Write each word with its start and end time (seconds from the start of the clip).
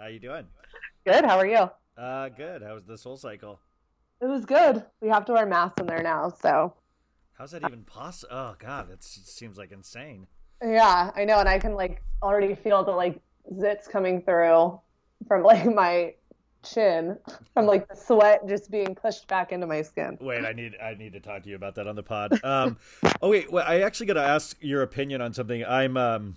How 0.00 0.06
you 0.06 0.18
doing? 0.18 0.46
Good. 1.04 1.26
How 1.26 1.36
are 1.36 1.46
you? 1.46 1.70
Uh, 1.98 2.30
good. 2.30 2.62
How 2.62 2.72
was 2.72 2.84
the 2.84 2.96
soul 2.96 3.18
cycle? 3.18 3.60
It 4.22 4.26
was 4.26 4.46
good. 4.46 4.82
We 5.02 5.08
have 5.08 5.26
to 5.26 5.32
wear 5.34 5.44
masks 5.44 5.78
in 5.78 5.86
there 5.86 6.02
now, 6.02 6.32
so 6.40 6.72
How's 7.34 7.50
that 7.50 7.64
even 7.64 7.82
possible? 7.82 8.34
Oh 8.34 8.54
God, 8.58 8.88
that 8.88 9.04
seems 9.04 9.58
like 9.58 9.72
insane. 9.72 10.26
yeah, 10.62 11.10
I 11.14 11.26
know, 11.26 11.38
and 11.38 11.48
I 11.48 11.58
can 11.58 11.74
like 11.74 12.02
already 12.22 12.54
feel 12.54 12.82
the 12.82 12.92
like 12.92 13.20
zits 13.52 13.90
coming 13.90 14.22
through 14.22 14.80
from 15.28 15.42
like 15.42 15.66
my 15.74 16.14
chin 16.62 17.18
from 17.52 17.66
like 17.66 17.86
the 17.86 17.96
sweat 17.96 18.46
just 18.48 18.70
being 18.70 18.94
pushed 18.94 19.28
back 19.28 19.52
into 19.52 19.66
my 19.66 19.82
skin. 19.82 20.16
Wait, 20.18 20.46
I 20.46 20.52
need 20.52 20.76
I 20.82 20.94
need 20.94 21.12
to 21.12 21.20
talk 21.20 21.42
to 21.42 21.50
you 21.50 21.56
about 21.56 21.74
that 21.74 21.86
on 21.86 21.94
the 21.94 22.02
pod. 22.02 22.42
Um, 22.42 22.78
oh 23.20 23.28
wait, 23.28 23.52
well, 23.52 23.66
I 23.68 23.82
actually 23.82 24.06
got 24.06 24.14
to 24.14 24.22
ask 24.22 24.56
your 24.62 24.80
opinion 24.80 25.20
on 25.20 25.34
something. 25.34 25.62
I'm 25.62 25.98
um, 25.98 26.36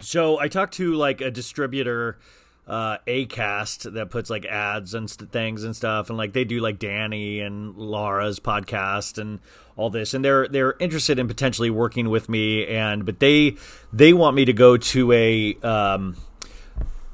so 0.00 0.40
I 0.40 0.48
talked 0.48 0.74
to 0.74 0.94
like 0.94 1.20
a 1.20 1.30
distributor 1.30 2.18
uh 2.66 2.96
acast 3.06 3.92
that 3.92 4.08
puts 4.10 4.30
like 4.30 4.46
ads 4.46 4.94
and 4.94 5.10
st- 5.10 5.30
things 5.30 5.64
and 5.64 5.76
stuff 5.76 6.08
and 6.08 6.16
like 6.16 6.32
they 6.32 6.44
do 6.44 6.60
like 6.60 6.78
danny 6.78 7.40
and 7.40 7.74
laura's 7.76 8.40
podcast 8.40 9.18
and 9.18 9.38
all 9.76 9.90
this 9.90 10.14
and 10.14 10.24
they're 10.24 10.48
they're 10.48 10.74
interested 10.80 11.18
in 11.18 11.28
potentially 11.28 11.68
working 11.68 12.08
with 12.08 12.26
me 12.28 12.66
and 12.66 13.04
but 13.04 13.20
they 13.20 13.54
they 13.92 14.14
want 14.14 14.34
me 14.34 14.46
to 14.46 14.52
go 14.54 14.76
to 14.78 15.12
a 15.12 15.54
um 15.62 16.16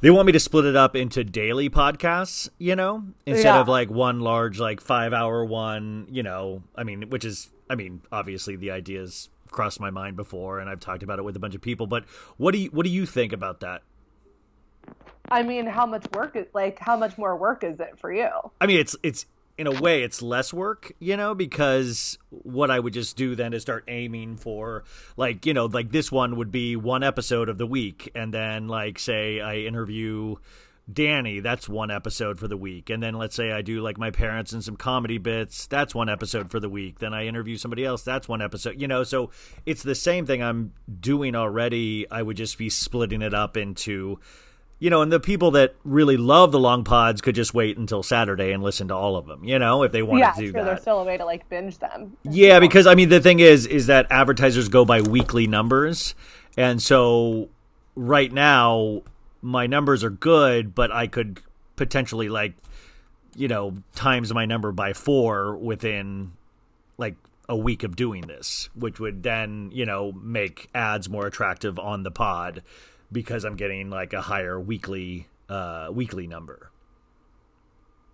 they 0.02 0.10
want 0.10 0.24
me 0.24 0.32
to 0.32 0.40
split 0.40 0.64
it 0.64 0.76
up 0.76 0.96
into 0.96 1.22
daily 1.24 1.68
podcasts, 1.68 2.48
you 2.56 2.74
know, 2.74 3.04
instead 3.26 3.54
Yeah. 3.56 3.60
of 3.60 3.68
like 3.68 3.90
one 3.90 4.20
large, 4.20 4.58
like 4.58 4.80
five 4.80 5.12
hour 5.12 5.44
one, 5.44 6.06
you 6.10 6.22
know. 6.22 6.62
I 6.74 6.84
mean, 6.84 7.10
which 7.10 7.26
is, 7.26 7.50
I 7.68 7.74
mean, 7.74 8.00
obviously 8.10 8.56
the 8.56 8.70
ideas 8.70 9.28
crossed 9.50 9.78
my 9.78 9.90
mind 9.90 10.16
before, 10.16 10.58
and 10.58 10.70
I've 10.70 10.80
talked 10.80 11.02
about 11.02 11.18
it 11.18 11.22
with 11.26 11.36
a 11.36 11.38
bunch 11.38 11.54
of 11.54 11.60
people. 11.60 11.86
But 11.86 12.04
what 12.38 12.52
do 12.52 12.58
you 12.60 12.70
what 12.70 12.84
do 12.84 12.90
you 12.90 13.04
think 13.04 13.34
about 13.34 13.60
that? 13.60 13.82
I 15.30 15.42
mean, 15.42 15.66
how 15.66 15.86
much 15.86 16.06
work 16.12 16.36
is 16.36 16.46
like 16.54 16.78
how 16.78 16.96
much 16.96 17.16
more 17.16 17.36
work 17.36 17.64
is 17.64 17.78
it 17.80 17.98
for 17.98 18.12
you? 18.12 18.28
I 18.60 18.66
mean, 18.66 18.80
it's 18.80 18.96
it's 19.02 19.26
in 19.60 19.66
a 19.66 19.80
way 19.80 20.02
it's 20.02 20.22
less 20.22 20.52
work, 20.52 20.92
you 20.98 21.16
know, 21.16 21.34
because 21.34 22.18
what 22.30 22.70
I 22.70 22.80
would 22.80 22.94
just 22.94 23.16
do 23.16 23.36
then 23.36 23.52
is 23.52 23.62
start 23.62 23.84
aiming 23.88 24.36
for 24.36 24.84
like, 25.16 25.44
you 25.44 25.52
know, 25.52 25.66
like 25.66 25.92
this 25.92 26.10
one 26.10 26.36
would 26.36 26.50
be 26.50 26.76
one 26.76 27.02
episode 27.02 27.48
of 27.48 27.58
the 27.58 27.66
week 27.66 28.10
and 28.14 28.32
then 28.32 28.68
like 28.68 28.98
say 28.98 29.40
I 29.40 29.56
interview 29.58 30.36
Danny, 30.90 31.40
that's 31.40 31.68
one 31.68 31.90
episode 31.90 32.38
for 32.38 32.48
the 32.48 32.56
week. 32.56 32.90
And 32.90 33.02
then 33.02 33.14
let's 33.14 33.36
say 33.36 33.52
I 33.52 33.62
do 33.62 33.80
like 33.82 33.98
my 33.98 34.10
parents 34.10 34.52
and 34.52 34.64
some 34.64 34.76
comedy 34.76 35.18
bits, 35.18 35.66
that's 35.66 35.94
one 35.94 36.08
episode 36.08 36.50
for 36.50 36.58
the 36.58 36.70
week. 36.70 36.98
Then 36.98 37.14
I 37.14 37.26
interview 37.26 37.56
somebody 37.56 37.84
else, 37.84 38.02
that's 38.02 38.28
one 38.28 38.42
episode. 38.42 38.80
You 38.80 38.88
know, 38.88 39.04
so 39.04 39.30
it's 39.66 39.82
the 39.82 39.94
same 39.94 40.26
thing 40.26 40.42
I'm 40.42 40.72
doing 41.00 41.36
already. 41.36 42.10
I 42.10 42.22
would 42.22 42.36
just 42.36 42.58
be 42.58 42.70
splitting 42.70 43.22
it 43.22 43.34
up 43.34 43.56
into 43.56 44.20
you 44.80 44.88
know, 44.88 45.02
and 45.02 45.12
the 45.12 45.20
people 45.20 45.50
that 45.52 45.76
really 45.84 46.16
love 46.16 46.52
the 46.52 46.58
long 46.58 46.84
pods 46.84 47.20
could 47.20 47.34
just 47.34 47.52
wait 47.52 47.76
until 47.76 48.02
Saturday 48.02 48.50
and 48.50 48.62
listen 48.62 48.88
to 48.88 48.94
all 48.94 49.14
of 49.14 49.26
them, 49.26 49.44
you 49.44 49.58
know, 49.58 49.82
if 49.82 49.92
they 49.92 50.02
wanted 50.02 50.20
yeah, 50.20 50.32
to 50.32 50.40
do 50.40 50.50
sure. 50.52 50.64
There's 50.64 50.80
still 50.80 51.00
a 51.00 51.04
way 51.04 51.18
to 51.18 51.24
like 51.24 51.46
binge 51.50 51.78
them. 51.78 52.16
Yeah, 52.24 52.58
because 52.60 52.86
I 52.86 52.94
mean 52.94 53.10
the 53.10 53.20
thing 53.20 53.40
is 53.40 53.66
is 53.66 53.86
that 53.86 54.06
advertisers 54.10 54.68
go 54.68 54.86
by 54.86 55.02
weekly 55.02 55.46
numbers. 55.46 56.14
And 56.56 56.82
so 56.82 57.50
right 57.94 58.32
now 58.32 59.02
my 59.42 59.66
numbers 59.66 60.02
are 60.02 60.10
good, 60.10 60.74
but 60.74 60.90
I 60.90 61.06
could 61.06 61.40
potentially 61.76 62.30
like 62.30 62.54
you 63.36 63.48
know, 63.48 63.76
times 63.94 64.32
my 64.34 64.44
number 64.44 64.72
by 64.72 64.92
4 64.92 65.56
within 65.56 66.32
like 66.98 67.14
a 67.48 67.56
week 67.56 67.82
of 67.82 67.96
doing 67.96 68.22
this, 68.22 68.68
which 68.74 68.98
would 68.98 69.22
then, 69.22 69.70
you 69.72 69.86
know, 69.86 70.10
make 70.12 70.68
ads 70.74 71.08
more 71.08 71.26
attractive 71.26 71.78
on 71.78 72.02
the 72.02 72.10
pod 72.10 72.62
because 73.12 73.44
I'm 73.44 73.56
getting 73.56 73.90
like 73.90 74.12
a 74.12 74.20
higher 74.20 74.58
weekly 74.60 75.28
uh 75.48 75.90
weekly 75.92 76.26
number. 76.26 76.70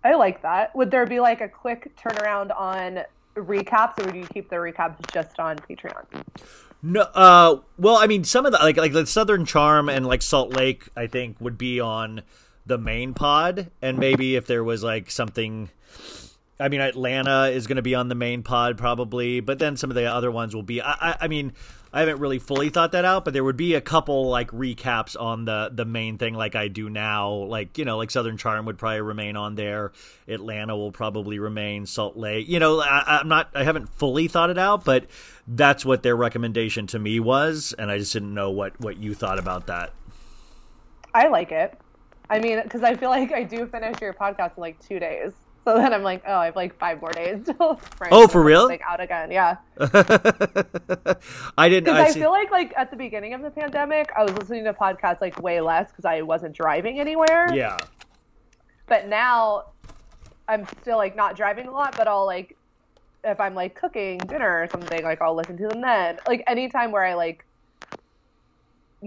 I 0.03 0.15
like 0.15 0.41
that. 0.43 0.75
Would 0.75 0.91
there 0.91 1.05
be 1.05 1.19
like 1.19 1.41
a 1.41 1.49
quick 1.49 1.91
turnaround 1.97 2.57
on 2.57 3.03
recaps, 3.35 3.99
or 3.99 4.05
would 4.05 4.15
you 4.15 4.25
keep 4.33 4.49
the 4.49 4.55
recaps 4.55 4.95
just 5.11 5.39
on 5.39 5.57
Patreon? 5.57 6.05
No, 6.81 7.01
uh, 7.01 7.59
well, 7.77 7.97
I 7.97 8.07
mean, 8.07 8.23
some 8.23 8.45
of 8.45 8.51
the 8.51 8.59
like 8.59 8.77
like 8.77 8.93
the 8.93 9.05
Southern 9.05 9.45
Charm 9.45 9.89
and 9.89 10.05
like 10.05 10.21
Salt 10.21 10.55
Lake, 10.55 10.87
I 10.95 11.07
think 11.07 11.41
would 11.41 11.57
be 11.57 11.79
on 11.79 12.21
the 12.65 12.77
main 12.77 13.13
pod, 13.13 13.71
and 13.81 13.97
maybe 13.97 14.35
if 14.35 14.45
there 14.45 14.63
was 14.63 14.83
like 14.83 15.09
something, 15.09 15.69
I 16.59 16.69
mean, 16.69 16.81
Atlanta 16.81 17.45
is 17.47 17.65
going 17.65 17.77
to 17.77 17.81
be 17.81 17.95
on 17.95 18.09
the 18.09 18.15
main 18.15 18.43
pod 18.43 18.77
probably, 18.77 19.39
but 19.39 19.59
then 19.59 19.75
some 19.75 19.89
of 19.89 19.95
the 19.95 20.05
other 20.05 20.29
ones 20.29 20.55
will 20.55 20.63
be. 20.63 20.81
I, 20.81 20.91
I, 20.91 21.17
I 21.21 21.27
mean, 21.27 21.53
I 21.97 22.01
haven't 22.01 22.19
really 22.19 22.37
fully 22.37 22.69
thought 22.69 22.91
that 22.91 23.05
out, 23.05 23.25
but 23.25 23.33
there 23.33 23.43
would 23.43 23.57
be 23.57 23.73
a 23.73 23.81
couple 23.81 24.29
like 24.29 24.51
recaps 24.51 25.19
on 25.19 25.45
the 25.45 25.71
the 25.73 25.83
main 25.83 26.19
thing, 26.19 26.35
like 26.35 26.53
I 26.53 26.67
do 26.67 26.91
now. 26.91 27.31
Like 27.31 27.79
you 27.79 27.85
know, 27.85 27.97
like 27.97 28.11
Southern 28.11 28.37
Charm 28.37 28.67
would 28.67 28.77
probably 28.77 29.01
remain 29.01 29.35
on 29.35 29.55
there. 29.55 29.93
Atlanta 30.27 30.77
will 30.77 30.91
probably 30.91 31.39
remain. 31.39 31.87
Salt 31.87 32.15
Lake, 32.15 32.47
you 32.47 32.59
know, 32.59 32.79
I, 32.81 33.17
I'm 33.19 33.27
not. 33.27 33.49
I 33.55 33.63
haven't 33.63 33.89
fully 33.89 34.27
thought 34.27 34.51
it 34.51 34.59
out, 34.59 34.85
but 34.85 35.07
that's 35.47 35.83
what 35.83 36.03
their 36.03 36.15
recommendation 36.15 36.85
to 36.85 36.99
me 36.99 37.19
was, 37.19 37.73
and 37.79 37.89
I 37.89 37.97
just 37.97 38.13
didn't 38.13 38.35
know 38.35 38.51
what 38.51 38.79
what 38.79 38.97
you 38.97 39.15
thought 39.15 39.39
about 39.39 39.65
that. 39.65 39.91
I 41.15 41.29
like 41.29 41.51
it. 41.51 41.79
I 42.29 42.37
mean, 42.37 42.61
because 42.61 42.83
I 42.83 42.95
feel 42.95 43.09
like 43.09 43.31
I 43.31 43.41
do 43.41 43.65
finish 43.65 43.99
your 44.01 44.13
podcast 44.13 44.55
in 44.55 44.61
like 44.61 44.79
two 44.87 44.99
days. 44.99 45.31
So 45.67 45.75
then 45.75 45.93
I'm 45.93 46.01
like, 46.01 46.23
oh, 46.25 46.33
I 46.33 46.45
have 46.45 46.55
like 46.55 46.79
five 46.79 47.01
more 47.01 47.11
days 47.11 47.43
till 47.45 47.77
Oh, 48.09 48.25
for 48.29 48.41
real? 48.41 48.69
Like 48.69 48.81
out 48.87 49.01
again, 49.01 49.29
yeah. 49.31 49.57
I 51.57 51.67
didn't. 51.67 51.83
Because 51.83 51.97
I, 51.97 52.05
I, 52.05 52.13
feel 52.13 52.31
like 52.31 52.51
like 52.51 52.73
at 52.77 52.89
the 52.89 52.95
beginning 52.95 53.33
of 53.33 53.41
the 53.41 53.51
pandemic, 53.51 54.09
I 54.17 54.23
was 54.23 54.31
listening 54.37 54.63
to 54.63 54.71
podcasts 54.71 55.19
like 55.19 55.41
way 55.41 55.59
less 55.59 55.91
because 55.91 56.05
I 56.05 56.21
wasn't 56.21 56.55
driving 56.55 57.01
anywhere. 57.01 57.53
yeah. 57.53 57.75
But 58.85 59.09
now 59.09 59.65
I'm 60.47 60.65
still 60.79 60.95
like 60.95 61.17
not 61.17 61.35
driving 61.35 61.67
a 61.67 61.71
lot, 61.71 61.97
but 61.97 62.07
I'll 62.07 62.25
like 62.25 62.55
if 63.25 63.37
I'm 63.37 63.53
like 63.53 63.75
cooking 63.75 64.19
dinner 64.19 64.61
or 64.61 64.69
something, 64.71 65.03
like 65.03 65.21
I'll 65.21 65.35
listen 65.35 65.57
to 65.57 65.67
them 65.67 65.81
then. 65.81 66.17
Like 66.29 66.45
anytime 66.47 66.93
where 66.93 67.03
I 67.03 67.13
like 67.15 67.43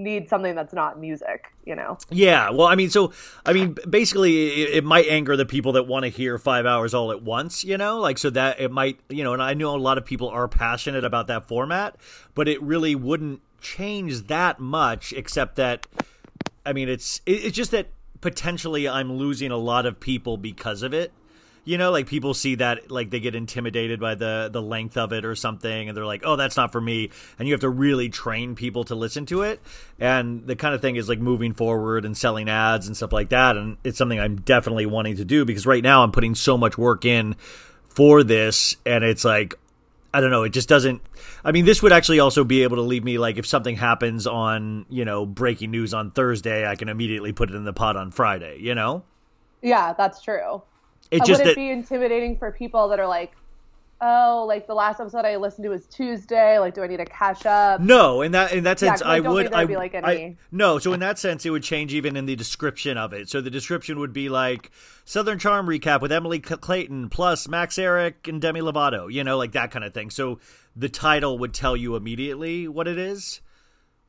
need 0.00 0.28
something 0.28 0.54
that's 0.54 0.72
not 0.72 0.98
music, 0.98 1.52
you 1.64 1.74
know. 1.74 1.98
Yeah, 2.10 2.50
well, 2.50 2.66
I 2.66 2.74
mean, 2.74 2.90
so 2.90 3.12
I 3.46 3.52
mean, 3.52 3.76
basically, 3.88 4.62
it, 4.62 4.70
it 4.78 4.84
might 4.84 5.06
anger 5.08 5.36
the 5.36 5.46
people 5.46 5.72
that 5.72 5.84
want 5.84 6.04
to 6.04 6.08
hear 6.08 6.38
five 6.38 6.66
hours 6.66 6.94
all 6.94 7.12
at 7.12 7.22
once, 7.22 7.62
you 7.64 7.78
know, 7.78 8.00
like 8.00 8.18
so 8.18 8.30
that 8.30 8.60
it 8.60 8.70
might, 8.70 8.98
you 9.08 9.22
know, 9.22 9.32
and 9.32 9.42
I 9.42 9.54
know 9.54 9.74
a 9.74 9.78
lot 9.78 9.98
of 9.98 10.04
people 10.04 10.28
are 10.28 10.48
passionate 10.48 11.04
about 11.04 11.26
that 11.28 11.46
format, 11.46 11.96
but 12.34 12.48
it 12.48 12.60
really 12.62 12.94
wouldn't 12.94 13.40
change 13.60 14.26
that 14.28 14.58
much, 14.58 15.12
except 15.12 15.56
that, 15.56 15.86
I 16.64 16.72
mean, 16.72 16.88
it's 16.88 17.20
it, 17.26 17.44
it's 17.44 17.56
just 17.56 17.70
that 17.70 17.88
potentially 18.20 18.88
I'm 18.88 19.12
losing 19.12 19.50
a 19.50 19.56
lot 19.56 19.86
of 19.86 20.00
people 20.00 20.36
because 20.36 20.82
of 20.82 20.92
it. 20.92 21.12
You 21.64 21.78
know, 21.78 21.90
like 21.90 22.06
people 22.06 22.34
see 22.34 22.56
that, 22.56 22.90
like 22.90 23.10
they 23.10 23.20
get 23.20 23.34
intimidated 23.34 24.00
by 24.00 24.14
the 24.14 24.48
the 24.50 24.62
length 24.62 24.96
of 24.96 25.12
it 25.12 25.24
or 25.24 25.34
something, 25.34 25.88
and 25.88 25.96
they're 25.96 26.06
like, 26.06 26.22
"Oh, 26.24 26.36
that's 26.36 26.56
not 26.56 26.72
for 26.72 26.80
me." 26.80 27.10
And 27.38 27.46
you 27.46 27.54
have 27.54 27.60
to 27.60 27.68
really 27.68 28.08
train 28.08 28.54
people 28.54 28.84
to 28.84 28.94
listen 28.94 29.26
to 29.26 29.42
it. 29.42 29.60
And 29.98 30.46
the 30.46 30.56
kind 30.56 30.74
of 30.74 30.80
thing 30.80 30.96
is 30.96 31.08
like 31.08 31.18
moving 31.18 31.52
forward 31.52 32.04
and 32.04 32.16
selling 32.16 32.48
ads 32.48 32.86
and 32.86 32.96
stuff 32.96 33.12
like 33.12 33.28
that. 33.30 33.56
And 33.56 33.76
it's 33.84 33.98
something 33.98 34.18
I'm 34.18 34.36
definitely 34.36 34.86
wanting 34.86 35.16
to 35.16 35.24
do 35.24 35.44
because 35.44 35.66
right 35.66 35.82
now 35.82 36.02
I'm 36.02 36.12
putting 36.12 36.34
so 36.34 36.56
much 36.56 36.78
work 36.78 37.04
in 37.04 37.36
for 37.88 38.22
this, 38.22 38.76
and 38.86 39.04
it's 39.04 39.24
like, 39.24 39.54
I 40.12 40.20
don't 40.20 40.30
know, 40.30 40.44
it 40.44 40.50
just 40.50 40.68
doesn't. 40.68 41.02
I 41.44 41.52
mean, 41.52 41.64
this 41.64 41.82
would 41.82 41.92
actually 41.92 42.20
also 42.20 42.44
be 42.44 42.62
able 42.62 42.76
to 42.76 42.82
leave 42.82 43.04
me 43.04 43.18
like 43.18 43.36
if 43.36 43.46
something 43.46 43.76
happens 43.76 44.26
on 44.26 44.86
you 44.88 45.04
know 45.04 45.26
breaking 45.26 45.70
news 45.70 45.92
on 45.92 46.10
Thursday, 46.10 46.66
I 46.66 46.76
can 46.76 46.88
immediately 46.88 47.32
put 47.32 47.50
it 47.50 47.56
in 47.56 47.64
the 47.64 47.72
pot 47.72 47.96
on 47.96 48.10
Friday. 48.10 48.58
You 48.60 48.74
know, 48.74 49.04
Yeah, 49.62 49.92
that's 49.92 50.22
true. 50.22 50.62
It 51.10 51.24
just 51.24 51.40
Would 51.40 51.46
that. 51.48 51.52
it 51.52 51.56
be 51.56 51.70
intimidating 51.70 52.36
for 52.38 52.50
people 52.52 52.88
that 52.88 52.98
are 53.00 53.06
like, 53.06 53.32
oh, 54.02 54.44
like 54.48 54.66
the 54.66 54.74
last 54.74 54.98
episode 55.00 55.24
I 55.26 55.36
listened 55.36 55.64
to 55.64 55.68
was 55.68 55.86
Tuesday. 55.86 56.58
Like, 56.58 56.74
do 56.74 56.82
I 56.82 56.86
need 56.86 56.96
to 56.98 57.04
catch 57.04 57.44
up? 57.44 57.80
No, 57.80 58.22
in 58.22 58.32
that 58.32 58.52
in 58.52 58.64
that 58.64 58.80
Yeah, 58.80 58.96
I 59.04 59.16
I 59.16 59.20
would. 59.20 59.52
I, 59.52 59.64
be, 59.66 59.76
like, 59.76 59.94
I- 59.94 60.14
any- 60.14 60.36
no, 60.50 60.78
so 60.78 60.92
in 60.92 61.00
that 61.00 61.18
sense, 61.18 61.44
it 61.44 61.50
would 61.50 61.62
change 61.62 61.92
even 61.92 62.16
in 62.16 62.24
the 62.26 62.36
description 62.36 62.96
of 62.96 63.12
it. 63.12 63.28
So 63.28 63.40
the 63.40 63.50
description 63.50 63.98
would 63.98 64.12
be 64.12 64.28
like 64.28 64.70
Southern 65.04 65.38
Charm 65.38 65.66
recap 65.66 66.00
with 66.00 66.12
Emily 66.12 66.40
Clayton 66.40 67.08
plus 67.10 67.46
Max 67.48 67.78
Eric 67.78 68.26
and 68.28 68.40
Demi 68.40 68.60
Lovato. 68.60 69.12
You 69.12 69.22
know, 69.24 69.36
like 69.36 69.52
that 69.52 69.70
kind 69.70 69.84
of 69.84 69.92
thing. 69.92 70.10
So 70.10 70.38
the 70.74 70.88
title 70.88 71.38
would 71.38 71.52
tell 71.52 71.76
you 71.76 71.96
immediately 71.96 72.68
what 72.68 72.88
it 72.88 72.96
is. 72.98 73.40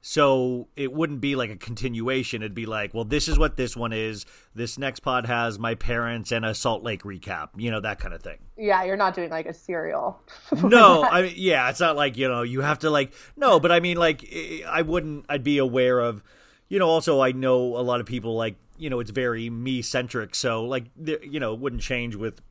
So 0.03 0.68
it 0.75 0.92
wouldn't 0.92 1.21
be 1.21 1.36
like 1.36 1.51
a 1.51 1.56
continuation. 1.56 2.42
It'd 2.42 2.56
be 2.56 2.65
like, 2.65 2.94
well, 2.94 3.03
this 3.06 3.27
is 3.27 3.38
what 3.38 3.56
this 3.56 3.77
one 3.77 3.94
is. 3.94 4.25
This 4.56 4.80
next 4.80 5.01
pod 5.01 5.27
has 5.27 5.59
my 5.59 5.75
parents 5.75 6.31
and 6.31 6.44
a 6.44 6.56
Salt 6.56 6.81
Lake 6.81 7.03
recap. 7.03 7.50
You 7.56 7.69
know, 7.69 7.80
that 7.81 8.00
kind 8.00 8.13
of 8.13 8.24
thing. 8.24 8.39
Yeah, 8.57 8.83
you're 8.83 8.98
not 8.98 9.13
doing 9.13 9.30
like 9.30 9.45
a 9.45 9.53
serial. 9.53 10.19
no 10.63 11.03
i 11.03 11.24
mean 11.24 11.33
yeah 11.36 11.69
it's 11.69 11.80
not 11.80 11.95
like 11.95 12.18
you 12.18 12.27
know 12.27 12.42
you 12.42 12.62
have 12.62 12.80
to 12.80 12.89
like 12.89 13.13
no 13.38 13.59
but 13.59 13.71
i 13.71 13.80
mean 13.80 13.98
like 13.98 14.27
I- 14.68 14.81
wouldn't 14.81 15.25
i'd 15.30 15.44
be 15.44 15.57
aware 15.59 16.00
of 16.00 16.24
you 16.68 16.80
know 16.80 16.88
also 16.88 17.21
i 17.21 17.31
know 17.31 17.77
a 17.77 17.81
lot 17.83 18.00
of 18.01 18.06
people 18.06 18.36
like 18.36 18.56
you 18.77 18.89
know 18.89 19.00
it's 19.00 19.12
very 19.12 19.50
me 19.50 19.81
centric 19.81 20.36
so 20.36 20.65
like 20.65 20.86
you 20.98 21.39
know 21.39 21.53
it 21.53 21.59
wouldn't 21.59 21.81
change 21.81 22.15
with 22.15 22.42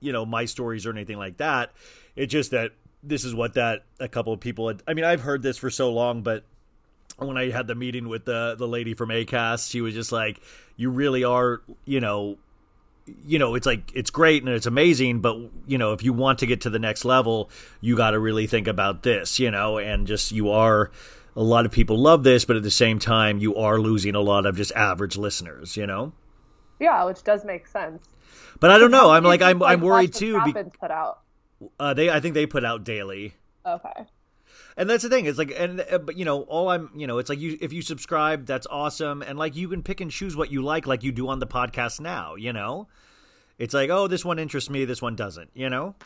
you 0.00 0.12
know 0.12 0.26
my 0.26 0.44
stories 0.44 0.86
or 0.86 0.90
anything 0.90 1.16
like 1.16 1.38
that 1.38 1.72
it's 2.16 2.30
just 2.30 2.50
that 2.50 2.72
this 3.02 3.24
is 3.24 3.34
what 3.34 3.54
that 3.54 3.84
a 3.98 4.08
couple 4.08 4.32
of 4.32 4.40
people 4.40 4.68
had 4.68 4.82
i 4.86 4.94
mean 4.94 5.04
i've 5.04 5.22
heard 5.22 5.42
this 5.42 5.56
for 5.56 5.70
so 5.70 5.90
long 5.92 6.22
but 6.22 6.44
when 7.18 7.36
I 7.36 7.50
had 7.50 7.66
the 7.66 7.74
meeting 7.74 8.08
with 8.08 8.24
the 8.24 8.54
the 8.56 8.68
lady 8.68 8.94
from 8.94 9.10
ACAST, 9.10 9.70
she 9.70 9.80
was 9.80 9.94
just 9.94 10.12
like, 10.12 10.40
"You 10.76 10.90
really 10.90 11.24
are, 11.24 11.62
you 11.84 12.00
know, 12.00 12.38
you 13.26 13.38
know, 13.38 13.54
it's 13.54 13.66
like 13.66 13.90
it's 13.94 14.10
great 14.10 14.42
and 14.42 14.52
it's 14.52 14.66
amazing, 14.66 15.20
but 15.20 15.36
you 15.66 15.78
know, 15.78 15.92
if 15.92 16.02
you 16.02 16.12
want 16.12 16.38
to 16.40 16.46
get 16.46 16.62
to 16.62 16.70
the 16.70 16.78
next 16.78 17.04
level, 17.04 17.50
you 17.80 17.96
got 17.96 18.12
to 18.12 18.18
really 18.18 18.46
think 18.46 18.68
about 18.68 19.02
this, 19.02 19.38
you 19.38 19.50
know, 19.50 19.78
and 19.78 20.06
just 20.06 20.32
you 20.32 20.50
are 20.50 20.90
a 21.36 21.42
lot 21.42 21.66
of 21.66 21.72
people 21.72 21.98
love 21.98 22.22
this, 22.24 22.44
but 22.44 22.56
at 22.56 22.62
the 22.62 22.70
same 22.70 22.98
time, 22.98 23.38
you 23.38 23.56
are 23.56 23.78
losing 23.78 24.14
a 24.14 24.20
lot 24.20 24.46
of 24.46 24.56
just 24.56 24.72
average 24.72 25.16
listeners, 25.16 25.76
you 25.76 25.86
know. 25.86 26.12
yeah, 26.78 27.04
which 27.04 27.22
does 27.22 27.44
make 27.44 27.66
sense. 27.66 28.08
But 28.58 28.70
I 28.70 28.78
don't 28.78 28.90
know. 28.90 29.10
I'm 29.10 29.24
like 29.24 29.42
I'm 29.42 29.56
people, 29.56 29.66
I'm 29.66 29.80
worried 29.80 30.14
too. 30.14 30.40
Be, 30.44 30.52
put 30.52 30.90
out. 30.90 31.20
uh, 31.78 31.94
they 31.94 32.10
I 32.10 32.20
think 32.20 32.34
they 32.34 32.46
put 32.46 32.64
out 32.64 32.84
daily. 32.84 33.34
Okay. 33.66 34.06
And 34.80 34.88
that's 34.88 35.02
the 35.02 35.10
thing. 35.10 35.26
It's 35.26 35.36
like, 35.36 35.52
and 35.54 35.84
uh, 35.90 35.98
but 35.98 36.16
you 36.16 36.24
know, 36.24 36.40
all 36.44 36.70
I'm, 36.70 36.88
you 36.96 37.06
know, 37.06 37.18
it's 37.18 37.28
like 37.28 37.38
you 37.38 37.58
if 37.60 37.70
you 37.70 37.82
subscribe, 37.82 38.46
that's 38.46 38.66
awesome, 38.70 39.20
and 39.20 39.38
like 39.38 39.54
you 39.54 39.68
can 39.68 39.82
pick 39.82 40.00
and 40.00 40.10
choose 40.10 40.34
what 40.34 40.50
you 40.50 40.62
like, 40.62 40.86
like 40.86 41.02
you 41.02 41.12
do 41.12 41.28
on 41.28 41.38
the 41.38 41.46
podcast 41.46 42.00
now. 42.00 42.34
You 42.34 42.54
know, 42.54 42.88
it's 43.58 43.74
like, 43.74 43.90
oh, 43.90 44.06
this 44.06 44.24
one 44.24 44.38
interests 44.38 44.70
me, 44.70 44.86
this 44.86 45.02
one 45.02 45.16
doesn't. 45.16 45.50
You 45.52 45.68
know. 45.68 45.96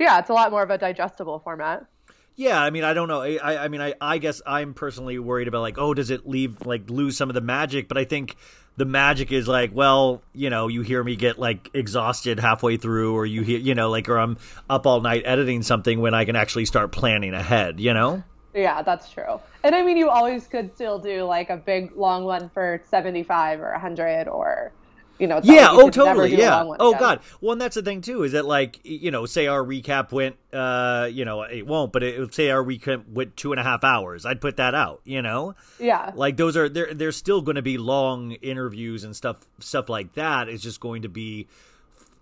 Yeah, 0.00 0.18
it's 0.18 0.30
a 0.30 0.32
lot 0.32 0.50
more 0.50 0.64
of 0.64 0.70
a 0.70 0.76
digestible 0.76 1.38
format. 1.38 1.86
Yeah, 2.34 2.60
I 2.60 2.70
mean, 2.70 2.82
I 2.82 2.92
don't 2.92 3.06
know. 3.06 3.22
I, 3.22 3.36
I 3.36 3.64
I 3.66 3.68
mean, 3.68 3.80
I, 3.80 3.94
I 4.00 4.18
guess 4.18 4.42
I'm 4.44 4.74
personally 4.74 5.16
worried 5.20 5.46
about 5.46 5.60
like, 5.60 5.78
oh, 5.78 5.94
does 5.94 6.10
it 6.10 6.26
leave 6.26 6.66
like 6.66 6.90
lose 6.90 7.16
some 7.16 7.30
of 7.30 7.34
the 7.34 7.40
magic? 7.40 7.86
But 7.86 7.98
I 7.98 8.04
think 8.04 8.34
the 8.76 8.84
magic 8.84 9.32
is 9.32 9.46
like, 9.46 9.70
well, 9.74 10.22
you 10.32 10.50
know, 10.50 10.68
you 10.68 10.82
hear 10.82 11.02
me 11.02 11.16
get 11.16 11.38
like 11.38 11.70
exhausted 11.74 12.40
halfway 12.40 12.76
through, 12.76 13.14
or 13.14 13.24
you 13.24 13.42
hear, 13.42 13.58
you 13.58 13.74
know, 13.74 13.90
like, 13.90 14.08
or 14.08 14.18
I'm 14.18 14.36
up 14.68 14.86
all 14.86 15.00
night 15.00 15.22
editing 15.24 15.62
something 15.62 16.00
when 16.00 16.14
I 16.14 16.24
can 16.24 16.36
actually 16.36 16.64
start 16.64 16.92
planning 16.92 17.34
ahead. 17.34 17.80
You 17.80 17.94
know? 17.94 18.22
Yeah, 18.54 18.82
that's 18.82 19.10
true. 19.10 19.40
And 19.64 19.74
I 19.74 19.82
mean, 19.82 19.96
you 19.96 20.08
always 20.08 20.46
could 20.46 20.74
still 20.74 20.98
do 20.98 21.24
like 21.24 21.50
a 21.50 21.56
big 21.56 21.96
long 21.96 22.24
one 22.24 22.48
for 22.50 22.80
75 22.88 23.60
or 23.60 23.72
100 23.72 24.28
or, 24.28 24.72
you 25.18 25.26
know, 25.26 25.40
Yeah. 25.42 25.68
Oh, 25.70 25.90
totally. 25.90 26.36
Yeah. 26.36 26.62
Oh, 26.78 26.88
again. 26.88 27.00
God. 27.00 27.20
Well, 27.40 27.52
and 27.52 27.60
that's 27.60 27.74
the 27.76 27.82
thing 27.82 28.00
too 28.00 28.22
is 28.24 28.32
that 28.32 28.44
like 28.44 28.80
you 28.84 29.10
know, 29.10 29.26
say 29.26 29.46
our 29.46 29.62
recap 29.62 30.10
went, 30.12 30.36
uh, 30.52 31.08
you 31.10 31.24
know, 31.24 31.42
it 31.42 31.66
won't, 31.66 31.92
but 31.92 32.02
it 32.02 32.18
would 32.18 32.34
say 32.34 32.50
our 32.50 32.62
recap 32.64 33.08
went 33.08 33.36
two 33.36 33.52
and 33.52 33.60
a 33.60 33.62
half 33.62 33.84
hours. 33.84 34.26
I'd 34.26 34.40
put 34.40 34.56
that 34.56 34.74
out. 34.74 35.00
You 35.04 35.22
know. 35.22 35.54
Yeah. 35.78 36.12
like 36.14 36.36
those 36.36 36.56
are 36.56 36.68
there 36.68 36.92
there's 36.94 37.16
still 37.16 37.42
going 37.42 37.56
to 37.56 37.62
be 37.62 37.78
long 37.78 38.32
interviews 38.32 39.04
and 39.04 39.14
stuff 39.14 39.38
stuff 39.60 39.88
like 39.88 40.14
that 40.14 40.48
is 40.48 40.62
just 40.62 40.80
going 40.80 41.02
to 41.02 41.08
be 41.08 41.46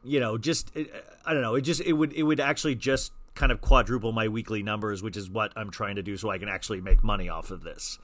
you 0.05 0.19
know 0.19 0.37
just 0.37 0.73
i 1.25 1.33
don't 1.33 1.43
know 1.43 1.55
it 1.55 1.61
just 1.62 1.81
it 1.83 1.93
would 1.93 2.12
it 2.12 2.25
would 2.25 2.41
actually 2.41 2.75
just 2.75 3.12
kind 3.35 3.53
of 3.53 3.61
quadruple 3.61 4.11
my 4.11 4.27
weekly 4.27 4.62
numbers 4.62 5.00
which 5.03 5.17
is 5.17 5.31
what 5.31 5.53
i'm 5.55 5.71
trying 5.71 5.95
to 5.97 6.03
do 6.03 6.17
so 6.17 6.29
i 6.29 6.38
can 6.38 6.49
actually 6.49 6.81
make 6.81 7.05
money 7.05 7.29
off 7.29 7.50
of 7.53 7.62
this 7.62 7.99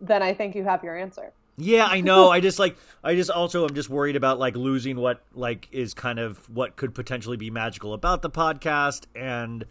Then 0.00 0.22
I 0.22 0.32
think 0.34 0.54
you 0.54 0.64
have 0.64 0.82
your 0.84 0.96
answer. 0.96 1.32
Yeah 1.60 1.86
i 1.86 2.00
know 2.00 2.30
i 2.36 2.40
just 2.40 2.58
like 2.58 2.76
i 3.04 3.14
just 3.14 3.30
also 3.30 3.64
am 3.64 3.74
just 3.74 3.88
worried 3.88 4.16
about 4.16 4.38
like 4.38 4.56
losing 4.56 4.96
what 4.96 5.22
like 5.34 5.68
is 5.70 5.94
kind 5.94 6.18
of 6.18 6.48
what 6.48 6.76
could 6.76 6.94
potentially 6.94 7.36
be 7.36 7.50
magical 7.50 7.92
about 7.94 8.22
the 8.22 8.30
podcast 8.30 9.04
and 9.14 9.64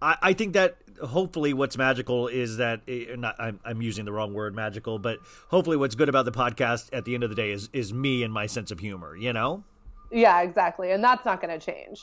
i 0.00 0.16
i 0.22 0.32
think 0.32 0.52
that 0.54 0.76
hopefully 1.04 1.52
what's 1.52 1.76
magical 1.76 2.28
is 2.28 2.58
that 2.58 2.80
eh, 2.86 3.14
not 3.16 3.34
I'm, 3.38 3.58
I'm 3.64 3.82
using 3.82 4.04
the 4.04 4.12
wrong 4.12 4.34
word 4.34 4.54
magical 4.54 4.98
but 4.98 5.18
hopefully 5.48 5.76
what's 5.76 5.94
good 5.96 6.08
about 6.08 6.24
the 6.26 6.32
podcast 6.32 6.90
at 6.92 7.04
the 7.04 7.14
end 7.14 7.24
of 7.24 7.30
the 7.30 7.36
day 7.36 7.50
is 7.50 7.68
is 7.72 7.92
me 7.92 8.22
and 8.22 8.32
my 8.32 8.46
sense 8.46 8.70
of 8.70 8.78
humor 8.78 9.16
you 9.16 9.32
know 9.32 9.64
Yeah, 10.12 10.42
exactly. 10.42 10.92
And 10.92 11.02
that's 11.02 11.24
not 11.24 11.40
going 11.40 11.58
to 11.58 11.64
change. 11.64 12.00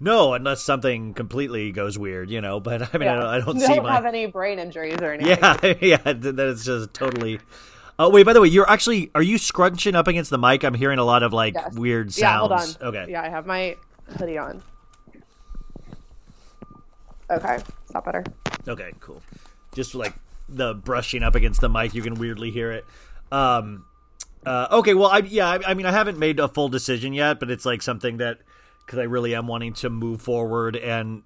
no 0.00 0.32
unless 0.34 0.62
something 0.62 1.12
completely 1.14 1.70
goes 1.72 1.98
weird 1.98 2.30
you 2.30 2.40
know 2.40 2.58
but 2.60 2.82
i 2.94 2.98
mean 2.98 3.08
I, 3.08 3.14
don't, 3.14 3.24
I 3.26 3.40
don't 3.40 3.60
see 3.68 3.74
don't 3.74 3.82
my 3.84 3.92
have 3.94 4.06
any 4.06 4.26
brain 4.26 4.58
injuries 4.58 4.98
or 5.00 5.12
anything. 5.14 5.38
yeah 5.40 5.74
yeah 5.80 6.12
that 6.12 6.40
is 6.40 6.64
just 6.64 6.94
totally 6.94 7.38
Oh 8.00 8.10
wait! 8.10 8.24
By 8.24 8.32
the 8.32 8.40
way, 8.40 8.48
you're 8.48 8.68
actually 8.70 9.10
are 9.14 9.22
you 9.22 9.38
scrunching 9.38 9.94
up 9.94 10.06
against 10.06 10.30
the 10.30 10.38
mic? 10.38 10.62
I'm 10.62 10.74
hearing 10.74 10.98
a 10.98 11.04
lot 11.04 11.22
of 11.22 11.32
like 11.32 11.54
Yes. 11.54 11.74
weird 11.74 12.12
sounds. 12.12 12.20
Yeah, 12.20 12.38
hold 12.38 12.52
on. 12.52 12.68
Okay. 13.02 13.12
Yeah, 13.12 13.22
I 13.22 13.28
have 13.28 13.46
my 13.46 13.76
hoodie 14.18 14.38
on. 14.38 14.62
Okay, 17.30 17.56
is 17.56 17.62
that 17.92 18.04
better? 18.04 18.24
Okay, 18.66 18.92
cool. 19.00 19.20
Just 19.74 19.94
like 19.94 20.14
the 20.48 20.74
brushing 20.74 21.22
up 21.22 21.34
against 21.34 21.60
the 21.60 21.68
mic, 21.68 21.94
you 21.94 22.02
can 22.02 22.14
weirdly 22.14 22.50
hear 22.50 22.72
it. 22.72 22.84
Um, 23.30 23.84
uh, 24.46 24.68
okay, 24.70 24.94
well, 24.94 25.08
I 25.10 25.18
yeah, 25.18 25.48
I, 25.48 25.60
I 25.70 25.74
mean, 25.74 25.84
I 25.84 25.92
haven't 25.92 26.18
made 26.18 26.40
a 26.40 26.48
full 26.48 26.68
decision 26.68 27.12
yet, 27.12 27.38
but 27.40 27.50
it's 27.50 27.66
like 27.66 27.82
something 27.82 28.16
that 28.18 28.38
because 28.86 28.98
I 28.98 29.02
really 29.02 29.34
am 29.34 29.46
wanting 29.46 29.74
to 29.74 29.90
move 29.90 30.22
forward, 30.22 30.76
and 30.76 31.22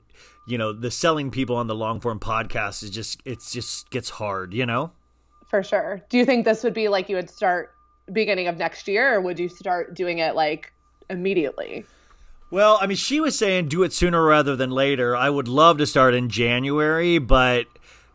you 0.47 0.59
know, 0.59 0.73
the 0.73 0.91
selling 0.91 1.31
people 1.31 1.55
on 1.55 1.69
the 1.69 1.75
long 1.75 2.01
form 2.01 2.19
podcast 2.19 2.83
is 2.83 2.91
just 2.91 3.21
it's 3.25 3.53
just 3.53 3.91
gets 3.91 4.11
hard, 4.11 4.55
you 4.55 4.67
know. 4.67 4.93
For 5.53 5.63
sure. 5.63 6.01
Do 6.09 6.17
you 6.17 6.25
think 6.25 6.47
this 6.47 6.65
would 6.65 6.73
be 6.73 6.89
like 6.89 7.11
you 7.11 7.17
would 7.17 7.29
start 7.29 7.75
beginning 8.11 8.49
of 8.49 8.57
next 8.57 8.89
year, 8.89 9.17
or 9.17 9.21
would 9.21 9.39
you 9.39 9.51
start 9.51 9.93
doing 9.93 10.17
it 10.17 10.35
like 10.35 10.73
immediately? 11.11 11.85
Well, 12.51 12.79
I 12.81 12.87
mean, 12.87 12.97
she 12.97 13.21
was 13.21 13.37
saying 13.37 13.69
do 13.69 13.83
it 13.83 13.93
sooner 13.93 14.25
rather 14.25 14.57
than 14.57 14.71
later. 14.71 15.15
I 15.15 15.29
would 15.29 15.49
love 15.49 15.77
to 15.77 15.87
start 15.87 16.15
in 16.15 16.31
January, 16.31 17.19
but 17.19 17.67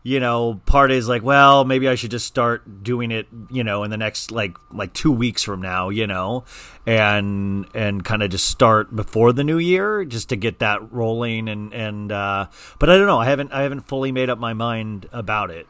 you 0.02 0.18
know, 0.18 0.60
part 0.66 0.90
is 0.90 1.08
like, 1.08 1.22
well, 1.22 1.64
maybe 1.64 1.88
I 1.88 1.94
should 1.94 2.10
just 2.10 2.26
start 2.26 2.82
doing 2.82 3.12
it, 3.12 3.28
you 3.52 3.62
know, 3.62 3.84
in 3.84 3.92
the 3.92 3.96
next 3.96 4.32
like 4.32 4.56
like 4.72 4.92
two 4.92 5.12
weeks 5.12 5.44
from 5.44 5.62
now, 5.62 5.90
you 5.90 6.08
know, 6.08 6.42
and 6.86 7.66
and 7.72 8.04
kind 8.04 8.24
of 8.24 8.30
just 8.30 8.48
start 8.48 8.96
before 8.96 9.32
the 9.32 9.44
new 9.44 9.58
year, 9.58 10.04
just 10.04 10.30
to 10.30 10.36
get 10.36 10.58
that 10.58 10.92
rolling 10.92 11.48
and 11.48 11.72
and. 11.72 12.10
uh 12.10 12.48
But 12.80 12.90
I 12.90 12.96
don't 12.96 13.06
know. 13.06 13.20
I 13.20 13.26
haven't 13.26 13.52
I 13.52 13.62
haven't 13.62 13.82
fully 13.82 14.10
made 14.10 14.28
up 14.28 14.40
my 14.40 14.54
mind 14.54 15.08
about 15.12 15.52
it. 15.52 15.68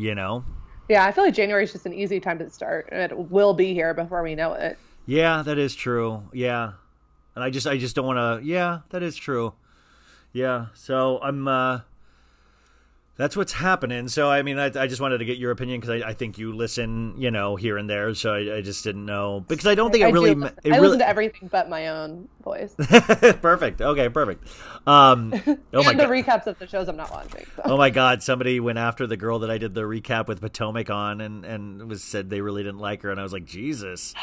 You 0.00 0.14
know. 0.14 0.44
Yeah, 0.88 1.04
I 1.04 1.12
feel 1.12 1.24
like 1.24 1.34
January 1.34 1.62
is 1.64 1.72
just 1.72 1.84
an 1.84 1.92
easy 1.92 2.18
time 2.18 2.38
to 2.38 2.48
start, 2.50 2.88
it 2.90 3.16
will 3.16 3.54
be 3.54 3.74
here 3.74 3.92
before 3.94 4.22
we 4.22 4.34
know 4.34 4.54
it. 4.54 4.78
Yeah, 5.06 5.42
that 5.42 5.58
is 5.58 5.74
true. 5.74 6.22
Yeah, 6.32 6.72
and 7.34 7.44
I 7.44 7.50
just 7.50 7.66
I 7.66 7.76
just 7.76 7.94
don't 7.94 8.06
want 8.06 8.18
to. 8.18 8.46
Yeah, 8.46 8.80
that 8.90 9.02
is 9.02 9.14
true. 9.14 9.52
Yeah, 10.32 10.66
so 10.74 11.20
I'm. 11.22 11.46
uh 11.46 11.80
that's 13.20 13.36
what's 13.36 13.52
happening. 13.52 14.08
So, 14.08 14.30
I 14.30 14.42
mean, 14.42 14.58
I, 14.58 14.66
I 14.66 14.86
just 14.86 15.00
wanted 15.00 15.18
to 15.18 15.24
get 15.24 15.36
your 15.36 15.50
opinion 15.50 15.80
because 15.80 16.02
I, 16.02 16.08
I, 16.08 16.14
think 16.14 16.38
you 16.38 16.54
listen, 16.54 17.14
you 17.18 17.30
know, 17.30 17.54
here 17.54 17.76
and 17.76 17.88
there. 17.88 18.14
So 18.14 18.32
I, 18.32 18.56
I 18.56 18.60
just 18.62 18.82
didn't 18.82 19.04
know 19.04 19.44
because 19.46 19.66
I 19.66 19.74
don't 19.74 19.90
think 19.90 20.02
it 20.02 20.06
I 20.06 20.10
really. 20.10 20.30
It 20.30 20.54
I 20.64 20.68
really... 20.68 20.80
listen 20.80 20.98
to 21.00 21.08
everything 21.08 21.48
but 21.48 21.68
my 21.68 21.88
own 21.88 22.28
voice. 22.42 22.74
perfect. 22.78 23.82
Okay, 23.82 24.08
perfect. 24.08 24.48
Um, 24.86 25.34
oh 25.46 25.82
my 25.82 25.92
the 25.92 26.06
God. 26.06 26.08
recaps 26.08 26.46
of 26.46 26.58
the 26.58 26.66
shows 26.66 26.88
I'm 26.88 26.96
not 26.96 27.10
watching. 27.10 27.46
So. 27.56 27.62
Oh 27.66 27.76
my 27.76 27.90
God! 27.90 28.22
Somebody 28.22 28.58
went 28.58 28.78
after 28.78 29.06
the 29.06 29.16
girl 29.16 29.40
that 29.40 29.50
I 29.50 29.58
did 29.58 29.74
the 29.74 29.82
recap 29.82 30.26
with 30.26 30.40
Potomac 30.40 30.88
on, 30.88 31.20
and 31.20 31.44
and 31.44 31.88
was 31.88 32.02
said 32.02 32.30
they 32.30 32.40
really 32.40 32.62
didn't 32.62 32.80
like 32.80 33.02
her, 33.02 33.10
and 33.10 33.20
I 33.20 33.22
was 33.22 33.32
like, 33.32 33.44
Jesus. 33.44 34.14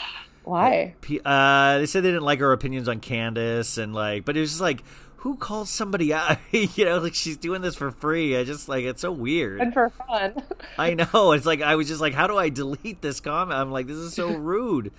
Why? 0.43 0.95
Uh, 1.25 1.79
they 1.79 1.85
said 1.85 2.03
they 2.03 2.09
didn't 2.09 2.23
like 2.23 2.39
her 2.39 2.53
opinions 2.53 2.87
on 2.87 3.01
Candace, 3.01 3.77
and 3.77 3.93
like, 3.93 4.23
but 4.23 4.37
it 4.37 4.39
was 4.39 4.51
just 4.51 4.61
like 4.61 4.81
who 5.17 5.35
calls 5.35 5.69
somebody 5.69 6.13
out? 6.13 6.37
you 6.51 6.85
know, 6.85 6.99
like 6.99 7.15
she's 7.15 7.37
doing 7.37 7.61
this 7.61 7.75
for 7.75 7.91
free. 7.91 8.37
I 8.37 8.43
just 8.43 8.67
like 8.69 8.85
it's 8.85 9.01
so 9.01 9.11
weird 9.11 9.61
and 9.61 9.73
for 9.73 9.89
fun. 9.89 10.41
I 10.77 10.93
know. 10.93 11.31
It's 11.33 11.45
like 11.45 11.61
I 11.61 11.75
was 11.75 11.87
just 11.87 12.01
like, 12.01 12.13
how 12.13 12.27
do 12.27 12.37
I 12.37 12.49
delete 12.49 13.01
this 13.01 13.19
comment? 13.19 13.57
I'm 13.59 13.71
like, 13.71 13.87
this 13.87 13.97
is 13.97 14.13
so 14.13 14.31
rude. 14.35 14.91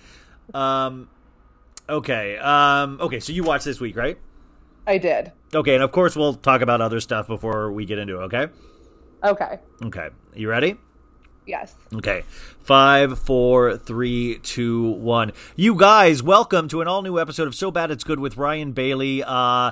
um, 0.53 1.09
okay. 1.87 2.37
Um, 2.37 2.97
okay. 3.01 3.19
So 3.19 3.33
you 3.33 3.43
watched 3.43 3.65
this 3.65 3.79
week, 3.79 3.95
right? 3.95 4.17
I 4.87 4.97
did. 4.97 5.31
Okay, 5.53 5.75
and 5.75 5.83
of 5.83 5.91
course 5.91 6.15
we'll 6.15 6.33
talk 6.35 6.61
about 6.61 6.81
other 6.81 6.99
stuff 6.99 7.27
before 7.27 7.71
we 7.71 7.85
get 7.85 7.97
into 7.99 8.19
it. 8.21 8.23
Okay. 8.25 8.47
Okay. 9.23 9.59
Okay. 9.83 10.09
You 10.35 10.49
ready? 10.49 10.77
Yes. 11.45 11.75
Okay. 11.93 12.23
Five, 12.61 13.17
four, 13.19 13.75
three, 13.77 14.37
two, 14.43 14.91
one. 14.91 15.31
You 15.55 15.75
guys, 15.75 16.21
welcome 16.21 16.67
to 16.69 16.81
an 16.81 16.87
all 16.87 17.01
new 17.01 17.19
episode 17.19 17.47
of 17.47 17.55
So 17.55 17.71
Bad 17.71 17.89
It's 17.91 18.03
Good 18.03 18.19
with 18.19 18.37
Ryan 18.37 18.71
Bailey. 18.71 19.23
Uh, 19.25 19.71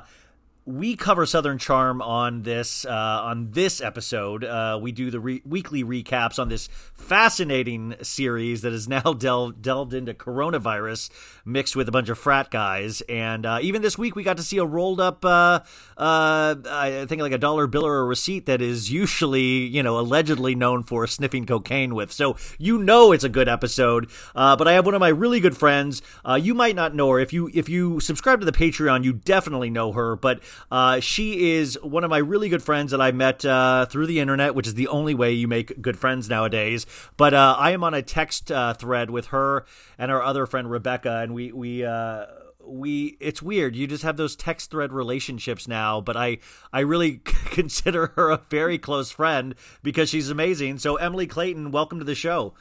we 0.68 0.98
cover 0.98 1.26
Southern 1.26 1.58
Charm 1.58 2.02
on 2.02 2.42
this 2.42 2.84
uh, 2.84 2.92
on 2.92 3.52
this 3.52 3.80
episode. 3.80 4.44
Uh, 4.44 4.78
we 4.80 4.92
do 4.92 5.10
the 5.10 5.20
re- 5.20 5.42
weekly 5.46 5.82
recaps 5.82 6.38
on 6.38 6.50
this 6.50 6.68
fascinating 6.94 7.96
series 8.02 8.64
that 8.64 8.74
is 8.74 8.86
now 8.86 9.14
delved 9.18 9.62
delved 9.62 9.94
into 9.94 10.14
coronavirus 10.14 11.10
mixed 11.46 11.78
with 11.78 11.88
a 11.88 11.92
bunch 11.92 12.10
of 12.10 12.20
frat 12.20 12.52
guys. 12.52 13.00
And 13.08 13.46
uh, 13.46 13.60
even 13.62 13.82
this 13.82 13.98
week, 13.98 14.18
we 14.18 14.24
got 14.24 14.36
to 14.38 14.44
see 14.44 14.58
a 14.58 14.66
rolled 14.66 15.00
up, 15.00 15.24
uh, 15.24 15.62
uh, 15.96 16.56
I 16.70 17.06
think 17.08 17.22
like 17.22 17.32
a 17.32 17.38
dollar 17.38 17.66
bill 17.68 17.86
or 17.86 18.00
a 18.00 18.06
receipt 18.06 18.46
that 18.48 18.62
is 18.62 18.92
usually 18.92 19.66
you 19.68 19.82
know 19.82 19.98
allegedly 19.98 20.54
known 20.54 20.84
for 20.84 21.08
sniffing 21.08 21.46
cocaine 21.46 21.96
with. 21.96 22.12
So 22.12 22.36
you 22.60 22.78
know 22.78 23.14
it's 23.14 23.24
a 23.24 23.30
good 23.30 23.48
episode. 23.48 24.10
Uh, 24.36 24.58
but 24.58 24.68
I 24.68 24.74
have 24.74 24.86
one 24.86 24.96
of 24.96 25.00
my 25.00 25.08
really 25.08 25.40
good 25.40 25.56
friends. 25.56 26.02
you 26.40 26.54
might 26.54 26.76
not 26.76 26.94
know 26.94 27.10
her 27.12 27.20
if 27.20 27.32
you 27.32 27.50
if 27.54 27.70
you 27.70 28.02
subscribe 28.02 28.42
to 28.42 28.46
the 28.46 28.52
Patreon. 28.52 29.06
You 29.06 29.14
definitely 29.14 29.70
know 29.70 29.94
her, 29.94 30.18
but 30.18 30.42
uh, 30.72 31.00
she 31.00 31.54
is 31.54 31.78
one 31.82 32.04
of 32.04 32.10
my 32.10 32.18
really 32.18 32.50
good 32.50 32.64
friends 32.64 32.92
that 32.92 33.02
I 33.02 33.12
met 33.12 33.46
uh, 33.46 33.86
through 33.86 34.08
the 34.08 34.20
internet, 34.20 34.56
which 34.56 34.68
is 34.68 34.74
the 34.74 34.88
only 34.88 35.14
way 35.14 35.34
you 35.34 35.48
make 35.48 35.82
good 35.82 35.98
friends 35.98 36.30
nowadays. 36.30 36.86
But 37.18 37.34
uh, 37.34 37.56
I 37.58 37.72
am 37.72 37.84
on 37.84 37.94
a 37.94 38.02
text 38.02 38.52
uh, 38.52 38.74
thread 38.74 39.10
with 39.10 39.28
her 39.28 39.66
and 39.98 40.12
our 40.12 40.22
other 40.22 40.46
friend 40.46 40.70
Rebecca, 40.70 41.18
and 41.18 41.34
we 41.34 41.52
we 41.52 41.84
uh, 41.84 42.26
we 42.66 43.18
it's 43.20 43.42
weird. 43.42 43.76
You 43.76 43.88
just 43.88 44.04
have 44.04 44.18
those 44.18 44.36
text 44.36 44.72
thread 44.72 44.92
relationships 44.92 45.68
now 45.68 46.02
but 46.02 46.18
i 46.18 46.38
i 46.74 46.82
really 46.82 47.18
consider 47.24 48.08
her 48.16 48.30
a 48.30 48.42
very 48.50 48.78
close 48.78 49.12
friend 49.12 49.56
because 49.84 50.10
she's 50.10 50.30
amazing. 50.30 50.80
So 50.80 50.96
emily 50.98 51.28
clayton 51.28 51.72
welcome 51.72 52.00
to 52.00 52.06
the 52.06 52.16
show 52.16 52.54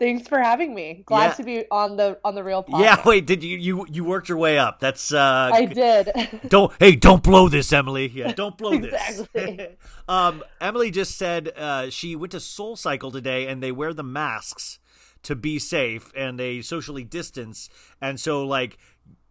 Thanks 0.00 0.26
for 0.26 0.38
having 0.40 0.74
me. 0.74 1.02
Glad 1.04 1.26
yeah. 1.26 1.32
to 1.34 1.42
be 1.44 1.64
on 1.70 1.96
the 1.96 2.18
on 2.24 2.34
the 2.34 2.42
real 2.42 2.64
podcast. 2.64 2.80
Yeah, 2.80 3.02
wait, 3.04 3.26
did 3.26 3.44
you 3.44 3.58
you 3.58 3.86
you 3.90 4.02
worked 4.02 4.30
your 4.30 4.38
way 4.38 4.58
up? 4.58 4.80
That's 4.80 5.12
uh 5.12 5.50
I 5.52 5.66
did. 5.66 6.10
don't 6.48 6.72
hey, 6.80 6.96
don't 6.96 7.22
blow 7.22 7.50
this, 7.50 7.70
Emily. 7.70 8.08
Yeah, 8.08 8.32
don't 8.32 8.56
blow 8.56 8.78
this. 8.78 9.28
um 10.08 10.42
Emily 10.58 10.90
just 10.90 11.18
said 11.18 11.52
uh 11.54 11.90
she 11.90 12.16
went 12.16 12.32
to 12.32 12.40
Soul 12.40 12.76
Cycle 12.76 13.10
today 13.10 13.46
and 13.46 13.62
they 13.62 13.72
wear 13.72 13.92
the 13.92 14.02
masks 14.02 14.78
to 15.24 15.36
be 15.36 15.58
safe 15.58 16.10
and 16.16 16.40
they 16.40 16.62
socially 16.62 17.04
distance 17.04 17.68
and 18.00 18.18
so 18.18 18.46
like 18.46 18.78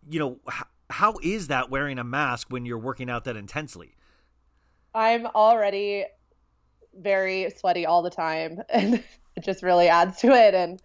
you 0.07 0.19
know 0.19 0.38
h- 0.47 0.67
how 0.91 1.15
is 1.23 1.47
that 1.47 1.71
wearing 1.71 1.97
a 1.97 2.03
mask 2.03 2.47
when 2.51 2.67
you're 2.67 2.77
working 2.77 3.09
out 3.09 3.23
that 3.23 3.35
intensely? 3.35 3.95
I'm 4.93 5.25
already 5.25 6.05
very 6.95 7.49
sweaty 7.57 7.85
all 7.85 8.01
the 8.01 8.09
time 8.09 8.61
and 8.69 9.03
it 9.39 9.46
just 9.46 9.63
really 9.63 9.88
adds 9.88 10.17
to 10.19 10.31
it. 10.31 10.53
And 10.53 10.81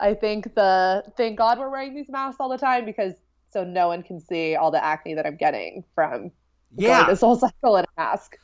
I 0.00 0.14
think 0.14 0.54
the 0.54 1.04
thank 1.16 1.38
God 1.38 1.58
we're 1.58 1.70
wearing 1.70 1.94
these 1.94 2.08
masks 2.08 2.38
all 2.40 2.48
the 2.48 2.58
time 2.58 2.84
because 2.84 3.14
so 3.50 3.64
no 3.64 3.88
one 3.88 4.02
can 4.02 4.20
see 4.20 4.56
all 4.56 4.70
the 4.70 4.84
acne 4.84 5.14
that 5.14 5.26
I'm 5.26 5.36
getting 5.36 5.84
from 5.94 6.32
yeah 6.76 7.06
this 7.06 7.20
whole 7.20 7.36
cycle 7.36 7.76
in 7.76 7.84
a 7.84 8.00
mask. 8.00 8.36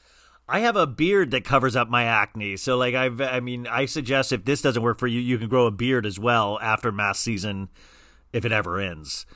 I 0.48 0.60
have 0.60 0.74
a 0.74 0.86
beard 0.86 1.30
that 1.30 1.44
covers 1.44 1.76
up 1.76 1.88
my 1.88 2.04
acne, 2.04 2.56
so 2.56 2.76
like 2.76 2.96
I've, 2.96 3.20
I 3.20 3.38
mean, 3.38 3.68
I 3.68 3.86
suggest 3.86 4.32
if 4.32 4.44
this 4.44 4.60
doesn't 4.60 4.82
work 4.82 4.98
for 4.98 5.06
you, 5.06 5.20
you 5.20 5.38
can 5.38 5.48
grow 5.48 5.66
a 5.66 5.70
beard 5.70 6.04
as 6.04 6.18
well 6.18 6.58
after 6.60 6.90
mask 6.90 7.22
season, 7.22 7.68
if 8.32 8.44
it 8.44 8.50
ever 8.50 8.80
ends. 8.80 9.26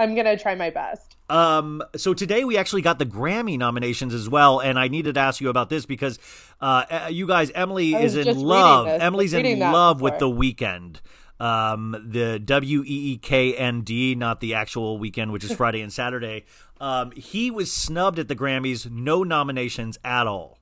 I'm 0.00 0.14
gonna 0.14 0.38
try 0.38 0.54
my 0.54 0.70
best. 0.70 1.16
Um, 1.28 1.82
so 1.94 2.14
today 2.14 2.42
we 2.44 2.56
actually 2.56 2.80
got 2.80 2.98
the 2.98 3.04
Grammy 3.04 3.58
nominations 3.58 4.14
as 4.14 4.30
well, 4.30 4.58
and 4.58 4.78
I 4.78 4.88
needed 4.88 5.16
to 5.16 5.20
ask 5.20 5.42
you 5.42 5.50
about 5.50 5.68
this 5.68 5.84
because 5.84 6.18
uh, 6.58 7.08
you 7.10 7.26
guys, 7.26 7.50
Emily 7.50 7.94
is 7.94 8.16
in 8.16 8.40
love. 8.40 8.88
Emily's 8.88 9.34
in 9.34 9.58
love 9.58 10.00
with 10.00 10.18
the 10.18 10.26
Weeknd. 10.26 11.00
Um, 11.38 12.06
the 12.08 12.38
W 12.38 12.82
E 12.82 13.12
E 13.12 13.18
K 13.18 13.54
N 13.54 13.82
D, 13.82 14.14
not 14.14 14.40
the 14.40 14.54
actual 14.54 14.96
weekend, 14.96 15.32
which 15.32 15.44
is 15.44 15.52
Friday 15.56 15.82
and 15.82 15.92
Saturday. 15.92 16.46
Um, 16.80 17.10
he 17.12 17.50
was 17.50 17.70
snubbed 17.70 18.18
at 18.18 18.28
the 18.28 18.36
Grammys, 18.36 18.90
no 18.90 19.22
nominations 19.22 19.98
at 20.02 20.26
all. 20.26 20.58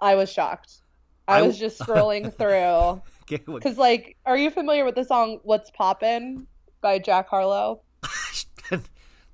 I 0.00 0.14
was 0.14 0.32
shocked. 0.32 0.78
I, 1.26 1.40
I 1.40 1.42
was 1.42 1.58
just 1.58 1.78
scrolling 1.78 2.32
through 2.38 3.02
because, 3.28 3.76
like, 3.76 4.16
are 4.24 4.38
you 4.38 4.50
familiar 4.50 4.86
with 4.86 4.94
the 4.94 5.04
song 5.04 5.40
"What's 5.42 5.70
Poppin'" 5.70 6.46
by 6.80 6.98
Jack 6.98 7.28
Harlow? 7.28 7.82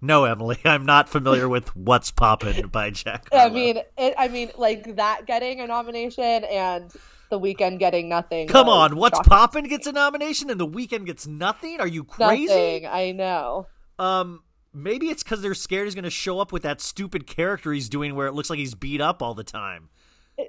No, 0.04 0.26
Emily, 0.26 0.58
I'm 0.66 0.84
not 0.84 1.08
familiar 1.08 1.48
with 1.48 1.74
"What's 1.74 2.10
Poppin'" 2.10 2.68
by 2.68 2.90
Jack. 2.90 3.26
Harlow. 3.32 3.46
I 3.46 3.54
mean, 3.54 3.78
it, 3.96 4.14
I 4.18 4.28
mean, 4.28 4.50
like 4.58 4.96
that 4.96 5.24
getting 5.24 5.60
a 5.60 5.66
nomination 5.66 6.44
and 6.44 6.92
the 7.30 7.40
Weeknd 7.40 7.78
getting 7.78 8.10
nothing. 8.10 8.46
Come 8.46 8.68
on, 8.68 8.96
"What's 8.96 9.18
Poppin'" 9.20 9.66
gets 9.66 9.86
a 9.86 9.92
nomination 9.92 10.50
and 10.50 10.60
the 10.60 10.66
Weeknd 10.68 11.06
gets 11.06 11.26
nothing? 11.26 11.80
Are 11.80 11.86
you 11.86 12.04
crazy? 12.04 12.48
Nothing. 12.48 12.86
I 12.86 13.12
know. 13.12 13.66
Um, 13.98 14.42
maybe 14.74 15.06
it's 15.06 15.22
because 15.22 15.40
they're 15.40 15.54
scared 15.54 15.86
he's 15.86 15.94
going 15.94 16.04
to 16.04 16.10
show 16.10 16.38
up 16.38 16.52
with 16.52 16.64
that 16.64 16.82
stupid 16.82 17.26
character 17.26 17.72
he's 17.72 17.88
doing, 17.88 18.14
where 18.14 18.26
it 18.26 18.34
looks 18.34 18.50
like 18.50 18.58
he's 18.58 18.74
beat 18.74 19.00
up 19.00 19.22
all 19.22 19.32
the 19.32 19.42
time. 19.42 19.88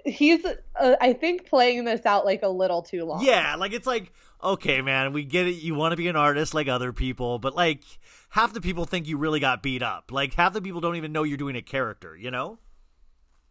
He's, 0.05 0.43
uh, 0.45 0.95
I 0.99 1.13
think, 1.13 1.47
playing 1.47 1.85
this 1.85 2.05
out 2.05 2.25
like 2.25 2.41
a 2.43 2.49
little 2.49 2.81
too 2.81 3.05
long. 3.05 3.23
Yeah, 3.23 3.55
like 3.55 3.73
it's 3.73 3.85
like, 3.85 4.11
okay, 4.43 4.81
man, 4.81 5.13
we 5.13 5.23
get 5.23 5.47
it. 5.47 5.55
You 5.55 5.75
want 5.75 5.91
to 5.91 5.97
be 5.97 6.07
an 6.07 6.15
artist 6.15 6.53
like 6.53 6.67
other 6.67 6.91
people, 6.91 7.39
but 7.39 7.55
like 7.55 7.83
half 8.29 8.53
the 8.53 8.61
people 8.61 8.85
think 8.85 9.07
you 9.07 9.17
really 9.17 9.39
got 9.39 9.61
beat 9.61 9.83
up. 9.83 10.11
Like 10.11 10.33
half 10.33 10.53
the 10.53 10.61
people 10.61 10.81
don't 10.81 10.95
even 10.95 11.11
know 11.11 11.23
you're 11.23 11.37
doing 11.37 11.55
a 11.55 11.61
character, 11.61 12.15
you 12.15 12.31
know? 12.31 12.57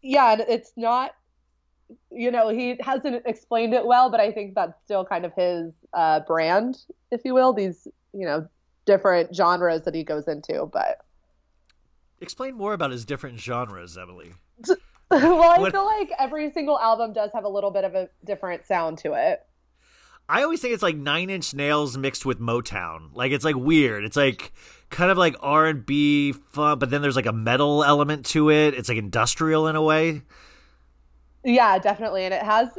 Yeah, 0.01 0.33
and 0.33 0.45
it's 0.47 0.71
not 0.75 1.11
you 2.11 2.31
know, 2.31 2.49
he 2.49 2.77
hasn't 2.79 3.23
explained 3.25 3.73
it 3.73 3.85
well, 3.85 4.09
but 4.09 4.19
I 4.19 4.31
think 4.31 4.55
that's 4.55 4.73
still 4.83 5.05
kind 5.05 5.25
of 5.25 5.33
his 5.33 5.71
uh, 5.93 6.21
brand, 6.21 6.77
if 7.11 7.21
you 7.23 7.33
will, 7.33 7.53
these, 7.53 7.87
you 8.13 8.25
know, 8.25 8.47
different 8.85 9.35
genres 9.35 9.83
that 9.83 9.93
he 9.93 10.03
goes 10.03 10.27
into, 10.27 10.69
but 10.71 11.01
explain 12.21 12.55
more 12.55 12.73
about 12.73 12.91
his 12.91 13.05
different 13.05 13.39
genres, 13.39 13.97
Emily. 13.97 14.33
well, 15.23 15.51
I 15.57 15.59
what... 15.59 15.71
feel 15.71 15.85
like 15.85 16.11
every 16.19 16.51
single 16.51 16.77
album 16.77 17.13
does 17.13 17.31
have 17.33 17.45
a 17.45 17.49
little 17.49 17.71
bit 17.71 17.85
of 17.85 17.95
a 17.95 18.09
different 18.25 18.65
sound 18.65 18.97
to 18.99 19.13
it. 19.13 19.45
I 20.27 20.43
always 20.43 20.59
think 20.59 20.73
it's 20.73 20.83
like 20.83 20.97
Nine 20.97 21.29
Inch 21.29 21.53
Nails 21.53 21.97
mixed 21.97 22.25
with 22.25 22.41
Motown. 22.41 23.11
Like 23.13 23.31
it's 23.31 23.45
like 23.45 23.55
weird. 23.55 24.03
It's 24.03 24.17
like 24.17 24.51
kind 24.89 25.09
of 25.09 25.17
like 25.17 25.35
R 25.39 25.67
and 25.67 25.85
B 25.85 26.33
fun, 26.33 26.79
but 26.79 26.89
then 26.89 27.01
there's 27.01 27.15
like 27.15 27.27
a 27.27 27.33
metal 27.33 27.83
element 27.83 28.25
to 28.27 28.49
it. 28.49 28.73
It's 28.73 28.89
like 28.89 28.97
industrial 28.97 29.67
in 29.67 29.77
a 29.77 29.81
way. 29.81 30.23
Yeah, 31.45 31.77
definitely, 31.77 32.25
and 32.25 32.33
it 32.33 32.41
has. 32.41 32.69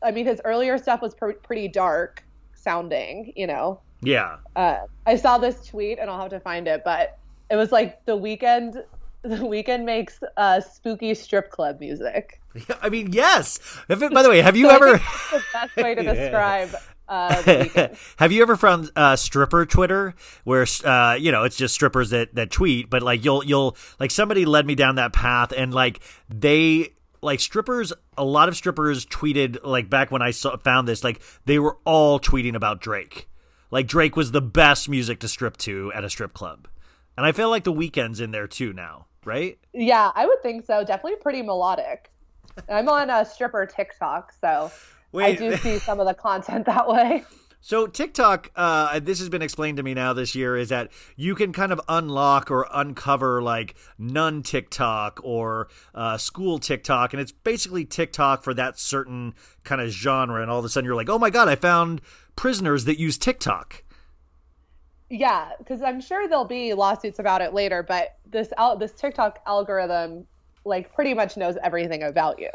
I 0.00 0.12
mean, 0.12 0.24
his 0.24 0.40
earlier 0.44 0.78
stuff 0.78 1.02
was 1.02 1.14
pr- 1.14 1.32
pretty 1.32 1.68
dark 1.68 2.24
sounding. 2.54 3.34
You 3.36 3.48
know. 3.48 3.80
Yeah. 4.00 4.36
Uh, 4.56 4.78
I 5.04 5.16
saw 5.16 5.36
this 5.36 5.66
tweet, 5.66 5.98
and 5.98 6.08
I'll 6.08 6.20
have 6.20 6.30
to 6.30 6.40
find 6.40 6.68
it, 6.68 6.84
but 6.84 7.18
it 7.50 7.56
was 7.56 7.70
like 7.72 8.04
the 8.06 8.16
Weeknd 8.16 8.82
the 9.36 9.36
Weeknd 9.44 9.84
makes 9.84 10.20
uh, 10.36 10.60
spooky 10.60 11.14
strip 11.14 11.50
club 11.50 11.80
music. 11.80 12.40
I 12.82 12.88
mean, 12.88 13.12
yes. 13.12 13.58
If 13.88 14.02
it- 14.02 14.12
by 14.12 14.22
the 14.22 14.28
way, 14.30 14.40
have 14.40 14.56
you 14.56 14.68
So 14.68 14.74
ever 14.74 14.92
that's 14.92 15.30
the 15.30 15.42
best 15.52 15.76
way 15.76 15.94
to 15.94 16.02
describe 16.14 16.74
uh, 17.08 17.88
have 18.18 18.32
you 18.32 18.42
ever 18.42 18.54
found 18.56 18.90
uh, 18.94 19.16
stripper 19.16 19.64
Twitter 19.64 20.14
where 20.44 20.66
uh, 20.84 21.16
you 21.18 21.32
know 21.32 21.44
it's 21.44 21.56
just 21.56 21.72
strippers 21.74 22.10
that 22.10 22.34
that 22.34 22.50
tweet, 22.50 22.90
but 22.90 23.02
like 23.02 23.24
you'll 23.24 23.42
you'll 23.44 23.76
like 23.98 24.10
somebody 24.10 24.44
led 24.44 24.66
me 24.66 24.74
down 24.74 24.96
that 24.96 25.12
path 25.14 25.52
and 25.56 25.72
like 25.72 26.00
they 26.28 26.92
like 27.22 27.40
strippers 27.40 27.92
a 28.18 28.24
lot 28.24 28.48
of 28.48 28.56
strippers 28.56 29.06
tweeted 29.06 29.58
like 29.64 29.88
back 29.88 30.10
when 30.10 30.20
I 30.20 30.32
saw, 30.32 30.56
found 30.58 30.86
this 30.86 31.02
like 31.02 31.22
they 31.46 31.58
were 31.58 31.78
all 31.86 32.20
tweeting 32.20 32.54
about 32.54 32.80
Drake. 32.80 33.26
Like 33.70 33.86
Drake 33.86 34.14
was 34.14 34.30
the 34.32 34.42
best 34.42 34.88
music 34.88 35.18
to 35.20 35.28
strip 35.28 35.56
to 35.58 35.90
at 35.94 36.04
a 36.04 36.10
strip 36.10 36.34
club. 36.34 36.68
And 37.16 37.26
I 37.26 37.32
feel 37.32 37.50
like 37.50 37.64
the 37.64 37.72
Weeknd's 37.72 38.20
in 38.20 38.30
there 38.30 38.46
too 38.46 38.72
now, 38.72 39.06
right? 39.24 39.58
Yeah, 39.72 40.10
I 40.14 40.26
would 40.26 40.42
think 40.42 40.64
so. 40.64 40.84
Definitely 40.84 41.16
pretty 41.20 41.42
melodic. 41.42 42.10
I'm 42.68 42.88
on 42.88 43.10
a 43.10 43.24
stripper 43.24 43.66
TikTok, 43.66 44.32
so 44.40 44.70
I 45.14 45.34
do 45.34 45.56
see 45.56 45.78
some 45.78 46.00
of 46.00 46.06
the 46.06 46.14
content 46.14 46.66
that 46.66 46.88
way. 46.88 47.24
So 47.60 47.86
TikTok, 47.86 48.50
uh, 48.54 49.00
this 49.00 49.18
has 49.18 49.28
been 49.28 49.42
explained 49.42 49.78
to 49.78 49.82
me 49.82 49.92
now 49.92 50.12
this 50.12 50.34
year, 50.34 50.56
is 50.56 50.68
that 50.68 50.90
you 51.16 51.34
can 51.34 51.52
kind 51.52 51.72
of 51.72 51.80
unlock 51.88 52.50
or 52.50 52.66
uncover 52.72 53.42
like 53.42 53.74
nun 53.98 54.42
TikTok 54.42 55.20
or 55.22 55.68
uh, 55.94 56.16
school 56.18 56.58
TikTok, 56.58 57.12
and 57.12 57.20
it's 57.20 57.32
basically 57.32 57.84
TikTok 57.84 58.44
for 58.44 58.54
that 58.54 58.78
certain 58.78 59.34
kind 59.64 59.80
of 59.80 59.90
genre. 59.90 60.40
And 60.40 60.50
all 60.50 60.60
of 60.60 60.64
a 60.64 60.68
sudden, 60.68 60.86
you're 60.86 60.94
like, 60.96 61.10
oh 61.10 61.18
my 61.18 61.30
god, 61.30 61.48
I 61.48 61.56
found 61.56 62.00
prisoners 62.36 62.84
that 62.84 62.98
use 62.98 63.18
TikTok. 63.18 63.82
Yeah, 65.10 65.52
because 65.58 65.82
I'm 65.82 66.00
sure 66.00 66.28
there'll 66.28 66.44
be 66.44 66.74
lawsuits 66.74 67.18
about 67.18 67.40
it 67.40 67.54
later, 67.54 67.82
but 67.82 68.16
this 68.30 68.52
al- 68.58 68.76
this 68.76 68.92
TikTok 68.92 69.40
algorithm 69.46 70.26
like 70.64 70.92
pretty 70.94 71.14
much 71.14 71.36
knows 71.36 71.56
everything 71.62 72.02
about 72.02 72.38
you. 72.38 72.50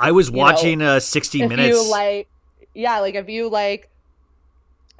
I 0.00 0.12
was 0.12 0.30
know, 0.30 0.38
watching 0.38 0.82
uh, 0.82 1.00
60 1.00 1.42
if 1.42 1.48
Minutes. 1.48 1.68
you 1.68 1.90
like 1.90 2.28
yeah 2.74 2.98
like 2.98 3.14
if 3.14 3.28
you 3.28 3.48
like 3.48 3.88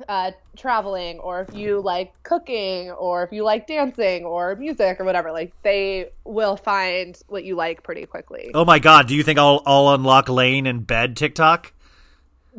uh 0.08 0.30
traveling 0.56 1.18
or 1.20 1.40
if 1.40 1.54
you 1.54 1.80
like 1.80 2.12
cooking 2.22 2.90
or 2.92 3.24
if 3.24 3.32
you 3.32 3.44
like 3.44 3.66
dancing 3.66 4.24
or 4.24 4.56
music 4.56 5.00
or 5.00 5.04
whatever 5.04 5.32
like 5.32 5.52
they 5.62 6.10
will 6.24 6.56
find 6.56 7.20
what 7.28 7.44
you 7.44 7.54
like 7.56 7.82
pretty 7.82 8.04
quickly 8.06 8.50
oh 8.54 8.64
my 8.64 8.78
god, 8.78 9.06
do 9.08 9.14
you 9.14 9.22
think 9.22 9.38
I'll, 9.38 9.62
I'll 9.66 9.90
unlock 9.90 10.28
Lane 10.28 10.66
in 10.66 10.80
bed 10.80 11.16
TikTok? 11.16 11.72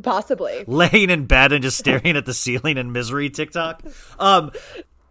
Possibly 0.04 0.64
laying 0.68 1.10
in 1.10 1.25
bed 1.25 1.52
and 1.52 1.64
just 1.64 1.78
staring 1.78 2.16
at 2.18 2.25
the 2.25 2.34
ceiling 2.34 2.78
in 2.78 2.92
misery 2.92 3.30
TikTok. 3.30 3.84
Um 4.20 4.52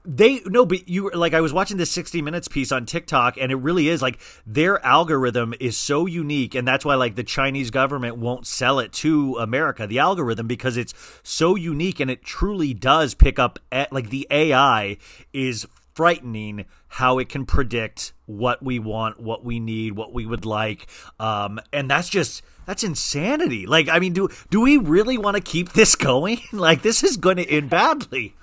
they 0.06 0.40
no 0.44 0.66
but 0.66 0.86
you 0.86 1.10
like 1.14 1.32
I 1.32 1.40
was 1.40 1.52
watching 1.52 1.78
this 1.78 1.90
60 1.90 2.20
minutes 2.20 2.46
piece 2.46 2.70
on 2.70 2.84
TikTok 2.84 3.38
and 3.38 3.50
it 3.50 3.56
really 3.56 3.88
is 3.88 4.02
like 4.02 4.20
their 4.46 4.84
algorithm 4.84 5.54
is 5.60 5.78
so 5.78 6.04
unique 6.06 6.54
and 6.54 6.68
that's 6.68 6.84
why 6.84 6.94
like 6.94 7.14
the 7.14 7.24
Chinese 7.24 7.70
government 7.70 8.18
won't 8.18 8.46
sell 8.46 8.78
it 8.80 8.92
to 8.94 9.36
America 9.38 9.86
the 9.86 9.98
algorithm 9.98 10.46
because 10.46 10.76
it's 10.76 10.92
so 11.22 11.56
unique 11.56 12.00
and 12.00 12.10
it 12.10 12.22
truly 12.22 12.74
does 12.74 13.14
pick 13.14 13.38
up 13.38 13.58
at, 13.72 13.92
like 13.92 14.10
the 14.10 14.26
AI 14.30 14.98
is 15.32 15.66
frightening 15.94 16.66
how 16.88 17.18
it 17.18 17.28
can 17.28 17.46
predict 17.46 18.12
what 18.26 18.62
we 18.62 18.78
want, 18.78 19.20
what 19.20 19.44
we 19.44 19.60
need, 19.60 19.92
what 19.92 20.12
we 20.12 20.26
would 20.26 20.44
like. 20.44 20.86
Um, 21.18 21.60
and 21.72 21.90
that's 21.90 22.08
just 22.08 22.42
that's 22.66 22.82
insanity. 22.82 23.66
Like, 23.66 23.88
I 23.88 23.98
mean, 23.98 24.12
do 24.12 24.28
do 24.50 24.60
we 24.60 24.76
really 24.76 25.18
want 25.18 25.36
to 25.36 25.42
keep 25.42 25.72
this 25.72 25.94
going? 26.10 26.40
like, 26.52 26.82
this 26.82 27.02
is 27.02 27.16
going 27.16 27.36
to 27.36 27.48
end 27.48 27.70
badly. 27.70 28.34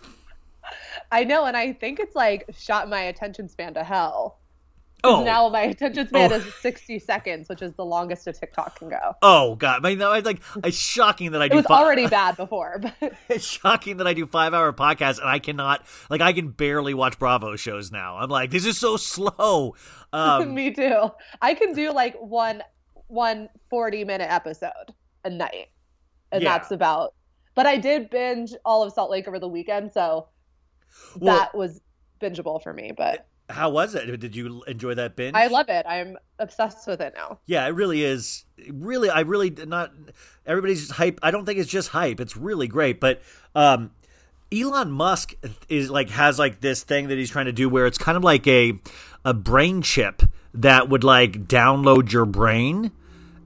i 1.12 1.24
know 1.24 1.46
and 1.46 1.58
i 1.58 1.74
think 1.74 2.00
it's 2.00 2.16
like 2.16 2.46
shot 2.58 2.88
my 2.90 3.02
attention 3.02 3.50
span 3.50 3.74
to 3.74 3.84
hell 3.84 4.40
Oh, 5.04 5.24
now 5.24 5.50
my 5.50 5.62
attention 5.62 6.08
span 6.08 6.32
Oh. 6.32 6.36
is 6.36 6.54
60 6.56 7.00
seconds 7.00 7.50
which 7.50 7.62
is 7.62 7.74
the 7.74 7.84
longest 7.86 8.28
a 8.28 8.34
tiktok 8.34 8.78
can 8.78 8.90
go 8.90 9.14
oh 9.22 9.56
God! 9.56 9.84
I 9.84 9.90
mean, 9.90 9.98
no, 9.98 10.14
it's 10.14 10.26
like 10.26 10.42
it's 10.64 10.78
shocking 10.78 11.32
that 11.32 11.42
I 11.42 11.48
do. 11.48 11.54
it 11.54 11.58
was 11.58 11.66
already 11.68 12.08
bad 12.08 12.38
before 12.38 12.80
but 12.80 13.14
it's 13.30 13.46
shocking 13.46 13.98
that 13.98 14.08
I 14.08 14.14
do 14.14 14.28
five 14.28 14.54
hour 14.54 14.72
podcasts 14.74 15.20
and 15.20 15.28
I 15.28 15.40
cannot 15.40 15.86
like 16.10 16.22
I 16.22 16.34
can 16.34 16.50
barely 16.50 16.94
watch 16.94 17.18
Bravo 17.18 17.56
shows 17.56 17.92
now. 17.92 18.18
I'm 18.18 18.30
like, 18.30 18.52
this 18.52 18.66
is 18.66 18.78
so 18.78 18.98
slow. 18.98 19.76
Um, 20.14 20.54
me 20.54 20.72
too 20.72 21.10
i 21.42 21.54
can 21.54 21.74
do 21.74 21.92
like 21.92 22.16
one 22.20 22.62
one 23.08 23.50
40 23.70 24.04
minute 24.04 24.32
episode 24.32 24.94
a 25.26 25.30
night 25.30 25.68
and 26.32 26.44
Yeah. 26.44 26.50
that's 26.58 26.72
about 26.72 27.14
but 27.56 27.66
i 27.66 27.78
did 27.78 28.10
binge 28.10 28.54
all 28.66 28.84
of 28.84 28.92
salt 28.94 29.10
lake 29.10 29.28
over 29.28 29.40
the 29.40 29.48
weekend 29.48 29.92
so 29.94 30.28
Well- 31.18 31.38
that 31.38 31.56
was 31.56 31.82
bingeable 32.22 32.62
for 32.62 32.74
me 32.74 32.92
but 32.96 33.26
how 33.52 33.70
was 33.70 33.96
it? 33.96 34.20
Did 34.20 34.36
you 34.36 34.64
enjoy 34.68 34.96
that 34.96 35.16
binge? 35.16 35.36
i 35.36 35.48
love 35.48 35.68
it 35.70 35.86
i'm 35.88 36.18
obsessed 36.40 36.88
with 36.88 37.02
it 37.02 37.14
now 37.16 37.40
Yeah, 37.46 37.66
it 37.68 37.76
really 37.76 38.04
is. 38.04 38.46
Really, 38.70 39.10
I 39.10 39.22
really 39.22 39.50
did 39.50 39.70
not. 39.70 39.92
Everybody's 40.46 40.92
hype. 40.92 41.20
I 41.22 41.32
don't 41.32 41.46
think 41.46 41.60
it's 41.60 41.70
just 41.70 41.90
hype. 41.90 42.20
It's 42.20 42.36
really 42.36 42.68
great. 42.68 43.00
But 43.00 43.22
um, 43.56 43.92
Elon 44.52 44.92
Musk 44.92 45.34
is 45.70 45.90
like 45.90 46.10
has 46.10 46.38
like 46.40 46.62
this 46.62 46.84
thing 46.84 47.08
that 47.10 47.18
he's 47.18 47.30
trying 47.30 47.46
to 47.46 47.52
do 47.52 47.70
where 47.70 47.86
it's 47.86 47.98
kind 47.98 48.18
of 48.18 48.24
like 48.24 48.48
a 48.48 48.80
a 49.24 49.34
brain 49.34 49.82
chip 49.82 50.24
that 50.54 50.90
would 50.90 51.04
like 51.04 51.48
download 51.48 52.12
your 52.12 52.26
brain 52.26 52.92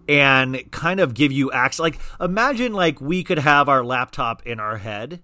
and 0.07 0.69
kind 0.71 0.99
of 0.99 1.13
give 1.13 1.31
you 1.31 1.51
access. 1.51 1.79
Like 1.79 1.99
imagine 2.19 2.73
like 2.73 3.01
we 3.01 3.23
could 3.23 3.39
have 3.39 3.67
our 3.69 3.83
laptop 3.83 4.45
in 4.45 4.59
our 4.59 4.77
head. 4.77 5.21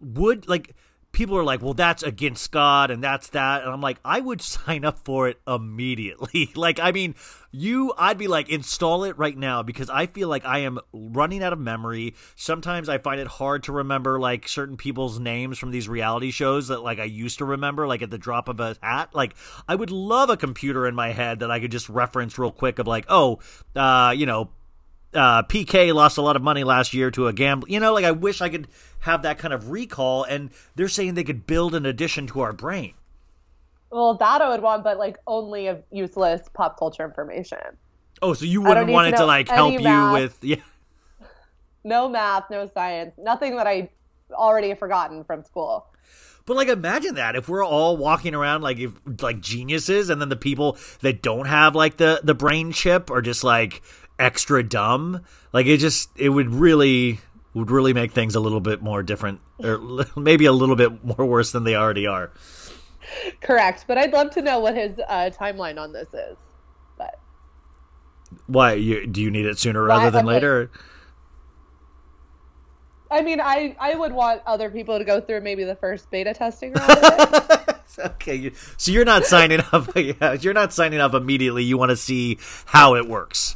Would 0.00 0.48
like 0.48 0.74
people 1.14 1.36
are 1.38 1.44
like, 1.44 1.62
well, 1.62 1.72
that's 1.72 2.02
against 2.02 2.50
God 2.52 2.90
and 2.90 3.02
that's 3.02 3.28
that. 3.28 3.62
And 3.62 3.72
I'm 3.72 3.80
like, 3.80 3.98
I 4.04 4.20
would 4.20 4.42
sign 4.42 4.84
up 4.84 4.98
for 4.98 5.28
it 5.28 5.40
immediately. 5.46 6.50
like, 6.56 6.78
I 6.78 6.92
mean, 6.92 7.14
you, 7.50 7.94
I'd 7.96 8.18
be 8.18 8.26
like, 8.26 8.50
install 8.50 9.04
it 9.04 9.16
right 9.16 9.36
now 9.36 9.62
because 9.62 9.88
I 9.88 10.06
feel 10.06 10.28
like 10.28 10.44
I 10.44 10.60
am 10.60 10.80
running 10.92 11.42
out 11.42 11.52
of 11.52 11.58
memory. 11.58 12.14
Sometimes 12.34 12.88
I 12.88 12.98
find 12.98 13.20
it 13.20 13.28
hard 13.28 13.62
to 13.64 13.72
remember 13.72 14.18
like 14.18 14.48
certain 14.48 14.76
people's 14.76 15.18
names 15.18 15.58
from 15.58 15.70
these 15.70 15.88
reality 15.88 16.30
shows 16.30 16.68
that 16.68 16.82
like 16.82 16.98
I 16.98 17.04
used 17.04 17.38
to 17.38 17.44
remember, 17.44 17.86
like 17.86 18.02
at 18.02 18.10
the 18.10 18.18
drop 18.18 18.48
of 18.48 18.60
a 18.60 18.76
hat. 18.82 19.14
Like, 19.14 19.34
I 19.68 19.74
would 19.74 19.90
love 19.90 20.30
a 20.30 20.36
computer 20.36 20.86
in 20.86 20.94
my 20.94 21.12
head 21.12 21.38
that 21.40 21.50
I 21.50 21.60
could 21.60 21.70
just 21.70 21.88
reference 21.88 22.38
real 22.38 22.50
quick 22.50 22.78
of 22.78 22.86
like, 22.86 23.06
oh, 23.08 23.38
uh, 23.76 24.12
you 24.16 24.26
know, 24.26 24.50
uh, 25.14 25.42
PK 25.44 25.94
lost 25.94 26.18
a 26.18 26.22
lot 26.22 26.36
of 26.36 26.42
money 26.42 26.64
last 26.64 26.92
year 26.94 27.10
to 27.12 27.26
a 27.28 27.32
gamble. 27.32 27.68
You 27.68 27.80
know, 27.80 27.92
like 27.94 28.04
I 28.04 28.10
wish 28.12 28.40
I 28.40 28.48
could 28.48 28.68
have 29.00 29.22
that 29.22 29.38
kind 29.38 29.54
of 29.54 29.70
recall. 29.70 30.24
And 30.24 30.50
they're 30.74 30.88
saying 30.88 31.14
they 31.14 31.24
could 31.24 31.46
build 31.46 31.74
an 31.74 31.86
addition 31.86 32.26
to 32.28 32.40
our 32.40 32.52
brain. 32.52 32.94
well 33.90 34.14
that 34.14 34.42
i 34.42 34.48
would 34.48 34.60
want 34.62 34.82
but 34.82 34.98
like 34.98 35.16
only 35.26 35.68
of 35.68 35.82
useless 35.92 36.42
pop 36.52 36.78
culture 36.78 37.04
information 37.04 37.58
Oh, 38.22 38.32
so 38.32 38.44
you 38.44 38.62
wouldn't 38.62 38.90
want 38.90 39.08
it 39.08 39.16
to 39.18 39.26
like 39.26 39.48
help 39.48 39.72
you 39.80 40.12
with 40.12 40.38
yeah. 40.42 40.56
no 41.84 42.08
math 42.08 42.44
no 42.50 42.68
science 42.74 43.12
nothing 43.18 43.56
that 43.56 43.66
i 43.66 43.88
already 44.32 44.70
have 44.70 44.78
forgotten 44.78 45.22
from 45.24 45.44
school 45.44 45.86
But 46.46 46.56
like, 46.56 46.68
imagine 46.68 47.14
that 47.14 47.36
if 47.36 47.48
we're 47.48 47.64
all 47.64 47.96
walking 47.96 48.34
around 48.34 48.62
like 48.62 48.78
if 48.78 48.92
like 49.22 49.40
geniuses, 49.40 50.10
and 50.10 50.20
then 50.20 50.28
the 50.28 50.36
people 50.36 50.76
that 51.00 51.22
don't 51.22 51.46
have 51.46 51.74
like 51.74 51.96
the 51.96 52.20
the 52.22 52.34
brain 52.34 52.72
chip 52.72 53.10
are 53.10 53.22
just 53.22 53.44
like 53.44 53.80
extra 54.18 54.62
dumb. 54.62 55.22
Like 55.52 55.66
it 55.66 55.78
just 55.78 56.10
it 56.16 56.28
would 56.30 56.50
really 56.54 57.20
would 57.54 57.70
really 57.70 57.92
make 57.92 58.12
things 58.12 58.34
a 58.34 58.40
little 58.40 58.60
bit 58.60 58.82
more 58.82 59.02
different, 59.02 59.40
or 59.58 59.80
maybe 60.16 60.46
a 60.46 60.52
little 60.52 60.76
bit 60.76 61.04
more 61.04 61.26
worse 61.26 61.52
than 61.52 61.64
they 61.64 61.74
already 61.76 62.06
are. 62.06 62.32
correct 63.42 63.84
but 63.86 63.98
i'd 63.98 64.12
love 64.12 64.30
to 64.30 64.40
know 64.40 64.58
what 64.58 64.74
his 64.74 64.98
uh, 65.08 65.30
timeline 65.38 65.78
on 65.78 65.92
this 65.92 66.08
is 66.14 66.36
but 66.96 67.20
Why 68.46 68.72
you, 68.72 69.06
do 69.06 69.20
you 69.22 69.30
need 69.30 69.46
it 69.46 69.58
sooner 69.58 69.82
rather 69.82 70.10
than 70.10 70.24
later? 70.26 70.70
I 73.10 73.22
mean, 73.22 73.40
I 73.40 73.76
I 73.78 73.94
would 73.94 74.12
want 74.12 74.42
other 74.46 74.70
people 74.70 74.98
to 74.98 75.04
go 75.04 75.20
through 75.20 75.42
maybe 75.42 75.64
the 75.64 75.76
first 75.76 76.10
beta 76.10 76.34
testing 76.34 76.72
round 76.72 76.90
of 76.90 77.50
it. 77.68 77.98
okay, 78.06 78.34
you, 78.34 78.52
so 78.76 78.90
you're 78.90 79.04
not 79.04 79.24
signing 79.24 79.60
up. 79.72 79.90
Yeah, 79.96 80.32
you're 80.32 80.54
not 80.54 80.72
signing 80.72 81.00
up 81.00 81.14
immediately. 81.14 81.62
You 81.62 81.78
want 81.78 81.90
to 81.90 81.96
see 81.96 82.38
how 82.66 82.96
it 82.96 83.06
works. 83.06 83.54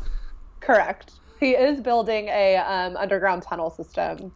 Correct. 0.68 1.12
He 1.40 1.52
is 1.52 1.81
building 1.81 2.28
a 2.28 2.57
um, 2.57 2.96
underground 2.96 3.42
tunnel 3.42 3.70
system 3.70 4.33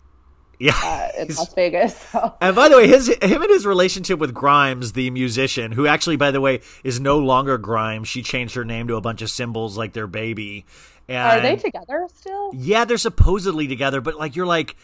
Yeah. 0.58 0.72
uh, 0.82 1.08
in 1.20 1.28
Las 1.28 1.52
Vegas. 1.52 1.94
So. 1.96 2.34
And 2.40 2.56
by 2.56 2.68
the 2.70 2.76
way, 2.76 2.88
his 2.88 3.08
him 3.08 3.42
and 3.42 3.50
his 3.50 3.66
relationship 3.66 4.18
with 4.18 4.32
Grimes, 4.32 4.92
the 4.92 5.10
musician, 5.10 5.72
who 5.72 5.86
actually, 5.86 6.16
by 6.16 6.30
the 6.30 6.40
way, 6.40 6.60
is 6.84 7.00
no 7.00 7.18
longer 7.18 7.58
Grimes. 7.58 8.08
She 8.08 8.22
changed 8.22 8.54
her 8.54 8.64
name 8.64 8.88
to 8.88 8.96
a 8.96 9.00
bunch 9.02 9.20
of 9.20 9.28
symbols 9.28 9.76
like 9.76 9.92
their 9.92 10.06
baby. 10.06 10.64
And 11.08 11.18
Are 11.18 11.40
they 11.42 11.56
together 11.56 12.08
still? 12.14 12.52
yeah, 12.54 12.86
they're 12.86 12.96
supposedly 12.96 13.66
together, 13.68 14.00
but 14.00 14.14
like 14.14 14.34
you're 14.36 14.46
like, 14.46 14.76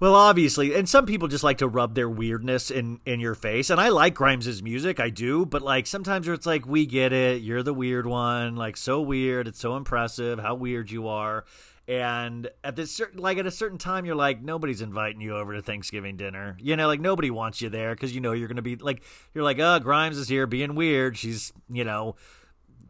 Well, 0.00 0.14
obviously, 0.14 0.76
and 0.76 0.88
some 0.88 1.06
people 1.06 1.26
just 1.26 1.42
like 1.42 1.58
to 1.58 1.66
rub 1.66 1.96
their 1.96 2.08
weirdness 2.08 2.70
in 2.70 3.00
in 3.04 3.18
your 3.18 3.34
face, 3.34 3.68
and 3.68 3.80
I 3.80 3.88
like 3.88 4.14
Grimes's 4.14 4.62
music, 4.62 5.00
I 5.00 5.10
do, 5.10 5.44
but 5.44 5.60
like 5.60 5.88
sometimes 5.88 6.28
it's 6.28 6.46
like 6.46 6.66
we 6.66 6.86
get 6.86 7.12
it, 7.12 7.42
you're 7.42 7.64
the 7.64 7.74
weird 7.74 8.06
one, 8.06 8.54
like 8.54 8.76
so 8.76 9.00
weird, 9.00 9.48
it's 9.48 9.58
so 9.58 9.76
impressive 9.76 10.38
how 10.38 10.54
weird 10.54 10.92
you 10.92 11.08
are, 11.08 11.44
and 11.88 12.48
at 12.62 12.76
this 12.76 12.92
certain 12.92 13.18
like 13.20 13.38
at 13.38 13.46
a 13.46 13.50
certain 13.50 13.76
time 13.76 14.04
you're 14.04 14.14
like 14.14 14.40
nobody's 14.40 14.82
inviting 14.82 15.20
you 15.20 15.36
over 15.36 15.52
to 15.54 15.62
Thanksgiving 15.62 16.16
dinner, 16.16 16.56
you 16.60 16.76
know, 16.76 16.86
like 16.86 17.00
nobody 17.00 17.32
wants 17.32 17.60
you 17.60 17.68
there 17.68 17.92
because 17.96 18.14
you 18.14 18.20
know 18.20 18.30
you're 18.30 18.46
gonna 18.46 18.62
be 18.62 18.76
like 18.76 19.02
you're 19.34 19.42
like, 19.42 19.58
oh, 19.58 19.80
Grimes 19.80 20.16
is 20.16 20.28
here 20.28 20.46
being 20.46 20.76
weird, 20.76 21.16
she's 21.18 21.52
you 21.68 21.82
know 21.82 22.14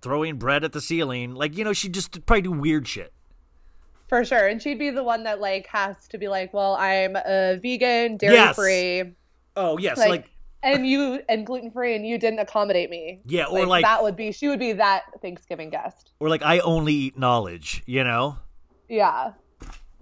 throwing 0.03 0.37
bread 0.37 0.63
at 0.63 0.73
the 0.73 0.81
ceiling, 0.83 1.35
like 1.35 1.57
you 1.57 1.65
know 1.65 1.73
she 1.73 1.89
just 1.89 2.27
probably 2.27 2.43
do 2.43 2.53
weird 2.53 2.87
shit. 2.87 3.15
For 4.09 4.25
sure. 4.25 4.47
And 4.49 4.61
she'd 4.61 4.79
be 4.79 4.91
the 4.91 5.03
one 5.03 5.25
that 5.25 5.41
like 5.41 5.67
has 5.69 6.09
to 6.09 6.19
be 6.19 6.29
like, 6.29 6.53
well, 6.55 6.75
I'm 6.75 7.17
a 7.17 7.59
vegan, 7.63 8.17
dairy 8.17 8.53
free. 8.55 9.15
Oh 9.57 9.79
yes, 9.79 9.99
like, 9.99 10.09
like 10.09 10.31
and 10.63 10.87
you 10.87 11.21
and 11.29 11.47
gluten 11.47 11.71
free, 11.71 11.95
and 11.95 12.07
you 12.07 12.19
didn't 12.19 12.39
accommodate 12.39 12.91
me. 12.91 13.21
Yeah, 13.27 13.47
or 13.47 13.61
like, 13.61 13.69
like, 13.69 13.85
that 13.85 14.03
would 14.03 14.17
be 14.17 14.33
she 14.33 14.49
would 14.49 14.59
be 14.59 14.73
that 14.73 15.03
Thanksgiving 15.21 15.71
guest. 15.71 16.13
Or 16.21 16.29
like 16.29 16.43
I 16.43 16.61
only 16.61 16.95
eat 16.95 17.19
knowledge, 17.19 17.83
you 17.87 18.03
know. 18.05 18.39
Yeah. 18.89 19.33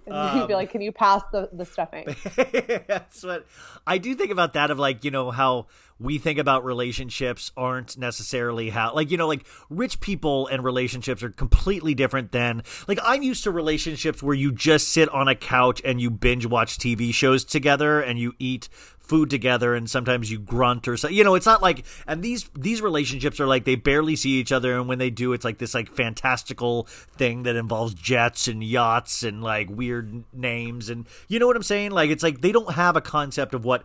And 0.14 0.14
um, 0.14 0.38
you'd 0.38 0.48
be 0.48 0.54
like, 0.54 0.70
"Can 0.70 0.82
you 0.82 0.92
pass 0.92 1.22
the 1.32 1.48
the 1.52 1.64
stuffing?" 1.64 2.06
That's 2.86 3.24
what 3.24 3.44
I 3.86 3.98
do 3.98 4.14
think 4.14 4.30
about 4.30 4.52
that. 4.52 4.70
Of 4.70 4.78
like, 4.78 5.04
you 5.04 5.10
know 5.10 5.32
how 5.32 5.66
we 5.98 6.18
think 6.18 6.38
about 6.38 6.64
relationships 6.64 7.50
aren't 7.56 7.96
necessarily 7.96 8.70
how 8.70 8.94
like 8.94 9.10
you 9.10 9.16
know 9.16 9.26
like 9.26 9.46
rich 9.70 10.00
people 10.00 10.46
and 10.46 10.62
relationships 10.62 11.22
are 11.22 11.30
completely 11.30 11.94
different 11.94 12.32
than 12.32 12.62
like 12.86 12.98
I'm 13.02 13.22
used 13.22 13.44
to 13.44 13.50
relationships 13.50 14.22
where 14.22 14.34
you 14.34 14.52
just 14.52 14.88
sit 14.88 15.08
on 15.08 15.26
a 15.28 15.34
couch 15.34 15.80
and 15.84 16.00
you 16.00 16.10
binge 16.10 16.46
watch 16.46 16.78
TV 16.78 17.14
shows 17.14 17.44
together 17.44 18.00
and 18.00 18.18
you 18.18 18.34
eat 18.38 18.68
food 19.06 19.30
together 19.30 19.74
and 19.74 19.88
sometimes 19.88 20.30
you 20.30 20.38
grunt 20.38 20.88
or 20.88 20.96
so 20.96 21.08
you 21.08 21.22
know 21.22 21.34
it's 21.34 21.46
not 21.46 21.62
like 21.62 21.84
and 22.06 22.22
these 22.22 22.50
these 22.54 22.82
relationships 22.82 23.38
are 23.38 23.46
like 23.46 23.64
they 23.64 23.76
barely 23.76 24.16
see 24.16 24.30
each 24.30 24.50
other 24.50 24.76
and 24.76 24.88
when 24.88 24.98
they 24.98 25.10
do 25.10 25.32
it's 25.32 25.44
like 25.44 25.58
this 25.58 25.74
like 25.74 25.88
fantastical 25.88 26.84
thing 27.16 27.44
that 27.44 27.54
involves 27.54 27.94
jets 27.94 28.48
and 28.48 28.64
yachts 28.64 29.22
and 29.22 29.42
like 29.44 29.70
weird 29.70 30.24
names 30.32 30.90
and 30.90 31.06
you 31.28 31.38
know 31.38 31.46
what 31.46 31.56
i'm 31.56 31.62
saying 31.62 31.92
like 31.92 32.10
it's 32.10 32.22
like 32.22 32.40
they 32.40 32.50
don't 32.50 32.72
have 32.72 32.96
a 32.96 33.00
concept 33.00 33.54
of 33.54 33.64
what 33.64 33.84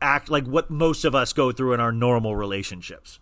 act 0.00 0.30
like 0.30 0.46
what 0.46 0.70
most 0.70 1.04
of 1.04 1.14
us 1.14 1.32
go 1.32 1.52
through 1.52 1.72
in 1.72 1.80
our 1.80 1.92
normal 1.92 2.36
relationships. 2.36 3.18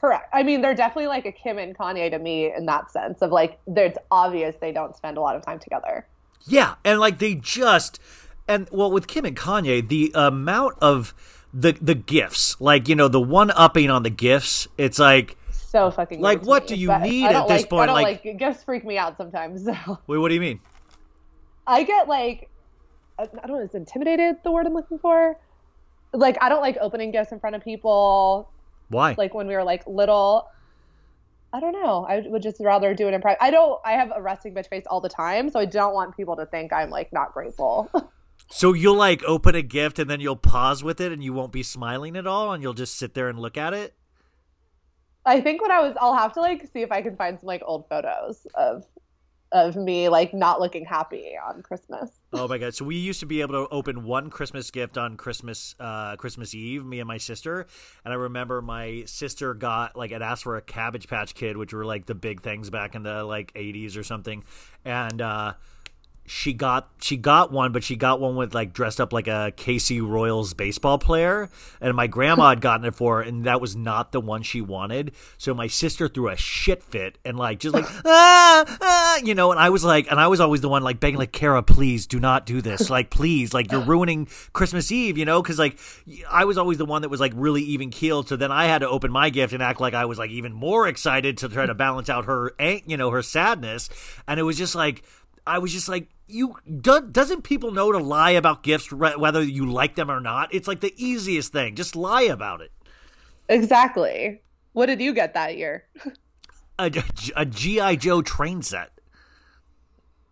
Correct. 0.00 0.28
I 0.32 0.42
mean, 0.42 0.60
they're 0.60 0.74
definitely 0.74 1.06
like 1.06 1.26
a 1.26 1.32
Kim 1.32 1.58
and 1.58 1.76
Kanye 1.76 2.10
to 2.10 2.18
me 2.18 2.52
in 2.54 2.66
that 2.66 2.90
sense 2.90 3.22
of 3.22 3.32
like, 3.32 3.58
it's 3.66 3.98
obvious 4.10 4.54
they 4.60 4.72
don't 4.72 4.94
spend 4.94 5.16
a 5.16 5.20
lot 5.20 5.36
of 5.36 5.44
time 5.44 5.58
together. 5.58 6.06
Yeah. 6.46 6.74
And 6.84 7.00
like 7.00 7.18
they 7.18 7.34
just, 7.34 7.98
and 8.48 8.68
well, 8.70 8.90
with 8.90 9.06
Kim 9.06 9.24
and 9.24 9.36
Kanye, 9.36 9.86
the 9.86 10.12
amount 10.14 10.76
of 10.80 11.14
the, 11.52 11.72
the 11.72 11.94
gifts, 11.94 12.60
like, 12.60 12.88
you 12.88 12.94
know, 12.94 13.08
the 13.08 13.20
one 13.20 13.50
upping 13.52 13.90
on 13.90 14.02
the 14.02 14.10
gifts, 14.10 14.68
it's 14.78 14.98
like, 14.98 15.36
so 15.50 15.90
fucking 15.90 16.20
like 16.20 16.42
what 16.42 16.66
do 16.66 16.74
you 16.74 16.96
need 17.00 17.26
at 17.26 17.48
this 17.48 17.62
like, 17.62 17.70
point? 17.70 17.90
like, 17.90 18.24
like 18.24 18.38
gifts 18.38 18.62
freak 18.64 18.84
me 18.84 18.96
out 18.96 19.16
sometimes. 19.16 19.64
So. 19.84 19.98
Wait, 20.06 20.18
what 20.18 20.28
do 20.28 20.34
you 20.34 20.40
mean? 20.40 20.60
I 21.66 21.82
get 21.82 22.08
like 22.08 22.48
I 23.18 23.26
don't 23.26 23.48
know, 23.48 23.60
is 23.60 23.74
intimidated 23.74 24.36
the 24.44 24.52
word 24.52 24.66
I'm 24.66 24.74
looking 24.74 24.98
for? 24.98 25.36
like 26.16 26.36
I 26.40 26.48
don't 26.48 26.60
like 26.60 26.76
opening 26.80 27.10
gifts 27.10 27.32
in 27.32 27.40
front 27.40 27.56
of 27.56 27.62
people. 27.62 28.50
Why? 28.88 29.14
Like 29.16 29.34
when 29.34 29.46
we 29.46 29.54
were 29.54 29.64
like 29.64 29.86
little. 29.86 30.48
I 31.52 31.60
don't 31.60 31.72
know. 31.72 32.04
I 32.06 32.20
would 32.26 32.42
just 32.42 32.60
rather 32.60 32.92
do 32.92 33.08
it 33.08 33.14
in 33.14 33.20
private. 33.20 33.42
I 33.42 33.50
don't. 33.50 33.80
I 33.84 33.92
have 33.92 34.12
a 34.14 34.20
resting 34.20 34.52
bitch 34.54 34.68
face 34.68 34.84
all 34.88 35.00
the 35.00 35.08
time, 35.08 35.48
so 35.48 35.60
I 35.60 35.64
don't 35.64 35.94
want 35.94 36.16
people 36.16 36.36
to 36.36 36.46
think 36.46 36.72
I'm 36.72 36.90
like 36.90 37.12
not 37.12 37.32
grateful. 37.32 37.90
so 38.48 38.72
you'll 38.72 38.96
like 38.96 39.22
open 39.24 39.54
a 39.54 39.62
gift 39.62 39.98
and 39.98 40.08
then 40.08 40.20
you'll 40.20 40.36
pause 40.36 40.82
with 40.82 41.00
it 41.00 41.12
and 41.12 41.22
you 41.22 41.32
won't 41.32 41.52
be 41.52 41.62
smiling 41.62 42.16
at 42.16 42.26
all 42.26 42.52
and 42.52 42.62
you'll 42.62 42.74
just 42.74 42.96
sit 42.96 43.14
there 43.14 43.28
and 43.28 43.38
look 43.38 43.56
at 43.56 43.74
it. 43.74 43.94
I 45.24 45.40
think 45.40 45.60
when 45.60 45.72
I 45.72 45.80
was, 45.80 45.96
I'll 46.00 46.14
have 46.14 46.32
to 46.34 46.40
like 46.40 46.68
see 46.72 46.82
if 46.82 46.92
I 46.92 47.02
can 47.02 47.16
find 47.16 47.38
some 47.38 47.48
like 47.48 47.62
old 47.64 47.88
photos 47.88 48.46
of 48.54 48.84
of 49.52 49.76
me 49.76 50.08
like 50.08 50.34
not 50.34 50.60
looking 50.60 50.84
happy 50.84 51.32
on 51.48 51.62
Christmas. 51.62 52.10
Oh 52.32 52.46
my 52.46 52.58
god! 52.58 52.74
So 52.74 52.84
we 52.84 52.96
used 52.96 53.20
to 53.20 53.26
be 53.26 53.40
able 53.40 53.66
to 53.66 53.72
open 53.72 54.04
one 54.04 54.30
Christmas 54.30 54.70
gift 54.70 54.98
on 54.98 55.16
Christmas 55.16 55.74
uh, 55.80 56.16
Christmas 56.16 56.54
Eve, 56.54 56.84
me 56.84 57.00
and 57.00 57.08
my 57.08 57.18
sister. 57.18 57.66
And 58.04 58.12
I 58.12 58.16
remember 58.16 58.62
my 58.62 59.04
sister 59.06 59.54
got 59.54 59.96
like 59.96 60.10
had 60.12 60.22
asked 60.22 60.44
for 60.44 60.56
a 60.56 60.62
Cabbage 60.62 61.08
Patch 61.08 61.34
Kid, 61.34 61.56
which 61.56 61.72
were 61.72 61.84
like 61.84 62.06
the 62.06 62.14
big 62.14 62.42
things 62.42 62.70
back 62.70 62.94
in 62.94 63.02
the 63.02 63.24
like 63.24 63.52
'80s 63.54 63.96
or 63.96 64.04
something, 64.04 64.44
and. 64.84 65.20
uh 65.20 65.54
she 66.26 66.52
got 66.52 66.90
she 67.00 67.16
got 67.16 67.52
one, 67.52 67.72
but 67.72 67.84
she 67.84 67.96
got 67.96 68.20
one 68.20 68.36
with 68.36 68.54
like 68.54 68.72
dressed 68.72 69.00
up 69.00 69.12
like 69.12 69.28
a 69.28 69.52
KC 69.56 70.06
Royals 70.06 70.54
baseball 70.54 70.98
player, 70.98 71.48
and 71.80 71.94
my 71.94 72.06
grandma 72.06 72.50
had 72.50 72.60
gotten 72.60 72.84
it 72.84 72.94
for 72.94 73.16
her, 73.16 73.22
and 73.22 73.44
that 73.44 73.60
was 73.60 73.76
not 73.76 74.12
the 74.12 74.20
one 74.20 74.42
she 74.42 74.60
wanted. 74.60 75.12
So 75.38 75.54
my 75.54 75.68
sister 75.68 76.08
threw 76.08 76.28
a 76.28 76.36
shit 76.36 76.82
fit 76.82 77.18
and 77.24 77.38
like 77.38 77.60
just 77.60 77.74
like 77.74 77.84
ah, 78.04 78.78
ah 78.80 79.16
you 79.22 79.34
know, 79.34 79.52
and 79.52 79.60
I 79.60 79.70
was 79.70 79.84
like, 79.84 80.10
and 80.10 80.18
I 80.18 80.26
was 80.26 80.40
always 80.40 80.60
the 80.60 80.68
one 80.68 80.82
like 80.82 81.00
begging 81.00 81.18
like 81.18 81.32
Kara, 81.32 81.62
please 81.62 82.06
do 82.06 82.18
not 82.18 82.44
do 82.44 82.60
this, 82.60 82.90
like 82.90 83.10
please, 83.10 83.54
like 83.54 83.70
you're 83.70 83.80
ruining 83.80 84.28
Christmas 84.52 84.90
Eve, 84.90 85.16
you 85.16 85.24
know, 85.24 85.40
because 85.40 85.58
like 85.58 85.78
I 86.30 86.44
was 86.44 86.58
always 86.58 86.78
the 86.78 86.86
one 86.86 87.02
that 87.02 87.08
was 87.08 87.20
like 87.20 87.32
really 87.36 87.62
even 87.62 87.90
keeled. 87.90 88.28
So 88.28 88.36
then 88.36 88.50
I 88.50 88.66
had 88.66 88.78
to 88.78 88.88
open 88.88 89.12
my 89.12 89.30
gift 89.30 89.52
and 89.52 89.62
act 89.62 89.80
like 89.80 89.94
I 89.94 90.04
was 90.04 90.18
like 90.18 90.30
even 90.30 90.52
more 90.52 90.88
excited 90.88 91.38
to 91.38 91.48
try 91.48 91.66
to 91.66 91.74
balance 91.74 92.10
out 92.10 92.24
her, 92.24 92.54
you 92.60 92.96
know, 92.96 93.10
her 93.10 93.22
sadness, 93.22 93.88
and 94.26 94.40
it 94.40 94.42
was 94.42 94.58
just 94.58 94.74
like 94.74 95.04
I 95.46 95.58
was 95.58 95.72
just 95.72 95.88
like, 95.88 96.08
you 96.26 96.56
do, 96.80 97.00
doesn't 97.00 97.42
people 97.42 97.70
know 97.70 97.92
to 97.92 97.98
lie 97.98 98.32
about 98.32 98.62
gifts 98.62 98.92
whether 98.92 99.42
you 99.42 99.70
like 99.70 99.94
them 99.94 100.10
or 100.10 100.20
not? 100.20 100.52
It's 100.52 100.68
like 100.68 100.80
the 100.80 100.94
easiest 100.96 101.52
thing. 101.52 101.74
Just 101.74 101.96
lie 101.96 102.22
about 102.22 102.60
it. 102.60 102.72
Exactly. 103.48 104.42
What 104.72 104.86
did 104.86 105.00
you 105.00 105.14
get 105.14 105.34
that 105.34 105.56
year? 105.56 105.84
a, 106.78 106.90
a, 106.90 107.02
a 107.36 107.46
GI 107.46 107.96
Joe 107.96 108.22
train 108.22 108.62
set. 108.62 108.90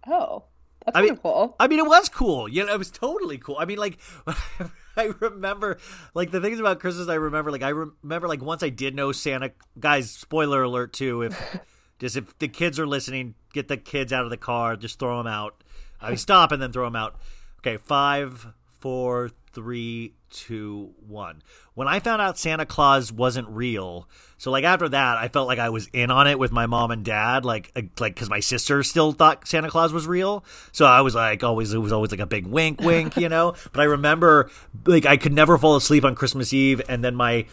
Oh, 0.06 0.44
that's 0.84 0.96
I 0.96 1.02
mean, 1.02 1.16
cool. 1.16 1.56
I 1.58 1.68
mean, 1.68 1.78
it 1.78 1.86
was 1.86 2.08
cool. 2.08 2.48
You 2.48 2.66
know, 2.66 2.74
it 2.74 2.78
was 2.78 2.90
totally 2.90 3.38
cool. 3.38 3.56
I 3.58 3.64
mean, 3.64 3.78
like. 3.78 3.98
I 4.96 5.12
remember 5.18 5.78
like 6.14 6.30
the 6.30 6.40
things 6.40 6.60
about 6.60 6.78
Christmas. 6.78 7.08
I 7.08 7.14
remember 7.14 7.50
like 7.50 7.64
I 7.64 7.70
remember 7.70 8.28
like 8.28 8.42
once 8.42 8.62
I 8.62 8.68
did 8.68 8.94
know 8.94 9.10
Santa. 9.10 9.50
Guys, 9.78 10.10
spoiler 10.10 10.62
alert 10.62 10.92
too. 10.92 11.22
If 11.22 11.58
just 11.98 12.16
if 12.16 12.38
the 12.38 12.46
kids 12.46 12.78
are 12.78 12.86
listening, 12.86 13.34
get 13.52 13.66
the 13.66 13.76
kids 13.76 14.12
out 14.12 14.22
of 14.22 14.30
the 14.30 14.36
car. 14.36 14.76
Just 14.76 15.00
throw 15.00 15.18
them 15.18 15.26
out. 15.26 15.63
I 16.04 16.14
stop 16.16 16.52
and 16.52 16.60
then 16.62 16.72
throw 16.72 16.84
them 16.84 16.96
out. 16.96 17.16
Okay, 17.60 17.76
five, 17.76 18.48
four, 18.84 19.30
three, 19.54 20.12
two, 20.28 20.92
one. 21.08 21.42
When 21.72 21.88
I 21.88 22.00
found 22.00 22.20
out 22.20 22.36
Santa 22.36 22.66
Claus 22.66 23.10
wasn't 23.10 23.48
real, 23.48 24.06
so 24.36 24.50
like 24.50 24.64
after 24.64 24.90
that, 24.90 25.16
I 25.16 25.28
felt 25.28 25.48
like 25.48 25.58
I 25.58 25.70
was 25.70 25.88
in 25.94 26.10
on 26.10 26.26
it 26.26 26.38
with 26.38 26.52
my 26.52 26.66
mom 26.66 26.90
and 26.90 27.02
dad, 27.02 27.46
like 27.46 27.72
uh, 27.74 27.80
like 27.98 28.14
because 28.14 28.28
my 28.28 28.40
sister 28.40 28.82
still 28.82 29.12
thought 29.12 29.48
Santa 29.48 29.70
Claus 29.70 29.90
was 29.90 30.06
real. 30.06 30.44
So 30.72 30.84
I 30.84 31.00
was 31.00 31.14
like 31.14 31.42
always 31.42 31.72
it 31.72 31.78
was 31.78 31.92
always 31.92 32.10
like 32.10 32.20
a 32.20 32.26
big 32.26 32.46
wink, 32.46 32.82
wink, 32.82 33.16
you 33.16 33.30
know. 33.30 33.54
But 33.72 33.80
I 33.80 33.84
remember 33.84 34.50
like 34.84 35.06
I 35.06 35.16
could 35.16 35.32
never 35.32 35.56
fall 35.56 35.76
asleep 35.76 36.04
on 36.04 36.14
Christmas 36.14 36.52
Eve, 36.52 36.82
and 36.86 37.02
then 37.02 37.14
my 37.14 37.46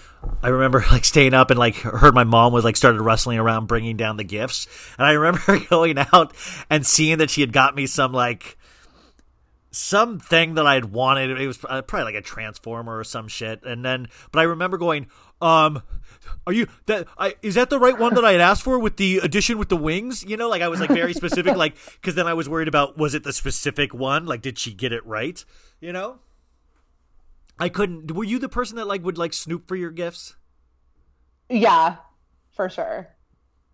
I 0.44 0.50
remember 0.50 0.84
like 0.92 1.06
staying 1.06 1.34
up 1.34 1.50
and 1.50 1.58
like 1.58 1.76
heard 1.76 2.14
my 2.14 2.26
mom 2.26 2.52
was 2.52 2.66
like 2.66 2.76
started 2.76 3.00
rustling 3.00 3.40
around 3.40 3.68
bringing 3.68 3.96
down 3.96 4.18
the 4.18 4.26
gifts, 4.26 4.68
and 4.98 5.08
I 5.08 5.14
remember 5.14 5.66
going 5.70 5.98
out 5.98 6.34
and 6.70 6.86
seeing 6.86 7.20
that 7.20 7.30
she 7.30 7.40
had 7.40 7.54
got 7.54 7.74
me 7.74 7.88
some 7.88 8.12
like 8.12 8.58
something 9.72 10.56
that 10.56 10.68
I'd 10.68 10.86
wanted. 10.86 11.40
It 11.40 11.48
was 11.48 11.60
uh, 11.68 11.82
probably 11.82 12.14
like 12.14 12.16
a 12.16 12.26
transformer 12.26 12.98
or 12.98 13.04
some 13.04 13.28
shit. 13.28 13.64
And 13.64 13.84
then, 13.84 14.08
but 14.32 14.40
I 14.40 14.44
remember 14.44 14.78
going, 14.78 15.08
um, 15.42 15.82
are 16.46 16.54
you 16.54 16.68
that 16.86 17.08
I 17.18 17.36
is 17.42 17.56
that 17.56 17.70
the 17.70 17.80
right 17.80 17.98
one 17.98 18.14
that 18.16 18.26
I 18.26 18.34
had 18.34 18.42
asked 18.42 18.64
for 18.64 18.78
with 18.78 18.98
the 18.98 19.20
addition 19.20 19.58
with 19.58 19.70
the 19.70 19.78
wings? 19.78 20.24
You 20.24 20.38
know, 20.38 20.50
like 20.50 20.62
I 20.62 20.68
was 20.68 20.80
like 20.80 20.90
very 20.90 21.14
specific, 21.14 21.56
like 21.56 21.76
because 21.96 22.16
then 22.16 22.28
I 22.28 22.34
was 22.34 22.48
worried 22.48 22.68
about 22.68 22.98
was 22.98 23.16
it 23.16 23.24
the 23.24 23.34
specific 23.34 23.94
one? 23.94 24.26
Like, 24.26 24.42
did 24.42 24.60
she 24.60 24.74
get 24.74 24.92
it 24.92 25.06
right? 25.06 25.44
You 25.80 25.94
know, 25.94 26.20
I 27.60 27.70
couldn't. 27.70 28.12
Were 28.12 28.24
you 28.24 28.40
the 28.40 28.50
person 28.50 28.78
that 28.78 28.88
like 28.88 29.04
would 29.04 29.18
like 29.18 29.34
snoop 29.34 29.68
for 29.68 29.76
your 29.76 29.92
gifts? 29.92 30.36
Yeah, 31.50 31.98
for 32.52 32.70
sure. 32.70 33.08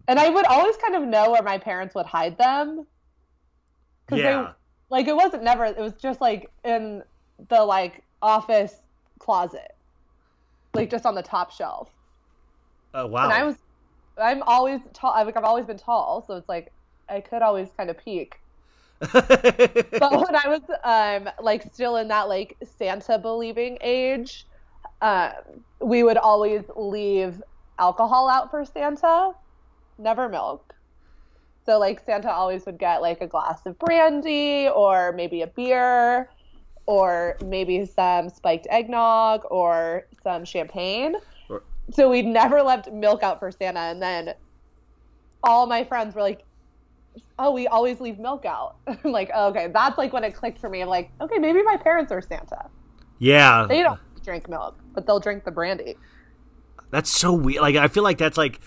And 0.08 0.20
I 0.20 0.30
would 0.30 0.46
always 0.46 0.78
kind 0.78 0.96
of 0.96 1.04
know 1.04 1.32
where 1.32 1.44
my 1.44 1.58
parents 1.58 1.94
would 1.96 2.06
hide 2.06 2.38
them. 2.38 2.88
Yeah. 4.10 4.54
Like 4.90 5.08
it 5.08 5.16
wasn't 5.16 5.44
never. 5.44 5.66
It 5.66 5.78
was 5.78 5.94
just 5.94 6.22
like 6.22 6.50
in 6.64 7.04
the 7.50 7.64
like 7.64 8.04
office 8.22 8.76
closet, 9.20 9.74
like 10.74 10.90
just 10.90 11.06
on 11.06 11.16
the 11.16 11.24
top 11.24 11.52
shelf. 11.52 11.90
Oh 12.94 13.08
wow! 13.08 13.26
And 13.26 13.34
I 13.34 13.44
was, 13.44 13.56
I'm 14.18 14.44
always 14.44 14.80
tall. 14.94 15.14
I 15.14 15.24
like 15.24 15.36
I've 15.36 15.44
always 15.44 15.66
been 15.66 15.78
tall, 15.78 16.24
so 16.26 16.36
it's 16.36 16.48
like 16.48 16.72
I 17.10 17.20
could 17.20 17.42
always 17.42 17.70
kind 17.76 17.90
of 17.90 17.98
peek. 17.98 18.36
but 19.00 19.22
when 19.22 20.36
I 20.36 20.48
was 20.48 20.62
um 20.84 21.32
like 21.44 21.64
still 21.74 21.98
in 21.98 22.08
that 22.08 22.30
like 22.30 22.58
Santa 22.78 23.20
believing 23.20 23.78
age, 23.82 24.48
um, 25.02 25.32
we 25.82 26.02
would 26.02 26.18
always 26.18 26.64
leave 26.76 27.42
alcohol 27.78 28.30
out 28.30 28.50
for 28.50 28.66
Santa, 28.66 29.32
never 29.98 30.30
milk. 30.30 30.74
So 31.68 31.78
like 31.78 32.00
Santa 32.06 32.32
always 32.32 32.66
would 32.66 32.80
get 32.80 33.02
like 33.02 33.20
a 33.22 33.28
glass 33.28 33.66
of 33.66 33.78
brandy 33.78 34.70
or 34.74 35.12
maybe 35.12 35.42
a 35.42 35.48
beer. 35.48 36.30
or 36.86 37.36
maybe 37.44 37.86
some 37.86 38.30
spiked 38.30 38.66
eggnog 38.70 39.42
or 39.52 40.08
some 40.24 40.46
champagne. 40.46 41.18
So 41.92 42.10
we'd 42.10 42.26
never 42.26 42.62
left 42.62 42.90
milk 42.94 43.24
out 43.24 43.40
for 43.40 43.52
Santa. 43.52 43.82
And 43.82 44.02
then 44.02 44.34
all 45.44 45.68
my 45.68 45.84
friends 45.84 46.16
were 46.16 46.22
like, 46.22 46.44
oh, 47.40 47.52
we 47.52 47.68
always 47.68 48.00
leave 48.00 48.20
milk 48.20 48.46
out. 48.46 48.78
I'm 48.88 49.12
like, 49.12 49.30
oh, 49.34 49.50
okay, 49.50 49.68
that's 49.74 49.98
like 49.98 50.14
when 50.14 50.24
it 50.24 50.34
clicked 50.34 50.60
for 50.60 50.70
me. 50.70 50.80
I'm 50.82 50.88
like, 50.88 51.12
okay, 51.20 51.40
maybe 51.40 51.62
my 51.62 51.76
parents 51.76 52.10
are 52.14 52.22
Santa. 52.22 52.70
Yeah, 53.20 53.66
They 53.68 53.82
don't 53.82 54.00
drink 54.24 54.48
milk, 54.48 54.80
but 54.94 55.06
they'll 55.06 55.20
drink 55.20 55.44
the 55.44 55.52
brandy. 55.52 55.98
That's 56.92 57.10
so 57.12 57.34
weird. 57.34 57.62
Like 57.62 57.76
I 57.76 57.90
feel 57.90 58.04
like 58.04 58.18
that's 58.18 58.38
like 58.38 58.62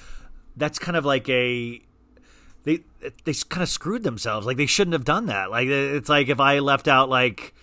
that's 0.56 0.78
kind 0.78 0.96
of 0.96 1.06
like 1.06 1.26
a 1.30 1.80
they 3.24 3.32
kind 3.48 3.62
of 3.62 3.68
screwed 3.68 4.02
themselves. 4.02 4.46
Like 4.46 4.56
they 4.56 4.66
shouldn't 4.66 4.92
have 4.92 5.04
done 5.04 5.26
that. 5.26 5.50
Like 5.50 5.68
it's 5.68 6.08
like 6.08 6.28
if 6.28 6.40
I 6.40 6.58
left 6.58 6.88
out 6.88 7.08
like 7.08 7.54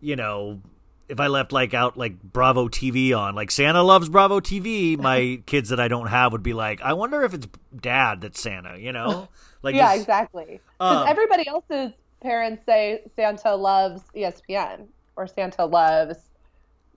you 0.00 0.16
know 0.16 0.60
if 1.08 1.20
I 1.20 1.26
left 1.26 1.52
like 1.52 1.74
out 1.74 1.96
like 1.96 2.22
Bravo 2.22 2.68
TV 2.68 3.16
on 3.16 3.34
like 3.34 3.50
Santa 3.50 3.82
loves 3.82 4.08
Bravo 4.08 4.40
TV, 4.40 4.98
my 4.98 5.42
kids 5.46 5.68
that 5.70 5.80
I 5.80 5.88
don't 5.88 6.06
have 6.06 6.32
would 6.32 6.42
be 6.42 6.54
like, 6.54 6.80
I 6.82 6.94
wonder 6.94 7.22
if 7.22 7.34
it's 7.34 7.46
Dad 7.78 8.20
that's 8.22 8.40
Santa. 8.40 8.78
You 8.78 8.92
know, 8.92 9.28
like 9.62 9.74
yeah, 9.74 9.94
exactly. 9.94 10.60
Because 10.78 11.02
Um, 11.02 11.08
everybody 11.08 11.46
else's 11.46 11.92
parents 12.20 12.64
say 12.64 13.02
Santa 13.16 13.54
loves 13.54 14.02
ESPN 14.16 14.86
or 15.16 15.26
Santa 15.26 15.66
loves 15.66 16.16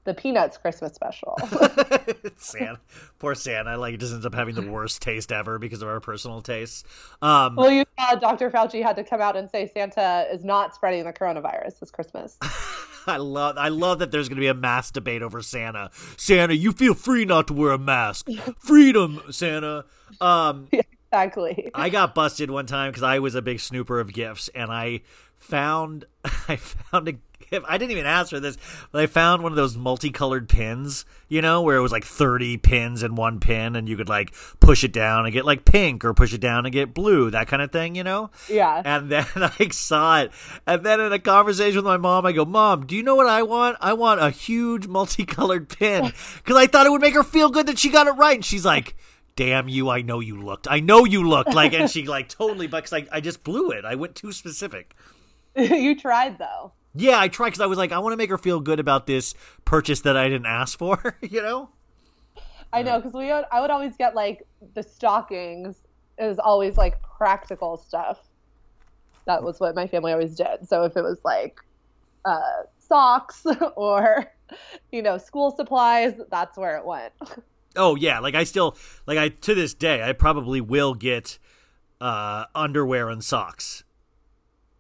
the 0.08 0.14
Peanuts 0.14 0.58
Christmas 0.58 0.94
special. 0.94 1.38
Santa, 2.38 2.80
poor 3.20 3.36
Santa, 3.36 3.78
like 3.78 3.94
it 3.94 4.00
just 4.00 4.14
ends 4.14 4.26
up 4.26 4.34
having 4.34 4.56
the 4.56 4.64
worst 4.64 5.02
taste 5.02 5.32
ever 5.32 5.60
because 5.60 5.82
of 5.82 5.90
our 5.90 6.00
personal 6.00 6.42
tastes. 6.42 6.86
Um, 7.22 7.58
well, 7.58 7.70
you 7.70 7.84
saw 8.00 8.16
Dr. 8.16 8.50
Fauci 8.50 8.82
had 8.82 8.96
to 8.96 9.04
come 9.04 9.22
out 9.22 9.36
and 9.36 9.52
say 9.52 9.70
Santa 9.72 10.26
is 10.32 10.46
not 10.46 10.74
spreading 10.74 11.04
the 11.04 11.14
coronavirus 11.14 11.80
this 11.80 11.92
Christmas. 11.92 12.38
I 13.08 13.18
love 13.18 13.58
I 13.58 13.68
love 13.68 14.00
that 14.00 14.12
there's 14.12 14.28
going 14.28 14.38
to 14.38 14.42
be 14.42 14.48
a 14.48 14.54
mass 14.54 14.92
debate 14.92 15.22
over 15.22 15.42
Santa. 15.42 15.92
Santa, 16.18 16.56
you 16.56 16.72
feel 16.72 16.94
free 16.94 17.26
not 17.26 17.48
to 17.48 17.54
wear 17.54 17.72
a 17.72 17.78
mask. 17.78 18.28
Freedom, 18.60 19.22
Santa. 19.30 19.86
Um 20.20 20.68
exactly. 20.72 21.70
I 21.74 21.90
got 21.90 22.16
busted 22.16 22.50
one 22.50 22.66
time 22.66 22.92
cuz 22.92 23.04
I 23.04 23.20
was 23.20 23.36
a 23.36 23.42
big 23.42 23.60
snooper 23.60 24.00
of 24.00 24.12
gifts 24.12 24.50
and 24.50 24.72
I 24.72 25.02
found 25.38 26.06
I 26.50 26.58
found 26.58 27.08
a 27.08 27.14
gift. 27.52 27.66
I 27.68 27.78
didn't 27.78 27.92
even 27.92 28.06
ask 28.06 28.30
for 28.30 28.40
this, 28.40 28.58
but 28.92 29.02
I 29.02 29.08
found 29.08 29.44
one 29.44 29.52
of 29.52 29.56
those 29.56 29.78
multicolored 29.78 30.50
pins, 30.50 31.06
you 31.28 31.42
know, 31.42 31.62
where 31.62 31.78
it 31.78 31.82
was 31.82 31.92
like 31.92 32.06
30 32.06 32.58
pins 32.58 33.04
in 33.04 33.16
one 33.16 33.40
pin 33.40 33.76
and 33.76 33.88
you 33.88 33.98
could 33.98 34.10
like 34.10 34.34
push 34.60 34.84
it 34.84 34.94
down 34.94 35.26
and 35.26 35.34
get 35.34 35.46
like 35.46 35.66
pink 35.66 36.06
or 36.06 36.14
push 36.14 36.34
it 36.34 36.42
down 36.42 36.66
and 36.66 36.74
get 36.74 36.94
blue, 36.94 37.30
that 37.32 37.48
kind 37.48 37.62
of 37.62 37.72
thing, 37.72 37.96
you 37.96 38.04
know? 38.04 38.30
Yeah. 38.50 38.82
And 38.84 39.10
then 39.12 39.26
I 39.36 39.68
saw 39.72 40.22
it. 40.22 40.32
And 40.66 40.84
then 40.84 41.00
in 41.00 41.14
a 41.14 41.20
conversation 41.20 41.78
with 41.78 41.86
my 41.86 41.98
mom, 41.98 42.26
I 42.26 42.32
go, 42.32 42.46
Mom, 42.46 42.86
do 42.86 42.96
you 42.96 43.04
know 43.04 43.16
what 43.16 43.28
I 43.28 43.44
want? 43.44 43.78
I 43.82 43.94
want 43.94 44.22
a 44.22 44.30
huge 44.30 44.88
multicolored 44.88 45.70
pin. 45.70 46.12
Because 46.38 46.56
I 46.56 46.68
thought 46.68 46.86
it 46.86 46.92
would 46.92 47.02
make 47.02 47.14
her 47.14 47.24
feel 47.24 47.50
good 47.50 47.68
that 47.68 47.80
she 47.80 47.90
got 47.90 48.08
it 48.08 48.12
right. 48.12 48.36
And 48.36 48.46
she's 48.46 48.66
like, 48.66 48.96
Damn 49.36 49.70
you, 49.70 49.88
I 49.88 50.02
know 50.02 50.20
you 50.20 50.42
looked. 50.42 50.68
I 50.68 50.80
know 50.80 51.06
you 51.06 51.30
looked. 51.30 51.54
Like, 51.54 51.74
and 51.74 51.88
she 51.92 52.08
like 52.08 52.28
totally, 52.28 52.66
but 52.66 52.92
I, 52.92 53.06
I 53.12 53.22
just 53.22 53.44
blew 53.44 53.70
it. 53.70 53.86
I 53.86 53.94
went 53.94 54.16
too 54.16 54.32
specific. 54.32 54.96
you 55.56 55.96
tried 55.96 56.40
though. 56.40 56.74
Yeah, 56.98 57.20
I 57.20 57.28
tried 57.28 57.50
because 57.50 57.62
I 57.62 57.66
was 57.66 57.78
like, 57.78 57.92
I 57.92 58.00
want 58.00 58.14
to 58.14 58.18
make 58.18 58.30
her 58.30 58.38
feel 58.38 58.60
good 58.60 58.80
about 58.80 59.08
this 59.08 59.34
purchase 59.66 60.02
that 60.02 60.18
I 60.18 60.30
didn't 60.30 60.48
ask 60.48 60.78
for, 60.78 61.18
you 61.22 61.42
know? 61.42 61.70
I 62.74 62.82
know 62.82 62.98
because 63.00 63.14
we 63.14 63.28
would, 63.28 63.46
I 63.52 63.62
would 63.62 63.72
always 63.72 63.96
get 63.96 64.16
like 64.16 64.46
the 64.74 64.84
stockings. 64.84 65.78
It 66.18 66.26
was 66.26 66.40
always 66.40 66.78
like 66.78 67.02
practical 67.02 67.78
stuff. 67.78 68.20
That 69.26 69.44
was 69.44 69.60
what 69.60 69.76
my 69.76 69.88
family 69.88 70.12
always 70.12 70.36
did. 70.36 70.68
So 70.68 70.84
if 70.84 70.98
it 70.98 71.02
was 71.02 71.20
like 71.24 71.60
uh, 72.26 72.64
socks 72.78 73.46
or 73.76 74.26
you 74.92 75.02
know 75.02 75.18
school 75.18 75.52
supplies, 75.52 76.14
that's 76.30 76.58
where 76.58 76.78
it 76.78 76.86
went. 76.86 77.14
Oh 77.80 77.96
yeah, 77.96 78.18
like 78.20 78.34
I 78.34 78.44
still 78.44 78.76
like 79.06 79.20
I 79.20 79.30
to 79.30 79.54
this 79.54 79.76
day 79.76 80.02
I 80.02 80.14
probably 80.14 80.60
will 80.60 80.96
get 80.96 81.38
uh 82.02 82.46
underwear 82.56 83.08
and 83.08 83.24
socks. 83.24 83.84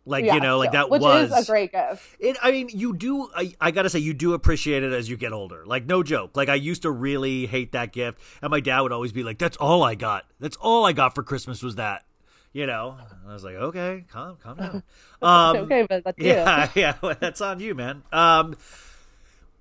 Like 0.07 0.23
Yeah, 0.23 0.35
you 0.35 0.39
know, 0.39 0.57
like 0.57 0.69
still, 0.69 0.83
that 0.83 0.89
which 0.89 1.01
was 1.01 1.31
is 1.31 1.47
a 1.47 1.51
great 1.51 1.73
gift. 1.73 2.15
It, 2.19 2.37
I 2.41 2.51
mean, 2.51 2.69
you 2.71 2.95
do. 2.95 3.29
I, 3.35 3.53
I 3.59 3.71
gotta 3.71 3.89
say, 3.89 3.99
you 3.99 4.13
do 4.13 4.33
appreciate 4.33 4.81
it 4.83 4.93
as 4.93 5.09
you 5.09 5.17
get 5.17 5.33
older. 5.33 5.65
Like, 5.65 5.85
no 5.85 6.01
joke. 6.01 6.37
Like, 6.37 6.47
I 6.47 6.55
used 6.55 6.83
to 6.83 6.91
really 6.91 7.45
hate 7.45 7.73
that 7.73 7.91
gift, 7.91 8.19
and 8.41 8.49
my 8.49 8.61
dad 8.61 8.81
would 8.81 8.93
always 8.93 9.11
be 9.11 9.23
like, 9.23 9.37
"That's 9.37 9.57
all 9.57 9.83
I 9.83 9.95
got. 9.95 10.25
That's 10.39 10.55
all 10.57 10.85
I 10.85 10.93
got 10.93 11.13
for 11.13 11.23
Christmas 11.23 11.61
was 11.61 11.75
that." 11.75 12.05
You 12.53 12.65
know, 12.65 12.97
And 12.97 13.29
I 13.29 13.33
was 13.33 13.43
like, 13.43 13.55
"Okay, 13.55 14.05
calm, 14.09 14.37
calm 14.41 14.57
down." 14.57 14.83
Um, 15.21 15.57
okay, 15.57 15.85
but 15.89 16.03
that's 16.05 16.17
you. 16.19 16.27
yeah, 16.27 16.69
yeah, 16.75 16.93
well, 17.01 17.15
that's 17.19 17.41
on 17.41 17.59
you, 17.59 17.75
man. 17.75 18.03
Um, 18.13 18.55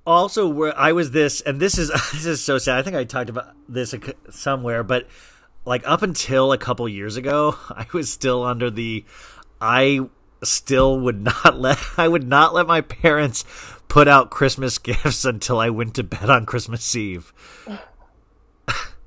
also, 0.06 0.48
where 0.48 0.78
I 0.78 0.92
was 0.92 1.10
this, 1.10 1.40
and 1.40 1.58
this 1.58 1.76
is 1.76 1.88
this 2.12 2.26
is 2.26 2.44
so 2.44 2.58
sad. 2.58 2.78
I 2.78 2.82
think 2.82 2.94
I 2.94 3.02
talked 3.04 3.30
about 3.30 3.54
this 3.68 3.94
somewhere, 4.30 4.84
but 4.84 5.08
like 5.64 5.82
up 5.84 6.02
until 6.02 6.52
a 6.52 6.58
couple 6.58 6.88
years 6.88 7.16
ago, 7.16 7.56
I 7.70 7.86
was 7.92 8.12
still 8.12 8.44
under 8.44 8.70
the 8.70 9.04
I 9.60 10.00
still 10.42 10.98
would 11.00 11.22
not 11.22 11.56
let 11.58 11.78
I 11.96 12.08
would 12.08 12.26
not 12.26 12.54
let 12.54 12.66
my 12.66 12.80
parents 12.80 13.44
put 13.88 14.08
out 14.08 14.30
Christmas 14.30 14.78
gifts 14.78 15.24
until 15.24 15.58
I 15.58 15.70
went 15.70 15.94
to 15.94 16.02
bed 16.04 16.28
on 16.30 16.46
Christmas 16.46 16.94
Eve. 16.94 17.32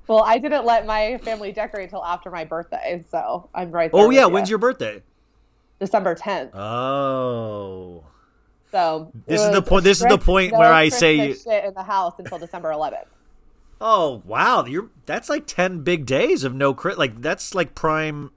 Well, 0.08 0.24
I 0.24 0.40
didn't 0.40 0.66
let 0.66 0.88
my 0.88 1.20
family 1.20 1.52
decorate 1.52 1.84
until 1.84 2.04
after 2.04 2.32
my 2.32 2.44
birthday, 2.44 3.06
so 3.12 3.48
I'm 3.54 3.70
right 3.70 3.92
there. 3.92 4.02
Oh 4.02 4.10
yeah, 4.10 4.26
you. 4.26 4.30
when's 4.30 4.50
your 4.50 4.58
birthday? 4.58 5.04
December 5.80 6.16
10th? 6.16 6.56
Oh. 6.56 8.04
So 8.72 9.12
This 9.28 9.42
is 9.42 9.52
the 9.52 9.62
point- 9.62 9.84
this 9.84 10.02
is 10.02 10.08
the 10.08 10.18
point 10.18 10.54
no 10.54 10.60
where 10.60 10.74
I 10.74 10.90
say 10.90 11.34
shit 11.34 11.64
in 11.64 11.74
the 11.76 11.84
house 11.84 12.14
until 12.18 12.40
December 12.40 12.72
11th. 12.72 13.06
Oh 13.82 14.22
wow, 14.26 14.66
you're 14.66 14.90
that's 15.06 15.30
like 15.30 15.46
ten 15.48 15.84
big 15.84 16.06
days 16.06 16.44
of 16.44 16.54
no 16.54 16.74
crit. 16.74 16.98
Like 16.98 17.22
that's 17.22 17.56
like 17.56 17.76
prime 17.76 18.32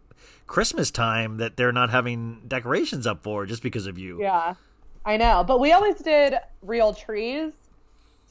Christmas 0.53 0.91
time 0.91 1.38
that 1.38 1.57
they're 1.57 1.73
not 1.73 1.88
having 1.88 2.43
decorations 2.47 3.07
up 3.07 3.23
for 3.23 3.47
just 3.47 3.62
because 3.62 3.87
of 3.87 3.97
you. 3.97 4.21
Yeah, 4.21 4.55
I 5.03 5.17
know. 5.17 5.43
But 5.43 5.61
we 5.61 5.73
always 5.73 5.97
did 5.97 6.35
real 6.61 6.93
trees. 6.93 7.55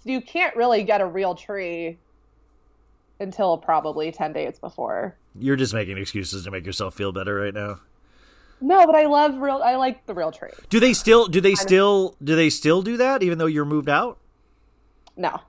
So 0.03 0.11
you 0.11 0.21
can't 0.21 0.55
really 0.55 0.83
get 0.83 1.01
a 1.01 1.05
real 1.07 1.33
tree 1.33 1.97
until 3.19 3.57
probably 3.57 4.11
10 4.11 4.33
days 4.33 4.59
before. 4.59 5.15
You're 5.33 5.55
just 5.55 5.73
making 5.73 5.97
excuses 5.97 6.43
to 6.43 6.51
make 6.51 6.63
yourself 6.63 6.93
feel 6.93 7.11
better 7.11 7.33
right 7.33 7.55
now. 7.55 7.79
No, 8.61 8.85
but 8.85 8.93
I 8.93 9.07
love 9.07 9.37
real. 9.39 9.59
I 9.63 9.75
like 9.77 10.05
the 10.05 10.13
real 10.13 10.31
tree. 10.31 10.51
Do 10.69 10.79
they 10.79 10.93
still 10.93 11.25
do 11.25 11.41
they 11.41 11.55
still 11.55 12.15
do 12.23 12.35
they 12.35 12.51
still 12.51 12.83
do 12.83 12.97
that 12.97 13.23
even 13.23 13.39
though 13.39 13.47
you're 13.47 13.65
moved 13.65 13.89
out? 13.89 14.19
No, 15.17 15.39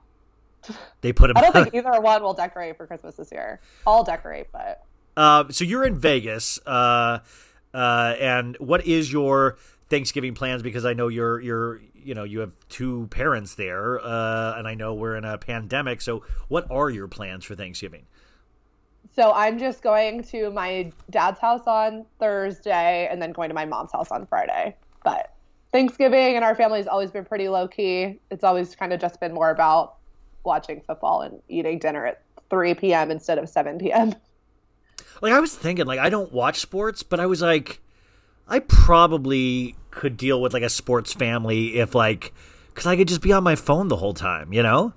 They 1.01 1.13
put 1.13 1.27
them. 1.27 1.37
I 1.37 1.41
don't 1.41 1.53
think 1.53 1.75
either 1.75 2.01
one 2.01 2.23
will 2.23 2.33
decorate 2.33 2.77
for 2.77 2.87
Christmas 2.87 3.13
this 3.13 3.31
year. 3.31 3.59
I'll 3.85 4.03
decorate, 4.03 4.47
but 4.51 4.83
Uh, 5.15 5.45
so 5.49 5.63
you're 5.63 5.85
in 5.85 5.97
Vegas, 5.97 6.59
uh, 6.65 7.19
uh, 7.73 8.15
and 8.19 8.57
what 8.57 8.85
is 8.85 9.11
your 9.11 9.57
Thanksgiving 9.89 10.33
plans? 10.33 10.63
Because 10.63 10.85
I 10.85 10.93
know 10.93 11.07
you're 11.07 11.39
you're 11.39 11.81
you 11.93 12.15
know 12.15 12.23
you 12.23 12.39
have 12.39 12.53
two 12.69 13.07
parents 13.07 13.55
there, 13.55 13.99
uh, 13.99 14.57
and 14.57 14.67
I 14.67 14.73
know 14.73 14.93
we're 14.93 15.15
in 15.15 15.25
a 15.25 15.37
pandemic. 15.37 16.01
So 16.01 16.23
what 16.47 16.69
are 16.71 16.89
your 16.89 17.07
plans 17.07 17.45
for 17.45 17.55
Thanksgiving? 17.55 18.05
so 19.15 19.31
I'm 19.33 19.59
just 19.59 19.83
going 19.83 20.23
to 20.25 20.49
my 20.49 20.91
dad's 21.09 21.39
house 21.39 21.63
on 21.67 22.05
Thursday 22.19 23.07
and 23.11 23.21
then 23.21 23.31
going 23.31 23.49
to 23.49 23.55
my 23.55 23.65
mom's 23.65 23.91
house 23.91 24.09
on 24.11 24.25
Friday. 24.25 24.75
But 25.03 25.33
Thanksgiving 25.71 26.35
and 26.35 26.43
our 26.43 26.55
family's 26.55 26.87
always 26.87 27.11
been 27.11 27.25
pretty 27.25 27.47
low 27.47 27.67
key. 27.67 28.19
It's 28.31 28.43
always 28.43 28.75
kind 28.75 28.91
of 28.91 28.99
just 28.99 29.19
been 29.19 29.33
more 29.33 29.51
about 29.51 29.95
watching 30.43 30.81
football 30.81 31.21
and 31.21 31.41
eating 31.47 31.79
dinner 31.79 32.05
at 32.05 32.21
3 32.49 32.73
p.m. 32.75 33.11
instead 33.11 33.37
of 33.37 33.49
7 33.49 33.77
p.m. 33.77 34.15
Like 35.21 35.33
I 35.33 35.39
was 35.39 35.55
thinking, 35.55 35.85
like 35.85 35.99
I 35.99 36.09
don't 36.09 36.31
watch 36.31 36.59
sports, 36.59 37.03
but 37.03 37.19
I 37.19 37.25
was 37.25 37.41
like, 37.41 37.79
I 38.47 38.59
probably 38.59 39.75
could 39.91 40.17
deal 40.17 40.41
with 40.41 40.53
like 40.53 40.63
a 40.63 40.69
sports 40.69 41.13
family 41.13 41.77
if 41.77 41.95
like, 41.95 42.33
because 42.67 42.85
I 42.85 42.95
could 42.95 43.07
just 43.07 43.21
be 43.21 43.31
on 43.31 43.43
my 43.43 43.55
phone 43.55 43.87
the 43.87 43.97
whole 43.97 44.13
time, 44.13 44.51
you 44.53 44.63
know? 44.63 44.93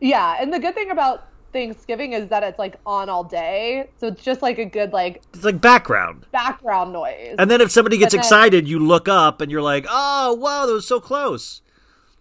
Yeah, 0.00 0.36
and 0.40 0.52
the 0.52 0.58
good 0.58 0.74
thing 0.74 0.90
about 0.90 1.26
Thanksgiving 1.52 2.12
is 2.12 2.28
that 2.28 2.42
it's 2.42 2.58
like 2.58 2.76
on 2.84 3.08
all 3.08 3.24
day, 3.24 3.88
so 3.98 4.08
it's 4.08 4.22
just 4.22 4.42
like 4.42 4.58
a 4.58 4.64
good 4.64 4.92
like 4.92 5.22
It's 5.32 5.44
like 5.44 5.60
background. 5.60 6.26
background 6.32 6.92
noise. 6.92 7.36
And 7.38 7.50
then 7.50 7.60
if 7.60 7.70
somebody 7.70 7.96
gets 7.96 8.12
then- 8.12 8.20
excited, 8.20 8.68
you 8.68 8.78
look 8.78 9.08
up 9.08 9.40
and 9.40 9.50
you're 9.50 9.62
like, 9.62 9.86
oh 9.88 10.34
wow, 10.34 10.66
that 10.66 10.72
was 10.72 10.86
so 10.86 11.00
close. 11.00 11.62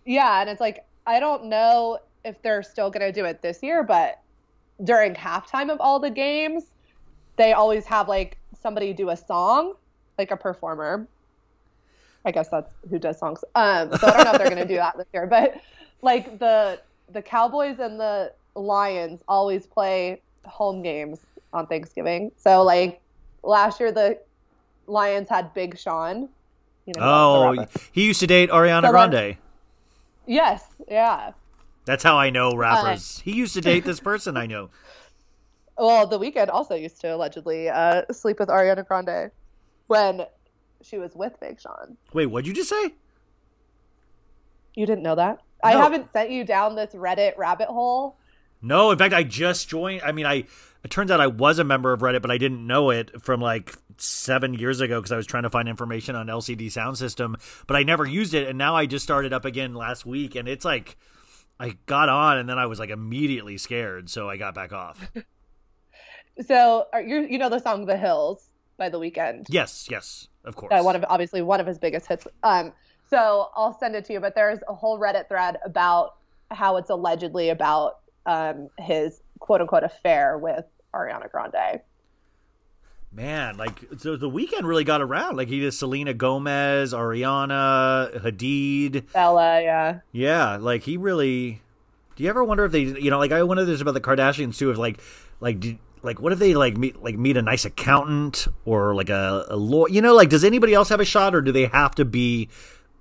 Yeah, 0.05 0.39
and 0.41 0.49
it's 0.49 0.61
like 0.61 0.85
I 1.05 1.19
don't 1.19 1.45
know 1.45 1.99
if 2.23 2.41
they're 2.41 2.63
still 2.63 2.89
going 2.89 3.01
to 3.01 3.11
do 3.11 3.25
it 3.25 3.41
this 3.41 3.61
year, 3.61 3.83
but 3.83 4.19
during 4.83 5.13
halftime 5.15 5.69
of 5.69 5.81
all 5.81 5.99
the 5.99 6.09
games, 6.09 6.63
they 7.35 7.53
always 7.53 7.85
have 7.85 8.07
like 8.07 8.37
somebody 8.61 8.93
do 8.93 9.09
a 9.09 9.17
song, 9.17 9.73
like 10.17 10.31
a 10.31 10.37
performer. 10.37 11.07
I 12.25 12.31
guess 12.31 12.47
that's 12.49 12.71
who 12.89 12.99
does 12.99 13.19
songs. 13.19 13.43
Um, 13.55 13.91
so 13.97 14.07
I 14.07 14.11
don't 14.11 14.23
know 14.25 14.31
if 14.31 14.37
they're 14.37 14.49
going 14.49 14.61
to 14.61 14.67
do 14.67 14.75
that 14.75 14.95
this 14.97 15.07
year, 15.13 15.27
but 15.27 15.59
like 16.01 16.39
the 16.39 16.79
the 17.11 17.21
Cowboys 17.21 17.79
and 17.79 17.99
the 17.99 18.31
Lions 18.55 19.21
always 19.27 19.65
play 19.67 20.21
home 20.45 20.81
games 20.81 21.19
on 21.51 21.67
Thanksgiving. 21.67 22.31
So 22.37 22.63
like 22.63 23.01
last 23.43 23.79
year 23.79 23.91
the 23.91 24.19
Lions 24.87 25.27
had 25.29 25.53
Big 25.53 25.77
Sean 25.77 26.29
You 26.85 26.93
know, 26.97 27.01
Oh, 27.59 27.65
he 27.91 28.05
used 28.05 28.19
to 28.21 28.27
date 28.27 28.49
Ariana 28.49 28.87
So, 28.87 28.91
like- 28.91 29.11
Grande. 29.11 29.37
yes, 30.25 30.63
yeah. 30.89 31.31
That's 31.85 32.03
how 32.03 32.17
I 32.17 32.29
know 32.29 32.51
Uh, 32.51 32.55
rappers. 32.55 33.19
he 33.19 33.33
used 33.33 33.53
to 33.55 33.61
date 33.61 33.83
this 33.85 33.99
person 33.99 34.37
I 34.37 34.45
know. 34.45 34.69
Well, 35.77 36.07
the 36.07 36.19
Weeknd 36.19 36.49
also 36.49 36.75
used 36.75 37.01
to 37.01 37.15
allegedly 37.15 37.69
uh, 37.69 38.03
sleep 38.11 38.39
with 38.39 38.49
Ariana 38.49 38.85
Grande 38.87 39.31
when 39.87 40.25
she 40.81 40.97
was 40.97 41.15
with 41.15 41.39
Big 41.39 41.59
Sean. 41.59 41.97
Wait, 42.13 42.27
what'd 42.27 42.47
you 42.47 42.53
just 42.53 42.69
say? 42.69 42.93
You 44.75 44.85
didn't 44.85 45.03
know 45.03 45.15
that? 45.15 45.39
I 45.63 45.73
haven't 45.73 46.11
sent 46.11 46.29
you 46.29 46.43
down 46.43 46.75
this 46.75 46.93
Reddit 46.93 47.37
rabbit 47.37 47.69
hole. 47.69 48.17
No, 48.61 48.91
in 48.91 48.97
fact, 48.97 49.13
I 49.13 49.23
just 49.23 49.69
joined. 49.69 50.01
I 50.03 50.11
mean, 50.11 50.25
I 50.25 50.45
it 50.83 50.89
turns 50.89 51.11
out 51.11 51.21
I 51.21 51.27
was 51.27 51.59
a 51.59 51.63
member 51.63 51.93
of 51.93 52.01
Reddit, 52.01 52.21
but 52.21 52.31
I 52.31 52.37
didn't 52.37 52.65
know 52.65 52.89
it 52.89 53.21
from 53.21 53.39
like 53.39 53.73
seven 53.97 54.53
years 54.53 54.81
ago 54.81 54.99
because 54.99 55.11
I 55.11 55.17
was 55.17 55.25
trying 55.25 55.43
to 55.43 55.49
find 55.49 55.69
information 55.69 56.15
on 56.15 56.27
LCD 56.27 56.71
sound 56.71 56.97
system, 56.97 57.37
but 57.67 57.77
I 57.77 57.83
never 57.83 58.05
used 58.05 58.33
it, 58.33 58.47
and 58.47 58.57
now 58.57 58.75
I 58.75 58.85
just 58.85 59.03
started 59.03 59.31
up 59.31 59.45
again 59.45 59.73
last 59.73 60.05
week, 60.05 60.35
and 60.35 60.47
it's 60.47 60.65
like 60.65 60.97
I 61.59 61.77
got 61.85 62.09
on, 62.09 62.37
and 62.37 62.49
then 62.49 62.57
I 62.57 62.65
was 62.65 62.79
like 62.79 62.89
immediately 62.89 63.57
scared, 63.57 64.09
so 64.09 64.29
I 64.29 64.37
got 64.37 64.55
back 64.55 64.73
off. 64.73 65.11
So 66.41 66.87
are 66.93 67.01
you 67.01 67.21
you 67.29 67.37
know 67.37 67.49
the 67.49 67.59
song 67.59 67.85
"The 67.85 67.97
Hills" 67.97 68.49
by 68.77 68.89
The 68.89 68.99
Weeknd? 68.99 69.45
yes, 69.49 69.87
yes, 69.89 70.27
of 70.43 70.55
course. 70.55 70.71
uh, 70.73 70.81
one 70.83 70.95
of 70.95 71.05
obviously 71.07 71.41
one 71.41 71.59
of 71.59 71.67
his 71.67 71.77
biggest 71.77 72.07
hits. 72.07 72.27
Um, 72.43 72.73
so 73.09 73.49
I'll 73.55 73.77
send 73.79 73.95
it 73.95 74.05
to 74.05 74.13
you. 74.13 74.19
But 74.19 74.33
there's 74.35 74.59
a 74.67 74.73
whole 74.73 74.99
Reddit 74.99 75.27
thread 75.27 75.57
about 75.63 76.15
how 76.49 76.77
it's 76.77 76.89
allegedly 76.89 77.49
about 77.49 77.99
um, 78.25 78.69
his 78.79 79.21
quote 79.39 79.61
unquote 79.61 79.83
affair 79.83 80.37
with 80.37 80.65
Ariana 80.93 81.29
Grande. 81.29 81.81
Man, 83.11 83.57
like 83.57 83.79
so 83.99 84.15
the 84.17 84.29
Weeknd 84.29 84.63
really 84.63 84.83
got 84.83 84.99
around. 85.01 85.37
Like 85.37 85.47
he 85.47 85.59
did 85.59 85.71
Selena 85.71 86.15
Gomez, 86.15 86.93
Ariana, 86.93 88.11
Hadid. 88.21 89.11
Bella, 89.13 89.61
yeah. 89.61 89.99
Yeah, 90.11 90.57
like 90.57 90.81
he 90.81 90.97
really. 90.97 91.61
Do 92.15 92.23
you 92.23 92.29
ever 92.29 92.43
wonder 92.43 92.65
if 92.65 92.71
they, 92.71 92.81
you 92.81 93.11
know, 93.11 93.19
like 93.19 93.31
I 93.31 93.43
wonder 93.43 93.65
this 93.65 93.81
about 93.81 93.93
the 93.93 94.01
Kardashians 94.01 94.57
too. 94.57 94.71
If 94.71 94.77
like, 94.77 94.99
like, 95.39 95.59
do, 95.59 95.77
like, 96.03 96.21
what 96.21 96.33
if 96.33 96.39
they 96.39 96.53
like 96.53 96.77
meet, 96.77 97.01
like 97.01 97.17
meet 97.17 97.37
a 97.37 97.41
nice 97.41 97.65
accountant 97.65 98.47
or 98.65 98.93
like 98.93 99.09
a, 99.09 99.45
a 99.49 99.55
lawyer? 99.55 99.89
You 99.89 100.01
know, 100.01 100.13
like, 100.13 100.29
does 100.29 100.43
anybody 100.43 100.73
else 100.73 100.89
have 100.89 100.99
a 100.99 101.05
shot, 101.05 101.33
or 101.33 101.41
do 101.41 101.51
they 101.51 101.65
have 101.65 101.95
to 101.95 102.05
be 102.05 102.49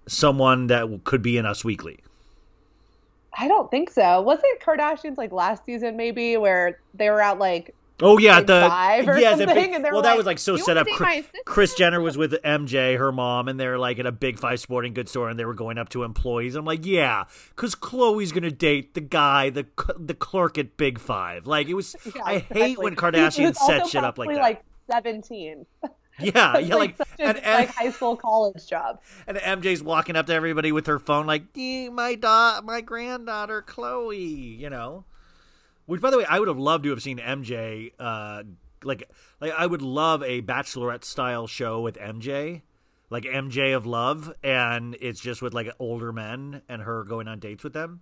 someone 0.06 0.68
that 0.68 1.04
could 1.04 1.22
be 1.22 1.36
in 1.36 1.44
Us 1.44 1.64
Weekly? 1.64 1.98
I 3.36 3.48
don't 3.48 3.70
think 3.70 3.90
so. 3.90 4.20
Was 4.20 4.40
it 4.42 4.60
Kardashians 4.60 5.16
like 5.16 5.32
last 5.32 5.64
season 5.64 5.96
maybe 5.96 6.36
where 6.36 6.78
they 6.94 7.10
were 7.10 7.20
out 7.20 7.38
like 7.38 7.74
Oh 8.00 8.18
yeah, 8.18 8.38
Big 8.40 8.46
the 8.48 8.66
Five 8.68 9.08
or 9.08 9.18
yes, 9.18 9.38
the 9.38 9.46
something, 9.46 9.54
big- 9.64 9.74
and 9.74 9.84
they 9.84 9.88
were 9.90 9.94
well, 9.94 10.02
that 10.02 10.16
was 10.16 10.26
like 10.26 10.38
so 10.38 10.56
set 10.56 10.76
up. 10.76 10.86
Chris. 10.88 11.26
Kris 11.44 11.74
Jenner 11.74 12.00
was 12.00 12.16
with 12.16 12.32
MJ, 12.42 12.98
her 12.98 13.12
mom, 13.12 13.48
and 13.48 13.60
they're 13.60 13.78
like 13.78 13.98
at 13.98 14.06
a 14.06 14.12
big 14.12 14.38
five 14.38 14.60
sporting 14.60 14.94
goods 14.94 15.10
store, 15.10 15.28
and 15.28 15.38
they 15.38 15.44
were 15.44 15.54
going 15.54 15.78
up 15.78 15.88
to 15.90 16.02
employees. 16.02 16.54
I'm 16.54 16.64
like, 16.64 16.84
yeah, 16.86 17.24
because 17.50 17.74
Khloe's 17.74 18.32
gonna 18.32 18.50
date 18.50 18.94
the 18.94 19.00
guy, 19.00 19.50
the 19.50 19.66
the 19.98 20.14
clerk 20.14 20.58
at 20.58 20.76
Big 20.76 20.98
Five. 20.98 21.46
Like 21.46 21.68
it 21.68 21.74
was. 21.74 21.94
Yeah, 22.14 22.22
I 22.24 22.32
exactly. 22.34 22.60
hate 22.62 22.78
when 22.78 22.96
Kardashians 22.96 23.56
set 23.56 23.86
shit 23.86 24.04
up 24.04 24.18
like 24.18 24.28
that. 24.30 24.40
Like 24.40 24.64
seventeen. 24.90 25.66
yeah, 26.20 26.58
yeah, 26.58 26.74
like, 26.74 26.98
a, 26.98 27.04
and, 27.20 27.40
like 27.44 27.68
high 27.70 27.90
school 27.90 28.16
college 28.16 28.66
job. 28.66 29.00
and 29.26 29.38
MJ's 29.38 29.82
walking 29.82 30.16
up 30.16 30.26
to 30.26 30.34
everybody 30.34 30.72
with 30.72 30.86
her 30.88 30.98
phone, 30.98 31.26
like, 31.26 31.44
"Eh, 31.56 31.88
my 31.88 32.14
da- 32.16 32.60
my 32.62 32.80
granddaughter 32.80 33.62
Khloe, 33.62 34.58
you 34.58 34.68
know. 34.68 35.04
Which, 35.92 36.00
by 36.00 36.10
the 36.10 36.16
way, 36.16 36.24
I 36.26 36.38
would 36.38 36.48
have 36.48 36.58
loved 36.58 36.84
to 36.84 36.90
have 36.90 37.02
seen 37.02 37.18
MJ. 37.18 37.92
Uh, 37.98 38.44
like, 38.82 39.10
like 39.42 39.52
I 39.52 39.66
would 39.66 39.82
love 39.82 40.22
a 40.22 40.40
Bachelorette 40.40 41.04
style 41.04 41.46
show 41.46 41.82
with 41.82 41.98
MJ, 41.98 42.62
like 43.10 43.24
MJ 43.24 43.76
of 43.76 43.84
Love, 43.84 44.32
and 44.42 44.96
it's 45.02 45.20
just 45.20 45.42
with 45.42 45.52
like 45.52 45.68
older 45.78 46.10
men 46.10 46.62
and 46.66 46.80
her 46.80 47.04
going 47.04 47.28
on 47.28 47.40
dates 47.40 47.62
with 47.62 47.74
them. 47.74 48.00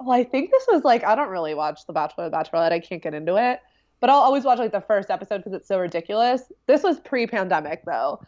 Well, 0.00 0.18
I 0.18 0.24
think 0.24 0.50
this 0.50 0.66
was 0.68 0.82
like 0.82 1.04
I 1.04 1.14
don't 1.14 1.28
really 1.28 1.54
watch 1.54 1.86
The 1.86 1.92
Bachelor 1.92 2.28
The 2.28 2.36
Bachelorette. 2.36 2.72
I 2.72 2.80
can't 2.80 3.00
get 3.00 3.14
into 3.14 3.36
it, 3.36 3.60
but 4.00 4.10
I'll 4.10 4.18
always 4.18 4.42
watch 4.42 4.58
like 4.58 4.72
the 4.72 4.80
first 4.80 5.10
episode 5.10 5.38
because 5.44 5.52
it's 5.52 5.68
so 5.68 5.78
ridiculous. 5.78 6.50
This 6.66 6.82
was 6.82 6.98
pre-pandemic 6.98 7.84
though. 7.84 8.20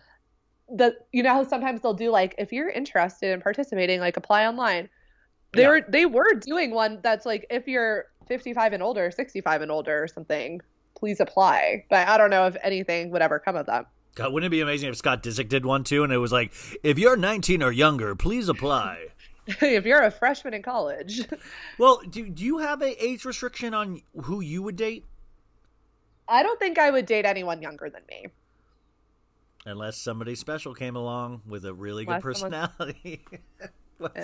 The 0.68 0.94
you 1.11 1.25
know 1.25 1.31
how 1.31 1.42
sometimes 1.44 1.81
they'll 1.81 1.94
do 1.94 2.11
like 2.12 2.37
if 2.38 2.53
you're 2.53 2.70
interested 2.70 3.33
in 3.33 3.40
participating, 3.40 3.98
like 3.98 4.16
apply 4.16 4.46
online. 4.46 4.88
They 5.53 5.62
Yeah. 5.62 5.68
were 5.68 5.83
they 5.88 6.07
were 6.07 6.33
doing 6.35 6.70
one 6.70 7.01
that's 7.03 7.27
like 7.27 7.44
if 7.51 7.66
you're 7.66 8.07
55 8.33 8.73
and 8.73 8.83
older, 8.83 9.11
65 9.11 9.61
and 9.61 9.71
older 9.71 10.05
or 10.05 10.09
something, 10.09 10.62
please 10.97 11.21
apply. 11.21 11.85
But 11.90 12.09
I 12.09 12.16
don't 12.16 12.31
know 12.31 12.47
if 12.47 12.57
anything 12.62 13.11
would 13.11 13.21
ever 13.21 13.38
come 13.38 13.57
of 13.57 13.66
that. 13.66 13.88
God, 14.14 14.33
wouldn't 14.33 14.49
it 14.49 14.57
be 14.57 14.62
amazing 14.62 14.88
if 14.88 14.97
Scott 14.97 15.23
Disick 15.23 15.51
did 15.51 15.66
one 15.66 15.85
too, 15.85 16.03
and 16.03 16.11
it 16.11 16.16
was 16.16 16.33
like, 16.33 16.51
if 16.83 16.99
you're 16.99 17.14
19 17.16 17.62
or 17.62 17.71
younger, 17.71 18.14
please 18.14 18.49
apply. 18.49 19.09
if 19.47 19.85
you're 19.85 20.03
a 20.03 20.11
freshman 20.11 20.55
in 20.55 20.62
college, 20.62 21.21
well, 21.79 22.01
do 22.09 22.27
do 22.31 22.42
you 22.42 22.59
have 22.59 22.81
a 22.81 23.05
age 23.05 23.27
restriction 23.27 23.75
on 23.75 24.01
who 24.23 24.40
you 24.40 24.62
would 24.62 24.77
date? 24.77 25.05
I 26.27 26.42
don't 26.42 26.59
think 26.59 26.79
I 26.79 26.90
would 26.90 27.05
date 27.05 27.27
anyone 27.27 27.61
younger 27.61 27.90
than 27.90 28.03
me. 28.09 28.29
Unless 29.66 29.99
somebody 29.99 30.37
special 30.37 30.75
came 30.75 30.97
along 30.97 31.42
with 31.47 31.66
a 31.66 31.75
really 31.75 32.07
good 32.07 32.23
Unless 32.25 32.38
someone- 32.40 32.68
personality. 32.71 33.25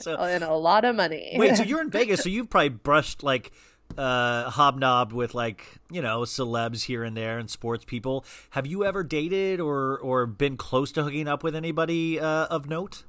So, 0.00 0.16
and 0.16 0.42
a 0.42 0.54
lot 0.54 0.84
of 0.84 0.96
money. 0.96 1.36
wait, 1.38 1.56
so 1.56 1.62
you're 1.62 1.80
in 1.80 1.90
Vegas, 1.90 2.24
so 2.24 2.28
you've 2.28 2.50
probably 2.50 2.70
brushed 2.70 3.22
like 3.22 3.52
uh 3.96 4.50
hobnobbed 4.50 5.12
with 5.12 5.34
like, 5.34 5.78
you 5.90 6.02
know, 6.02 6.20
celebs 6.20 6.84
here 6.84 7.04
and 7.04 7.16
there 7.16 7.38
and 7.38 7.48
sports 7.48 7.84
people. 7.84 8.24
Have 8.50 8.66
you 8.66 8.84
ever 8.84 9.02
dated 9.02 9.60
or 9.60 9.98
or 9.98 10.26
been 10.26 10.56
close 10.56 10.92
to 10.92 11.04
hooking 11.04 11.28
up 11.28 11.42
with 11.42 11.56
anybody 11.56 12.20
uh, 12.20 12.46
of 12.46 12.68
note? 12.68 13.04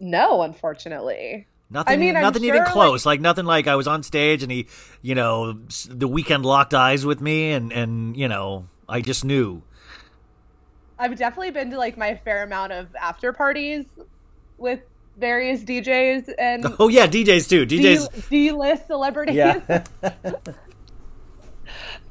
no, 0.00 0.42
unfortunately. 0.42 1.46
Nothing, 1.70 1.92
I 1.92 1.96
mean, 1.96 2.14
nothing 2.14 2.44
even 2.44 2.64
close. 2.66 3.06
Like, 3.06 3.20
nothing 3.20 3.46
like 3.46 3.66
I 3.66 3.74
was 3.74 3.88
on 3.88 4.02
stage 4.02 4.42
and 4.42 4.52
he, 4.52 4.68
you 5.02 5.14
know, 5.14 5.54
the 5.88 6.08
Weeknd 6.08 6.44
locked 6.44 6.74
eyes 6.74 7.04
with 7.06 7.20
me 7.20 7.52
and 7.52 7.72
and 7.72 8.16
you 8.16 8.28
know, 8.28 8.66
I 8.88 9.00
just 9.00 9.24
knew. 9.24 9.62
I've 10.98 11.16
definitely 11.16 11.50
been 11.50 11.70
to 11.70 11.78
like 11.78 11.96
my 11.96 12.14
fair 12.16 12.44
amount 12.44 12.72
of 12.72 12.94
after 12.94 13.32
parties 13.32 13.86
with 14.58 14.80
various 15.18 15.62
DJs 15.62 16.32
and 16.38 16.66
Oh 16.78 16.88
yeah, 16.88 17.06
DJs 17.06 17.48
too. 17.48 17.66
DJs. 17.66 18.28
D 18.28 18.52
list 18.52 18.86
celebrities. 18.86 19.36
Yeah. 19.36 19.84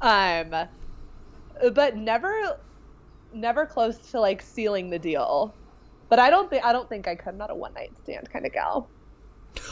um, 0.00 0.68
but 1.72 1.96
never, 1.96 2.58
never 3.32 3.66
close 3.66 3.96
to 4.10 4.20
like 4.20 4.42
sealing 4.42 4.90
the 4.90 4.98
deal. 4.98 5.54
But 6.08 6.18
I 6.18 6.30
don't 6.30 6.50
think 6.50 6.64
I 6.64 6.72
don't 6.72 6.88
think 6.88 7.08
I 7.08 7.14
could. 7.14 7.28
I'm 7.28 7.38
not 7.38 7.50
a 7.50 7.54
one 7.54 7.74
night 7.74 7.92
stand 8.02 8.30
kind 8.30 8.46
of 8.46 8.52
gal. 8.52 8.88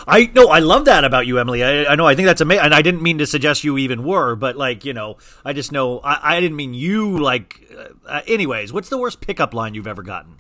I 0.07 0.31
no, 0.35 0.49
I 0.49 0.61
love 0.61 0.85
that 0.87 1.05
about 1.05 1.27
you, 1.27 1.39
Emily. 1.39 1.63
I, 1.63 1.85
I 1.85 1.95
know. 1.97 2.07
I 2.07 2.15
think 2.15 2.27
that's 2.27 2.41
amazing, 2.41 2.65
and 2.65 2.75
I 2.75 2.83
didn't 2.83 3.03
mean 3.03 3.19
to 3.19 3.27
suggest 3.27 3.65
you 3.65 3.79
even 3.79 4.05
were, 4.05 4.37
but 4.37 4.57
like 4.57 4.85
you 4.85 4.93
know, 4.93 5.19
I 5.45 5.53
just 5.53 5.73
know 5.73 6.01
I, 6.01 6.37
I 6.37 6.41
didn't 6.41 6.57
mean 6.57 6.75
you. 6.75 7.19
Like, 7.19 7.69
uh, 8.07 8.21
anyways, 8.27 8.73
what's 8.73 8.89
the 8.89 8.99
worst 8.99 9.21
pickup 9.21 9.55
line 9.55 9.75
you've 9.75 9.87
ever 9.87 10.03
gotten? 10.03 10.37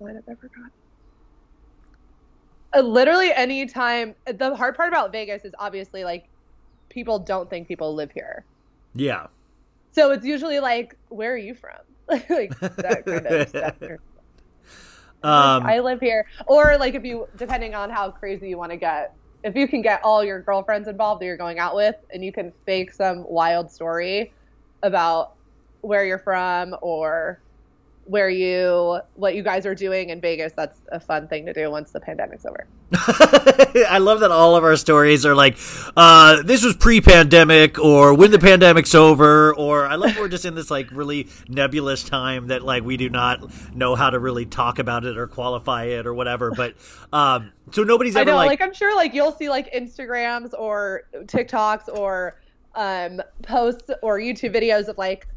Line 0.00 0.16
I've 0.16 0.24
ever 0.28 0.50
gotten. 0.54 0.70
Uh, 2.74 2.80
literally 2.80 3.32
any 3.32 3.66
time. 3.66 4.14
The 4.26 4.54
hard 4.54 4.76
part 4.76 4.88
about 4.88 5.12
Vegas 5.12 5.44
is 5.44 5.52
obviously 5.58 6.04
like 6.04 6.24
people 6.90 7.18
don't 7.18 7.50
think 7.50 7.68
people 7.68 7.94
live 7.94 8.10
here. 8.12 8.46
Yeah, 8.94 9.26
So 9.92 10.10
it's 10.10 10.24
usually 10.24 10.58
like, 10.60 10.96
where 11.08 11.32
are 11.32 11.36
you 11.36 11.54
from? 11.54 11.78
like 12.08 12.58
that 12.58 13.02
kind 13.06 13.26
of 13.26 13.48
stuff. 13.48 13.74
um, 15.22 15.64
I 15.66 15.78
live 15.80 16.00
here. 16.00 16.26
Or 16.46 16.76
like 16.78 16.94
if 16.94 17.04
you, 17.04 17.28
depending 17.36 17.74
on 17.74 17.90
how 17.90 18.10
crazy 18.10 18.48
you 18.48 18.58
want 18.58 18.72
to 18.72 18.76
get, 18.76 19.12
if 19.44 19.54
you 19.54 19.68
can 19.68 19.80
get 19.82 20.00
all 20.02 20.24
your 20.24 20.42
girlfriends 20.42 20.88
involved 20.88 21.22
that 21.22 21.26
you're 21.26 21.36
going 21.36 21.58
out 21.60 21.74
with, 21.76 21.94
and 22.12 22.24
you 22.24 22.32
can 22.32 22.52
fake 22.66 22.92
some 22.92 23.24
wild 23.28 23.70
story 23.70 24.34
about 24.82 25.28
where 25.82 26.04
you're 26.04 26.18
from 26.18 26.74
or 26.82 27.42
where 28.10 28.28
you, 28.28 28.98
what 29.14 29.36
you 29.36 29.42
guys 29.44 29.64
are 29.66 29.74
doing 29.74 30.10
in 30.10 30.20
Vegas, 30.20 30.52
that's 30.52 30.80
a 30.90 30.98
fun 30.98 31.28
thing 31.28 31.46
to 31.46 31.52
do 31.52 31.70
once 31.70 31.92
the 31.92 32.00
pandemic's 32.00 32.44
over. 32.44 32.66
I 33.88 33.98
love 33.98 34.18
that 34.20 34.32
all 34.32 34.56
of 34.56 34.64
our 34.64 34.76
stories 34.76 35.24
are 35.24 35.36
like, 35.36 35.56
uh, 35.96 36.42
this 36.42 36.64
was 36.64 36.74
pre-pandemic, 36.74 37.78
or 37.78 38.12
when 38.14 38.32
the 38.32 38.40
pandemic's 38.40 38.96
over, 38.96 39.54
or 39.54 39.86
I 39.86 39.94
love 39.94 40.16
we're 40.18 40.28
just 40.28 40.44
in 40.44 40.56
this 40.56 40.72
like 40.72 40.90
really 40.90 41.28
nebulous 41.48 42.02
time 42.02 42.48
that 42.48 42.62
like 42.62 42.82
we 42.82 42.96
do 42.96 43.08
not 43.08 43.44
know 43.72 43.94
how 43.94 44.10
to 44.10 44.18
really 44.18 44.44
talk 44.44 44.80
about 44.80 45.04
it 45.04 45.16
or 45.16 45.28
qualify 45.28 45.84
it 45.84 46.04
or 46.04 46.12
whatever. 46.12 46.50
But 46.50 46.74
um, 47.12 47.52
so 47.70 47.84
nobody's 47.84 48.16
I 48.16 48.22
ever 48.22 48.32
know, 48.32 48.36
like, 48.36 48.48
like, 48.48 48.60
I'm 48.60 48.74
sure 48.74 48.96
like 48.96 49.14
you'll 49.14 49.32
see 49.32 49.48
like 49.48 49.72
Instagrams 49.72 50.52
or 50.58 51.04
TikToks 51.14 51.88
or 51.96 52.40
um, 52.74 53.22
posts 53.42 53.88
or 54.02 54.18
YouTube 54.18 54.52
videos 54.52 54.88
of 54.88 54.98
like 54.98 55.28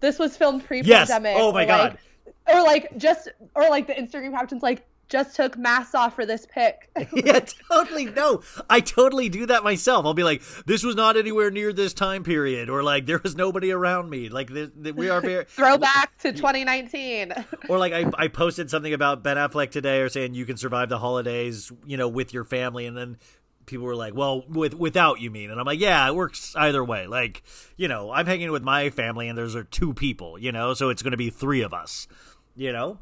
this 0.00 0.18
was 0.18 0.36
filmed 0.36 0.64
pre-pandemic. 0.64 1.36
oh 1.38 1.52
my 1.52 1.64
or, 1.64 1.66
god. 1.66 1.90
like, 1.92 2.00
or 2.48 2.62
like 2.62 2.96
just 2.96 3.28
or 3.54 3.68
like 3.68 3.86
the 3.86 3.94
Instagram 3.94 4.32
captions 4.32 4.62
like 4.62 4.86
just 5.08 5.34
took 5.34 5.56
masks 5.56 5.94
off 5.94 6.14
for 6.14 6.26
this 6.26 6.46
pic. 6.46 6.90
yeah, 7.12 7.40
totally. 7.70 8.06
No, 8.06 8.42
I 8.68 8.80
totally 8.80 9.28
do 9.28 9.46
that 9.46 9.64
myself. 9.64 10.04
I'll 10.04 10.14
be 10.14 10.24
like, 10.24 10.42
"This 10.66 10.84
was 10.84 10.94
not 10.94 11.16
anywhere 11.16 11.50
near 11.50 11.72
this 11.72 11.94
time 11.94 12.22
period," 12.22 12.68
or 12.68 12.82
like, 12.82 13.06
"There 13.06 13.20
was 13.22 13.34
nobody 13.34 13.72
around 13.72 14.10
me." 14.10 14.28
Like, 14.28 14.48
th- 14.48 14.70
th- 14.82 14.94
we 14.94 15.08
are 15.08 15.20
very 15.20 15.44
Throwback 15.48 16.16
to 16.18 16.32
2019. 16.32 17.32
or 17.68 17.78
like 17.78 17.92
I, 17.92 18.10
I 18.16 18.28
posted 18.28 18.70
something 18.70 18.92
about 18.92 19.22
Ben 19.22 19.36
Affleck 19.36 19.70
today, 19.70 20.00
or 20.00 20.08
saying 20.08 20.34
you 20.34 20.46
can 20.46 20.56
survive 20.56 20.88
the 20.88 20.98
holidays, 20.98 21.72
you 21.86 21.96
know, 21.96 22.08
with 22.08 22.34
your 22.34 22.44
family, 22.44 22.86
and 22.86 22.96
then 22.96 23.16
people 23.66 23.86
were 23.86 23.96
like, 23.96 24.14
"Well, 24.14 24.44
with 24.48 24.74
without 24.74 25.20
you 25.20 25.30
mean?" 25.30 25.50
And 25.50 25.58
I'm 25.58 25.66
like, 25.66 25.80
"Yeah, 25.80 26.06
it 26.06 26.14
works 26.14 26.54
either 26.54 26.84
way. 26.84 27.06
Like, 27.06 27.42
you 27.76 27.88
know, 27.88 28.10
I'm 28.10 28.26
hanging 28.26 28.52
with 28.52 28.62
my 28.62 28.90
family, 28.90 29.28
and 29.28 29.38
there's 29.38 29.56
are 29.56 29.64
two 29.64 29.94
people, 29.94 30.38
you 30.38 30.52
know, 30.52 30.74
so 30.74 30.90
it's 30.90 31.02
going 31.02 31.12
to 31.12 31.16
be 31.16 31.30
three 31.30 31.62
of 31.62 31.72
us, 31.72 32.08
you 32.58 32.72
know." 32.72 32.98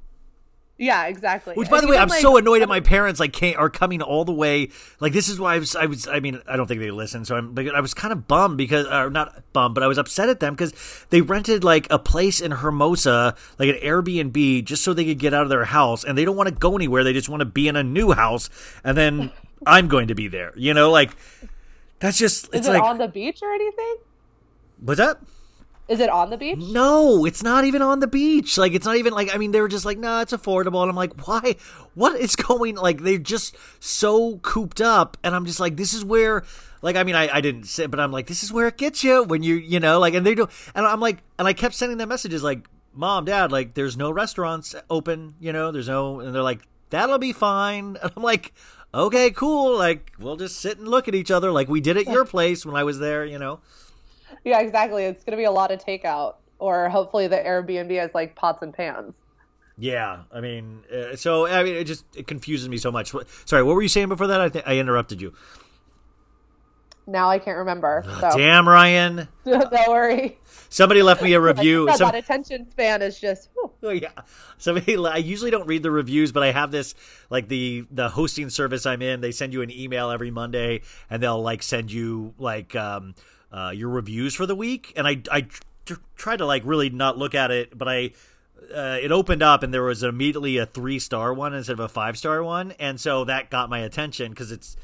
Yeah, 0.79 1.07
exactly. 1.07 1.55
Which, 1.55 1.71
by 1.71 1.79
And 1.79 1.87
the 1.87 1.91
way, 1.91 1.97
I'm 1.97 2.09
like, 2.09 2.21
so 2.21 2.37
annoyed 2.37 2.61
at 2.61 2.69
my 2.69 2.81
parents. 2.81 3.19
Like, 3.19 3.33
can't, 3.33 3.57
are 3.57 3.71
coming 3.71 4.03
all 4.03 4.27
the 4.27 4.33
way. 4.33 4.69
Like, 5.01 5.15
this 5.15 5.31
is 5.31 5.41
why 5.41 5.55
I 5.55 5.59
was. 5.59 5.75
I 5.75 5.87
was. 5.87 6.07
I 6.07 6.21
mean, 6.21 6.43
I 6.47 6.57
don't 6.57 6.67
think 6.67 6.81
they 6.81 6.91
listen. 6.91 7.25
So 7.25 7.35
I'm. 7.35 7.55
But 7.55 7.75
I 7.75 7.81
was 7.81 7.95
kind 7.95 8.13
of 8.13 8.29
bummed 8.29 8.59
because, 8.59 8.87
or 8.87 9.09
not 9.09 9.43
bummed, 9.55 9.75
but 9.75 9.83
I 9.83 9.87
was 9.87 9.97
upset 9.97 10.29
at 10.29 10.41
them 10.41 10.53
because 10.53 10.75
they 11.09 11.23
rented 11.23 11.65
like 11.65 11.87
a 11.91 11.99
place 11.99 12.43
in 12.43 12.51
Hermosa, 12.51 13.35
like 13.59 13.71
an 13.71 13.77
Airbnb, 13.77 14.65
just 14.65 14.85
so 14.85 14.93
they 14.93 15.07
could 15.07 15.19
get 15.19 15.33
out 15.33 15.45
of 15.45 15.49
their 15.49 15.65
house, 15.65 16.05
and 16.05 16.17
they 16.17 16.27
don't 16.27 16.37
want 16.37 16.51
to 16.51 16.55
go 16.55 16.77
anywhere. 16.77 17.05
They 17.05 17.15
just 17.15 17.31
want 17.31 17.41
to 17.41 17.47
be 17.47 17.69
in 17.69 17.77
a 17.77 17.83
new 17.83 18.13
house, 18.13 18.51
and 18.85 18.99
then 18.99 19.33
I'm 19.67 19.89
going 19.89 20.09
to 20.09 20.15
be 20.15 20.29
there. 20.29 20.53
You 20.57 20.75
know, 20.75 20.91
like 20.91 21.17
that's 22.01 22.19
just. 22.19 22.49
It's 22.49 22.67
Is 22.67 22.69
it 22.69 22.73
like. 22.75 22.83
on 22.83 22.99
the 22.99 23.09
beach 23.09 23.41
or 23.43 23.51
anything? 23.51 23.97
what's 24.81 24.99
that? 24.99 25.21
Is 25.89 26.01
it 26.01 26.11
on 26.11 26.31
the 26.31 26.37
beach? 26.37 26.59
No, 26.59 27.25
it's 27.25 27.45
not 27.45 27.65
even 27.65 27.81
on 27.81 28.01
the 28.01 28.09
beach. 28.09 28.59
Like 28.59 28.73
it's 28.73 28.87
not 28.87 28.97
even 28.97 29.13
like 29.13 29.33
I 29.33 29.39
mean 29.39 29.53
they 29.53 29.61
were 29.61 29.69
just 29.69 29.85
like, 29.85 29.99
"No, 29.99 30.09
nah, 30.09 30.21
it's 30.23 30.33
affordable." 30.33 30.83
And 30.83 30.91
I'm 30.91 30.97
like, 30.97 31.27
"Why? 31.27 31.57
What 31.95 32.19
is 32.21 32.35
going 32.37 32.75
like 32.75 33.03
they're 33.03 33.19
just 33.19 33.57
so 33.79 34.39
cooped 34.39 34.81
up." 34.81 35.17
And 35.23 35.35
I'm 35.35 35.47
just 35.47 35.61
like, 35.61 35.77
"This 35.77 35.95
is 35.95 36.05
where 36.05 36.43
like 36.83 36.97
I 36.97 37.05
mean 37.05 37.15
I, 37.15 37.29
I 37.37 37.41
didn't 37.41 37.65
say 37.65 37.87
but 37.87 38.01
I'm 38.01 38.11
like, 38.11 38.27
"This 38.27 38.43
is 38.43 38.53
where 38.53 38.67
it 38.67 38.79
gets 38.79 39.05
you 39.05 39.23
when 39.23 39.45
you, 39.45 39.55
you 39.55 39.79
know, 39.79 40.01
like 40.01 40.15
and 40.15 40.27
they 40.27 40.35
do 40.35 40.49
and 40.75 40.85
I'm 40.85 41.01
like 41.01 41.19
and 41.39 41.47
I 41.47 41.53
kept 41.53 41.75
sending 41.75 41.99
them 41.99 42.09
messages 42.09 42.43
like, 42.43 42.67
"Mom, 42.93 43.25
Dad, 43.25 43.53
like 43.53 43.75
there's 43.75 43.97
no 43.97 44.11
restaurants 44.11 44.75
open, 44.91 45.35
you 45.39 45.53
know, 45.53 45.71
there's 45.71 45.89
no 45.89 46.19
and 46.19 46.35
they're 46.35 46.43
like, 46.43 46.63
"That'll 46.91 47.19
be 47.19 47.33
fine." 47.33 47.97
And 48.03 48.13
I'm 48.17 48.25
like, 48.25 48.53
"Okay, 48.93 49.31
cool. 49.31 49.79
Like 49.79 50.15
we'll 50.19 50.37
just 50.37 50.59
sit 50.59 50.79
and 50.79 50.89
look 50.89 51.07
at 51.07 51.15
each 51.15 51.31
other 51.31 51.53
like 51.53 51.69
we 51.69 51.81
did 51.81 51.97
at 51.97 52.07
your 52.07 52.25
place 52.25 52.67
when 52.67 52.75
I 52.75 52.83
was 52.83 52.99
there, 52.99 53.25
you 53.25 53.39
know." 53.39 53.61
Yeah, 54.47 54.61
exactly. 54.61 55.05
It's 55.05 55.25
going 55.25 55.33
to 55.33 55.37
be 55.37 55.45
a 55.45 55.51
lot 55.51 55.73
of 55.73 55.85
takeout, 55.85 56.37
or 56.61 56.89
hopefully 56.89 57.27
the 57.27 57.37
Airbnb 57.37 57.99
has 57.99 58.15
like 58.15 58.37
pots 58.37 58.63
and 58.63 58.73
pans. 58.73 59.13
Yeah, 59.77 60.23
I 60.33 60.41
mean, 60.41 60.85
uh, 60.91 61.17
so 61.17 61.49
I 61.49 61.65
mean, 61.65 61.75
it 61.75 61.85
just 61.85 62.05
it 62.17 62.29
confuses 62.29 62.69
me 62.69 62.79
so 62.79 62.93
much. 62.93 63.13
Sorry, 63.45 63.65
what 63.65 63.75
were 63.75 63.83
you 63.83 63.89
saying 63.89 64.09
before 64.09 64.29
that? 64.29 64.41
I 64.41 64.49
think 64.49 64.67
I 64.67 64.79
interrupted 64.79 65.21
you. 65.21 65.35
Now 67.09 67.29
I 67.29 67.41
can't 67.41 67.59
remember. 67.59 68.05
So 68.21 68.31
Damn, 68.37 68.69
Ryan. 68.69 69.27
don't 69.45 69.89
worry. 69.89 70.39
Somebody 70.69 71.03
left 71.03 71.23
me 71.23 71.33
a 71.33 71.41
review. 71.53 71.87
That 71.87 71.99
Some, 71.99 72.15
attention 72.15 72.71
span 72.71 73.03
is 73.03 73.19
just. 73.19 73.49
oh, 73.83 73.91
yeah, 73.91 74.11
somebody. 74.59 74.97
I 74.97 75.17
usually 75.17 75.51
don't 75.51 75.67
read 75.67 75.83
the 75.83 75.91
reviews, 75.91 76.31
but 76.31 76.45
I 76.45 76.53
have 76.53 76.71
this 76.71 76.95
like 77.31 77.49
the 77.49 77.85
the 77.91 78.11
hosting 78.11 78.49
service 78.51 78.87
I'm 78.87 79.03
in. 79.03 79.23
They 79.23 79.33
send 79.33 79.53
you 79.53 79.63
an 79.63 79.73
email 79.73 80.11
every 80.11 80.31
Monday, 80.31 80.83
and 81.11 81.21
they'll 81.21 81.43
like 81.43 81.65
send 81.65 81.91
you 81.91 82.33
like 82.39 82.77
um 82.77 83.17
uh 83.57 83.71
your 83.71 83.89
reviews 83.89 84.35
for 84.35 84.47
the 84.47 84.55
week. 84.55 84.93
And 84.97 85.09
I 85.09 85.23
I 85.31 85.47
tr- 85.87 85.95
try 86.17 86.37
to 86.37 86.45
like 86.45 86.63
really 86.65 86.91
not 86.91 87.17
look 87.17 87.35
at 87.35 87.51
it, 87.51 87.77
but 87.77 87.89
I 87.89 88.13
uh, 88.75 88.99
it 89.01 89.13
opened 89.13 89.43
up 89.43 89.63
and 89.63 89.73
there 89.73 89.83
was 89.83 90.03
immediately 90.03 90.59
a 90.59 90.67
three 90.67 90.99
star 90.99 91.33
one 91.33 91.55
instead 91.55 91.75
of 91.75 91.81
a 91.81 91.89
five 91.89 92.19
star 92.19 92.43
one, 92.43 92.73
and 92.73 93.01
so 93.01 93.25
that 93.25 93.51
got 93.51 93.71
my 93.71 93.81
attention 93.81 94.31
because 94.31 94.53
it's 94.53 94.77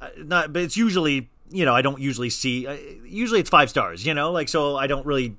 uh, 0.00 0.08
not, 0.18 0.52
but 0.52 0.62
it's 0.62 0.76
usually 0.76 1.30
you 1.50 1.64
know 1.64 1.74
I 1.74 1.82
don't 1.82 2.00
usually 2.00 2.30
see. 2.30 2.66
Uh, 2.66 2.76
usually 3.04 3.40
it's 3.40 3.50
five 3.50 3.70
stars, 3.70 4.06
you 4.06 4.14
know, 4.14 4.32
like 4.32 4.48
so 4.48 4.76
I 4.76 4.86
don't 4.86 5.06
really. 5.06 5.36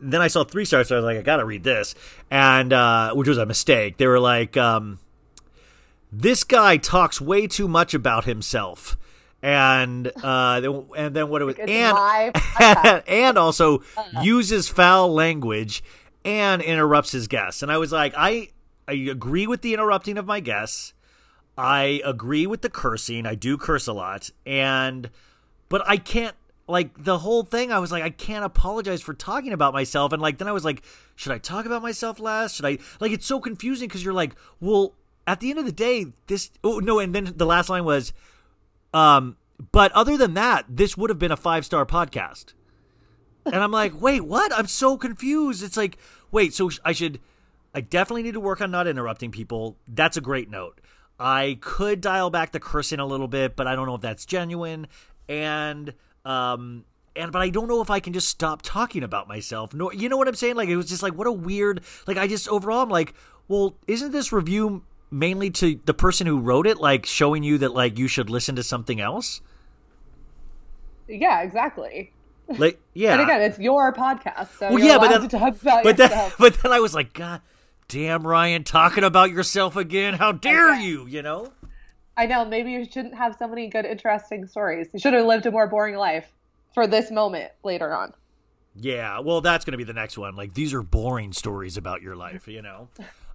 Then 0.00 0.20
I 0.20 0.28
saw 0.28 0.44
three 0.44 0.64
stars, 0.64 0.88
so 0.88 0.94
I 0.94 0.98
was 0.98 1.04
like, 1.04 1.18
I 1.18 1.22
gotta 1.22 1.44
read 1.44 1.64
this, 1.64 1.96
and 2.30 2.72
uh, 2.72 3.12
which 3.14 3.26
was 3.26 3.38
a 3.38 3.46
mistake. 3.46 3.96
They 3.96 4.06
were 4.06 4.20
like, 4.20 4.56
um, 4.56 5.00
this 6.12 6.44
guy 6.44 6.76
talks 6.76 7.20
way 7.20 7.48
too 7.48 7.66
much 7.66 7.94
about 7.94 8.24
himself. 8.24 8.96
And 9.40 10.10
uh, 10.22 10.82
and 10.96 11.14
then 11.14 11.28
what 11.28 11.42
it 11.42 11.44
was, 11.44 11.56
It's 11.58 11.70
and 11.70 11.94
my 11.94 13.02
and 13.06 13.38
also 13.38 13.82
uses 14.22 14.68
foul 14.68 15.12
language 15.12 15.82
and 16.24 16.60
interrupts 16.60 17.12
his 17.12 17.28
guests. 17.28 17.62
And 17.62 17.70
I 17.70 17.78
was 17.78 17.92
like, 17.92 18.14
I 18.16 18.48
I 18.88 18.94
agree 18.94 19.46
with 19.46 19.62
the 19.62 19.74
interrupting 19.74 20.18
of 20.18 20.26
my 20.26 20.40
guests. 20.40 20.92
I 21.56 22.00
agree 22.04 22.46
with 22.46 22.62
the 22.62 22.70
cursing. 22.70 23.26
I 23.26 23.34
do 23.34 23.56
curse 23.56 23.86
a 23.86 23.92
lot, 23.92 24.30
and 24.46 25.10
but 25.68 25.82
I 25.86 25.96
can't 25.96 26.36
like 26.68 27.02
the 27.02 27.18
whole 27.18 27.42
thing. 27.42 27.72
I 27.72 27.78
was 27.78 27.90
like, 27.90 28.02
I 28.02 28.10
can't 28.10 28.44
apologize 28.44 29.02
for 29.02 29.14
talking 29.14 29.52
about 29.52 29.72
myself, 29.72 30.12
and 30.12 30.22
like 30.22 30.38
then 30.38 30.48
I 30.48 30.52
was 30.52 30.64
like, 30.64 30.82
should 31.16 31.32
I 31.32 31.38
talk 31.38 31.66
about 31.66 31.82
myself 31.82 32.20
last? 32.20 32.56
Should 32.56 32.66
I 32.66 32.78
like? 33.00 33.12
It's 33.12 33.26
so 33.26 33.40
confusing 33.40 33.88
because 33.88 34.04
you're 34.04 34.14
like, 34.14 34.34
well, 34.60 34.94
at 35.26 35.40
the 35.40 35.50
end 35.50 35.58
of 35.58 35.64
the 35.64 35.72
day, 35.72 36.06
this. 36.26 36.50
Oh 36.62 36.78
no, 36.78 36.98
and 36.98 37.14
then 37.14 37.32
the 37.36 37.46
last 37.46 37.68
line 37.68 37.84
was, 37.84 38.12
um, 38.92 39.36
but 39.72 39.92
other 39.92 40.16
than 40.16 40.34
that, 40.34 40.64
this 40.68 40.96
would 40.96 41.10
have 41.10 41.18
been 41.18 41.32
a 41.32 41.36
five 41.36 41.64
star 41.64 41.84
podcast. 41.84 42.54
And 43.46 43.56
I'm 43.56 43.70
like, 43.70 44.00
wait, 44.00 44.22
what? 44.22 44.52
I'm 44.52 44.66
so 44.66 44.96
confused. 44.96 45.62
It's 45.62 45.76
like, 45.76 45.98
wait, 46.30 46.52
so 46.52 46.70
I 46.84 46.92
should, 46.92 47.18
I 47.74 47.80
definitely 47.80 48.22
need 48.22 48.34
to 48.34 48.40
work 48.40 48.60
on 48.60 48.70
not 48.70 48.86
interrupting 48.86 49.30
people. 49.30 49.76
That's 49.86 50.16
a 50.16 50.20
great 50.20 50.50
note. 50.50 50.80
I 51.18 51.58
could 51.60 52.00
dial 52.00 52.30
back 52.30 52.52
the 52.52 52.60
cursing 52.60 53.00
a 53.00 53.06
little 53.06 53.26
bit, 53.26 53.56
but 53.56 53.66
I 53.66 53.74
don't 53.74 53.86
know 53.86 53.94
if 53.94 54.00
that's 54.00 54.26
genuine. 54.26 54.86
And, 55.28 55.94
um, 56.24 56.84
and 57.16 57.32
but 57.32 57.42
I 57.42 57.50
don't 57.50 57.68
know 57.68 57.80
if 57.80 57.90
I 57.90 58.00
can 58.00 58.12
just 58.12 58.28
stop 58.28 58.62
talking 58.62 59.02
about 59.02 59.28
myself. 59.28 59.74
No, 59.74 59.90
you 59.90 60.08
know 60.08 60.16
what 60.16 60.28
I'm 60.28 60.34
saying? 60.34 60.56
Like 60.56 60.68
it 60.68 60.76
was 60.76 60.88
just 60.88 61.02
like 61.02 61.14
what 61.14 61.26
a 61.26 61.32
weird. 61.32 61.82
Like 62.06 62.16
I 62.16 62.26
just 62.26 62.48
overall 62.48 62.82
I'm 62.82 62.88
like, 62.88 63.14
well, 63.48 63.76
isn't 63.86 64.12
this 64.12 64.32
review 64.32 64.84
mainly 65.10 65.50
to 65.50 65.80
the 65.84 65.94
person 65.94 66.26
who 66.26 66.38
wrote 66.38 66.66
it, 66.66 66.78
like 66.78 67.06
showing 67.06 67.42
you 67.42 67.58
that 67.58 67.72
like 67.74 67.98
you 67.98 68.08
should 68.08 68.30
listen 68.30 68.56
to 68.56 68.62
something 68.62 69.00
else? 69.00 69.40
Yeah, 71.08 71.42
exactly. 71.42 72.12
Like 72.48 72.80
yeah, 72.94 73.12
And 73.12 73.22
again, 73.22 73.40
it's 73.42 73.58
your 73.58 73.92
podcast, 73.94 74.58
so 74.58 74.70
Well, 74.70 74.78
yeah, 74.78 74.98
but 74.98 75.08
then- 75.08 75.22
to 75.22 75.28
talk 75.28 75.60
about 75.60 75.84
but 75.84 75.96
then, 75.96 76.32
but 76.38 76.54
then 76.62 76.72
I 76.72 76.80
was 76.80 76.94
like, 76.94 77.12
God 77.12 77.40
damn, 77.88 78.26
Ryan, 78.26 78.64
talking 78.64 79.04
about 79.04 79.30
yourself 79.30 79.76
again. 79.76 80.14
How 80.14 80.32
dare 80.32 80.72
Okay. 80.72 80.84
you? 80.84 81.06
You 81.06 81.22
know? 81.22 81.52
I 82.16 82.26
know 82.26 82.44
maybe 82.44 82.72
you 82.72 82.84
shouldn't 82.84 83.14
have 83.14 83.36
so 83.38 83.46
many 83.46 83.68
good, 83.68 83.84
interesting 83.84 84.46
stories. 84.46 84.88
You 84.92 84.98
should 84.98 85.14
have 85.14 85.24
lived 85.24 85.46
a 85.46 85.50
more 85.50 85.68
boring 85.68 85.94
life 85.96 86.26
for 86.74 86.86
this 86.86 87.10
moment 87.10 87.52
later 87.62 87.94
on. 87.94 88.12
Yeah. 88.74 89.20
Well, 89.20 89.40
that's 89.40 89.64
going 89.64 89.72
to 89.72 89.78
be 89.78 89.84
the 89.84 89.92
next 89.92 90.18
one. 90.18 90.34
Like 90.36 90.52
these 90.54 90.74
are 90.74 90.82
boring 90.82 91.32
stories 91.32 91.76
about 91.76 92.02
your 92.02 92.16
life. 92.16 92.48
You 92.48 92.62
know? 92.62 92.88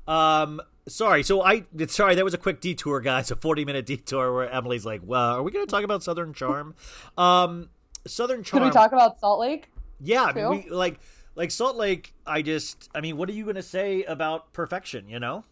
Um. 0.08 0.62
Sorry. 0.88 1.24
So 1.24 1.42
I. 1.42 1.64
Sorry, 1.88 2.16
that 2.16 2.24
was 2.24 2.34
a 2.34 2.38
quick 2.38 2.60
detour, 2.60 3.00
guys. 3.02 3.32
A 3.32 3.36
forty-minute 3.36 3.86
detour 3.86 4.34
where 4.34 4.50
Emily's 4.50 4.86
like, 4.86 5.02
"Well, 5.04 5.38
are 5.38 5.44
we 5.44 5.52
going 5.52 5.66
to 5.66 5.72
talk 5.72 5.84
about 5.84 6.04
Southern 6.04 6.34
Charm?" 6.34 6.76
um. 7.18 7.70
Southern 8.06 8.44
Charm. 8.44 8.64
Could 8.64 8.68
we 8.68 8.74
talk 8.74 8.92
about 8.92 9.20
Salt 9.20 9.40
Lake? 9.40 9.70
Yeah. 10.02 10.24
I 10.24 10.34
mean, 10.34 10.44
too? 10.44 10.50
we 10.50 10.70
like. 10.70 11.00
Like 11.36 11.50
Salt 11.50 11.78
Lake, 11.78 12.14
I 12.28 12.44
just, 12.44 12.92
I 12.94 13.02
mean, 13.02 13.18
what 13.18 13.28
are 13.28 13.32
you 13.32 13.44
going 13.44 13.56
to 13.56 13.64
say 13.64 14.04
about 14.04 14.54
perfection, 14.54 15.10
you 15.10 15.20
know? 15.20 15.44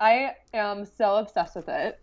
I 0.00 0.32
am 0.52 0.84
so 0.84 1.18
obsessed 1.18 1.54
with 1.54 1.68
it. 1.68 2.00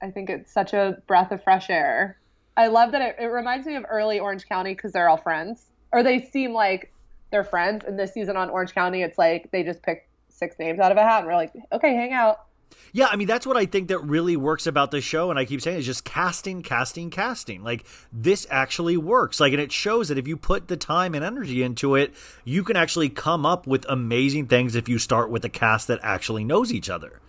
I 0.00 0.10
think 0.10 0.30
it's 0.30 0.50
such 0.50 0.72
a 0.72 1.02
breath 1.06 1.32
of 1.32 1.44
fresh 1.44 1.68
air. 1.68 2.18
I 2.56 2.68
love 2.68 2.92
that 2.92 3.02
it, 3.02 3.16
it 3.22 3.26
reminds 3.26 3.66
me 3.66 3.76
of 3.76 3.84
early 3.90 4.18
Orange 4.20 4.48
County 4.48 4.72
because 4.72 4.92
they're 4.92 5.10
all 5.10 5.18
friends, 5.18 5.66
or 5.92 6.02
they 6.02 6.18
seem 6.18 6.54
like 6.54 6.90
they're 7.30 7.44
friends. 7.44 7.84
And 7.86 7.98
this 7.98 8.14
season 8.14 8.38
on 8.38 8.48
Orange 8.48 8.74
County, 8.74 9.02
it's 9.02 9.18
like 9.18 9.50
they 9.50 9.62
just 9.62 9.82
picked 9.82 10.08
six 10.42 10.58
names 10.58 10.80
out 10.80 10.90
of 10.90 10.98
a 10.98 11.02
hat 11.02 11.18
and 11.18 11.28
we're 11.28 11.34
like, 11.34 11.52
okay, 11.72 11.94
hang 11.94 12.12
out. 12.12 12.46
Yeah, 12.92 13.06
I 13.06 13.16
mean 13.16 13.28
that's 13.28 13.46
what 13.46 13.56
I 13.56 13.66
think 13.66 13.88
that 13.88 13.98
really 14.00 14.36
works 14.36 14.66
about 14.66 14.90
this 14.90 15.04
show, 15.04 15.30
and 15.30 15.38
I 15.38 15.44
keep 15.44 15.60
saying 15.60 15.78
is 15.78 15.86
just 15.86 16.04
casting, 16.04 16.62
casting, 16.62 17.10
casting. 17.10 17.62
Like 17.62 17.86
this 18.12 18.46
actually 18.50 18.96
works. 18.96 19.40
Like, 19.40 19.52
and 19.52 19.62
it 19.62 19.72
shows 19.72 20.08
that 20.08 20.18
if 20.18 20.26
you 20.26 20.36
put 20.36 20.68
the 20.68 20.76
time 20.76 21.14
and 21.14 21.24
energy 21.24 21.62
into 21.62 21.94
it, 21.94 22.14
you 22.44 22.64
can 22.64 22.76
actually 22.76 23.08
come 23.08 23.46
up 23.46 23.66
with 23.66 23.86
amazing 23.88 24.46
things 24.46 24.74
if 24.74 24.88
you 24.88 24.98
start 24.98 25.30
with 25.30 25.44
a 25.44 25.48
cast 25.48 25.88
that 25.88 26.00
actually 26.02 26.44
knows 26.44 26.72
each 26.72 26.90
other. 26.90 27.20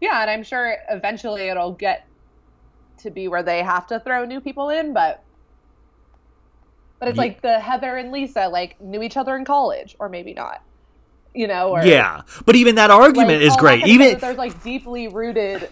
Yeah, 0.00 0.20
and 0.20 0.30
I'm 0.30 0.42
sure 0.42 0.76
eventually 0.90 1.48
it'll 1.48 1.72
get 1.72 2.06
to 2.98 3.10
be 3.10 3.28
where 3.28 3.42
they 3.42 3.62
have 3.62 3.86
to 3.88 4.00
throw 4.00 4.24
new 4.24 4.40
people 4.40 4.70
in, 4.70 4.92
but 4.92 5.22
but 6.98 7.08
it's 7.08 7.16
Ye- 7.16 7.22
like 7.22 7.42
the 7.42 7.58
Heather 7.58 7.96
and 7.96 8.12
Lisa 8.12 8.48
like 8.48 8.80
knew 8.80 9.02
each 9.02 9.16
other 9.16 9.36
in 9.36 9.44
college, 9.44 9.96
or 9.98 10.08
maybe 10.08 10.34
not. 10.34 10.62
You 11.34 11.46
know, 11.46 11.70
or 11.70 11.84
Yeah, 11.84 12.22
but 12.44 12.56
even 12.56 12.74
that 12.74 12.90
argument 12.90 13.40
like, 13.40 13.42
is 13.42 13.56
great. 13.56 13.86
Even 13.86 14.18
there's 14.18 14.36
like 14.36 14.62
deeply 14.62 15.08
rooted 15.08 15.68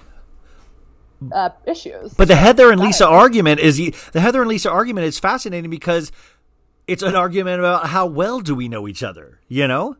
uh, 1.32 1.50
issues. 1.66 2.14
But 2.14 2.28
the 2.28 2.36
Heather 2.36 2.70
and 2.70 2.80
Lisa 2.80 3.06
argument 3.06 3.61
is 3.61 3.76
the 4.12 4.20
Heather 4.20 4.40
and 4.40 4.48
Lisa 4.48 4.70
argument 4.70 5.06
is 5.06 5.18
fascinating 5.18 5.70
because 5.70 6.12
it's 6.86 7.02
an 7.02 7.16
argument 7.16 7.59
about 7.59 7.88
how 7.88 8.06
well 8.06 8.40
do 8.40 8.54
we 8.54 8.68
know 8.68 8.88
each 8.88 9.02
other, 9.02 9.40
you 9.48 9.66
know? 9.66 9.96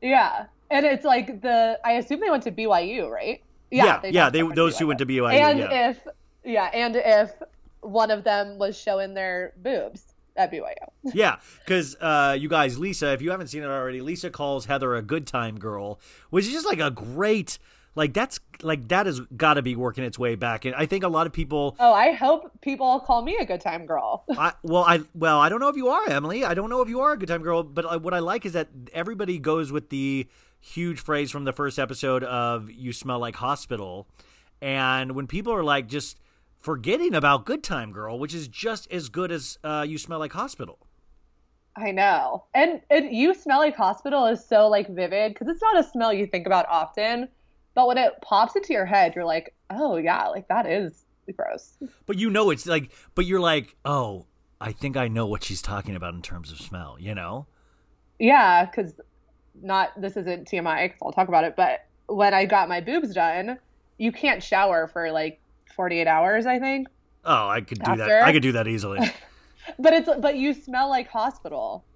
Yeah. 0.00 0.46
and 0.70 0.86
it's 0.86 1.04
like 1.04 1.40
the 1.42 1.78
I 1.84 1.92
assume 1.92 2.20
they 2.20 2.30
went 2.30 2.44
to 2.44 2.52
BYU, 2.52 3.10
right? 3.10 3.42
Yeah, 3.70 3.98
they 4.00 4.10
yeah, 4.10 4.30
they 4.30 4.42
those 4.42 4.76
two 4.76 4.86
went 4.86 4.98
to 5.00 5.06
BYU. 5.06 5.32
And 5.32 5.58
yeah. 5.58 5.90
if 5.90 6.06
yeah, 6.44 6.64
and 6.72 6.96
if 6.96 7.32
one 7.80 8.10
of 8.10 8.24
them 8.24 8.58
was 8.58 8.78
showing 8.78 9.14
their 9.14 9.52
boobs 9.56 10.13
at 10.36 10.52
BYU. 10.52 10.74
yeah, 11.14 11.36
because 11.64 11.96
uh, 12.00 12.36
you 12.38 12.48
guys, 12.48 12.78
Lisa, 12.78 13.12
if 13.12 13.22
you 13.22 13.30
haven't 13.30 13.48
seen 13.48 13.62
it 13.62 13.66
already, 13.66 14.00
Lisa 14.00 14.30
calls 14.30 14.66
Heather 14.66 14.94
a 14.94 15.02
good 15.02 15.26
time 15.26 15.58
girl, 15.58 16.00
which 16.30 16.46
is 16.46 16.52
just 16.52 16.66
like 16.66 16.80
a 16.80 16.90
great, 16.90 17.58
like 17.94 18.12
that's 18.12 18.40
like 18.62 18.88
that 18.88 19.06
has 19.06 19.20
got 19.36 19.54
to 19.54 19.62
be 19.62 19.76
working 19.76 20.04
its 20.04 20.18
way 20.18 20.34
back, 20.34 20.64
and 20.64 20.74
I 20.74 20.86
think 20.86 21.04
a 21.04 21.08
lot 21.08 21.26
of 21.26 21.32
people. 21.32 21.76
Oh, 21.78 21.92
I 21.92 22.12
hope 22.12 22.60
people 22.60 23.00
call 23.00 23.22
me 23.22 23.36
a 23.36 23.44
good 23.44 23.60
time 23.60 23.86
girl. 23.86 24.24
I, 24.30 24.52
well, 24.62 24.84
I 24.84 25.00
well, 25.14 25.38
I 25.38 25.48
don't 25.48 25.60
know 25.60 25.68
if 25.68 25.76
you 25.76 25.88
are 25.88 26.08
Emily. 26.08 26.44
I 26.44 26.54
don't 26.54 26.70
know 26.70 26.82
if 26.82 26.88
you 26.88 27.00
are 27.00 27.12
a 27.12 27.18
good 27.18 27.28
time 27.28 27.42
girl, 27.42 27.62
but 27.62 27.84
uh, 27.84 27.98
what 27.98 28.14
I 28.14 28.18
like 28.18 28.44
is 28.46 28.52
that 28.52 28.68
everybody 28.92 29.38
goes 29.38 29.70
with 29.70 29.90
the 29.90 30.26
huge 30.60 30.98
phrase 31.00 31.30
from 31.30 31.44
the 31.44 31.52
first 31.52 31.78
episode 31.78 32.24
of 32.24 32.70
"You 32.70 32.92
smell 32.92 33.20
like 33.20 33.36
hospital," 33.36 34.08
and 34.60 35.12
when 35.12 35.26
people 35.26 35.52
are 35.52 35.62
like 35.64 35.86
just 35.86 36.18
forgetting 36.64 37.14
about 37.14 37.44
"Good 37.44 37.62
Time 37.62 37.92
Girl," 37.92 38.18
which 38.18 38.34
is 38.34 38.48
just 38.48 38.90
as 38.90 39.10
good 39.10 39.30
as 39.30 39.58
uh, 39.62 39.84
"You 39.86 39.98
Smell 39.98 40.18
Like 40.18 40.32
Hospital." 40.32 40.78
I 41.76 41.90
know. 41.90 42.44
And 42.54 42.80
and 42.90 43.14
you 43.14 43.34
smell 43.34 43.58
like 43.58 43.76
hospital 43.76 44.26
is 44.26 44.44
so 44.44 44.68
like 44.68 44.88
vivid 44.88 45.34
because 45.34 45.48
it's 45.48 45.62
not 45.62 45.78
a 45.78 45.82
smell 45.82 46.12
you 46.12 46.26
think 46.26 46.46
about 46.46 46.66
often, 46.68 47.28
but 47.74 47.86
when 47.86 47.98
it 47.98 48.14
pops 48.22 48.56
into 48.56 48.72
your 48.72 48.86
head, 48.86 49.14
you're 49.14 49.24
like, 49.24 49.54
oh 49.70 49.96
yeah, 49.96 50.28
like 50.28 50.48
that 50.48 50.66
is 50.66 51.04
gross. 51.36 51.76
But 52.06 52.18
you 52.18 52.30
know 52.30 52.50
it's 52.50 52.66
like 52.66 52.90
but 53.14 53.26
you're 53.26 53.40
like, 53.40 53.76
"Oh, 53.84 54.26
I 54.60 54.72
think 54.72 54.96
I 54.96 55.08
know 55.08 55.26
what 55.26 55.42
she's 55.44 55.62
talking 55.62 55.96
about 55.96 56.14
in 56.14 56.22
terms 56.22 56.50
of 56.50 56.58
smell," 56.58 56.96
you 56.98 57.14
know? 57.14 57.46
Yeah, 58.18 58.64
because 58.64 58.94
not 59.60 60.00
this 60.00 60.16
isn't 60.16 60.48
TMI 60.48 60.86
because 60.86 60.98
I'll 61.02 61.12
talk 61.12 61.28
about 61.28 61.44
it, 61.44 61.56
but 61.56 61.86
when 62.06 62.34
I 62.34 62.44
got 62.44 62.68
my 62.68 62.80
boobs 62.80 63.14
done, 63.14 63.58
you 63.98 64.12
can't 64.12 64.42
shower 64.42 64.86
for 64.86 65.10
like 65.10 65.40
48 65.74 66.06
hours, 66.06 66.46
I 66.46 66.58
think. 66.58 66.88
Oh, 67.24 67.48
I 67.48 67.60
could 67.60 67.82
do 67.82 67.96
that. 67.96 68.22
I 68.22 68.32
could 68.32 68.42
do 68.42 68.52
that 68.52 68.68
easily. 68.68 69.00
But 69.78 69.94
it's 69.94 70.10
but 70.18 70.36
you 70.36 70.52
smell 70.52 70.90
like 70.90 71.08
hospital 71.08 71.86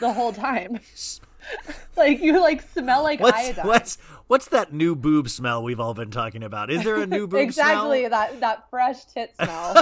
the 0.00 0.12
whole 0.12 0.32
time. 0.32 0.80
like 1.96 2.20
you 2.20 2.40
like 2.40 2.62
smell 2.72 3.02
like 3.02 3.20
What's 3.20 3.38
iodine. 3.38 3.66
what's 3.66 3.98
what's 4.26 4.48
that 4.48 4.72
new 4.72 4.96
boob 4.96 5.28
smell 5.28 5.62
we've 5.62 5.80
all 5.80 5.94
been 5.94 6.10
talking 6.10 6.42
about? 6.42 6.70
Is 6.70 6.82
there 6.84 6.96
a 6.96 7.06
new 7.06 7.26
boob 7.28 7.40
exactly 7.40 8.00
smell? 8.00 8.10
that 8.10 8.40
that 8.40 8.70
fresh 8.70 9.04
tit 9.04 9.34
smell. 9.42 9.74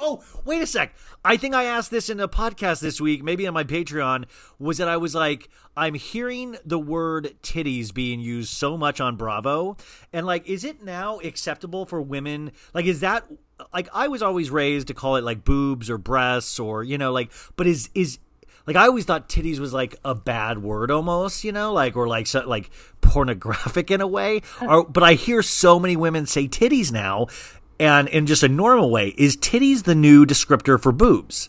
oh, 0.00 0.22
wait 0.44 0.62
a 0.62 0.66
sec. 0.66 0.94
I 1.24 1.36
think 1.36 1.54
I 1.54 1.64
asked 1.64 1.90
this 1.90 2.08
in 2.08 2.20
a 2.20 2.28
podcast 2.28 2.80
this 2.80 3.00
week, 3.00 3.22
maybe 3.22 3.46
on 3.46 3.54
my 3.54 3.64
Patreon, 3.64 4.24
was 4.58 4.78
that 4.78 4.88
I 4.88 4.96
was 4.96 5.14
like, 5.14 5.48
I'm 5.76 5.94
hearing 5.94 6.56
the 6.64 6.78
word 6.78 7.34
titties 7.42 7.92
being 7.92 8.20
used 8.20 8.50
so 8.50 8.76
much 8.76 9.00
on 9.00 9.16
Bravo. 9.16 9.76
And 10.12 10.26
like, 10.26 10.48
is 10.48 10.64
it 10.64 10.82
now 10.82 11.18
acceptable 11.20 11.86
for 11.86 12.00
women? 12.00 12.52
Like, 12.74 12.86
is 12.86 13.00
that 13.00 13.24
like 13.72 13.88
I 13.92 14.08
was 14.08 14.22
always 14.22 14.50
raised 14.50 14.88
to 14.88 14.94
call 14.94 15.16
it 15.16 15.24
like 15.24 15.44
boobs 15.44 15.88
or 15.88 15.98
breasts 15.98 16.58
or, 16.58 16.82
you 16.82 16.98
know, 16.98 17.12
like, 17.12 17.30
but 17.56 17.66
is, 17.66 17.90
is, 17.94 18.18
like 18.66 18.76
I 18.76 18.86
always 18.86 19.04
thought 19.04 19.28
titties 19.28 19.58
was 19.58 19.72
like 19.72 19.96
a 20.04 20.14
bad 20.14 20.58
word 20.62 20.90
almost, 20.90 21.44
you 21.44 21.52
know, 21.52 21.72
like 21.72 21.96
or 21.96 22.06
like 22.08 22.26
so, 22.26 22.46
like 22.46 22.70
pornographic 23.00 23.90
in 23.90 24.00
a 24.00 24.06
way. 24.06 24.42
Or 24.62 24.84
but 24.84 25.02
I 25.02 25.14
hear 25.14 25.42
so 25.42 25.78
many 25.78 25.96
women 25.96 26.26
say 26.26 26.46
titties 26.48 26.92
now, 26.92 27.26
and 27.80 28.08
in 28.08 28.26
just 28.26 28.42
a 28.42 28.48
normal 28.48 28.90
way. 28.90 29.14
Is 29.18 29.36
titties 29.36 29.84
the 29.84 29.94
new 29.94 30.24
descriptor 30.26 30.80
for 30.80 30.92
boobs? 30.92 31.48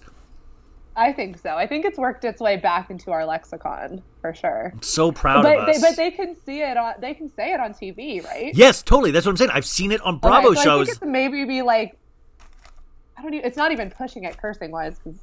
I 0.96 1.12
think 1.12 1.40
so. 1.40 1.56
I 1.56 1.66
think 1.66 1.86
it's 1.86 1.98
worked 1.98 2.24
its 2.24 2.40
way 2.40 2.58
back 2.58 2.92
into 2.92 3.10
our 3.12 3.26
lexicon 3.26 4.04
for 4.22 4.34
sure. 4.36 4.70
I'm 4.76 4.82
so 4.84 5.12
proud 5.12 5.42
But 5.44 5.58
of 5.60 5.66
they, 5.66 5.72
us. 5.74 5.82
but 5.82 5.96
they 5.96 6.12
can 6.12 6.36
see 6.46 6.62
it 6.62 6.78
on 6.78 6.94
they 7.00 7.14
can 7.16 7.32
say 7.36 7.52
it 7.54 7.60
on 7.60 7.74
TV, 7.74 8.24
right? 8.24 8.54
yes, 8.56 8.84
totally. 8.84 9.10
That's 9.12 9.26
what 9.26 9.32
I'm 9.32 9.38
saying. 9.38 9.52
I've 9.52 9.66
seen 9.66 9.92
it 9.92 10.02
on 10.02 10.20
Bravo 10.20 10.50
Okay, 10.50 10.56
so 10.56 10.62
I 10.62 10.64
shows. 10.64 10.88
think 10.88 10.98
it's 11.02 11.06
maybe 11.12 11.46
be 11.46 11.62
like 11.64 11.98
I 13.18 13.22
don't 13.24 13.34
even, 13.34 13.46
it's 13.48 13.58
not 13.58 13.72
even 13.72 13.90
pushing 13.90 14.24
it 14.24 14.38
cursing 14.38 14.70
wise 14.72 15.00
because 15.00 15.20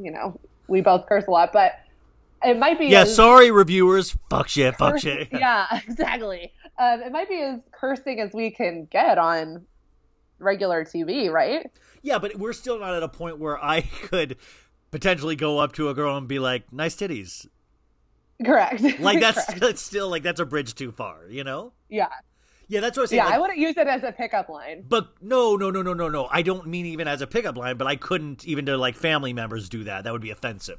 you 0.00 0.10
know 0.12 0.38
we 0.68 0.80
both 0.80 1.06
curse 1.06 1.26
a 1.26 1.30
lot, 1.30 1.52
but 1.52 1.72
it 2.44 2.58
might 2.58 2.78
be 2.78 2.86
yeah, 2.86 3.02
as 3.02 3.14
sorry, 3.14 3.50
reviewers. 3.50 4.16
Fuck 4.30 4.48
shit. 4.48 4.76
Fuck 4.76 4.94
curse- 4.94 5.02
shit. 5.02 5.28
yeah, 5.32 5.80
exactly. 5.88 6.52
Um, 6.78 7.00
it 7.00 7.10
might 7.10 7.28
be 7.28 7.40
as 7.40 7.60
cursing 7.72 8.20
as 8.20 8.32
we 8.32 8.50
can 8.50 8.86
get 8.90 9.18
on 9.18 9.66
regular 10.38 10.84
TV, 10.84 11.30
right? 11.30 11.68
Yeah, 12.02 12.18
but 12.18 12.36
we're 12.36 12.52
still 12.52 12.78
not 12.78 12.94
at 12.94 13.02
a 13.02 13.08
point 13.08 13.38
where 13.38 13.62
I 13.62 13.80
could 14.02 14.36
potentially 14.90 15.36
go 15.36 15.58
up 15.58 15.72
to 15.74 15.88
a 15.88 15.94
girl 15.94 16.16
and 16.16 16.28
be 16.28 16.38
like, 16.38 16.72
"Nice 16.72 16.94
titties." 16.96 17.46
Correct. 18.44 18.80
Like 19.00 19.18
that's 19.18 19.44
Correct. 19.46 19.60
that's 19.60 19.82
still 19.82 20.08
like 20.08 20.22
that's 20.22 20.38
a 20.38 20.46
bridge 20.46 20.74
too 20.76 20.92
far, 20.92 21.26
you 21.28 21.42
know? 21.42 21.72
yeah, 21.88 22.06
Yeah, 22.68 22.80
that's 22.80 22.96
what 22.96 23.04
I'm 23.04 23.06
saying. 23.08 23.18
yeah. 23.18 23.24
like- 23.26 23.34
I 23.34 23.38
wouldn't 23.38 23.58
use 23.58 23.76
it 23.76 23.86
as 23.86 24.02
a 24.02 24.12
pickup 24.12 24.48
line. 24.48 24.84
But 24.88 25.08
no, 25.22 25.56
no, 25.56 25.70
no, 25.70 25.82
no, 25.82 25.94
no, 25.94 26.08
no. 26.08 26.28
I 26.30 26.42
don't 26.42 26.66
mean 26.66 26.84
even 26.86 27.08
as 27.08 27.22
a 27.22 27.26
pickup 27.26 27.56
line, 27.56 27.76
but 27.78 27.86
I 27.86 27.96
couldn't 27.96 28.46
even 28.46 28.66
to 28.66 28.76
like 28.76 28.94
family 28.96 29.32
members 29.32 29.68
do 29.68 29.84
that. 29.84 30.04
That 30.04 30.12
would 30.12 30.22
be 30.22 30.30
offensive. 30.30 30.78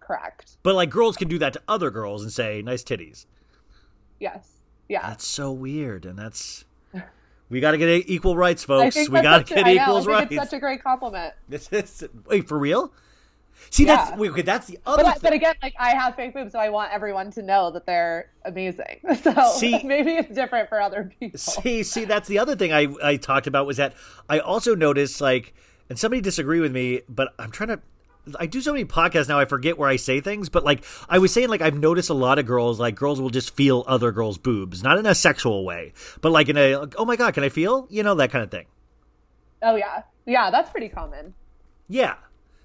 Correct. 0.00 0.56
But 0.62 0.74
like 0.74 0.90
girls 0.90 1.16
can 1.16 1.28
do 1.28 1.38
that 1.38 1.52
to 1.52 1.62
other 1.68 1.90
girls 1.90 2.22
and 2.22 2.32
say 2.32 2.60
nice 2.62 2.82
titties. 2.82 3.26
Yes. 4.18 4.48
Yeah. 4.88 5.08
That's 5.08 5.26
so 5.26 5.52
weird, 5.52 6.04
and 6.04 6.18
that's 6.18 6.64
we 7.48 7.60
got 7.60 7.72
to 7.72 7.78
get 7.78 7.88
equal 8.08 8.34
rights, 8.36 8.64
folks. 8.64 8.96
We 8.96 9.20
got 9.20 9.46
to 9.46 9.54
get 9.54 9.68
equals 9.68 10.06
rights. 10.06 10.32
It's 10.32 10.42
such 10.50 10.52
a 10.54 10.58
great 10.58 10.82
compliment. 10.82 11.34
This 11.48 11.68
is 11.72 12.04
wait 12.26 12.48
for 12.48 12.58
real. 12.58 12.92
See, 13.70 13.84
that's 13.84 14.16
wait, 14.18 14.30
okay. 14.30 14.42
That's 14.42 14.66
the 14.66 14.78
other. 14.84 15.02
But, 15.02 15.22
but 15.22 15.32
again, 15.32 15.54
like 15.62 15.74
I 15.78 15.90
have 15.90 16.14
fake 16.14 16.34
boobs, 16.34 16.52
so 16.52 16.58
I 16.58 16.68
want 16.68 16.92
everyone 16.92 17.30
to 17.32 17.42
know 17.42 17.70
that 17.70 17.86
they're 17.86 18.30
amazing. 18.44 19.00
So 19.22 19.52
See- 19.56 19.82
maybe 19.84 20.12
it's 20.12 20.34
different 20.34 20.68
for 20.68 20.80
other 20.80 21.12
people. 21.18 21.38
See, 21.38 21.82
see, 21.82 22.04
that's 22.04 22.28
the 22.28 22.38
other 22.38 22.56
thing 22.56 22.72
I 22.72 22.88
I 23.02 23.16
talked 23.16 23.46
about 23.46 23.66
was 23.66 23.76
that 23.76 23.94
I 24.28 24.40
also 24.40 24.74
noticed 24.74 25.20
like, 25.20 25.54
and 25.88 25.98
somebody 25.98 26.20
disagree 26.20 26.60
with 26.60 26.72
me, 26.72 27.02
but 27.08 27.34
I'm 27.38 27.50
trying 27.50 27.68
to. 27.68 27.80
I 28.38 28.46
do 28.46 28.60
so 28.60 28.72
many 28.72 28.84
podcasts 28.84 29.28
now, 29.28 29.40
I 29.40 29.46
forget 29.46 29.76
where 29.78 29.88
I 29.88 29.96
say 29.96 30.20
things. 30.20 30.48
But 30.48 30.64
like, 30.64 30.84
I 31.08 31.18
was 31.18 31.32
saying, 31.32 31.48
like 31.48 31.60
I've 31.60 31.76
noticed 31.76 32.08
a 32.08 32.14
lot 32.14 32.38
of 32.38 32.46
girls, 32.46 32.78
like 32.78 32.94
girls 32.94 33.20
will 33.20 33.30
just 33.30 33.56
feel 33.56 33.84
other 33.88 34.12
girls' 34.12 34.38
boobs, 34.38 34.82
not 34.82 34.96
in 34.98 35.06
a 35.06 35.14
sexual 35.14 35.64
way, 35.64 35.92
but 36.20 36.30
like 36.30 36.48
in 36.48 36.56
a, 36.56 36.76
like, 36.76 36.94
oh 36.98 37.04
my 37.04 37.16
god, 37.16 37.34
can 37.34 37.42
I 37.42 37.48
feel? 37.48 37.86
You 37.90 38.02
know 38.02 38.14
that 38.16 38.30
kind 38.30 38.44
of 38.44 38.50
thing. 38.50 38.66
Oh 39.60 39.76
yeah, 39.76 40.02
yeah, 40.26 40.50
that's 40.50 40.70
pretty 40.70 40.88
common. 40.88 41.34
Yeah. 41.88 42.14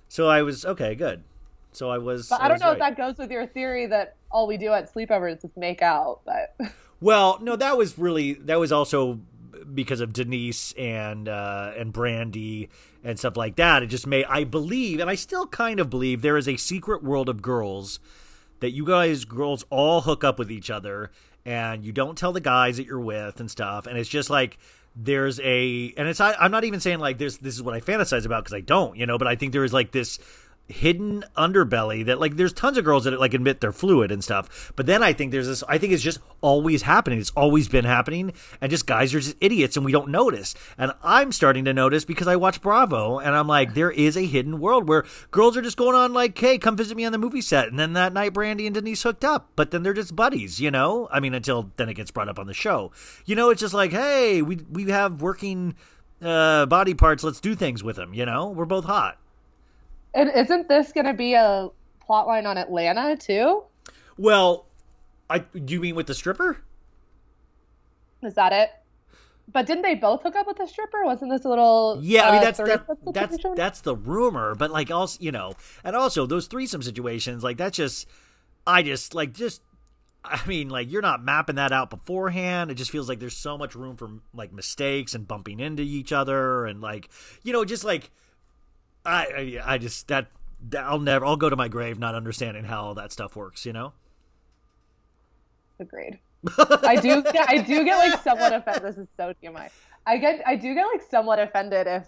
So 0.10 0.28
I 0.28 0.42
was 0.42 0.66
okay, 0.66 0.96
good. 0.96 1.24
So 1.72 1.90
I 1.90 1.98
was. 1.98 2.30
But 2.30 2.42
I 2.42 2.48
don't 2.48 2.56
was 2.56 2.62
know 2.62 2.72
if 2.72 2.80
that 2.80 2.98
goes 2.98 3.18
with 3.18 3.32
your 3.32 3.46
theory 3.46 3.86
that 3.88 4.16
all 4.32 4.48
we 4.48 4.58
do 4.58 4.72
at 4.74 4.94
sleepovers 4.94 5.44
is 5.46 5.52
make 5.56 5.82
out. 5.82 6.22
But 6.26 6.56
Well, 7.00 7.38
no, 7.42 7.56
that 7.56 7.78
was 7.78 7.98
really 7.98 8.34
that 8.34 8.60
was 8.60 8.72
also 8.72 9.20
because 9.74 10.02
of 10.02 10.14
Denise 10.14 10.72
and 10.74 11.30
uh, 11.30 11.74
and 11.78 11.94
Brandi 11.94 12.70
and 13.04 13.20
stuff 13.20 13.38
like 13.38 13.56
that. 13.58 13.84
It 13.84 13.88
just 13.88 14.08
made 14.08 14.26
I 14.26 14.44
believe, 14.44 15.00
and 15.00 15.10
I 15.10 15.16
still 15.16 15.48
kind 15.48 15.80
of 15.80 15.90
believe, 15.90 16.22
there 16.22 16.38
is 16.38 16.48
a 16.48 16.58
secret 16.58 17.04
world 17.04 17.30
of 17.30 17.42
girls 17.42 18.00
that 18.60 18.72
you 18.72 18.86
guys 18.86 19.26
girls 19.26 19.64
all 19.70 20.02
hook 20.02 20.24
up 20.24 20.40
with 20.40 20.52
each 20.52 20.72
other, 20.72 21.12
and 21.46 21.86
you 21.86 21.92
don't 21.92 22.18
tell 22.18 22.34
the 22.34 22.42
guys 22.42 22.78
that 22.78 22.88
you're 22.88 23.00
with 23.00 23.40
and 23.40 23.52
stuff, 23.52 23.86
and 23.86 23.98
it's 23.98 24.10
just 24.10 24.30
like 24.32 24.58
there's 25.00 25.40
a 25.42 25.94
and 25.96 26.08
it's 26.08 26.20
I, 26.20 26.34
I'm 26.34 26.52
not 26.52 26.64
even 26.64 26.80
saying 26.80 27.00
like 27.00 27.20
this 27.20 27.38
this 27.38 27.54
is 27.54 27.62
what 27.62 27.76
I 27.76 27.82
fantasize 27.82 28.26
about 28.26 28.44
because 28.44 28.56
I 28.56 28.62
don't, 28.62 28.98
you 28.98 29.06
know, 29.06 29.18
but 29.18 29.28
I 29.28 29.36
think 29.36 29.54
there 29.54 29.64
is 29.64 29.74
like 29.74 29.92
this 29.92 30.18
hidden 30.70 31.24
underbelly 31.38 32.06
that 32.06 32.20
like 32.20 32.36
there's 32.36 32.54
tons 32.54 32.78
of 32.78 32.84
girls 32.84 33.06
that 33.06 33.20
like 33.20 33.34
admit 33.34 33.62
they're 33.62 33.72
fluid 33.72 34.12
and 34.12 34.24
stuff. 34.24 34.74
But 34.76 34.86
then 34.86 35.02
i 35.02 35.14
think 35.14 35.32
there's 35.32 35.48
this 35.48 35.64
i 35.68 35.78
think 35.78 35.94
it's 35.94 36.04
just 36.04 36.20
always 36.42 36.84
happening. 36.84 37.20
It's 37.20 37.32
always 37.32 37.68
been 37.68 37.86
happening 37.86 38.34
and 38.62 38.70
just 38.70 38.86
guys 38.86 39.14
are 39.14 39.20
just 39.20 39.38
idiots 39.42 39.78
and 39.78 39.86
we 39.86 39.92
don't 39.92 40.10
notice. 40.10 40.56
And 40.78 40.92
i'm 41.04 41.32
starting 41.32 41.66
to 41.66 41.74
notice 41.74 42.06
because 42.06 42.28
i 42.28 42.36
watch 42.36 42.62
bravo 42.62 43.20
and 43.20 43.36
i'm 43.36 43.48
like 43.48 43.74
there 43.74 43.92
is 43.92 44.18
a 44.18 44.26
hidden 44.26 44.60
world 44.60 44.88
where 44.88 45.06
girls 45.32 45.56
are 45.56 45.62
just 45.62 45.78
going 45.78 45.96
on 45.96 46.14
like 46.14 46.38
hey 46.38 46.58
come 46.58 46.76
visit 46.76 46.98
me 46.98 47.06
on 47.06 47.12
the 47.12 47.18
movie 47.18 47.42
set. 47.42 47.70
And 47.70 47.80
then 47.80 47.94
that 47.94 48.14
night 48.14 48.34
brandi 48.34 48.66
and 48.66 48.76
denise 48.76 49.04
hooked 49.04 49.24
up. 49.24 49.50
But 49.56 49.72
then 49.72 49.84
they're 49.84 49.94
just 49.94 50.16
buddies 50.16 50.60
you 50.60 50.72
know? 50.72 51.08
I 51.12 51.20
mean 51.20 51.34
until 51.34 51.72
then 51.78 51.90
it 51.90 51.94
gets 51.94 52.12
brought 52.12 52.30
up 52.30 52.40
on 52.40 52.48
the 52.48 52.54
show. 52.54 52.92
You 53.26 53.36
know 53.36 53.50
it's 53.50 53.62
just 53.62 53.74
like 53.74 53.92
hey 53.92 54.42
we 54.42 54.58
we 54.70 54.90
have 54.90 55.22
working 55.22 55.76
uh 56.22 56.66
body 56.66 56.94
parts. 56.94 57.24
Let's 57.24 57.40
do 57.40 57.56
things 57.56 57.84
with 57.84 57.96
them 57.96 58.14
you 58.14 58.26
know? 58.26 58.50
We're 58.50 58.66
both 58.66 58.86
hot 58.86 59.18
and 60.18 60.32
isn't 60.36 60.68
this 60.68 60.92
going 60.92 61.06
to 61.06 61.14
be 61.14 61.36
a 61.36 61.70
plot 62.02 62.28
line 62.28 62.46
on 62.46 62.58
Atlanta 62.58 63.16
too? 63.16 63.64
Well, 64.18 64.66
I 65.30 65.40
do 65.40 65.74
you 65.74 65.80
mean 65.80 65.96
with 65.96 66.08
the 66.08 66.16
stripper? 66.16 66.58
Is 68.24 68.34
that 68.34 68.52
it? 68.52 68.72
But 69.50 69.66
didn't 69.66 69.84
they 69.84 69.96
both 69.96 70.24
hook 70.24 70.36
up 70.36 70.48
with 70.48 70.58
the 70.58 70.66
stripper? 70.66 71.06
Wasn't 71.06 71.32
this 71.32 71.46
a 71.46 71.50
little? 71.50 72.00
Yeah, 72.02 72.28
I 72.28 72.32
mean 72.32 72.40
uh, 72.40 72.44
that's 72.44 72.58
that, 72.58 72.86
that's 73.14 73.38
that's 73.56 73.82
the 73.82 73.96
rumor, 73.96 74.56
but 74.56 74.72
like 74.72 74.92
also 74.92 75.18
you 75.22 75.32
know, 75.32 75.54
and 75.84 75.96
also 75.96 76.26
those 76.26 76.48
threesome 76.48 76.82
situations, 76.82 77.44
like 77.44 77.58
that's 77.58 77.78
just 77.78 78.08
I 78.66 78.82
just 78.82 79.14
like 79.14 79.34
just 79.34 79.62
I 80.26 80.46
mean 80.48 80.70
like 80.70 80.92
you're 80.92 81.04
not 81.04 81.24
mapping 81.24 81.56
that 81.56 81.72
out 81.72 81.90
beforehand. 81.90 82.72
It 82.72 82.76
just 82.76 82.92
feels 82.92 83.08
like 83.08 83.20
there's 83.20 83.38
so 83.38 83.58
much 83.58 83.76
room 83.76 83.96
for 83.96 84.10
like 84.34 84.52
mistakes 84.52 85.14
and 85.14 85.28
bumping 85.28 85.60
into 85.60 85.84
each 85.84 86.12
other 86.12 86.66
and 86.66 86.82
like 86.82 87.10
you 87.44 87.54
know 87.54 87.64
just 87.64 87.84
like 87.84 88.10
I 89.08 89.24
I, 89.24 89.74
I 89.74 89.78
just 89.78 90.08
that, 90.10 90.28
that 90.70 90.84
I'll 90.84 91.00
never 91.00 91.26
I'll 91.26 91.38
go 91.38 91.50
to 91.50 91.56
my 91.56 91.68
grave 91.68 91.98
not 92.00 92.16
understanding 92.16 92.66
how 92.66 92.84
all 92.84 92.94
that 92.96 93.12
stuff 93.12 93.36
works. 93.36 93.66
You 93.66 93.74
know. 93.74 93.94
Agreed. 95.80 96.20
I 96.58 96.96
do 96.96 97.22
get 97.24 97.50
I 97.50 97.58
do 97.60 97.84
get 97.84 97.98
like 97.98 98.22
somewhat 98.24 98.54
offended. 98.54 98.84
This 98.84 98.98
is 98.98 99.08
so 99.18 99.34
TMI. 99.44 99.70
I 100.06 100.18
get 100.18 100.42
I 100.46 100.56
do 100.56 100.74
get 100.74 100.86
like 100.86 101.02
somewhat 101.10 101.40
offended 101.40 101.88
if 101.88 102.06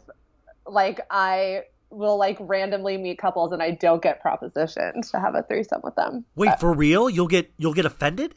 like 0.65 0.99
I 1.09 1.63
will 1.89 2.17
like 2.17 2.37
randomly 2.39 2.97
meet 2.97 3.17
couples 3.17 3.51
and 3.51 3.61
I 3.63 3.71
don't 3.71 4.01
get 4.01 4.23
propositioned 4.23 5.09
to 5.11 5.19
have 5.19 5.35
a 5.35 5.43
threesome 5.43 5.81
with 5.83 5.95
them. 5.95 6.25
Wait, 6.35 6.47
But- 6.49 6.59
for 6.59 6.73
real? 6.73 7.09
You'll 7.09 7.27
get 7.27 7.51
you'll 7.57 7.73
get 7.73 7.85
offended? 7.85 8.35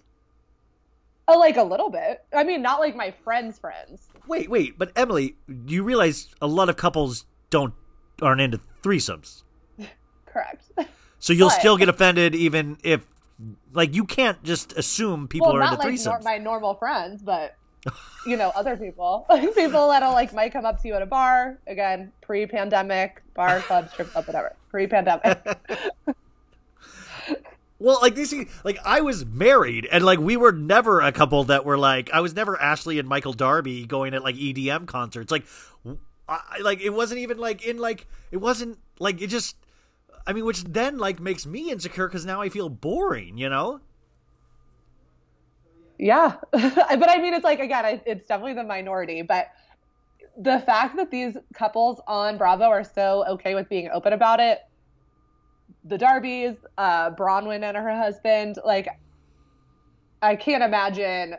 oh, 1.28 1.38
like 1.38 1.56
a 1.56 1.62
little 1.62 1.88
bit. 1.88 2.24
I 2.34 2.44
mean, 2.44 2.60
not 2.62 2.80
like 2.80 2.96
my 2.96 3.14
friends' 3.24 3.58
friends. 3.58 4.08
Wait, 4.26 4.50
wait, 4.50 4.76
but 4.76 4.90
Emily, 4.96 5.36
you 5.66 5.82
realize 5.82 6.28
a 6.42 6.46
lot 6.46 6.68
of 6.68 6.76
couples 6.76 7.24
don't 7.48 7.72
aren't 8.22 8.40
into 8.40 8.60
threesomes. 8.82 9.42
Correct. 10.26 10.64
So 11.18 11.32
you'll 11.32 11.48
But- 11.48 11.60
still 11.60 11.76
get 11.76 11.88
offended 11.88 12.34
even 12.34 12.78
if 12.82 13.06
like 13.72 13.94
you 13.94 14.04
can't 14.04 14.42
just 14.44 14.76
assume 14.78 15.26
people 15.28 15.48
well, 15.48 15.56
are 15.56 15.60
not 15.60 15.72
into 15.74 15.86
like 15.86 15.94
threesomes. 15.94 16.04
nor- 16.04 16.20
my 16.20 16.38
normal 16.38 16.74
friends, 16.74 17.22
but 17.22 17.56
you 18.26 18.36
know, 18.36 18.52
other 18.54 18.76
people, 18.76 19.26
people 19.54 19.88
that'll 19.88 20.12
like 20.12 20.32
might 20.32 20.52
come 20.52 20.64
up 20.64 20.80
to 20.82 20.88
you 20.88 20.94
at 20.94 21.02
a 21.02 21.06
bar 21.06 21.58
again, 21.66 22.12
pre-pandemic, 22.20 23.20
bar, 23.34 23.60
club, 23.60 23.90
strip 23.90 24.10
club, 24.12 24.26
whatever, 24.26 24.54
pre-pandemic. 24.70 25.40
Well, 27.78 27.98
like 28.00 28.14
these, 28.14 28.32
like 28.62 28.78
I 28.84 29.00
was 29.00 29.26
married, 29.26 29.88
and 29.90 30.04
like 30.04 30.20
we 30.20 30.36
were 30.36 30.52
never 30.52 31.00
a 31.00 31.10
couple 31.10 31.42
that 31.44 31.64
were 31.64 31.76
like 31.76 32.10
I 32.12 32.20
was 32.20 32.32
never 32.32 32.60
Ashley 32.60 33.00
and 33.00 33.08
Michael 33.08 33.32
Darby 33.32 33.84
going 33.86 34.14
at 34.14 34.22
like 34.22 34.36
EDM 34.36 34.86
concerts. 34.86 35.32
Like, 35.32 35.44
I 36.32 36.58
like 36.62 36.80
it 36.80 36.90
wasn't 36.90 37.20
even 37.20 37.38
like 37.38 37.66
in 37.66 37.78
like 37.78 38.06
it 38.30 38.38
wasn't 38.38 38.78
like 38.98 39.20
it 39.20 39.28
just. 39.28 39.56
I 40.24 40.32
mean, 40.32 40.44
which 40.44 40.62
then 40.62 40.98
like 40.98 41.18
makes 41.18 41.46
me 41.46 41.70
insecure 41.70 42.06
because 42.06 42.24
now 42.24 42.40
I 42.40 42.48
feel 42.48 42.68
boring. 42.68 43.38
You 43.38 43.48
know? 43.48 43.80
Yeah, 45.98 46.36
but 46.52 47.10
I 47.10 47.18
mean, 47.20 47.34
it's 47.34 47.44
like 47.44 47.60
again, 47.60 48.00
it's 48.06 48.26
definitely 48.26 48.54
the 48.54 48.64
minority. 48.64 49.22
But 49.22 49.48
the 50.36 50.60
fact 50.60 50.96
that 50.96 51.10
these 51.10 51.36
couples 51.54 52.00
on 52.06 52.38
Bravo 52.38 52.64
are 52.64 52.84
so 52.84 53.24
okay 53.28 53.54
with 53.54 53.68
being 53.68 53.88
open 53.92 54.12
about 54.12 54.40
it, 54.40 54.60
the 55.84 55.98
Darbys, 55.98 56.56
uh, 56.78 57.10
Braunwyn 57.10 57.62
and 57.62 57.76
her 57.76 57.96
husband, 57.96 58.58
like, 58.64 58.88
I 60.22 60.36
can't 60.36 60.62
imagine 60.62 61.36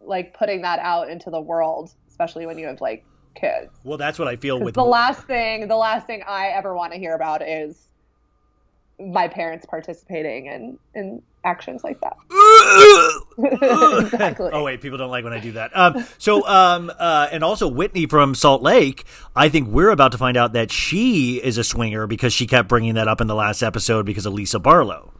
like 0.00 0.34
putting 0.34 0.62
that 0.62 0.78
out 0.78 1.10
into 1.10 1.30
the 1.30 1.40
world, 1.40 1.92
especially 2.08 2.46
when 2.46 2.58
you 2.58 2.66
have 2.66 2.80
like 2.80 3.04
kids. 3.38 3.70
Well, 3.84 3.98
that's 3.98 4.18
what 4.18 4.28
I 4.28 4.36
feel 4.36 4.60
with 4.60 4.74
the 4.74 4.84
last 4.84 5.22
thing, 5.22 5.68
the 5.68 5.76
last 5.76 6.06
thing 6.06 6.22
I 6.26 6.48
ever 6.48 6.74
want 6.74 6.92
to 6.92 6.98
hear 6.98 7.14
about 7.14 7.42
is 7.42 7.88
my 8.98 9.28
parents 9.28 9.64
participating 9.66 10.46
in 10.46 10.78
in 10.94 11.22
actions 11.44 11.84
like 11.84 12.00
that. 12.00 12.16
exactly. 14.02 14.50
Oh 14.52 14.64
wait, 14.64 14.80
people 14.80 14.98
don't 14.98 15.10
like 15.10 15.24
when 15.24 15.32
I 15.32 15.40
do 15.40 15.52
that. 15.52 15.76
Um, 15.76 16.04
so 16.18 16.46
um, 16.46 16.90
uh, 16.98 17.28
and 17.30 17.44
also 17.44 17.68
Whitney 17.68 18.06
from 18.06 18.34
Salt 18.34 18.62
Lake. 18.62 19.04
I 19.36 19.48
think 19.48 19.68
we're 19.68 19.90
about 19.90 20.12
to 20.12 20.18
find 20.18 20.36
out 20.36 20.52
that 20.54 20.72
she 20.72 21.36
is 21.42 21.58
a 21.58 21.64
swinger 21.64 22.06
because 22.06 22.32
she 22.32 22.46
kept 22.46 22.68
bringing 22.68 22.94
that 22.94 23.08
up 23.08 23.20
in 23.20 23.26
the 23.26 23.34
last 23.34 23.62
episode 23.62 24.04
because 24.04 24.26
of 24.26 24.32
Lisa 24.32 24.58
Barlow. 24.58 25.12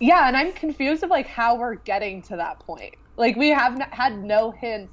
Yeah, 0.00 0.28
and 0.28 0.36
I'm 0.36 0.52
confused 0.52 1.02
of 1.02 1.10
like 1.10 1.26
how 1.26 1.56
we're 1.56 1.74
getting 1.74 2.22
to 2.22 2.36
that 2.36 2.60
point. 2.60 2.94
Like 3.16 3.36
we 3.36 3.48
have 3.48 3.74
n- 3.74 3.88
had 3.90 4.22
no 4.22 4.52
hints, 4.52 4.92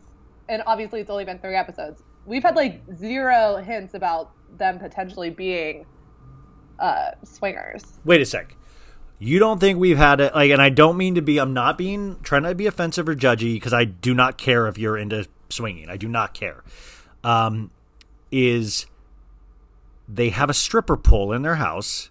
and 0.49 0.63
obviously 0.65 0.99
it's 0.99 1.09
only 1.09 1.25
been 1.25 1.39
three 1.39 1.55
episodes. 1.55 2.01
We've 2.25 2.43
had 2.43 2.55
like 2.55 2.81
zero 2.95 3.57
hints 3.57 3.93
about 3.93 4.31
them 4.57 4.79
potentially 4.79 5.29
being 5.29 5.85
uh, 6.79 7.11
swingers. 7.23 7.99
Wait 8.03 8.21
a 8.21 8.25
sec. 8.25 8.55
You 9.17 9.39
don't 9.39 9.59
think 9.59 9.79
we've 9.79 9.97
had 9.97 10.19
it 10.19 10.35
like, 10.35 10.51
and 10.51 10.61
I 10.61 10.69
don't 10.69 10.97
mean 10.97 11.15
to 11.15 11.21
be. 11.21 11.37
I'm 11.39 11.53
not 11.53 11.77
being 11.77 12.19
trying 12.21 12.43
to 12.43 12.53
be 12.53 12.67
offensive 12.67 13.07
or 13.07 13.15
judgy 13.15 13.53
because 13.53 13.73
I 13.73 13.85
do 13.85 14.13
not 14.13 14.37
care 14.37 14.67
if 14.67 14.77
you're 14.77 14.97
into 14.97 15.27
swinging. 15.49 15.89
I 15.89 15.97
do 15.97 16.07
not 16.07 16.33
care. 16.33 16.63
Um, 17.23 17.71
is 18.31 18.87
they 20.07 20.29
have 20.29 20.49
a 20.49 20.53
stripper 20.53 20.97
pole 20.97 21.31
in 21.31 21.41
their 21.43 21.55
house. 21.55 22.09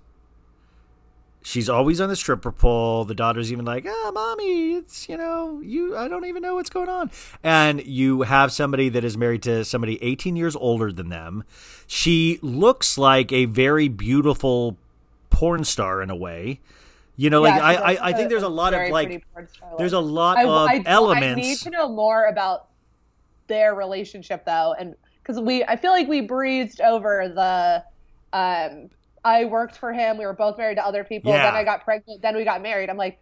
She's 1.47 1.69
always 1.69 2.01
on 2.01 2.09
the 2.09 2.17
stripper 2.17 2.51
pole. 2.51 3.05
The 3.05 3.15
daughter's 3.15 3.53
even 3.53 3.67
like, 3.67 3.85
"Ah, 3.87 4.11
mommy, 4.15 4.77
it's 4.77 5.11
you 5.11 5.19
know, 5.19 5.61
you. 5.61 5.95
I 5.95 6.09
don't 6.09 6.25
even 6.25 6.41
know 6.41 6.55
what's 6.55 6.71
going 6.71 6.89
on." 6.89 7.11
And 7.43 7.85
you 7.85 8.23
have 8.23 8.51
somebody 8.51 8.89
that 8.89 9.05
is 9.05 9.19
married 9.19 9.43
to 9.43 9.63
somebody 9.63 10.03
18 10.03 10.37
years 10.37 10.57
older 10.57 10.91
than 10.91 11.11
them. 11.11 11.45
She 11.87 12.39
looks 12.41 12.97
like 12.97 13.31
a 13.31 13.45
very 13.45 13.89
beautiful 13.89 14.79
porn 15.29 15.65
star 15.65 16.01
in 16.01 16.09
a 16.09 16.17
way. 16.17 16.61
You 17.17 17.29
know, 17.29 17.43
like 17.43 17.61
I, 17.61 17.75
I, 17.75 18.09
I 18.09 18.13
think 18.15 18.31
there's 18.31 18.43
a 18.43 18.49
lot 18.49 18.73
of 18.73 18.89
like, 18.89 19.09
pretty 19.09 19.25
porn 19.35 19.47
star 19.47 19.69
look. 19.69 19.79
there's 19.79 19.93
a 19.93 20.01
lot 20.01 20.39
I, 20.39 20.45
of 20.45 20.49
I, 20.49 20.83
elements. 20.87 21.39
I 21.39 21.43
need 21.43 21.59
to 21.59 21.71
know 21.71 21.91
more 21.91 22.25
about 22.25 22.69
their 23.49 23.75
relationship 23.75 24.47
though, 24.47 24.75
and 24.79 24.95
because 25.23 25.39
we, 25.39 25.63
I 25.63 25.77
feel 25.77 25.93
like 25.93 26.09
we 26.09 26.23
breezed 26.23 26.81
over 26.81 27.29
the. 27.29 27.85
Um, 28.33 28.89
I 29.25 29.47
worked 29.47 29.77
for 29.77 29.93
him. 29.93 30.19
We 30.19 30.27
were 30.27 30.35
both 30.35 30.59
married 30.59 30.77
to 30.77 30.87
other 30.87 31.03
people. 31.05 31.33
Yeah. 31.33 31.45
Then 31.45 31.55
I 31.55 31.65
got 31.65 31.85
pregnant. 31.85 32.23
Then 32.23 32.37
we 32.37 32.45
got 32.45 32.63
married. 32.63 32.91
I'm 32.91 32.97
like, 32.97 33.19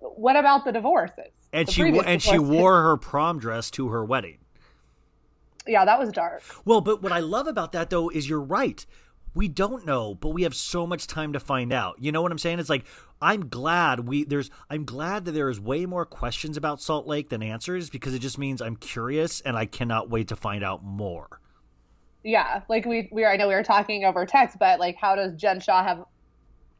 what 0.00 0.36
about 0.36 0.64
the 0.64 0.72
divorces? 0.72 1.30
and 1.52 1.68
The 1.68 1.72
she 1.72 1.82
and 1.82 2.22
she 2.22 2.38
wore 2.38 2.82
her 2.82 2.96
prom 2.96 3.38
dress 3.38 3.70
to 3.72 3.88
her 3.88 4.04
wedding. 4.04 4.38
Yeah, 5.66 5.84
that 5.84 5.98
was 5.98 6.10
dark. 6.10 6.42
Well, 6.64 6.80
but 6.80 7.02
what 7.02 7.12
I 7.12 7.20
love 7.20 7.46
about 7.46 7.72
that 7.72 7.90
though 7.90 8.08
is 8.08 8.28
you're 8.28 8.40
right. 8.40 8.84
We 9.34 9.46
don't 9.46 9.86
know, 9.86 10.14
but 10.14 10.30
we 10.30 10.42
have 10.42 10.54
so 10.54 10.86
much 10.86 11.06
time 11.06 11.32
to 11.34 11.40
find 11.40 11.72
out. 11.72 11.96
You 12.00 12.10
know 12.10 12.22
what 12.22 12.32
I'm 12.32 12.38
saying? 12.38 12.58
It's 12.58 12.70
like 12.70 12.84
I'm 13.20 13.48
glad 13.48 14.08
we 14.08 14.24
there's 14.24 14.50
I'm 14.70 14.84
glad 14.84 15.24
that 15.26 15.32
there 15.32 15.50
is 15.50 15.60
way 15.60 15.86
more 15.86 16.06
questions 16.06 16.56
about 16.56 16.80
Salt 16.80 17.06
Lake 17.06 17.28
than 17.28 17.42
answers 17.42 17.90
because 17.90 18.14
it 18.14 18.20
just 18.20 18.38
means 18.38 18.62
I'm 18.62 18.76
curious 18.76 19.40
and 19.42 19.56
I 19.56 19.66
cannot 19.66 20.10
wait 20.10 20.28
to 20.28 20.36
find 20.36 20.64
out 20.64 20.82
more. 20.82 21.40
Yeah, 22.24 22.62
like 22.68 22.84
we 22.84 23.08
we 23.12 23.24
I 23.24 23.36
know 23.36 23.48
we 23.48 23.54
were 23.54 23.62
talking 23.62 24.04
over 24.04 24.26
text, 24.26 24.58
but 24.58 24.80
like, 24.80 24.96
how 24.96 25.14
does 25.14 25.34
Jen 25.34 25.60
Shah 25.60 25.82
have 25.82 26.04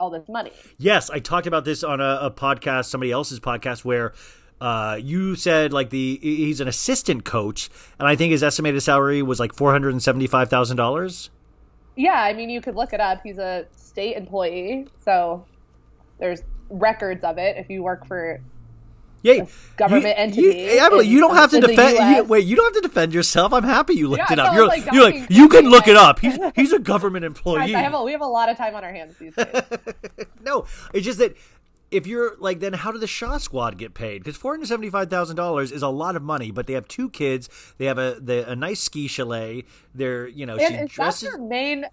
all 0.00 0.10
this 0.10 0.28
money? 0.28 0.52
Yes, 0.78 1.10
I 1.10 1.20
talked 1.20 1.46
about 1.46 1.64
this 1.64 1.82
on 1.82 2.00
a, 2.00 2.18
a 2.22 2.30
podcast, 2.30 2.86
somebody 2.86 3.12
else's 3.12 3.40
podcast, 3.40 3.84
where 3.84 4.12
uh, 4.60 4.98
you 5.00 5.34
said 5.34 5.72
like 5.72 5.90
the 5.90 6.18
he's 6.20 6.60
an 6.60 6.68
assistant 6.68 7.24
coach, 7.24 7.70
and 7.98 8.08
I 8.08 8.16
think 8.16 8.32
his 8.32 8.42
estimated 8.42 8.82
salary 8.82 9.22
was 9.22 9.38
like 9.38 9.54
four 9.54 9.72
hundred 9.72 9.90
and 9.90 10.02
seventy 10.02 10.26
five 10.26 10.50
thousand 10.50 10.76
dollars. 10.76 11.30
Yeah, 11.96 12.20
I 12.22 12.32
mean, 12.32 12.50
you 12.50 12.60
could 12.60 12.76
look 12.76 12.92
it 12.92 13.00
up. 13.00 13.20
He's 13.24 13.38
a 13.38 13.66
state 13.72 14.16
employee, 14.16 14.86
so 15.04 15.44
there's 16.18 16.42
records 16.70 17.24
of 17.24 17.38
it. 17.38 17.56
If 17.56 17.70
you 17.70 17.82
work 17.82 18.06
for 18.06 18.40
Yeah, 19.22 19.46
government 19.76 20.04
you, 20.04 20.12
entity 20.12 20.42
You, 20.42 20.80
Emily, 20.80 21.06
in- 21.06 21.12
you 21.12 21.20
don't 21.20 21.34
have 21.34 21.50
to 21.50 21.60
defend. 21.60 22.16
You, 22.16 22.24
wait, 22.24 22.46
you 22.46 22.56
don't 22.56 22.72
have 22.72 22.82
to 22.82 22.88
defend 22.88 23.12
yourself. 23.12 23.52
I'm 23.52 23.64
happy 23.64 23.94
you 23.94 24.08
looked 24.08 24.30
Yeah, 24.30 24.34
it 24.34 24.38
up. 24.38 24.54
You're 24.54 24.66
like 24.66 24.92
you're 24.92 25.04
like, 25.04 25.30
you 25.30 25.48
can 25.48 25.68
look 25.68 25.88
it 25.88 25.96
up. 25.96 26.20
He's 26.20 26.38
he's 26.54 26.72
a 26.72 26.78
government 26.78 27.24
Guys, 27.24 27.36
employee. 27.36 27.74
I 27.74 27.80
have 27.80 27.94
a, 27.94 28.02
we 28.02 28.12
have 28.12 28.20
a 28.20 28.26
lot 28.26 28.48
of 28.48 28.56
time 28.56 28.74
on 28.74 28.84
our 28.84 28.92
hands 28.92 29.16
these 29.18 29.34
days. 29.34 29.46
no, 30.42 30.66
it's 30.92 31.04
just 31.04 31.18
that 31.18 31.36
if 31.90 32.06
you're 32.06 32.36
like, 32.38 32.60
then 32.60 32.74
how 32.74 32.92
did 32.92 33.00
the 33.00 33.06
Shah 33.06 33.38
Squad 33.38 33.78
get 33.78 33.94
paid? 33.94 34.22
Because 34.22 34.36
four 34.36 34.52
hundred 34.52 34.66
seventy 34.66 34.90
five 34.90 35.10
thousand 35.10 35.36
dollars 35.36 35.72
is 35.72 35.82
a 35.82 35.88
lot 35.88 36.16
of 36.16 36.22
money, 36.22 36.50
but 36.50 36.66
they 36.66 36.74
have 36.74 36.86
two 36.88 37.10
kids. 37.10 37.48
They 37.78 37.86
have 37.86 37.98
a 37.98 38.18
the, 38.20 38.48
a 38.50 38.56
nice 38.56 38.80
ski 38.80 39.08
chalet. 39.08 39.64
They're 39.94 40.28
you 40.28 40.46
know 40.46 40.56
and 40.56 40.60
she 40.60 40.74
is 40.74 40.80
that 40.80 40.88
dresses. 40.90 41.28
their 41.30 41.38
main? 41.38 41.86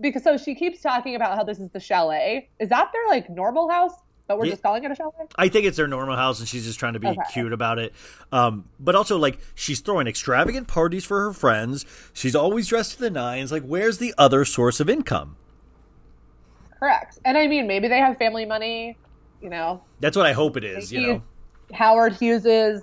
Because 0.00 0.22
so 0.22 0.36
she 0.36 0.54
keeps 0.54 0.80
talking 0.80 1.16
about 1.16 1.36
how 1.36 1.44
this 1.44 1.58
is 1.58 1.70
the 1.70 1.80
chalet. 1.80 2.50
Is 2.60 2.68
that 2.68 2.90
their 2.92 3.08
like 3.08 3.28
normal 3.30 3.68
house? 3.68 3.94
But 4.28 4.38
we're 4.38 4.44
Yeah. 4.44 4.52
just 4.52 4.62
calling 4.62 4.84
it 4.84 4.90
a 4.90 4.94
chalet. 4.94 5.12
I 5.36 5.48
think 5.48 5.64
it's 5.66 5.78
their 5.78 5.88
normal 5.88 6.14
house, 6.14 6.38
and 6.38 6.46
she's 6.48 6.66
just 6.66 6.78
trying 6.78 6.92
to 6.92 7.00
be 7.00 7.08
Okay. 7.08 7.20
cute 7.32 7.52
about 7.52 7.78
it. 7.78 7.94
Um, 8.30 8.66
but 8.78 8.94
also, 8.94 9.16
like, 9.18 9.38
she's 9.54 9.80
throwing 9.80 10.06
extravagant 10.06 10.68
parties 10.68 11.04
for 11.06 11.20
her 11.24 11.32
friends. 11.32 11.86
She's 12.12 12.36
always 12.36 12.68
dressed 12.68 12.92
to 12.92 13.00
the 13.00 13.10
nines. 13.10 13.50
Like, 13.50 13.62
where's 13.64 13.98
the 13.98 14.14
other 14.18 14.44
source 14.44 14.80
of 14.80 14.90
income? 14.90 15.36
Correct. 16.78 17.18
And 17.24 17.36
I 17.36 17.46
mean, 17.48 17.66
maybe 17.66 17.88
they 17.88 17.98
have 17.98 18.18
family 18.18 18.44
money. 18.44 18.96
You 19.40 19.50
know, 19.50 19.82
That's 20.00 20.16
what 20.16 20.26
I 20.26 20.32
hope 20.32 20.56
it 20.56 20.64
is. 20.64 20.92
You 20.92 21.00
know, 21.00 21.22
Howard 21.72 22.14
Hughes 22.14 22.44
is. 22.44 22.82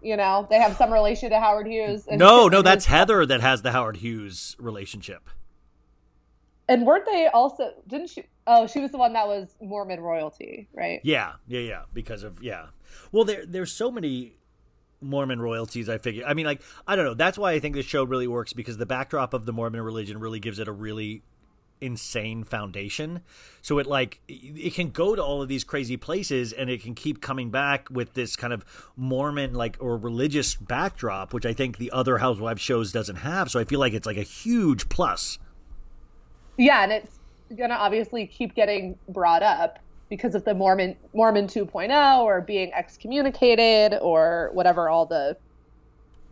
You 0.00 0.16
know, 0.16 0.46
they 0.48 0.58
have 0.60 0.76
some 0.76 0.92
relation 0.92 1.30
to 1.30 1.40
Howard 1.40 1.66
Hughes. 1.66 2.06
No, 2.10 2.46
no, 2.48 2.62
that's 2.62 2.86
Heather 2.86 3.26
that 3.26 3.40
has 3.40 3.62
the 3.62 3.72
Howard 3.72 3.96
Hughes 3.98 4.56
relationship. 4.58 5.28
And 6.68 6.86
weren't 6.86 7.04
they 7.04 7.26
also? 7.26 7.72
Didn't 7.86 8.08
she? 8.10 8.24
Oh, 8.50 8.66
she 8.66 8.80
was 8.80 8.90
the 8.90 8.98
one 8.98 9.12
that 9.12 9.28
was 9.28 9.54
Mormon 9.60 10.00
royalty, 10.00 10.68
right? 10.74 11.00
Yeah, 11.04 11.34
yeah, 11.46 11.60
yeah. 11.60 11.82
Because 11.92 12.22
of 12.22 12.42
yeah. 12.42 12.68
Well, 13.12 13.24
there 13.24 13.44
there's 13.46 13.70
so 13.70 13.90
many 13.90 14.38
Mormon 15.02 15.40
royalties. 15.40 15.88
I 15.88 15.98
figure. 15.98 16.24
I 16.26 16.32
mean, 16.32 16.46
like 16.46 16.62
I 16.86 16.96
don't 16.96 17.04
know. 17.04 17.14
That's 17.14 17.36
why 17.36 17.52
I 17.52 17.60
think 17.60 17.74
this 17.74 17.84
show 17.84 18.04
really 18.04 18.26
works 18.26 18.54
because 18.54 18.78
the 18.78 18.86
backdrop 18.86 19.34
of 19.34 19.44
the 19.44 19.52
Mormon 19.52 19.82
religion 19.82 20.18
really 20.18 20.40
gives 20.40 20.58
it 20.58 20.66
a 20.66 20.72
really 20.72 21.22
insane 21.82 22.42
foundation. 22.42 23.20
So 23.60 23.78
it 23.78 23.86
like 23.86 24.22
it 24.26 24.72
can 24.74 24.90
go 24.90 25.14
to 25.14 25.22
all 25.22 25.42
of 25.42 25.48
these 25.48 25.62
crazy 25.62 25.98
places 25.98 26.54
and 26.54 26.70
it 26.70 26.82
can 26.82 26.94
keep 26.94 27.20
coming 27.20 27.50
back 27.50 27.88
with 27.90 28.14
this 28.14 28.34
kind 28.34 28.54
of 28.54 28.64
Mormon 28.96 29.52
like 29.52 29.76
or 29.78 29.98
religious 29.98 30.54
backdrop, 30.54 31.34
which 31.34 31.44
I 31.44 31.52
think 31.52 31.76
the 31.76 31.90
other 31.90 32.16
Housewives 32.16 32.62
shows 32.62 32.92
doesn't 32.92 33.16
have. 33.16 33.50
So 33.50 33.60
I 33.60 33.64
feel 33.64 33.78
like 33.78 33.92
it's 33.92 34.06
like 34.06 34.16
a 34.16 34.22
huge 34.22 34.88
plus. 34.88 35.38
Yeah, 36.56 36.82
and 36.82 36.92
it's 36.92 37.17
gonna 37.56 37.74
obviously 37.74 38.26
keep 38.26 38.54
getting 38.54 38.98
brought 39.08 39.42
up 39.42 39.78
because 40.08 40.34
of 40.34 40.44
the 40.44 40.54
Mormon 40.54 40.96
Mormon 41.14 41.46
2.0 41.46 42.18
or 42.24 42.40
being 42.40 42.72
excommunicated 42.74 43.98
or 44.00 44.50
whatever 44.52 44.88
all 44.88 45.06
the 45.06 45.36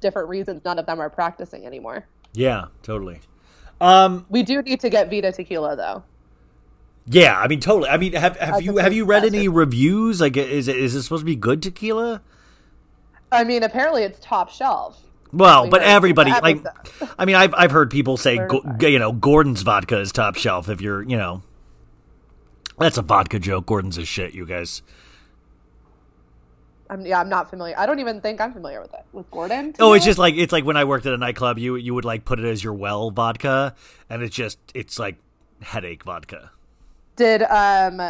different 0.01 0.29
reasons 0.29 0.63
none 0.65 0.79
of 0.79 0.87
them 0.87 1.01
are 1.01 1.11
practicing 1.11 1.67
anymore. 1.67 2.07
Yeah, 2.35 2.67
totally. 2.83 3.21
Um, 3.81 4.27
We 4.29 4.43
do 4.43 4.63
need 4.63 4.81
to 4.81 4.91
get 4.91 5.11
Vida 5.11 5.33
tequila 5.33 5.77
though. 5.77 6.05
yeah, 7.07 7.39
I 7.39 7.47
mean, 7.49 7.61
totally. 7.61 7.89
I 7.89 7.97
mean, 7.99 8.13
have 8.15 8.37
have 8.39 8.61
you 8.61 8.79
have 8.79 8.93
you 8.93 9.05
read 9.05 9.25
any 9.25 9.45
it. 9.45 9.49
reviews? 9.49 10.21
Like, 10.21 10.37
is 10.37 10.69
it 10.69 10.77
is 10.77 10.95
it 10.95 11.03
supposed 11.03 11.23
to 11.23 11.27
be 11.27 11.37
good 11.37 11.63
tequila? 11.63 12.23
I 13.33 13.45
mean, 13.45 13.63
apparently 13.63 14.03
it's 14.03 14.19
top 14.21 14.51
shelf. 14.51 15.06
Well, 15.37 15.65
We 15.65 15.71
but 15.71 15.83
everybody 15.83 16.31
like. 16.31 16.65
I 17.19 17.25
mean, 17.25 17.37
I've 17.37 17.55
I've 17.55 17.71
heard 17.71 17.91
people 17.91 18.17
say, 18.17 18.39
go, 18.39 18.63
you 18.81 18.99
know, 18.99 19.13
Gordon's 19.13 19.63
vodka 19.63 20.01
is 20.01 20.13
top 20.13 20.37
shelf. 20.37 20.69
If 20.69 20.81
you're, 20.81 21.03
you 21.03 21.17
know, 21.17 21.43
that's 22.79 22.97
a 22.99 23.03
vodka 23.03 23.39
joke. 23.39 23.67
Gordon's 23.67 23.99
is 23.99 24.09
shit, 24.09 24.35
you 24.35 24.47
guys. 24.47 24.83
I'm, 26.89 27.05
yeah, 27.05 27.21
I'm 27.21 27.29
not 27.29 27.51
familiar. 27.51 27.75
I 27.77 27.85
don't 27.85 27.99
even 27.99 28.21
think 28.21 28.41
I'm 28.41 28.53
familiar 28.53 28.81
with 28.81 28.95
it. 28.95 29.05
With 29.13 29.29
Gordon? 29.31 29.75
Oh, 29.81 29.93
it's 29.95 30.05
just 30.05 30.19
like 30.19 30.35
it's 30.37 30.53
like 30.53 30.65
when 30.65 30.77
I 30.77 30.85
worked 30.85 31.05
at 31.07 31.13
a 31.13 31.19
nightclub, 31.19 31.59
you 31.59 31.77
you 31.77 31.95
would 31.95 32.05
like 32.05 32.25
put 32.25 32.39
it 32.39 32.45
as 32.45 32.63
your 32.63 32.75
well 32.75 33.11
vodka, 33.11 33.75
and 34.09 34.23
it's 34.23 34.35
just 34.37 34.59
it's 34.75 34.99
like 34.99 35.17
headache 35.63 36.05
vodka. 36.05 36.51
Did 37.17 37.43
um 37.43 38.01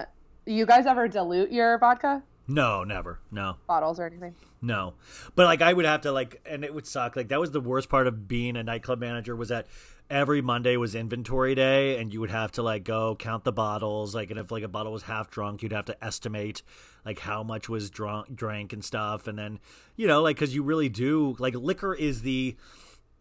you 0.45 0.67
guys 0.67 0.85
ever 0.87 1.09
dilute 1.09 1.51
your 1.51 1.79
vodka 1.79 2.23
No, 2.47 2.85
never, 2.85 3.19
no. 3.33 3.57
bottles 3.67 3.99
or 3.99 4.07
anything? 4.07 4.35
No, 4.63 4.95
but 5.35 5.45
like 5.45 5.63
I 5.63 5.73
would 5.73 5.85
have 5.85 6.03
to 6.03 6.13
like, 6.13 6.41
and 6.47 6.65
it 6.65 6.75
would 6.75 6.87
suck. 6.87 7.15
Like 7.15 7.29
that 7.29 7.41
was 7.41 7.51
the 7.51 7.61
worst 7.61 7.89
part 7.89 8.07
of 8.07 8.27
being 8.27 8.57
a 8.57 8.63
nightclub 8.63 8.99
manager 8.99 9.37
was 9.37 9.51
that 9.51 9.67
every 10.09 10.41
Monday 10.41 10.77
was 10.77 10.95
inventory 10.95 11.55
day, 11.55 11.99
and 11.99 12.13
you 12.13 12.21
would 12.21 12.31
have 12.31 12.53
to 12.53 12.63
like 12.63 12.85
go 12.85 13.15
count 13.17 13.45
the 13.45 13.53
bottles. 13.53 14.15
Like, 14.15 14.31
and 14.31 14.41
if 14.41 14.51
like 14.51 14.63
a 14.63 14.69
bottle 14.69 14.93
was 14.93 15.03
half 15.03 15.31
drunk, 15.31 15.63
you'd 15.63 15.73
have 15.73 15.85
to 15.87 16.05
estimate 16.05 16.63
like 17.05 17.19
how 17.19 17.43
much 17.43 17.69
was 17.69 17.91
drunk, 17.91 18.35
drank, 18.35 18.73
and 18.73 18.85
stuff. 18.85 19.27
And 19.27 19.39
then 19.39 19.59
you 19.95 20.07
know, 20.07 20.23
like, 20.23 20.37
because 20.37 20.55
you 20.55 20.63
really 20.63 20.89
do 20.89 21.37
like 21.39 21.55
liquor 21.55 21.95
is 21.95 22.23
the 22.23 22.57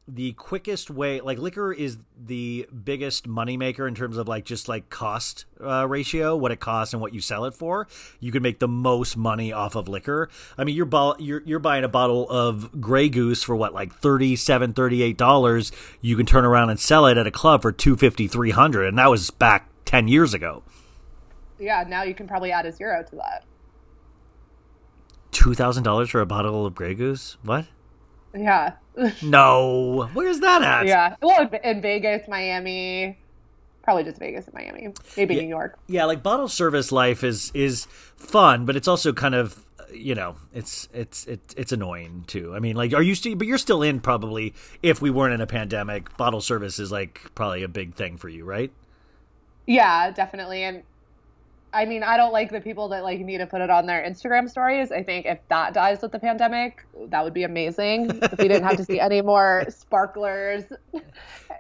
the 0.08 0.34
quickest 0.34 0.92
way 0.92 1.20
like 1.20 1.40
liquor 1.40 1.74
is 1.74 1.98
the 2.16 2.68
biggest 2.84 3.28
moneymaker 3.28 3.88
in 3.88 3.96
terms 3.96 4.18
of 4.18 4.28
like 4.28 4.46
just 4.46 4.68
like 4.68 4.90
cost 4.90 5.46
uh, 5.60 5.88
ratio 5.88 6.36
what 6.36 6.52
it 6.52 6.60
costs 6.60 6.94
and 6.94 7.02
what 7.02 7.14
you 7.14 7.20
sell 7.20 7.46
it 7.46 7.56
for. 7.56 7.88
You 8.20 8.32
can 8.32 8.44
make 8.44 8.60
the 8.60 8.68
most 8.68 9.18
money 9.18 9.52
off 9.52 9.76
of 9.76 9.88
liquor. 9.88 10.30
I 10.58 10.64
mean 10.64 10.76
you're, 10.76 10.86
bo- 10.86 11.16
you're 11.18 11.42
you're 11.46 11.60
buying 11.60 11.84
a 11.84 11.88
bottle 11.90 12.30
of 12.30 12.80
Grey 12.80 13.10
Goose 13.10 13.42
for 13.42 13.56
what 13.56 13.74
like 13.74 13.94
37 13.96 14.74
38 14.74 15.18
dollars. 15.18 15.72
You 16.02 16.16
can 16.16 16.28
turn 16.28 16.46
around 16.46 16.70
and 16.70 16.80
sell 16.80 17.08
it 17.08 17.18
at 17.18 17.26
a 17.26 17.32
club 17.32 17.64
for 17.64 17.72
250 17.72 18.28
300 18.28 18.88
and 18.88 18.98
that 19.00 19.10
was 19.10 19.32
back 19.32 19.70
10 19.86 20.08
years 20.08 20.34
ago. 20.36 20.62
Yeah, 21.58 21.84
now 21.88 22.04
you 22.04 22.14
can 22.14 22.28
probably 22.28 22.52
add 22.52 22.66
a 22.66 22.72
zero 22.72 23.04
to 23.10 23.16
that. 23.16 23.46
$2000 25.32 26.10
for 26.10 26.22
a 26.22 26.26
bottle 26.26 26.66
of 26.66 26.76
Grey 26.76 26.94
Goose? 26.94 27.38
What? 27.44 27.66
Yeah. 28.34 28.74
No 29.24 30.10
where's 30.14 30.40
that 30.40 30.62
at 30.62 30.88
yeah. 30.88 31.16
Well, 31.22 31.50
in- 31.64 31.82
Vegas, 31.82 32.28
Miami, 32.28 33.18
probably 33.84 34.04
just 34.04 34.20
Vegas 34.20 34.46
and 34.46 34.54
Miami, 34.54 34.94
maybe 35.18 35.36
New 35.36 35.48
York. 35.48 35.78
yeah 35.88 36.06
like 36.06 36.24
bottle 36.24 36.48
service 36.48 36.92
life 36.92 37.24
is 37.24 37.52
is 37.54 37.86
fun 38.16 38.66
but 38.66 38.76
it's 38.76 38.88
also 38.88 39.14
kind 39.14 39.36
of 39.36 39.64
you 39.94 40.16
know 40.16 40.36
it's 40.54 40.90
it's 40.94 41.26
it's 41.28 41.54
it's 41.56 41.72
annoying 41.72 42.24
too 42.28 42.54
i 42.56 42.60
mean 42.60 42.76
like 42.76 42.92
are 42.94 43.04
you 43.04 43.14
still 43.14 43.36
but 43.36 43.46
you're 43.48 43.58
still 43.58 43.84
in 43.84 44.00
probably 44.00 44.54
if 44.82 45.00
we 45.02 45.10
weren't 45.12 45.34
in 45.34 45.40
a 45.42 45.48
pandemic 45.48 46.16
bottle 46.18 46.42
service 46.42 46.80
is 46.80 46.92
like 46.92 47.22
probably 47.36 47.62
a 47.64 47.68
big 47.68 47.94
thing 47.94 48.18
for 48.18 48.28
you 48.28 48.44
right 48.44 48.72
Yeah, 49.68 50.12
definitely. 50.12 50.64
And 50.64 50.84
I 51.76 51.86
mean, 51.86 52.04
I 52.04 52.16
don't 52.16 52.32
like 52.32 52.52
the 52.52 52.62
people 52.62 52.88
that 52.90 53.04
like 53.04 53.20
need 53.20 53.40
to 53.40 53.46
put 53.48 53.60
it 53.62 53.70
on 53.70 53.86
their 53.86 54.02
Instagram 54.04 54.50
stories. 54.50 54.92
I 54.92 55.04
think 55.04 55.26
if 55.26 55.40
that 55.50 55.74
dies 55.74 56.02
with 56.02 56.12
the 56.14 56.20
pandemic, 56.20 56.86
that 57.10 57.24
would 57.24 57.34
be 57.34 57.44
amazing. 57.44 58.10
if 58.24 58.38
we 58.38 58.48
didn't 58.48 58.64
have 58.64 58.78
to 58.78 58.86
see 58.86 59.00
any 59.00 59.22
more 59.22 59.66
sparklers 59.70 60.64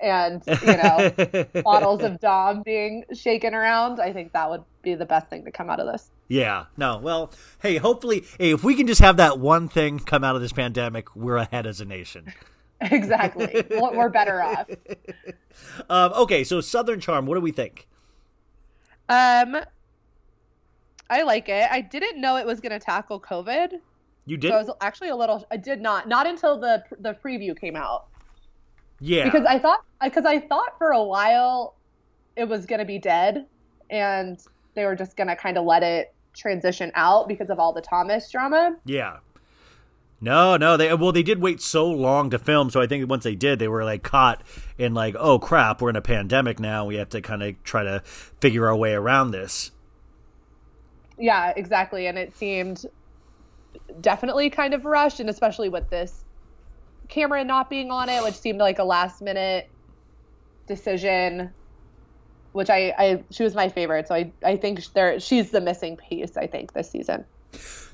and, 0.02 0.42
you 0.48 0.78
know, 0.78 1.46
bottles 1.64 2.02
of 2.02 2.20
Dom 2.22 2.64
being 2.64 3.04
shaken 3.14 3.54
around, 3.54 4.00
I 4.00 4.14
think 4.14 4.32
that 4.34 4.50
would 4.50 4.64
be 4.82 4.96
the 4.96 5.06
best 5.06 5.28
thing 5.30 5.44
to 5.46 5.52
come 5.52 5.70
out 5.70 5.80
of 5.80 5.92
this. 5.92 6.12
yeah 6.28 6.66
no 6.78 6.98
well 7.00 7.32
hey 7.62 7.78
hopefully 7.78 8.24
hey 8.40 8.52
if 8.52 8.64
we 8.64 8.76
can 8.76 8.86
just 8.88 9.02
have 9.02 9.18
that 9.18 9.40
one 9.40 9.68
thing 9.68 9.98
come 10.00 10.24
out 10.24 10.36
of 10.36 10.42
this 10.44 10.54
pandemic 10.54 11.16
we're 11.16 11.38
ahead 11.38 11.66
as 11.68 11.82
a 11.82 11.86
nation 11.86 12.32
Exactly. 12.82 13.64
We're 13.72 14.10
better 14.10 14.44
off. 14.44 14.68
um 15.90 16.14
okay 16.14 16.44
so 16.44 16.62
southern 16.62 17.00
charm 17.00 17.26
what 17.26 17.36
do 17.36 17.42
we 17.42 17.52
think 17.52 17.88
Um, 19.10 19.58
I 21.10 21.24
like 21.24 21.50
it. 21.50 21.68
I 21.72 21.82
didn't 21.82 22.20
know 22.20 22.38
it 22.38 22.46
was 22.46 22.60
going 22.60 22.72
to 22.72 22.80
tackle 22.80 23.20
COVID. 23.20 23.74
you 24.26 24.38
did 24.38 24.50
So 24.50 24.56
I 24.56 24.62
was 24.62 24.72
actually 24.82 25.10
a 25.10 25.16
little. 25.16 25.46
I 25.52 25.58
did 25.58 25.82
not. 25.82 26.08
Not 26.08 26.28
until 26.28 26.60
the 26.60 26.84
the 27.00 27.14
preview 27.24 27.60
came 27.60 27.76
out. 27.76 28.08
yeah 29.00 29.26
Because 29.26 29.46
I 29.46 29.60
thought 29.60 29.84
because 30.04 30.26
I 30.26 30.40
thought 30.40 30.78
for 30.78 30.92
a 30.92 31.04
while 31.04 31.76
it 32.36 32.48
was 32.48 32.66
going 32.66 32.80
to 32.80 32.86
be 32.86 33.00
dead, 33.00 33.46
and 33.90 34.40
they 34.74 34.86
were 34.86 34.96
just 34.96 35.16
going 35.16 35.28
to 35.28 35.36
kind 35.36 35.58
of 35.58 35.66
let 35.66 35.84
it 35.84 36.14
transition 36.36 36.92
out 36.96 37.28
because 37.28 37.50
of 37.50 37.60
all 37.60 37.72
the 37.72 37.82
Thomas 37.82 38.30
drama. 38.30 38.76
Yeah. 38.86 39.18
No, 40.22 40.58
no, 40.58 40.76
they 40.76 40.94
well 40.94 41.12
they 41.12 41.24
did 41.24 41.40
wait 41.40 41.62
so 41.62 41.90
long 41.90 42.30
to 42.32 42.40
film, 42.40 42.70
so 42.70 42.82
I 42.82 42.88
think 42.88 43.08
once 43.08 43.26
they 43.26 43.36
did, 43.36 43.60
they 43.60 43.68
were 43.68 43.84
like 43.84 44.02
caught 44.02 44.42
in 44.78 44.94
like, 44.94 45.16
oh 45.20 45.38
crap, 45.40 45.82
we're 45.82 45.90
in 45.90 45.96
a 45.98 46.02
pandemic 46.02 46.60
now. 46.60 46.86
We 46.86 46.96
have 46.96 47.10
to 47.10 47.22
kind 47.22 47.44
of 47.44 47.62
try 47.64 47.84
to 47.84 48.02
figure 48.40 48.68
our 48.68 48.76
way 48.76 48.94
around 48.94 49.32
this. 49.32 49.72
Yeah, 51.18 51.54
exactly. 51.56 52.08
And 52.08 52.18
it 52.18 52.36
seemed 52.36 52.86
definitely 54.02 54.50
kind 54.50 54.74
of 54.74 54.86
rushed, 54.86 55.20
and 55.20 55.30
especially 55.30 55.70
with 55.70 55.90
this 55.90 56.24
Cameran 57.08 57.48
not 57.48 57.70
being 57.70 57.92
on 57.92 58.10
it, 58.10 58.24
which 58.24 58.36
seemed 58.36 58.60
like 58.60 58.80
a 58.80 58.84
last 58.84 59.22
minute 59.22 59.70
decision. 60.68 61.52
Which 62.52 62.70
I, 62.70 62.94
I 62.98 63.24
she 63.32 63.44
was 63.44 63.54
my 63.54 63.68
favorite, 63.68 64.08
so 64.08 64.16
I, 64.16 64.32
I 64.44 64.56
think 64.56 64.94
there 64.94 65.20
she's 65.20 65.52
the 65.52 65.60
missing 65.60 65.98
piece. 65.98 66.38
I 66.38 66.48
think 66.48 66.74
this 66.74 66.90
season. 66.90 67.26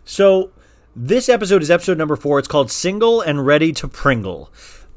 So 0.05 0.51
this 0.95 1.29
episode 1.29 1.63
is 1.63 1.71
episode 1.71 1.97
number 1.97 2.15
four. 2.15 2.37
It's 2.37 2.47
called 2.47 2.69
"Single 2.69 3.21
and 3.21 3.45
Ready 3.45 3.73
to 3.73 3.87
Pringle." 3.87 4.51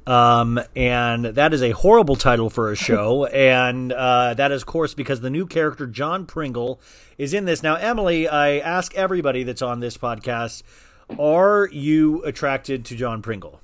Um, 0.06 0.60
and 0.76 1.24
that 1.24 1.54
is 1.54 1.62
a 1.62 1.70
horrible 1.70 2.16
title 2.16 2.50
for 2.50 2.70
a 2.70 2.76
show, 2.76 3.24
and 3.32 3.92
uh, 3.92 4.34
that 4.34 4.52
is, 4.52 4.62
of 4.62 4.66
course, 4.66 4.92
because 4.94 5.20
the 5.20 5.30
new 5.30 5.46
character 5.46 5.86
John 5.86 6.26
Pringle 6.26 6.78
is 7.16 7.32
in 7.32 7.46
this. 7.46 7.62
Now, 7.62 7.76
Emily, 7.76 8.28
I 8.28 8.58
ask 8.58 8.94
everybody 8.94 9.44
that's 9.44 9.62
on 9.62 9.80
this 9.80 9.96
podcast: 9.96 10.62
Are 11.18 11.68
you 11.72 12.22
attracted 12.24 12.84
to 12.86 12.96
John 12.96 13.22
Pringle? 13.22 13.60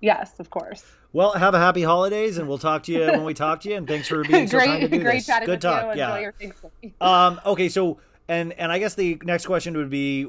Yes, 0.00 0.40
of 0.40 0.48
course. 0.48 0.82
Well, 1.12 1.32
have 1.32 1.54
a 1.54 1.58
happy 1.58 1.82
holidays, 1.82 2.38
and 2.38 2.48
we'll 2.48 2.58
talk 2.58 2.84
to 2.84 2.92
you 2.92 3.00
when 3.00 3.24
we 3.24 3.34
talk 3.34 3.60
to 3.62 3.68
you. 3.68 3.76
And 3.76 3.86
thanks 3.86 4.08
for 4.08 4.22
being 4.24 4.46
so 4.46 4.58
kind 4.60 4.80
to 4.80 4.88
do 4.88 4.98
great 5.02 5.16
this. 5.16 5.26
chatting 5.26 5.46
Good 5.46 5.60
talk. 5.60 5.96
Yeah. 5.96 6.30
Um. 7.00 7.40
Okay. 7.44 7.68
So, 7.68 7.98
and 8.28 8.52
and 8.54 8.70
I 8.72 8.78
guess 8.78 8.94
the 8.94 9.20
next 9.24 9.46
question 9.46 9.76
would 9.76 9.90
be, 9.90 10.28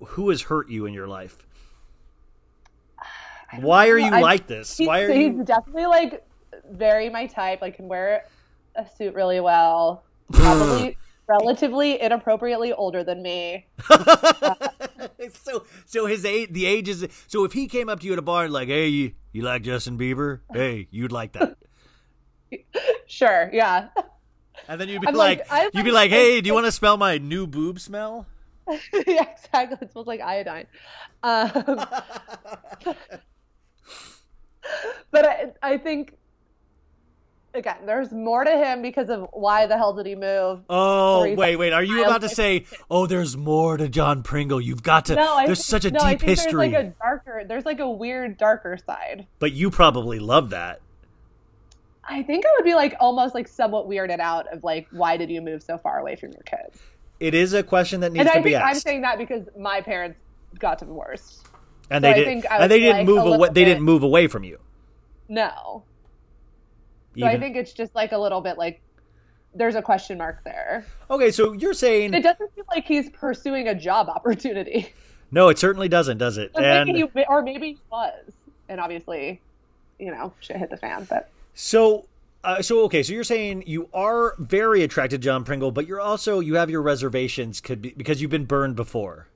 who 0.00 0.30
has 0.30 0.42
hurt 0.42 0.70
you 0.70 0.86
in 0.86 0.94
your 0.94 1.08
life? 1.08 1.46
Why 3.58 3.88
are 3.88 3.98
you 3.98 4.12
I- 4.12 4.20
like 4.20 4.46
this? 4.46 4.76
He's, 4.76 4.86
Why 4.88 5.00
are 5.02 5.12
he's 5.12 5.34
you? 5.36 5.44
definitely 5.44 5.86
like 5.86 6.24
very 6.70 7.08
my 7.10 7.26
type. 7.26 7.60
Like 7.60 7.76
can 7.76 7.88
wear 7.88 8.24
a 8.76 8.86
suit 8.86 9.14
really 9.14 9.40
well. 9.40 10.04
Probably 10.32 10.96
relatively 11.26 12.00
inappropriately 12.00 12.72
older 12.72 13.02
than 13.04 13.22
me. 13.22 13.66
so 15.32 15.64
so 15.86 16.06
his 16.06 16.24
age, 16.24 16.52
the 16.52 16.66
age 16.66 16.88
is. 16.88 17.06
So 17.26 17.44
if 17.44 17.52
he 17.52 17.66
came 17.66 17.88
up 17.88 18.00
to 18.00 18.06
you 18.06 18.12
at 18.12 18.18
a 18.18 18.22
bar 18.22 18.44
and 18.44 18.52
like, 18.52 18.68
hey, 18.68 18.88
you, 18.88 19.12
you 19.32 19.42
like 19.42 19.62
Justin 19.62 19.98
Bieber? 19.98 20.40
Hey, 20.52 20.86
you'd 20.90 21.12
like 21.12 21.32
that. 21.32 21.56
Sure, 23.06 23.50
yeah. 23.52 23.88
And 24.68 24.80
then 24.80 24.88
you'd 24.88 25.00
be 25.02 25.08
I'm 25.08 25.14
like, 25.14 25.48
like, 25.50 25.74
you'd 25.74 25.84
be 25.84 25.90
like- 25.90 26.10
like, 26.10 26.18
hey, 26.18 26.40
do 26.40 26.46
you 26.46 26.54
want 26.54 26.66
to 26.66 26.72
smell 26.72 26.96
my 26.96 27.18
new 27.18 27.46
boob 27.46 27.80
smell? 27.80 28.26
yeah, 28.68 29.24
exactly. 29.32 29.78
It 29.80 29.90
smells 29.90 30.06
like 30.06 30.20
iodine. 30.20 30.66
Um, 31.24 31.50
but 35.10 35.26
I, 35.26 35.52
I 35.62 35.76
think 35.78 36.16
again, 37.54 37.78
there's 37.86 38.12
more 38.12 38.44
to 38.44 38.50
him 38.50 38.82
because 38.82 39.08
of 39.08 39.28
why 39.32 39.66
the 39.66 39.76
hell 39.76 39.92
did 39.92 40.06
he 40.06 40.14
move? 40.14 40.60
Oh, 40.70 41.34
wait, 41.34 41.56
wait. 41.56 41.72
Are 41.72 41.82
you 41.82 42.04
about 42.04 42.20
to 42.22 42.28
say, 42.28 42.64
oh, 42.90 43.06
there's 43.06 43.36
more 43.36 43.76
to 43.76 43.88
John 43.88 44.22
Pringle? 44.22 44.60
You've 44.60 44.82
got 44.82 45.06
to. 45.06 45.16
No, 45.16 45.34
I 45.36 45.46
there's 45.46 45.58
think- 45.58 45.82
such 45.82 45.84
a 45.84 45.90
no, 45.90 46.00
I 46.00 46.12
deep 46.12 46.20
think 46.20 46.30
history. 46.30 46.68
There's 46.68 46.84
like 46.84 46.84
a 46.84 46.94
darker. 47.02 47.44
There's 47.46 47.64
like 47.64 47.80
a 47.80 47.90
weird 47.90 48.38
darker 48.38 48.78
side. 48.84 49.26
But 49.38 49.52
you 49.52 49.70
probably 49.70 50.18
love 50.18 50.50
that. 50.50 50.80
I 52.04 52.22
think 52.22 52.44
I 52.44 52.48
would 52.56 52.64
be 52.64 52.74
like 52.74 52.96
almost 52.98 53.34
like 53.34 53.46
somewhat 53.46 53.88
weirded 53.88 54.18
out 54.18 54.52
of 54.52 54.64
like 54.64 54.88
why 54.90 55.16
did 55.16 55.30
you 55.30 55.40
move 55.40 55.62
so 55.62 55.78
far 55.78 55.98
away 55.98 56.16
from 56.16 56.32
your 56.32 56.42
kids? 56.42 56.80
It 57.20 57.34
is 57.34 57.52
a 57.52 57.62
question 57.62 58.00
that 58.00 58.12
needs 58.12 58.20
and 58.20 58.32
to 58.32 58.38
I 58.38 58.42
be 58.42 58.50
think 58.52 58.64
I'm 58.64 58.74
saying 58.74 59.02
that 59.02 59.18
because 59.18 59.46
my 59.56 59.80
parents 59.80 60.18
got 60.58 60.78
divorced. 60.78 61.46
And 61.90 62.02
so 62.04 62.08
they 62.08 62.12
I 62.12 62.14
did, 62.14 62.24
think 62.24 62.46
I 62.46 62.54
was 62.56 62.62
and 62.62 62.70
they 62.72 62.80
didn't 62.80 62.96
like, 62.98 63.06
move 63.06 63.18
away. 63.18 63.38
little 63.38 63.54
They 63.54 63.64
didn't 63.64 63.82
move 63.82 64.02
away 64.02 64.26
from 64.26 64.44
you. 64.44 64.58
No. 65.28 65.84
So 67.18 67.26
I 67.26 67.38
think 67.38 67.56
it's 67.56 67.72
just 67.72 67.94
like 67.94 68.12
a 68.12 68.18
little 68.18 68.40
bit 68.40 68.56
like 68.56 68.80
there's 69.54 69.74
a 69.74 69.82
question 69.82 70.16
mark 70.16 70.42
there. 70.44 70.86
okay, 71.10 71.30
so 71.30 71.52
you're 71.52 71.74
saying 71.74 72.14
It 72.14 72.22
doesn't 72.22 72.54
seem 72.54 72.64
like 72.72 72.86
he's 72.86 73.10
pursuing 73.10 73.68
a 73.68 73.74
job 73.74 74.08
opportunity. 74.08 74.92
No, 75.32 75.48
it 75.48 75.60
certainly 75.60 75.88
doesn't, 75.88 76.18
does 76.18 76.38
it? 76.38 76.50
Or 76.54 76.60
and 76.60 76.88
maybe 76.88 77.08
he, 77.14 77.24
or 77.28 77.40
maybe 77.42 77.68
he 77.74 77.78
was, 77.88 78.32
and 78.68 78.80
obviously, 78.80 79.40
you 79.96 80.10
know, 80.10 80.32
shit 80.40 80.56
hit 80.56 80.70
the 80.70 80.76
fan. 80.76 81.06
But 81.08 81.30
so 81.54 82.06
uh, 82.42 82.62
so 82.62 82.80
okay, 82.86 83.04
so 83.04 83.12
you're 83.12 83.22
saying 83.22 83.62
you 83.64 83.88
are 83.94 84.34
very 84.40 84.82
attracted 84.82 85.22
to 85.22 85.24
John 85.24 85.44
Pringle, 85.44 85.70
but 85.70 85.86
you're 85.86 86.00
also 86.00 86.40
you 86.40 86.56
have 86.56 86.68
your 86.68 86.82
reservations 86.82 87.60
could 87.60 87.80
be 87.80 87.90
because 87.96 88.20
you've 88.20 88.32
been 88.32 88.44
burned 88.44 88.74
before. 88.74 89.28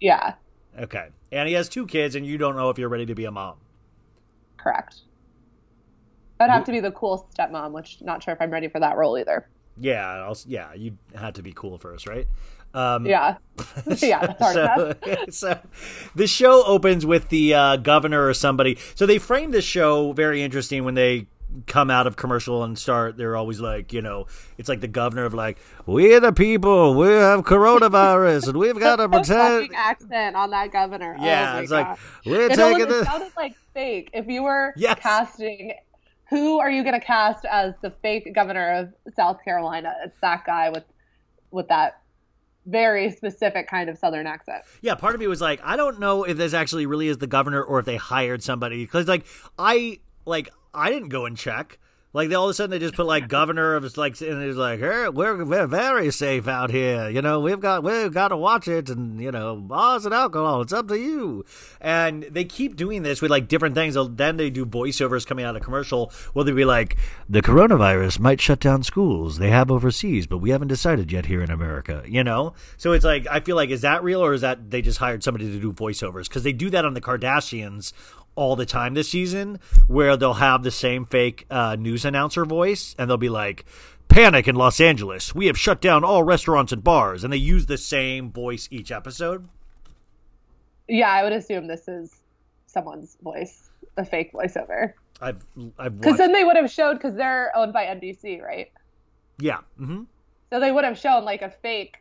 yeah, 0.00 0.34
Okay. 0.78 1.08
And 1.30 1.48
he 1.48 1.54
has 1.54 1.68
two 1.68 1.86
kids 1.86 2.14
and 2.14 2.26
you 2.26 2.38
don't 2.38 2.56
know 2.56 2.70
if 2.70 2.78
you're 2.78 2.88
ready 2.88 3.06
to 3.06 3.14
be 3.14 3.24
a 3.24 3.30
mom. 3.30 3.56
correct. 4.56 5.00
I'd 6.40 6.50
have 6.50 6.64
to 6.64 6.72
be 6.72 6.80
the 6.80 6.90
cool 6.90 7.28
stepmom, 7.38 7.70
which 7.72 7.98
not 8.02 8.22
sure 8.22 8.34
if 8.34 8.40
I'm 8.40 8.50
ready 8.50 8.68
for 8.68 8.80
that 8.80 8.96
role 8.96 9.16
either. 9.16 9.48
Yeah, 9.78 10.24
also, 10.24 10.48
yeah, 10.48 10.74
you 10.74 10.98
had 11.14 11.36
to 11.36 11.42
be 11.42 11.52
cool 11.52 11.78
first, 11.78 12.08
right? 12.08 12.26
Um, 12.74 13.06
Yeah, 13.06 13.36
yeah, 13.98 14.34
so, 14.38 14.94
so 15.30 15.60
the 16.14 16.26
show 16.26 16.64
opens 16.64 17.06
with 17.06 17.28
the 17.28 17.54
uh, 17.54 17.76
governor 17.76 18.26
or 18.26 18.34
somebody. 18.34 18.76
So 18.94 19.06
they 19.06 19.18
frame 19.18 19.52
this 19.52 19.64
show 19.64 20.12
very 20.12 20.42
interesting 20.42 20.84
when 20.84 20.94
they 20.94 21.28
come 21.66 21.90
out 21.90 22.06
of 22.06 22.16
commercial 22.16 22.62
and 22.64 22.78
start. 22.78 23.16
They're 23.16 23.36
always 23.36 23.60
like, 23.60 23.92
you 23.92 24.02
know, 24.02 24.26
it's 24.58 24.68
like 24.68 24.80
the 24.80 24.88
governor 24.88 25.24
of 25.24 25.34
like, 25.34 25.58
we're 25.86 26.20
the 26.20 26.32
people, 26.32 26.94
we 26.94 27.08
have 27.08 27.40
coronavirus, 27.44 28.48
and 28.48 28.56
we've 28.58 28.78
got 28.78 28.96
to 28.96 29.08
pretend. 29.08 29.70
accent 29.74 30.36
on 30.36 30.50
that 30.50 30.72
governor. 30.72 31.16
Oh 31.18 31.24
Yeah, 31.24 31.52
my 31.54 31.60
it's 31.60 31.70
like 31.70 31.98
we're 32.24 32.50
it, 32.50 32.54
taking 32.54 32.88
this. 32.88 33.06
sounded 33.06 33.32
like 33.36 33.54
fake. 33.74 34.10
If 34.12 34.26
you 34.28 34.42
were 34.42 34.72
Yes. 34.76 34.98
casting, 35.00 35.74
who 36.30 36.58
are 36.60 36.70
you 36.70 36.82
going 36.82 36.98
to 36.98 37.04
cast 37.04 37.44
as 37.44 37.74
the 37.82 37.90
fake 38.02 38.32
governor 38.34 38.72
of 38.74 39.14
South 39.14 39.42
Carolina? 39.44 39.94
It's 40.04 40.16
that 40.22 40.44
guy 40.46 40.70
with 40.70 40.84
with 41.50 41.68
that 41.68 41.98
very 42.64 43.10
specific 43.10 43.68
kind 43.68 43.90
of 43.90 43.98
Southern 43.98 44.26
accent. 44.26 44.62
Yeah, 44.80 44.94
part 44.94 45.14
of 45.14 45.20
me 45.20 45.26
was 45.26 45.40
like, 45.40 45.60
I 45.64 45.76
don't 45.76 45.98
know 45.98 46.22
if 46.24 46.36
this 46.36 46.54
actually 46.54 46.86
really 46.86 47.08
is 47.08 47.18
the 47.18 47.26
governor 47.26 47.62
or 47.62 47.80
if 47.80 47.84
they 47.86 47.96
hired 47.96 48.42
somebody 48.42 48.82
because, 48.84 49.08
like, 49.08 49.26
I 49.58 49.98
like 50.24 50.50
I 50.74 50.90
didn't 50.90 51.08
go 51.08 51.26
and 51.26 51.36
check. 51.36 51.78
Like, 52.14 52.28
they, 52.28 52.34
all 52.34 52.44
of 52.44 52.50
a 52.50 52.54
sudden 52.54 52.70
they 52.70 52.78
just 52.78 52.94
put 52.94 53.06
like 53.06 53.26
governor 53.28 53.74
of 53.74 53.96
like, 53.96 54.20
and 54.20 54.42
he's 54.42 54.56
like, 54.56 54.80
hey, 54.80 55.08
we're 55.08 55.44
we're 55.46 55.66
very 55.66 56.10
safe 56.10 56.46
out 56.46 56.70
here. 56.70 57.08
You 57.08 57.22
know, 57.22 57.40
we've 57.40 57.60
got 57.60 57.82
we've 57.82 58.12
got 58.12 58.28
to 58.28 58.36
watch 58.36 58.68
it, 58.68 58.90
and 58.90 59.18
you 59.20 59.30
know, 59.30 59.56
bars 59.56 60.04
and 60.04 60.12
alcohol. 60.12 60.60
It's 60.60 60.74
up 60.74 60.88
to 60.88 60.98
you. 60.98 61.46
And 61.80 62.24
they 62.24 62.44
keep 62.44 62.76
doing 62.76 63.02
this 63.02 63.22
with 63.22 63.30
like 63.30 63.48
different 63.48 63.74
things. 63.74 63.96
Then 64.10 64.36
they 64.36 64.50
do 64.50 64.66
voiceovers 64.66 65.26
coming 65.26 65.46
out 65.46 65.56
of 65.56 65.62
commercial. 65.62 66.12
Well, 66.34 66.44
they 66.44 66.52
be 66.52 66.66
like, 66.66 66.98
the 67.30 67.40
coronavirus 67.40 68.18
might 68.18 68.42
shut 68.42 68.60
down 68.60 68.82
schools? 68.82 69.38
They 69.38 69.48
have 69.48 69.70
overseas, 69.70 70.26
but 70.26 70.38
we 70.38 70.50
haven't 70.50 70.68
decided 70.68 71.10
yet 71.10 71.26
here 71.26 71.42
in 71.42 71.50
America. 71.50 72.02
You 72.06 72.24
know, 72.24 72.52
so 72.76 72.92
it's 72.92 73.06
like 73.06 73.26
I 73.30 73.40
feel 73.40 73.56
like 73.56 73.70
is 73.70 73.80
that 73.80 74.02
real 74.04 74.22
or 74.22 74.34
is 74.34 74.42
that 74.42 74.70
they 74.70 74.82
just 74.82 74.98
hired 74.98 75.24
somebody 75.24 75.50
to 75.50 75.58
do 75.58 75.72
voiceovers 75.72 76.28
because 76.28 76.42
they 76.42 76.52
do 76.52 76.68
that 76.70 76.84
on 76.84 76.92
the 76.92 77.00
Kardashians 77.00 77.94
all 78.34 78.56
the 78.56 78.66
time 78.66 78.94
this 78.94 79.10
season 79.10 79.58
where 79.86 80.16
they'll 80.16 80.34
have 80.34 80.62
the 80.62 80.70
same 80.70 81.04
fake 81.06 81.44
uh, 81.50 81.76
news 81.78 82.04
announcer 82.04 82.44
voice 82.44 82.94
and 82.98 83.08
they'll 83.10 83.16
be 83.16 83.28
like 83.28 83.64
panic 84.08 84.46
in 84.48 84.54
los 84.54 84.80
angeles 84.80 85.34
we 85.34 85.46
have 85.46 85.58
shut 85.58 85.80
down 85.80 86.04
all 86.04 86.22
restaurants 86.22 86.72
and 86.72 86.82
bars 86.84 87.24
and 87.24 87.32
they 87.32 87.36
use 87.38 87.66
the 87.66 87.78
same 87.78 88.30
voice 88.30 88.68
each 88.70 88.90
episode 88.92 89.48
Yeah, 90.88 91.10
I 91.10 91.22
would 91.22 91.32
assume 91.32 91.66
this 91.66 91.88
is 91.88 92.20
someone's 92.66 93.16
voice, 93.22 93.70
a 93.96 94.04
fake 94.04 94.32
voiceover. 94.32 94.92
i've 95.20 95.42
i've 95.78 96.00
Because 96.00 96.18
then 96.18 96.32
they 96.32 96.44
would 96.44 96.56
have 96.56 96.70
showed 96.70 96.94
because 96.94 97.14
they're 97.14 97.52
owned 97.56 97.72
by 97.72 97.84
NBC, 97.86 98.42
right? 98.42 98.70
yeah 99.38 99.58
mm-hmm. 99.80 100.02
So 100.50 100.60
they 100.60 100.70
would 100.72 100.84
have 100.84 100.98
shown 100.98 101.24
like 101.24 101.40
a 101.42 101.48
fake, 101.50 101.96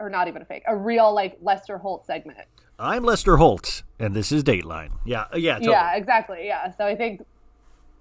or 0.00 0.10
not 0.10 0.26
even 0.26 0.42
a 0.42 0.44
fake, 0.44 0.64
a 0.66 0.76
real 0.76 1.12
like 1.14 1.38
Lester 1.40 1.78
Holt 1.78 2.04
segment. 2.06 2.40
I'm 2.78 3.04
lester 3.04 3.36
holt 3.36 3.82
and 3.98 4.14
this 4.14 4.32
is 4.32 4.42
dateline 4.42 4.90
yeah 5.04 5.22
uh, 5.32 5.36
yeah 5.36 5.54
totally. 5.54 5.72
Yeah, 5.72 5.96
exactly. 5.96 6.46
Yeah. 6.46 6.70
So 6.76 6.86
I 6.86 6.96
think 6.96 7.24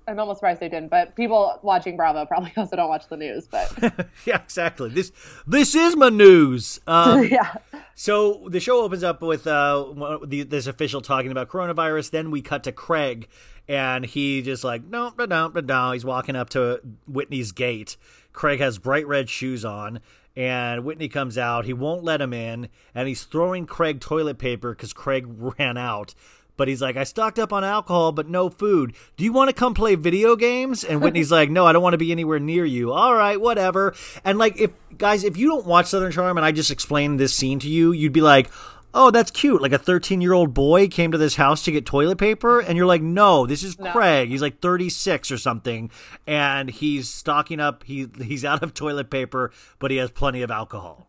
I'm 0.07 0.19
almost 0.19 0.39
surprised 0.39 0.59
they 0.59 0.67
didn't, 0.67 0.89
but 0.89 1.15
people 1.15 1.59
watching 1.61 1.95
Bravo 1.95 2.25
probably 2.25 2.51
also 2.57 2.75
don't 2.75 2.89
watch 2.89 3.07
the 3.07 3.17
news. 3.17 3.47
But 3.47 4.09
yeah 4.25 4.41
exactly 4.41 4.89
this 4.89 5.11
this 5.45 5.75
is 5.75 5.95
my 5.95 6.09
news 6.09 6.79
um, 6.87 7.23
yeah, 7.31 7.53
So 7.95 8.47
the 8.49 8.59
show 8.59 8.81
opens 8.81 9.03
up 9.03 9.21
with 9.21 9.45
uh, 9.45 10.19
this 10.25 10.67
official 10.67 11.01
talking 11.01 11.31
about 11.31 11.49
coronavirus. 11.49 12.11
Then 12.11 12.31
we 12.31 12.41
cut 12.41 12.63
to 12.63 12.71
Craig, 12.71 13.27
and 13.67 14.05
he 14.05 14.41
just 14.41 14.63
like 14.63 14.83
no, 14.83 15.13
no, 15.17 15.25
no, 15.25 15.47
no. 15.49 15.91
He's 15.91 16.05
walking 16.05 16.35
up 16.35 16.49
to 16.51 16.81
Whitney's 17.07 17.51
gate. 17.51 17.97
Craig 18.33 18.59
has 18.59 18.79
bright 18.79 19.05
red 19.07 19.29
shoes 19.29 19.65
on, 19.65 19.99
and 20.35 20.83
Whitney 20.83 21.09
comes 21.09 21.37
out. 21.37 21.65
He 21.65 21.73
won't 21.73 22.03
let 22.03 22.21
him 22.21 22.33
in, 22.33 22.69
and 22.95 23.07
he's 23.07 23.23
throwing 23.23 23.65
Craig 23.65 23.99
toilet 23.99 24.37
paper 24.37 24.73
because 24.73 24.93
Craig 24.93 25.25
ran 25.57 25.77
out. 25.77 26.13
But 26.57 26.67
he's 26.67 26.81
like, 26.81 26.95
I 26.95 27.05
stocked 27.05 27.39
up 27.39 27.53
on 27.53 27.63
alcohol, 27.63 28.11
but 28.11 28.29
no 28.29 28.49
food. 28.49 28.93
Do 29.17 29.23
you 29.23 29.33
want 29.33 29.49
to 29.49 29.55
come 29.55 29.73
play 29.73 29.95
video 29.95 30.35
games? 30.35 30.83
And 30.83 31.01
Whitney's 31.03 31.31
like, 31.31 31.49
No, 31.49 31.65
I 31.65 31.73
don't 31.73 31.81
want 31.81 31.93
to 31.93 31.97
be 31.97 32.11
anywhere 32.11 32.39
near 32.39 32.65
you. 32.65 32.91
All 32.91 33.15
right, 33.15 33.39
whatever. 33.39 33.95
And 34.23 34.37
like, 34.37 34.59
if 34.59 34.71
guys, 34.97 35.23
if 35.23 35.37
you 35.37 35.47
don't 35.47 35.65
watch 35.65 35.87
Southern 35.87 36.11
Charm, 36.11 36.37
and 36.37 36.45
I 36.45 36.51
just 36.51 36.69
explained 36.69 37.19
this 37.19 37.33
scene 37.33 37.59
to 37.59 37.69
you, 37.69 37.93
you'd 37.93 38.13
be 38.13 38.21
like, 38.21 38.51
Oh, 38.93 39.11
that's 39.11 39.31
cute. 39.31 39.61
Like 39.61 39.71
a 39.71 39.77
13 39.77 40.21
year 40.21 40.33
old 40.33 40.53
boy 40.53 40.87
came 40.87 41.11
to 41.11 41.17
this 41.17 41.35
house 41.35 41.63
to 41.63 41.71
get 41.71 41.85
toilet 41.85 42.17
paper. 42.17 42.59
And 42.59 42.77
you're 42.77 42.85
like, 42.85 43.01
No, 43.01 43.45
this 43.45 43.63
is 43.63 43.75
Craig. 43.75 44.29
He's 44.29 44.41
like 44.41 44.59
36 44.59 45.31
or 45.31 45.37
something. 45.37 45.89
And 46.27 46.69
he's 46.69 47.09
stocking 47.09 47.59
up. 47.59 47.83
He, 47.83 48.07
he's 48.21 48.43
out 48.45 48.63
of 48.63 48.73
toilet 48.73 49.09
paper, 49.09 49.51
but 49.79 49.91
he 49.91 49.97
has 49.97 50.11
plenty 50.11 50.41
of 50.41 50.51
alcohol. 50.51 51.07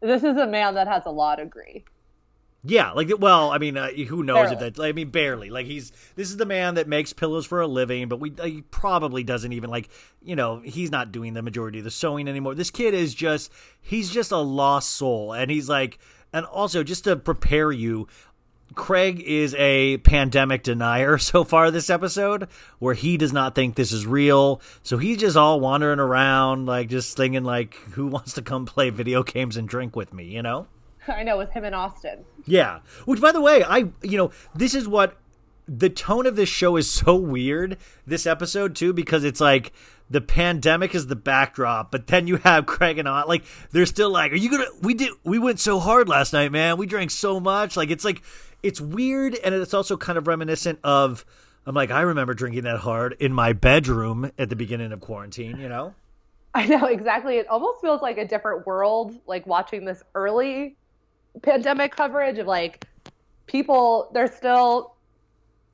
this 0.00 0.22
is 0.22 0.36
a 0.36 0.46
man 0.46 0.74
that 0.74 0.86
has 0.86 1.04
a 1.06 1.10
law 1.10 1.36
degree. 1.36 1.84
Yeah, 2.68 2.90
like 2.92 3.10
well, 3.20 3.50
I 3.52 3.58
mean, 3.58 3.76
uh, 3.76 3.90
who 3.90 4.24
knows 4.24 4.50
if 4.50 4.58
Barely. 4.58 4.70
that? 4.70 4.82
I 4.82 4.92
mean, 4.92 5.10
barely. 5.10 5.50
Like 5.50 5.66
he's 5.66 5.92
this 6.16 6.30
is 6.30 6.36
the 6.36 6.46
man 6.46 6.74
that 6.74 6.88
makes 6.88 7.12
pillows 7.12 7.46
for 7.46 7.60
a 7.60 7.66
living, 7.66 8.08
but 8.08 8.18
we 8.18 8.32
he 8.42 8.62
probably 8.62 9.22
doesn't 9.22 9.52
even 9.52 9.70
like 9.70 9.88
you 10.20 10.34
know 10.34 10.58
he's 10.64 10.90
not 10.90 11.12
doing 11.12 11.34
the 11.34 11.42
majority 11.42 11.78
of 11.78 11.84
the 11.84 11.92
sewing 11.92 12.26
anymore. 12.26 12.56
This 12.56 12.72
kid 12.72 12.92
is 12.92 13.14
just 13.14 13.52
he's 13.80 14.10
just 14.10 14.32
a 14.32 14.38
lost 14.38 14.90
soul, 14.90 15.32
and 15.32 15.48
he's 15.48 15.68
like, 15.68 16.00
and 16.36 16.44
also 16.44 16.84
just 16.84 17.04
to 17.04 17.16
prepare 17.16 17.72
you. 17.72 18.06
Craig 18.74 19.20
is 19.20 19.54
a 19.54 19.96
pandemic 19.98 20.62
denier 20.62 21.16
so 21.18 21.44
far 21.44 21.70
this 21.70 21.88
episode, 21.88 22.48
where 22.78 22.92
he 22.92 23.16
does 23.16 23.32
not 23.32 23.54
think 23.54 23.74
this 23.74 23.90
is 23.90 24.06
real. 24.06 24.60
So 24.82 24.98
he's 24.98 25.16
just 25.16 25.36
all 25.36 25.60
wandering 25.60 25.98
around, 25.98 26.66
like 26.66 26.90
just 26.90 27.16
thinking, 27.16 27.42
like, 27.42 27.74
who 27.92 28.06
wants 28.08 28.34
to 28.34 28.42
come 28.42 28.66
play 28.66 28.90
video 28.90 29.22
games 29.22 29.56
and 29.56 29.66
drink 29.66 29.96
with 29.96 30.12
me, 30.12 30.24
you 30.24 30.42
know? 30.42 30.66
I 31.08 31.22
know 31.22 31.38
with 31.38 31.52
him 31.52 31.64
and 31.64 31.74
Austin. 31.74 32.26
Yeah. 32.44 32.80
Which, 33.06 33.20
by 33.20 33.32
the 33.32 33.40
way, 33.40 33.64
I 33.64 33.90
you 34.02 34.18
know 34.18 34.30
this 34.54 34.74
is 34.74 34.86
what 34.86 35.16
the 35.66 35.88
tone 35.88 36.26
of 36.26 36.36
this 36.36 36.48
show 36.48 36.76
is 36.76 36.90
so 36.90 37.16
weird. 37.16 37.78
This 38.06 38.26
episode 38.26 38.76
too, 38.76 38.92
because 38.92 39.24
it's 39.24 39.40
like 39.40 39.72
the 40.08 40.20
pandemic 40.20 40.94
is 40.94 41.06
the 41.06 41.16
backdrop, 41.16 41.90
but 41.90 42.06
then 42.06 42.26
you 42.26 42.36
have 42.38 42.66
Craig 42.66 42.98
and 42.98 43.08
Aunt 43.08 43.28
like 43.28 43.44
they're 43.72 43.86
still 43.86 44.10
like, 44.10 44.32
"Are 44.32 44.36
you 44.36 44.50
gonna? 44.50 44.66
We 44.80 44.94
did. 44.94 45.12
We 45.24 45.38
went 45.38 45.60
so 45.60 45.78
hard 45.78 46.08
last 46.08 46.32
night, 46.32 46.52
man. 46.52 46.76
We 46.76 46.86
drank 46.86 47.10
so 47.10 47.40
much. 47.40 47.76
Like 47.76 47.90
it's 47.90 48.04
like 48.04 48.22
it's 48.62 48.80
weird, 48.80 49.34
and 49.34 49.54
it's 49.54 49.74
also 49.74 49.96
kind 49.96 50.18
of 50.18 50.26
reminiscent 50.26 50.78
of. 50.84 51.24
I'm 51.68 51.74
like, 51.74 51.90
I 51.90 52.02
remember 52.02 52.32
drinking 52.32 52.62
that 52.62 52.78
hard 52.78 53.16
in 53.18 53.32
my 53.32 53.52
bedroom 53.52 54.30
at 54.38 54.48
the 54.50 54.56
beginning 54.56 54.92
of 54.92 55.00
quarantine. 55.00 55.58
You 55.58 55.68
know. 55.68 55.94
I 56.54 56.66
know 56.66 56.86
exactly. 56.86 57.36
It 57.36 57.48
almost 57.48 57.80
feels 57.80 58.00
like 58.00 58.16
a 58.16 58.26
different 58.26 58.66
world, 58.66 59.14
like 59.26 59.46
watching 59.46 59.84
this 59.84 60.02
early 60.14 60.76
pandemic 61.42 61.94
coverage 61.94 62.38
of 62.38 62.46
like 62.46 62.84
people. 63.46 64.08
They're 64.14 64.32
still 64.32 64.94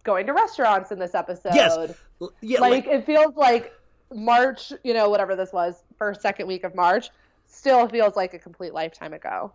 going 0.02 0.26
to 0.26 0.32
restaurants 0.32 0.90
in 0.90 0.98
this 0.98 1.14
episode. 1.14 1.54
Yes. 1.54 1.94
Yeah. 2.40 2.60
like 2.60 2.86
it 2.86 3.04
feels 3.04 3.34
like 3.36 3.72
March, 4.14 4.72
you 4.84 4.94
know, 4.94 5.08
whatever 5.08 5.36
this 5.36 5.52
was, 5.52 5.82
first 5.96 6.20
second 6.20 6.46
week 6.46 6.64
of 6.64 6.74
March, 6.74 7.10
still 7.46 7.88
feels 7.88 8.16
like 8.16 8.34
a 8.34 8.38
complete 8.38 8.72
lifetime 8.74 9.12
ago. 9.12 9.52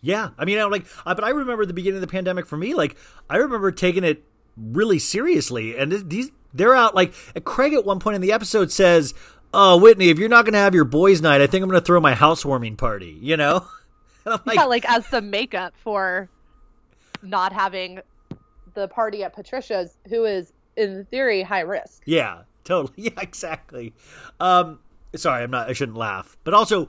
Yeah, 0.00 0.30
I 0.38 0.44
mean, 0.44 0.58
I'm 0.58 0.70
like, 0.70 0.86
but 1.04 1.24
I 1.24 1.30
remember 1.30 1.66
the 1.66 1.74
beginning 1.74 1.96
of 1.96 2.00
the 2.02 2.06
pandemic 2.06 2.46
for 2.46 2.56
me. 2.56 2.74
Like, 2.74 2.96
I 3.28 3.38
remember 3.38 3.72
taking 3.72 4.04
it 4.04 4.24
really 4.56 4.98
seriously, 4.98 5.76
and 5.76 5.90
this, 5.90 6.02
these 6.04 6.30
they're 6.54 6.74
out. 6.74 6.94
Like, 6.94 7.14
Craig 7.44 7.74
at 7.74 7.84
one 7.84 7.98
point 7.98 8.14
in 8.14 8.20
the 8.20 8.32
episode 8.32 8.70
says, 8.70 9.12
"Oh, 9.52 9.76
Whitney, 9.76 10.10
if 10.10 10.18
you're 10.18 10.28
not 10.28 10.44
going 10.44 10.52
to 10.52 10.60
have 10.60 10.74
your 10.74 10.84
boys' 10.84 11.20
night, 11.20 11.40
I 11.40 11.48
think 11.48 11.62
I'm 11.62 11.68
going 11.68 11.80
to 11.80 11.84
throw 11.84 12.00
my 12.00 12.14
housewarming 12.14 12.76
party." 12.76 13.18
You 13.20 13.36
know, 13.36 13.66
and 14.24 14.34
I'm 14.34 14.40
like, 14.46 14.56
yeah, 14.56 14.64
like 14.64 14.88
as 14.88 15.08
the 15.08 15.20
makeup 15.20 15.74
for 15.82 16.28
not 17.22 17.52
having 17.52 18.00
the 18.74 18.86
party 18.86 19.24
at 19.24 19.34
Patricia's, 19.34 19.96
who 20.08 20.24
is 20.24 20.52
in 20.76 21.04
theory 21.06 21.42
high 21.42 21.60
risk. 21.60 22.02
Yeah, 22.06 22.42
totally. 22.68 22.92
Yeah, 22.96 23.20
exactly. 23.20 23.94
Um, 24.38 24.80
sorry, 25.16 25.42
I'm 25.42 25.50
not. 25.50 25.68
I 25.68 25.72
shouldn't 25.72 25.96
laugh, 25.96 26.36
but 26.44 26.54
also, 26.54 26.88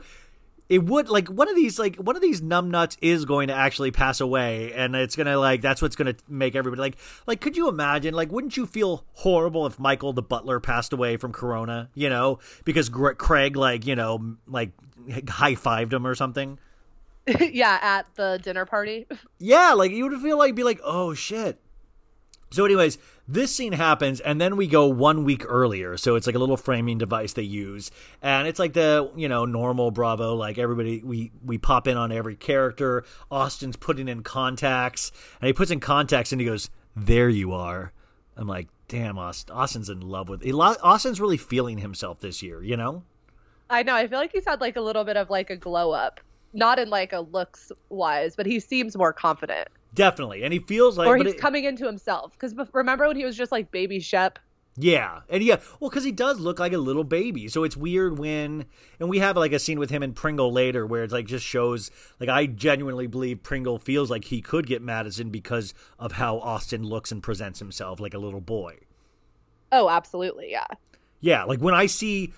it 0.67 0.83
would 0.83 1.09
like 1.09 1.27
one 1.29 1.49
of 1.49 1.55
these 1.55 1.79
like 1.79 1.95
one 1.95 2.15
of 2.15 2.21
these 2.21 2.41
numbnuts 2.41 2.97
is 3.01 3.25
going 3.25 3.47
to 3.47 3.53
actually 3.53 3.91
pass 3.91 4.19
away, 4.21 4.73
and 4.73 4.95
it's 4.95 5.15
gonna 5.15 5.37
like 5.37 5.61
that's 5.61 5.81
what's 5.81 5.95
gonna 5.95 6.15
make 6.27 6.55
everybody 6.55 6.81
like 6.81 6.97
like. 7.25 7.41
Could 7.41 7.57
you 7.57 7.67
imagine? 7.69 8.13
Like, 8.13 8.31
wouldn't 8.31 8.57
you 8.57 8.65
feel 8.65 9.05
horrible 9.13 9.65
if 9.65 9.79
Michael 9.79 10.13
the 10.13 10.21
butler 10.21 10.59
passed 10.59 10.93
away 10.93 11.17
from 11.17 11.31
Corona? 11.31 11.89
You 11.95 12.09
know, 12.09 12.39
because 12.65 12.89
Gre- 12.89 13.13
Craig 13.13 13.55
like 13.55 13.87
you 13.87 13.95
know 13.95 14.35
like 14.47 14.71
high 15.27 15.55
fived 15.55 15.93
him 15.93 16.05
or 16.05 16.13
something. 16.15 16.59
yeah, 17.39 17.79
at 17.81 18.13
the 18.15 18.39
dinner 18.41 18.65
party. 18.65 19.07
Yeah, 19.41 19.73
like 19.73 19.91
you 19.91 20.07
would 20.07 20.19
feel 20.21 20.37
like 20.37 20.53
be 20.55 20.63
like, 20.63 20.81
oh 20.83 21.13
shit. 21.13 21.59
So, 22.51 22.65
anyways, 22.65 22.97
this 23.27 23.55
scene 23.55 23.73
happens, 23.73 24.19
and 24.19 24.41
then 24.41 24.57
we 24.57 24.65
go 24.65 24.87
one 24.87 25.23
week 25.23 25.43
earlier. 25.47 25.97
So 25.97 26.15
it's 26.15 26.25
like 26.25 26.35
a 26.35 26.39
little 26.39 26.57
framing 26.57 26.97
device 26.97 27.33
they 27.33 27.43
use, 27.43 27.91
and 28.21 28.47
it's 28.47 28.59
like 28.59 28.73
the 28.73 29.11
you 29.15 29.29
know 29.29 29.45
normal 29.45 29.91
Bravo, 29.91 30.35
like 30.35 30.57
everybody 30.57 31.01
we 31.03 31.31
we 31.45 31.57
pop 31.57 31.87
in 31.87 31.97
on 31.97 32.11
every 32.11 32.35
character. 32.35 33.03
Austin's 33.29 33.75
putting 33.75 34.07
in 34.07 34.23
contacts, 34.23 35.11
and 35.39 35.47
he 35.47 35.53
puts 35.53 35.71
in 35.71 35.79
contacts, 35.79 36.31
and 36.31 36.41
he 36.41 36.47
goes, 36.47 36.69
"There 36.95 37.29
you 37.29 37.53
are." 37.53 37.93
I'm 38.35 38.47
like, 38.47 38.69
damn, 38.87 39.19
Austin, 39.19 39.53
Austin's 39.53 39.89
in 39.89 39.99
love 39.99 40.29
with. 40.29 40.49
Austin's 40.53 41.19
really 41.19 41.37
feeling 41.37 41.77
himself 41.77 42.21
this 42.21 42.41
year, 42.41 42.63
you 42.63 42.77
know. 42.77 43.03
I 43.69 43.83
know. 43.83 43.95
I 43.95 44.07
feel 44.07 44.17
like 44.17 44.31
he's 44.31 44.45
had 44.45 44.61
like 44.61 44.77
a 44.77 44.81
little 44.81 45.03
bit 45.03 45.17
of 45.17 45.29
like 45.29 45.49
a 45.49 45.55
glow 45.55 45.91
up, 45.91 46.19
not 46.53 46.79
in 46.79 46.89
like 46.89 47.13
a 47.13 47.19
looks 47.19 47.71
wise, 47.89 48.35
but 48.35 48.45
he 48.45 48.59
seems 48.59 48.97
more 48.97 49.13
confident. 49.13 49.67
Definitely, 49.93 50.43
and 50.43 50.53
he 50.53 50.59
feels 50.59 50.97
like, 50.97 51.07
or 51.07 51.17
he's 51.17 51.33
it, 51.33 51.37
coming 51.39 51.63
into 51.63 51.85
himself. 51.85 52.33
Because 52.33 52.53
remember 52.73 53.07
when 53.07 53.17
he 53.17 53.25
was 53.25 53.35
just 53.35 53.51
like 53.51 53.71
baby 53.71 53.99
Shep? 53.99 54.39
Yeah, 54.81 55.21
and 55.29 55.43
yeah, 55.43 55.57
well, 55.79 55.89
because 55.89 56.05
he 56.05 56.11
does 56.11 56.39
look 56.39 56.57
like 56.57 56.71
a 56.71 56.77
little 56.77 57.03
baby, 57.03 57.49
so 57.49 57.65
it's 57.65 57.75
weird 57.75 58.17
when, 58.17 58.65
and 58.97 59.09
we 59.09 59.19
have 59.19 59.35
like 59.35 59.51
a 59.51 59.59
scene 59.59 59.77
with 59.77 59.89
him 59.89 60.01
and 60.01 60.15
Pringle 60.15 60.53
later 60.53 60.85
where 60.85 61.03
it's 61.03 61.11
like 61.11 61.25
just 61.25 61.45
shows, 61.45 61.91
like 62.17 62.29
I 62.29 62.45
genuinely 62.45 63.05
believe 63.05 63.43
Pringle 63.43 63.77
feels 63.77 64.09
like 64.09 64.25
he 64.25 64.41
could 64.41 64.67
get 64.67 64.81
Madison 64.81 65.31
because 65.31 65.73
of 65.97 66.13
how 66.13 66.37
Austin 66.37 66.83
looks 66.83 67.11
and 67.11 67.21
presents 67.21 67.59
himself 67.59 67.99
like 67.99 68.13
a 68.13 68.19
little 68.19 68.39
boy. 68.39 68.77
Oh, 69.71 69.89
absolutely, 69.89 70.51
yeah. 70.51 70.67
Yeah, 71.19 71.43
like 71.43 71.59
when 71.59 71.73
I 71.73 71.87
see 71.87 72.31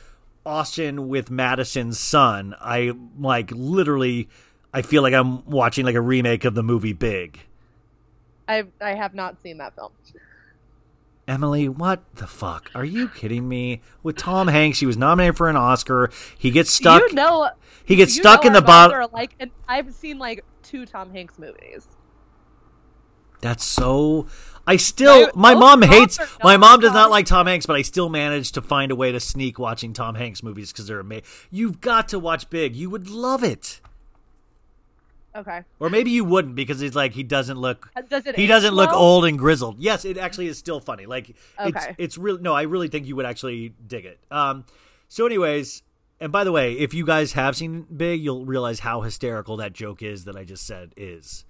Austin 0.43 1.10
with 1.10 1.30
Madison's 1.30 1.99
son, 1.99 2.56
I 2.60 2.93
like 3.20 3.52
literally 3.54 4.30
I 4.74 4.82
feel 4.82 5.01
like 5.01 5.13
I'm 5.13 5.45
watching 5.45 5.86
like 5.86 5.95
a 5.95 6.01
remake 6.01 6.45
of 6.45 6.53
the 6.53 6.63
movie 6.63 6.93
Big. 6.93 7.39
I 8.47 8.65
I 8.80 8.95
have 8.95 9.13
not 9.13 9.41
seen 9.41 9.57
that 9.57 9.76
film. 9.76 9.91
Emily, 11.28 11.69
what 11.69 12.03
the 12.15 12.28
fuck? 12.28 12.69
Are 12.76 12.84
you 12.84 13.07
kidding 13.07 13.47
me? 13.47 13.82
With 14.03 14.17
Tom 14.17 14.47
Hanks, 14.47 14.80
he 14.80 14.86
was 14.86 14.97
nominated 14.97 15.38
for 15.38 15.49
an 15.49 15.55
Oscar. 15.55 16.11
He 16.38 16.51
gets 16.51 16.72
stuck. 16.72 17.01
You 17.09 17.13
know, 17.13 17.49
he 17.86 17.95
gets 17.95 18.15
stuck 18.15 18.43
in 18.43 18.53
the 18.53 18.61
bottom. 18.61 19.09
Like, 19.13 19.36
and 19.39 19.51
I've 19.67 19.93
seen 19.93 20.17
like 20.17 20.43
two 20.63 20.86
Tom 20.86 21.11
Hanks 21.11 21.38
movies. 21.38 21.88
That's 23.41 23.63
so. 23.63 24.28
I 24.67 24.78
still, 24.78 25.32
my, 25.34 25.53
my 25.53 25.59
mom 25.59 25.82
hates. 25.82 26.19
My 26.43 26.55
mom 26.55 26.80
does 26.82 26.93
not 26.93 27.09
like 27.09 27.26
Tom 27.26 27.47
Hanks, 27.47 27.65
but 27.65 27.76
I 27.76 27.82
still 27.82 28.09
manage 28.09 28.51
to 28.53 28.61
find 28.61 28.91
a 28.91 28.95
way 28.95 29.11
to 29.11 29.19
sneak 29.19 29.57
watching 29.57 29.91
Tom 29.91 30.15
Hanks 30.15 30.43
movies 30.43 30.72
because 30.72 30.88
they're 30.88 30.99
amazing. 30.99 31.26
You've 31.49 31.82
got 31.82 32.09
to 32.09 32.19
watch 32.19 32.49
Big. 32.49 32.76
You 32.76 32.89
would 32.89 33.09
love 33.09 33.43
it. 33.43 33.80
Okay. 35.36 35.61
Or 35.79 35.89
maybe 35.89 36.11
you 36.11 36.25
wouldn't 36.25 36.55
because 36.55 36.79
he's 36.79 36.95
like 36.95 37.13
he 37.13 37.23
doesn't 37.23 37.57
look. 37.57 37.89
Uh, 37.95 38.01
does 38.01 38.25
it 38.25 38.36
he 38.36 38.47
doesn't 38.47 38.75
well? 38.75 38.88
look 38.88 38.93
old 38.93 39.25
and 39.25 39.38
grizzled. 39.38 39.79
Yes, 39.79 40.05
it 40.05 40.17
actually 40.17 40.47
is 40.47 40.57
still 40.57 40.79
funny. 40.79 41.05
Like 41.05 41.36
okay. 41.59 41.69
it's 41.69 41.88
it's 41.97 42.17
really 42.17 42.41
no. 42.41 42.53
I 42.53 42.63
really 42.63 42.88
think 42.88 43.07
you 43.07 43.15
would 43.15 43.25
actually 43.25 43.73
dig 43.86 44.05
it. 44.05 44.19
Um. 44.29 44.65
So, 45.07 45.25
anyways, 45.25 45.84
and 46.21 46.32
by 46.32 46.43
the 46.43 46.51
way, 46.51 46.73
if 46.73 46.93
you 46.93 47.05
guys 47.05 47.34
have 47.34 47.55
seen 47.55 47.86
Big, 47.95 48.21
you'll 48.21 48.45
realize 48.45 48.79
how 48.79 49.01
hysterical 49.01 49.57
that 49.57 49.73
joke 49.73 50.01
is 50.01 50.25
that 50.25 50.36
I 50.36 50.43
just 50.43 50.65
said 50.65 50.93
is 50.95 51.45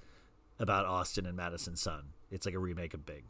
about 0.60 0.86
Austin 0.86 1.26
and 1.26 1.36
Madison's 1.36 1.82
son. 1.82 2.14
It's 2.30 2.46
like 2.46 2.56
a 2.56 2.60
remake 2.60 2.94
of 2.94 3.06
Big. 3.06 3.26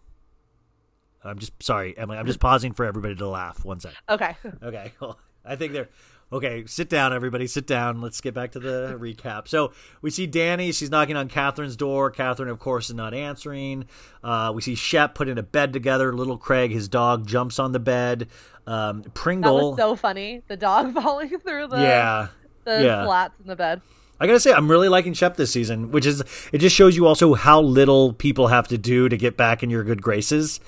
I'm 1.24 1.40
just 1.40 1.62
sorry, 1.62 1.98
Emily. 1.98 2.18
I'm 2.18 2.26
just 2.28 2.40
pausing 2.40 2.74
for 2.74 2.86
everybody 2.86 3.16
to 3.16 3.28
laugh. 3.28 3.64
One 3.64 3.80
second. 3.80 3.98
Okay. 4.10 4.36
Okay. 4.64 4.94
Well, 5.02 5.18
I 5.44 5.56
think 5.56 5.74
they're 5.74 5.90
okay. 6.32 6.66
Sit 6.66 6.90
down, 6.90 7.14
everybody. 7.14 7.48
Sit 7.48 7.68
down. 7.68 8.02
Let's 8.02 8.22
get 8.22 8.34
back 8.34 8.52
to 8.52 8.60
the 8.60 8.98
recap. 9.00 9.48
So 9.48 9.72
we 10.02 10.10
see 10.10 10.28
Danni. 10.28 10.74
She's 10.74 10.90
knocking 10.90 11.16
on 11.16 11.30
Kathryn's 11.30 11.76
door. 11.76 12.12
Kathryn, 12.12 12.50
of 12.50 12.60
course, 12.60 12.90
is 12.90 12.96
not 12.96 13.14
answering. 13.14 13.86
Uh, 14.24 14.52
we 14.54 14.62
see 14.62 14.76
Shep 14.76 15.16
putting 15.16 15.38
a 15.38 15.44
bed 15.44 15.74
together. 15.74 16.14
Little 16.14 16.38
Craig, 16.38 16.72
his 16.72 16.88
dog, 16.88 17.28
jumps 17.28 17.60
on 17.60 17.72
the 17.72 17.80
bed. 17.80 18.28
Um, 18.68 19.04
Pringle. 19.14 19.58
That 19.58 19.66
was 19.66 19.78
so 19.78 19.96
funny. 19.96 20.44
The 20.48 20.58
dog 20.58 20.94
falling 21.02 21.30
through 21.40 21.68
the 21.68 21.78
yeah 21.78 22.28
the 22.64 22.84
yeah. 22.84 23.06
slats 23.06 23.40
in 23.40 23.48
the 23.48 23.56
bed. 23.56 23.82
I 24.20 24.28
gotta 24.28 24.40
say, 24.40 24.54
I'm 24.54 24.70
really 24.70 24.88
liking 24.88 25.14
Shep 25.14 25.36
this 25.36 25.52
season, 25.52 25.92
which 25.92 26.06
is 26.06 26.24
it 26.52 26.60
just 26.60 26.76
shows 26.76 26.96
you 26.96 27.08
also 27.08 27.34
how 27.34 27.62
little 27.62 28.14
people 28.14 28.48
have 28.48 28.68
to 28.68 28.78
do 28.78 29.10
to 29.10 29.18
get 29.18 29.36
back 29.36 29.64
in 29.64 29.70
your 29.70 29.84
good 29.84 30.02
graces. 30.02 30.60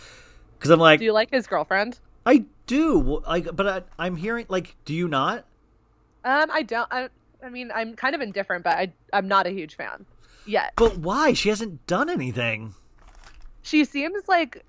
Because 0.57 0.71
I'm 0.71 0.79
like, 0.79 0.99
do 0.99 1.05
you 1.05 1.13
like 1.13 1.29
his 1.29 1.45
girlfriend? 1.45 1.99
I 2.25 2.45
do, 2.65 3.21
like, 3.27 3.55
but 3.55 3.67
I, 3.67 3.81
I'm 3.99 4.15
hearing 4.15 4.45
like, 4.49 4.75
do 4.85 4.93
you 4.93 5.07
not? 5.07 5.45
Um, 6.25 6.49
I 6.51 6.63
don't. 6.63 6.87
I, 6.91 7.09
I 7.43 7.49
mean, 7.49 7.71
I'm 7.73 7.95
kind 7.95 8.15
of 8.15 8.21
indifferent, 8.21 8.63
but 8.63 8.77
I, 8.77 8.93
I'm 9.11 9.27
not 9.27 9.47
a 9.47 9.49
huge 9.49 9.75
fan 9.75 10.05
yet. 10.45 10.73
But 10.75 10.97
why? 10.97 11.33
She 11.33 11.49
hasn't 11.49 11.85
done 11.87 12.09
anything. 12.09 12.73
She 13.61 13.85
seems 13.85 14.27
like, 14.27 14.63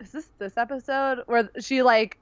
is 0.00 0.12
this 0.12 0.28
this 0.38 0.56
episode 0.56 1.22
where 1.26 1.50
she 1.60 1.82
like 1.82 2.18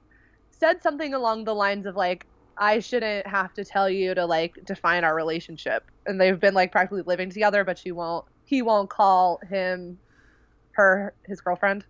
said 0.51 0.81
something 0.81 1.13
along 1.13 1.43
the 1.43 1.55
lines 1.55 1.85
of 1.85 1.95
like, 1.95 2.25
I 2.57 2.79
shouldn't 2.79 3.27
have 3.27 3.53
to 3.53 3.63
tell 3.63 3.89
you 3.89 4.15
to 4.15 4.25
like 4.25 4.65
define 4.65 5.03
our 5.03 5.15
relationship, 5.15 5.83
and 6.05 6.19
they've 6.19 6.39
been 6.39 6.53
like 6.53 6.71
practically 6.71 7.03
living 7.03 7.29
together, 7.29 7.63
but 7.63 7.77
she 7.77 7.91
won't. 7.91 8.25
He 8.45 8.61
won't 8.61 8.89
call 8.89 9.41
him, 9.49 9.99
her, 10.71 11.13
his 11.25 11.41
girlfriend. 11.41 11.83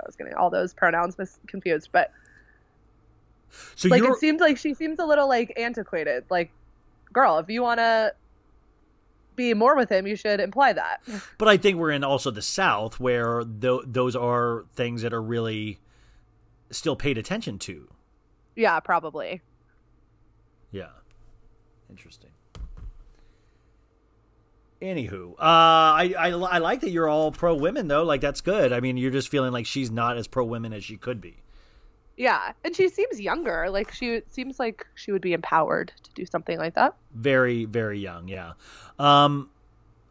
I 0.00 0.04
was 0.06 0.16
getting 0.16 0.32
all 0.32 0.48
those 0.48 0.72
pronouns 0.72 1.18
mis- 1.18 1.38
confused, 1.46 1.90
but 1.92 2.10
So 3.74 3.88
like 3.88 4.02
you're 4.02 4.12
it 4.12 4.18
seemed 4.18 4.40
like 4.40 4.56
she 4.58 4.74
seems 4.74 4.98
a 4.98 5.04
little 5.04 5.28
like 5.28 5.52
antiquated. 5.56 6.24
Like, 6.30 6.50
girl, 7.12 7.38
if 7.38 7.48
you 7.48 7.62
want 7.62 7.78
to 7.78 8.14
be 9.36 9.54
more 9.54 9.76
with 9.76 9.90
him, 9.90 10.06
you 10.06 10.16
should 10.16 10.40
imply 10.40 10.72
that. 10.72 11.00
But 11.38 11.48
I 11.48 11.56
think 11.56 11.78
we're 11.78 11.90
in 11.92 12.04
also 12.04 12.30
the 12.30 12.42
South 12.42 13.00
where 13.00 13.42
th- 13.44 13.82
those 13.86 14.14
are 14.14 14.66
things 14.74 15.02
that 15.02 15.12
are 15.12 15.22
really 15.22 15.78
still 16.70 16.96
paid 16.96 17.18
attention 17.18 17.58
to. 17.60 17.88
yeah, 18.54 18.78
probably. 18.80 19.40
Yeah. 20.70 20.90
Interesting. 21.88 22.30
Anywho, 24.80 25.32
uh, 25.32 25.34
I, 25.40 26.14
I 26.18 26.30
I 26.30 26.58
like 26.58 26.80
that 26.80 26.90
you're 26.90 27.08
all 27.08 27.32
pro 27.32 27.54
women 27.54 27.86
though. 27.88 28.02
Like 28.02 28.22
that's 28.22 28.40
good. 28.40 28.72
I 28.72 28.80
mean, 28.80 28.96
you're 28.96 29.10
just 29.10 29.28
feeling 29.28 29.52
like 29.52 29.66
she's 29.66 29.90
not 29.90 30.16
as 30.16 30.26
pro 30.26 30.42
women 30.42 30.72
as 30.72 30.84
she 30.84 30.96
could 30.96 31.20
be. 31.20 31.36
Yeah, 32.16 32.52
and 32.64 32.76
she 32.76 32.88
seems 32.88 33.20
younger. 33.20 33.70
Like 33.70 33.92
she 33.92 34.22
seems 34.28 34.58
like 34.58 34.86
she 34.94 35.12
would 35.12 35.22
be 35.22 35.32
empowered 35.32 35.92
to 36.02 36.10
do 36.14 36.26
something 36.26 36.58
like 36.58 36.74
that. 36.74 36.94
Very 37.14 37.64
very 37.64 37.98
young. 37.98 38.28
Yeah. 38.28 38.52
Um. 38.98 39.50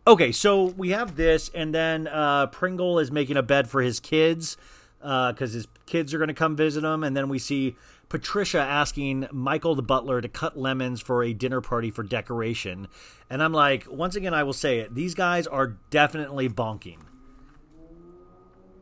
Okay, 0.07 0.31
so 0.31 0.63
we 0.63 0.89
have 0.89 1.17
this, 1.17 1.51
and 1.53 1.75
then 1.75 2.07
uh, 2.07 2.47
Pringle 2.47 2.97
is 2.97 3.11
making 3.11 3.37
a 3.37 3.43
bed 3.43 3.69
for 3.69 3.81
his 3.81 3.99
kids 3.99 4.57
because 4.99 5.53
his 5.53 5.67
kids 5.85 6.13
are 6.13 6.17
going 6.17 6.29
to 6.29 6.33
come 6.33 6.55
visit 6.55 6.83
him, 6.83 7.03
and 7.03 7.15
then 7.15 7.29
we 7.29 7.37
see 7.37 7.75
Patricia 8.07 8.59
asking 8.59 9.27
Michael 9.31 9.75
the 9.75 9.83
butler 9.83 10.19
to 10.19 10.27
cut 10.27 10.57
lemons 10.57 10.99
for 10.99 11.23
a 11.23 11.31
dinner 11.31 11.61
party 11.61 11.91
for 11.91 12.01
decoration. 12.01 12.87
And 13.29 13.43
I'm 13.43 13.53
like, 13.53 13.85
once 13.87 14.15
again, 14.15 14.33
I 14.33 14.41
will 14.41 14.53
say 14.53 14.79
it. 14.79 14.95
These 14.95 15.13
guys 15.13 15.45
are 15.45 15.77
definitely 15.91 16.49
bonking. 16.49 16.97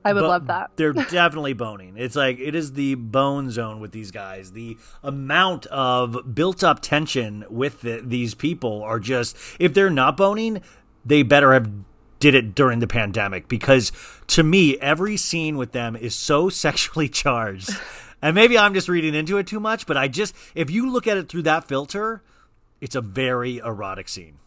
I 0.07 0.13
would 0.13 0.21
Bo- 0.21 0.27
love 0.27 0.47
that. 0.47 0.71
They're 0.75 0.93
definitely 0.93 1.53
boning. 1.53 1.95
It's 1.97 2.15
like 2.15 2.39
it 2.39 2.55
is 2.55 2.73
the 2.73 2.95
bone 2.95 3.51
zone 3.51 3.79
with 3.79 3.91
these 3.91 4.11
guys. 4.11 4.51
The 4.53 4.77
amount 5.03 5.65
of 5.67 6.33
built 6.33 6.63
up 6.63 6.79
tension 6.81 7.45
with 7.49 7.81
the, 7.81 8.01
these 8.03 8.33
people 8.33 8.83
are 8.83 8.99
just 8.99 9.37
if 9.59 9.73
they're 9.73 9.89
not 9.89 10.15
boning, 10.15 10.61
they 11.05 11.23
better 11.23 11.53
have 11.53 11.69
did 12.19 12.33
it 12.35 12.55
during 12.55 12.79
the 12.79 12.87
pandemic 12.87 13.47
because 13.47 13.91
to 14.27 14.43
me 14.43 14.77
every 14.79 15.17
scene 15.17 15.57
with 15.57 15.71
them 15.71 15.95
is 15.95 16.15
so 16.15 16.49
sexually 16.63 17.09
charged. 17.09 17.69
and 18.21 18.33
maybe 18.33 18.57
I'm 18.57 18.73
just 18.73 18.87
reading 18.89 19.13
into 19.13 19.37
it 19.37 19.47
too 19.47 19.59
much, 19.59 19.85
but 19.85 19.97
I 19.97 20.07
just 20.07 20.33
if 20.55 20.69
you 20.71 20.89
look 20.89 21.05
at 21.05 21.17
it 21.17 21.29
through 21.29 21.43
that 21.43 21.67
filter, 21.67 22.23
it's 22.79 22.95
a 22.95 23.01
very 23.01 23.57
erotic 23.57 24.07
scene. 24.07 24.39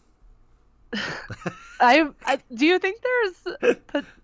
I, 1.79 2.07
I 2.25 2.39
do 2.53 2.65
you 2.65 2.79
think 2.79 3.01
there's 3.01 3.57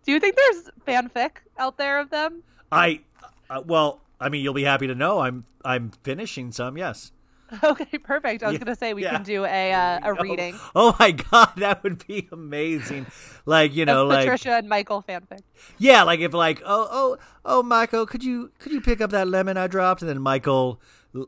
do 0.06 0.12
you 0.12 0.20
think 0.20 0.36
there's 0.36 0.70
fanfic 0.88 1.32
out 1.58 1.78
there 1.78 2.00
of 2.00 2.10
them? 2.10 2.44
I 2.72 3.02
uh, 3.50 3.62
well, 3.66 4.02
I 4.20 4.30
mean, 4.30 4.44
you'll 4.44 4.54
be 4.54 4.64
happy 4.64 4.88
to 4.88 4.96
know 4.96 5.20
I'm 5.20 5.46
I'm 5.64 5.92
finishing 6.04 6.52
some. 6.52 6.78
Yes. 6.78 7.12
Okay, 7.64 7.98
perfect. 8.00 8.44
I 8.44 8.48
was 8.48 8.56
Yeah, 8.56 8.60
gonna 8.60 8.76
say 8.76 8.94
we 8.94 9.04
yeah. 9.04 9.12
can 9.12 9.24
do 9.24 9.46
a 9.46 9.72
uh, 9.74 10.00
a 10.04 10.10
Oh, 10.10 10.22
reading. 10.22 10.60
Oh, 10.76 10.94
my 11.00 11.12
god, 11.12 11.54
that 11.58 11.82
would 11.82 12.06
be 12.06 12.28
amazing. 12.30 13.06
Like 13.46 13.74
you 13.74 13.86
know, 13.86 14.06
like 14.06 14.26
Patricia 14.26 14.56
and 14.58 14.68
Michael 14.68 15.02
fanfic. 15.08 15.40
yeah, 15.78 16.04
like 16.04 16.20
if 16.20 16.34
like 16.34 16.62
oh 16.66 16.88
oh 16.92 17.18
oh 17.46 17.64
Michael, 17.64 18.06
could 18.06 18.22
you 18.22 18.52
could 18.60 18.74
you 18.74 18.82
pick 18.82 19.00
up 19.00 19.12
that 19.12 19.30
lemon 19.30 19.56
I 19.56 19.68
dropped? 19.68 20.02
And 20.02 20.10
then 20.10 20.22
Michael, 20.22 20.82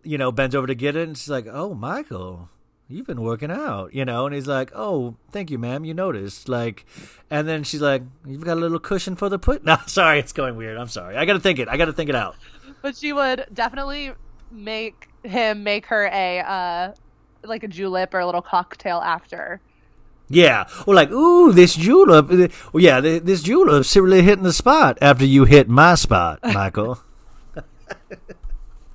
you 0.04 0.18
know, 0.18 0.30
bends 0.30 0.56
over 0.56 0.68
to 0.68 0.76
get 0.76 0.98
it, 0.98 1.08
and 1.08 1.18
she's 1.18 1.30
like, 1.30 1.48
oh 1.50 1.74
Michael. 1.74 2.50
You've 2.92 3.06
been 3.06 3.22
working 3.22 3.52
out, 3.52 3.94
you 3.94 4.04
know, 4.04 4.26
and 4.26 4.34
he's 4.34 4.48
like, 4.48 4.72
"Oh, 4.74 5.16
thank 5.32 5.52
you, 5.52 5.60
ma'am. 5.60 5.86
You 5.86 5.94
noticed." 5.94 6.50
Like, 6.50 6.88
and 7.30 7.48
then 7.48 7.64
she's 7.64 7.82
like, 7.82 8.02
"You've 8.26 8.44
got 8.44 8.58
a 8.58 8.60
little 8.60 8.80
cushion 8.80 9.16
for 9.16 9.30
the 9.30 9.38
put." 9.38 9.64
No, 9.70 9.78
sorry, 9.86 10.18
it's 10.18 10.34
going 10.34 10.56
weird. 10.56 10.76
I'm 10.76 10.88
sorry. 10.88 11.16
I 11.16 11.26
got 11.26 11.34
to 11.34 11.40
think 11.40 11.60
it. 11.60 11.68
I 11.68 11.78
got 11.78 11.86
to 11.86 11.94
think 11.94 12.10
it 12.10 12.16
out. 12.16 12.36
But 12.82 12.98
she 12.98 13.14
would 13.14 13.46
definitely 13.54 14.14
make 14.52 15.08
him 15.24 15.64
make 15.64 15.86
her 15.88 16.08
a 16.12 16.40
uh 16.40 16.94
like 17.44 17.64
a 17.64 17.68
julep 17.68 18.14
or 18.14 18.20
a 18.20 18.26
little 18.26 18.42
cocktail 18.42 18.98
after. 18.98 19.62
Yeah, 20.28 20.66
or 20.88 20.96
like, 20.96 21.12
ooh, 21.12 21.52
this 21.52 21.76
julep. 21.76 22.30
Well, 22.74 22.84
yeah, 22.84 23.02
th- 23.02 23.24
this 23.24 23.44
julep's 23.44 23.96
really 23.96 24.22
hitting 24.22 24.44
the 24.44 24.54
spot 24.54 24.98
after 25.02 25.26
you 25.26 25.46
hit 25.46 25.68
my 25.70 25.96
spot, 25.96 26.40
Michael. 26.44 27.00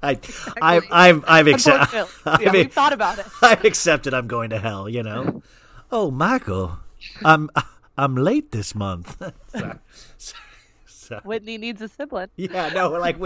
I, 0.04 0.18
I, 0.62 0.80
I've, 0.90 1.24
I've 1.26 1.46
accepted. 1.46 2.06
Yeah, 2.40 2.52
we've 2.52 2.72
thought 2.72 2.92
about 2.92 3.18
it. 3.18 3.26
I've 3.42 3.64
accepted. 3.64 4.14
I'm 4.14 4.26
going 4.26 4.50
to 4.50 4.58
hell. 4.58 4.88
You 4.88 5.02
know. 5.02 5.42
Oh, 5.90 6.10
Michael, 6.10 6.78
I'm, 7.24 7.50
I'm 7.96 8.16
late 8.16 8.50
this 8.52 8.74
month. 8.74 9.16
Sorry. 10.16 10.40
So- 10.86 11.20
Whitney 11.22 11.58
needs 11.58 11.82
a 11.82 11.88
sibling. 11.88 12.28
yeah, 12.36 12.70
no, 12.70 12.88
like, 12.92 13.16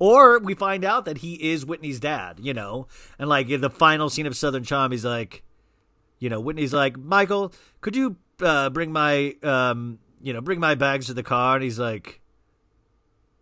or 0.00 0.40
we 0.40 0.54
find 0.54 0.84
out 0.84 1.04
that 1.04 1.18
he 1.18 1.34
is 1.52 1.64
Whitney's 1.64 2.00
dad, 2.00 2.40
you 2.42 2.52
know, 2.52 2.88
and 3.20 3.28
like 3.28 3.48
in 3.48 3.60
the 3.60 3.70
final 3.70 4.10
scene 4.10 4.26
of 4.26 4.36
Southern 4.36 4.64
Charm, 4.64 4.90
he's 4.90 5.04
like, 5.04 5.44
you 6.18 6.28
know, 6.28 6.40
Whitney's 6.40 6.74
like, 6.74 6.98
Michael, 6.98 7.52
could 7.80 7.94
you 7.94 8.16
uh, 8.40 8.68
bring 8.70 8.90
my, 8.92 9.36
um, 9.44 10.00
you 10.20 10.32
know, 10.32 10.40
bring 10.40 10.58
my 10.58 10.74
bags 10.74 11.06
to 11.06 11.14
the 11.14 11.22
car? 11.22 11.54
And 11.54 11.62
he's 11.64 11.78
like, 11.78 12.20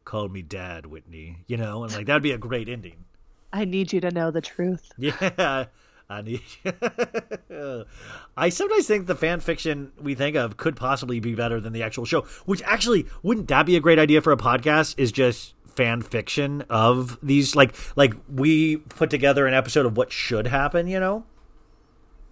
call 0.08 0.28
me 0.28 0.40
dad, 0.40 0.86
Whitney, 0.86 1.44
you 1.46 1.58
know, 1.58 1.84
and 1.84 1.92
like 1.92 2.06
that'd 2.06 2.22
be 2.22 2.32
a 2.32 2.38
great 2.38 2.68
ending. 2.68 3.04
I 3.52 3.66
need 3.66 3.92
you 3.92 4.00
to 4.00 4.10
know 4.10 4.30
the 4.30 4.40
truth. 4.40 4.90
Yeah, 4.98 5.66
I 6.08 6.22
need. 6.22 6.40
I 8.36 8.48
sometimes 8.48 8.86
think 8.86 9.06
the 9.06 9.14
fan 9.14 9.40
fiction 9.40 9.92
we 10.00 10.14
think 10.14 10.36
of 10.36 10.56
could 10.56 10.74
possibly 10.74 11.20
be 11.20 11.34
better 11.34 11.60
than 11.60 11.74
the 11.74 11.82
actual 11.82 12.06
show. 12.06 12.22
Which 12.46 12.62
actually, 12.62 13.06
wouldn't 13.22 13.48
that 13.48 13.66
be 13.66 13.76
a 13.76 13.80
great 13.80 13.98
idea 13.98 14.22
for 14.22 14.32
a 14.32 14.38
podcast? 14.38 14.94
Is 14.98 15.12
just 15.12 15.54
fan 15.66 16.00
fiction 16.00 16.64
of 16.70 17.18
these, 17.22 17.54
like, 17.54 17.74
like 17.94 18.14
we 18.34 18.78
put 18.78 19.10
together 19.10 19.46
an 19.46 19.52
episode 19.52 19.84
of 19.84 19.98
what 19.98 20.10
should 20.10 20.46
happen. 20.46 20.86
You 20.86 21.00
know, 21.00 21.24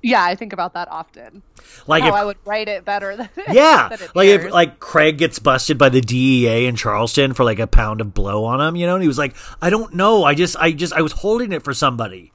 Yeah, 0.06 0.22
I 0.22 0.36
think 0.36 0.52
about 0.52 0.74
that 0.74 0.88
often. 0.88 1.42
like 1.88 2.04
How 2.04 2.10
if 2.10 2.14
I 2.14 2.24
would 2.24 2.36
write 2.44 2.68
it 2.68 2.84
better 2.84 3.16
than 3.16 3.28
yeah, 3.50 3.88
than 3.88 4.08
like 4.14 4.28
if 4.28 4.52
like 4.52 4.78
Craig 4.78 5.18
gets 5.18 5.40
busted 5.40 5.78
by 5.78 5.88
the 5.88 6.00
DEA 6.00 6.66
in 6.66 6.76
Charleston 6.76 7.34
for 7.34 7.42
like 7.42 7.58
a 7.58 7.66
pound 7.66 8.00
of 8.00 8.14
blow 8.14 8.44
on 8.44 8.60
him, 8.60 8.76
you 8.76 8.86
know, 8.86 8.94
and 8.94 9.02
he 9.02 9.08
was 9.08 9.18
like, 9.18 9.34
I 9.60 9.68
don't 9.68 9.94
know, 9.94 10.22
I 10.22 10.34
just, 10.34 10.54
I 10.60 10.70
just, 10.70 10.92
I 10.92 11.02
was 11.02 11.10
holding 11.10 11.50
it 11.50 11.64
for 11.64 11.74
somebody. 11.74 12.30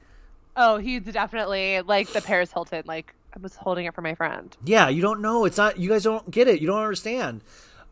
Oh, 0.54 0.76
he's 0.76 1.00
definitely 1.04 1.80
like 1.80 2.08
the 2.08 2.20
Paris 2.20 2.52
Hilton. 2.52 2.82
Like 2.84 3.14
I 3.34 3.38
was 3.40 3.56
holding 3.56 3.86
it 3.86 3.94
for 3.94 4.02
my 4.02 4.14
friend. 4.14 4.54
Yeah, 4.64 4.90
you 4.90 5.00
don't 5.00 5.22
know. 5.22 5.46
It's 5.46 5.56
not. 5.56 5.78
You 5.78 5.88
guys 5.88 6.02
don't 6.04 6.30
get 6.30 6.48
it. 6.48 6.60
You 6.60 6.66
don't 6.66 6.78
understand. 6.78 7.42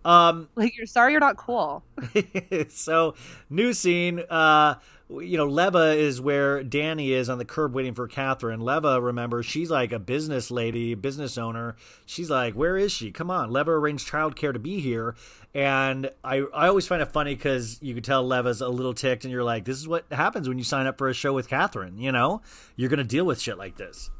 Um, 0.05 0.51
Like 0.57 0.77
you're 0.77 0.87
sorry 0.87 1.13
you're 1.13 1.21
not 1.21 1.39
cool. 1.39 1.83
so 2.69 3.15
new 3.49 3.73
scene. 3.73 4.21
Uh, 4.29 4.75
you 5.19 5.37
know, 5.37 5.47
Leva 5.47 5.93
is 5.93 6.21
where 6.21 6.63
Danni 6.63 7.09
is 7.09 7.29
on 7.29 7.39
the 7.39 7.45
curb 7.45 7.75
waiting 7.75 7.95
for 7.95 8.07
Kathryn. 8.07 8.63
Leva, 8.63 9.01
remember, 9.01 9.43
she's 9.43 9.71
like 9.71 9.93
a 9.93 9.99
business 9.99 10.51
lady, 10.51 10.95
business 10.95 11.37
owner. 11.37 11.77
She's 12.07 12.31
like, 12.31 12.55
where 12.55 12.77
is 12.77 12.93
she? 12.93 13.11
Come 13.11 13.31
on, 13.31 13.51
Leva 13.51 13.73
arranged 13.73 14.09
childcare 14.09 14.53
to 14.53 14.59
be 14.59 14.81
here. 14.81 15.17
And 15.53 16.11
I, 16.23 16.45
I 16.55 16.69
always 16.69 16.87
find 16.87 17.03
it 17.03 17.13
funny 17.13 17.35
because 17.35 17.79
you 17.83 17.95
can 17.95 18.05
tell 18.05 18.25
Leva's 18.25 18.61
a 18.61 18.69
little 18.69 18.95
ticked, 18.95 19.25
and 19.25 19.33
you're 19.33 19.45
like, 19.45 19.65
this 19.65 19.79
is 19.79 19.89
what 19.89 20.05
happens 20.13 20.49
when 20.49 20.59
you 20.59 20.65
sign 20.65 20.87
up 20.87 20.97
for 20.97 21.09
a 21.09 21.15
show 21.15 21.33
with 21.33 21.49
Kathryn. 21.49 21.99
You 21.99 22.13
know, 22.13 22.43
you're 22.77 22.91
gonna 22.91 23.03
deal 23.03 23.25
with 23.25 23.41
shit 23.41 23.59
like 23.59 23.77
this. 23.77 24.11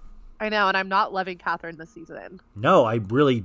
I 0.41 0.49
know, 0.49 0.69
and 0.69 0.77
I'm 0.77 0.89
not 0.89 1.13
loving 1.13 1.39
Kathryn 1.39 1.77
this 1.77 1.91
season. 1.91 2.41
No, 2.57 2.85
I 2.85 2.95
really 2.95 3.45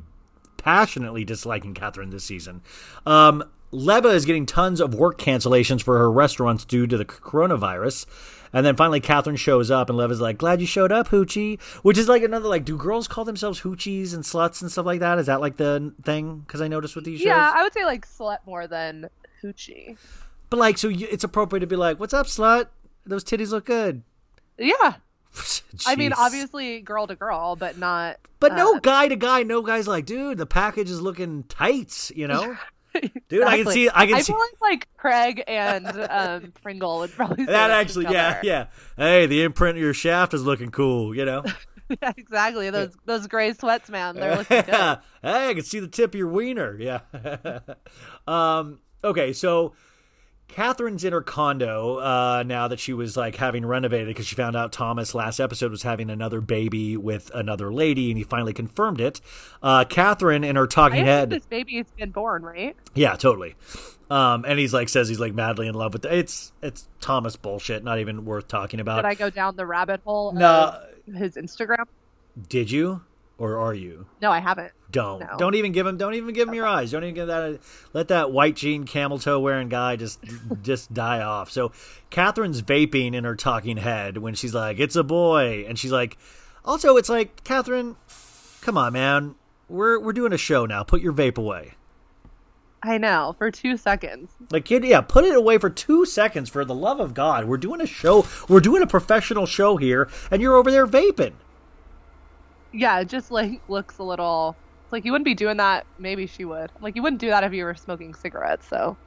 passionately 0.57 1.23
disliking 1.23 1.75
Kathryn 1.75 2.09
this 2.09 2.23
season. 2.23 2.61
Um, 3.05 3.43
Leva 3.75 4.09
is 4.09 4.25
getting 4.25 4.45
tons 4.45 4.79
of 4.79 4.95
work 4.95 5.19
cancellations 5.19 5.83
for 5.83 5.97
her 5.97 6.11
restaurants 6.11 6.65
due 6.65 6.87
to 6.87 6.97
the 6.97 7.05
coronavirus. 7.05 8.05
And 8.53 8.65
then 8.65 8.77
finally, 8.77 9.01
Kathryn 9.01 9.37
shows 9.37 9.69
up, 9.69 9.89
and 9.89 9.97
Leva's 9.97 10.21
like, 10.21 10.37
"Glad 10.37 10.61
you 10.61 10.67
showed 10.67 10.91
up, 10.91 11.09
Hoochie." 11.09 11.61
Which 11.81 11.97
is 11.97 12.07
like 12.07 12.23
another 12.23 12.47
like, 12.47 12.63
do 12.63 12.77
girls 12.77 13.07
call 13.07 13.25
themselves 13.25 13.61
Hoochies 13.61 14.13
and 14.13 14.23
sluts 14.23 14.61
and 14.61 14.71
stuff 14.71 14.85
like 14.85 15.01
that? 15.01 15.19
Is 15.19 15.25
that 15.25 15.41
like 15.41 15.57
the 15.57 15.93
thing? 16.03 16.39
Because 16.39 16.61
I 16.61 16.69
noticed 16.69 16.95
with 16.95 17.03
these 17.03 17.19
shows. 17.19 17.27
Yeah, 17.27 17.53
I 17.53 17.63
would 17.63 17.73
say 17.73 17.83
like 17.83 18.07
slut 18.07 18.37
more 18.45 18.65
than 18.65 19.09
hoochie. 19.43 19.97
But 20.49 20.57
like, 20.57 20.77
so 20.77 20.87
you, 20.87 21.07
it's 21.11 21.25
appropriate 21.25 21.61
to 21.61 21.67
be 21.67 21.75
like, 21.75 21.99
"What's 21.99 22.13
up, 22.13 22.27
slut? 22.27 22.67
Those 23.05 23.25
titties 23.25 23.51
look 23.51 23.65
good." 23.65 24.03
Yeah, 24.57 24.95
I 25.85 25.95
mean, 25.95 26.13
obviously 26.13 26.81
girl 26.81 27.07
to 27.07 27.15
girl, 27.15 27.55
but 27.55 27.77
not. 27.77 28.17
But 28.39 28.53
no 28.55 28.75
uh, 28.75 28.79
guy 28.79 29.07
to 29.07 29.15
guy, 29.15 29.43
no 29.43 29.61
guy's 29.61 29.87
like, 29.87 30.05
dude, 30.05 30.37
the 30.37 30.45
package 30.45 30.89
is 30.89 31.01
looking 31.01 31.43
tight, 31.43 32.11
you 32.15 32.27
know? 32.27 32.57
Dude, 33.29 33.43
I 33.43 33.57
can 33.57 33.71
see 33.71 33.89
I 33.93 34.05
can 34.05 34.15
I 34.15 34.21
see 34.21 34.33
feel 34.33 34.39
like 34.39 34.61
like 34.61 34.87
Craig 34.97 35.43
and 35.47 35.87
um, 35.87 36.53
Pringle 36.61 36.99
would 36.99 37.11
probably 37.11 37.45
say 37.45 37.51
that 37.51 37.71
actually 37.71 38.05
yeah, 38.05 38.39
yeah. 38.43 38.67
Hey, 38.97 39.25
the 39.25 39.43
imprint 39.43 39.77
of 39.77 39.81
your 39.83 39.93
shaft 39.93 40.33
is 40.33 40.43
looking 40.43 40.71
cool, 40.71 41.15
you 41.15 41.25
know? 41.25 41.43
Yeah, 42.01 42.13
exactly. 42.17 42.71
Those 42.71 42.95
those 43.05 43.27
gray 43.27 43.53
sweats, 43.53 43.89
man. 43.89 44.15
They're 44.15 44.35
looking 44.37 44.61
good. 44.61 44.73
hey, 45.21 45.49
I 45.49 45.53
can 45.53 45.63
see 45.63 45.79
the 45.79 45.87
tip 45.87 46.15
of 46.15 46.15
your 46.15 46.29
wiener. 46.29 46.75
Yeah. 46.79 47.01
um, 48.27 48.79
okay, 49.03 49.33
so 49.33 49.73
Kathryn's 50.47 51.03
in 51.03 51.11
her 51.11 51.21
condo 51.21 51.97
uh, 51.97 52.43
now 52.45 52.67
that 52.69 52.79
she 52.79 52.93
was 52.93 53.17
like 53.17 53.35
having 53.35 53.65
renovated 53.65 54.07
because 54.07 54.25
she 54.25 54.35
found 54.35 54.55
out 54.55 54.71
Thomas 54.71 55.13
last 55.13 55.39
episode 55.39 55.71
was 55.71 55.83
having 55.83 56.09
another 56.09 56.39
baby 56.39 56.95
with 56.95 57.29
another 57.33 57.73
lady, 57.73 58.09
and 58.09 58.17
he 58.17 58.23
finally 58.23 58.53
confirmed 58.53 59.01
it. 59.01 59.19
Uh, 59.61 59.83
Kathryn 59.85 60.45
in 60.45 60.55
her 60.55 60.67
talking 60.67 61.03
head. 61.05 61.29
this 61.29 61.45
baby's 61.45 61.87
been 61.97 62.11
born, 62.11 62.43
right? 62.43 62.75
Yeah, 62.93 63.15
totally. 63.15 63.55
Um, 64.09 64.45
and 64.47 64.57
he's 64.59 64.73
like 64.73 64.87
says 64.87 65.09
he's 65.09 65.19
like 65.19 65.33
madly 65.33 65.67
in 65.67 65.73
love 65.73 65.91
with 65.93 66.05
it's 66.05 66.53
it's 66.61 66.87
Thomas 67.01 67.35
bullshit, 67.35 67.83
not 67.83 67.99
even 67.99 68.23
worth 68.23 68.47
talking 68.47 68.79
about. 68.79 68.97
Did 68.97 69.05
I 69.05 69.15
go 69.15 69.29
down 69.29 69.55
the 69.55 69.65
rabbit 69.65 70.01
hole 70.05 70.31
No. 70.31 70.79
of 71.07 71.13
his 71.15 71.35
Instagram? 71.35 71.85
Did 72.47 72.69
you 72.69 73.01
or 73.37 73.57
are 73.57 73.73
you? 73.73 74.05
No, 74.21 74.31
I 74.31 74.39
haven't. 74.39 74.71
Don't 74.91 75.19
No. 75.19 75.35
don't 75.37 75.55
even 75.55 75.71
give 75.71 75.85
him 75.85 75.97
don't 75.97 76.13
even 76.13 76.33
give 76.33 76.47
him 76.47 76.53
your 76.53 76.65
eyes. 76.67 76.91
Don't 76.91 77.03
even 77.03 77.15
give 77.15 77.27
that 77.27 77.59
let 77.93 78.07
that 78.07 78.31
white 78.31 78.55
jean 78.55 78.85
camel 78.85 79.19
toe 79.19 79.39
wearing 79.39 79.67
guy 79.69 79.95
just 79.95 80.19
just 80.61 80.93
die 80.93 81.21
off. 81.21 81.51
So 81.51 81.71
Kathryn's 82.11 82.61
vaping 82.61 83.13
in 83.13 83.23
her 83.23 83.35
talking 83.35 83.77
head 83.77 84.17
when 84.17 84.35
she's 84.35 84.53
like, 84.53 84.79
"It's 84.79 84.95
a 84.95 85.03
boy," 85.03 85.65
and 85.67 85.77
she's 85.77 85.91
like, 85.91 86.17
also 86.63 86.95
it's 86.97 87.09
like 87.09 87.43
Kathryn, 87.43 87.95
come 88.61 88.77
on, 88.77 88.93
man, 88.93 89.35
we're 89.67 89.99
we're 89.99 90.13
doing 90.13 90.31
a 90.33 90.37
show 90.37 90.65
now. 90.65 90.83
Put 90.83 91.01
your 91.01 91.13
vape 91.13 91.37
away. 91.37 91.73
I 92.83 92.99
know 92.99 93.33
for 93.39 93.49
two 93.49 93.77
seconds. 93.77 94.31
Like, 94.51 94.65
kid, 94.65 94.83
yeah, 94.83 95.01
put 95.01 95.25
it 95.25 95.35
away 95.35 95.57
for 95.57 95.71
two 95.71 96.05
seconds 96.05 96.49
for 96.51 96.63
the 96.63 96.75
love 96.75 96.99
of 96.99 97.15
God. 97.15 97.45
We're 97.45 97.57
doing 97.57 97.81
a 97.81 97.87
show. 97.87 98.27
We're 98.47 98.59
doing 98.59 98.83
a 98.83 98.87
professional 98.87 99.47
show 99.47 99.77
here, 99.77 100.07
and 100.29 100.39
you're 100.39 100.55
over 100.55 100.69
there 100.69 100.85
vaping. 100.85 101.33
Yeah, 102.75 102.99
it 102.99 103.09
just 103.09 103.31
like 103.31 103.61
looks 103.67 103.97
a 103.99 104.03
little. 104.03 104.57
It's 104.83 104.91
like 104.91 105.05
you 105.05 105.11
wouldn't 105.11 105.25
be 105.25 105.35
doing 105.35 105.57
that. 105.57 105.87
Maybe 105.97 106.27
she 106.27 106.45
would. 106.45 106.71
Like 106.79 106.95
you 106.95 107.01
wouldn't 107.03 107.19
do 107.21 107.29
that 107.29 107.43
if 107.43 107.53
you 107.53 107.65
were 107.65 107.75
smoking 107.75 108.13
cigarettes. 108.13 108.67
So 108.67 108.97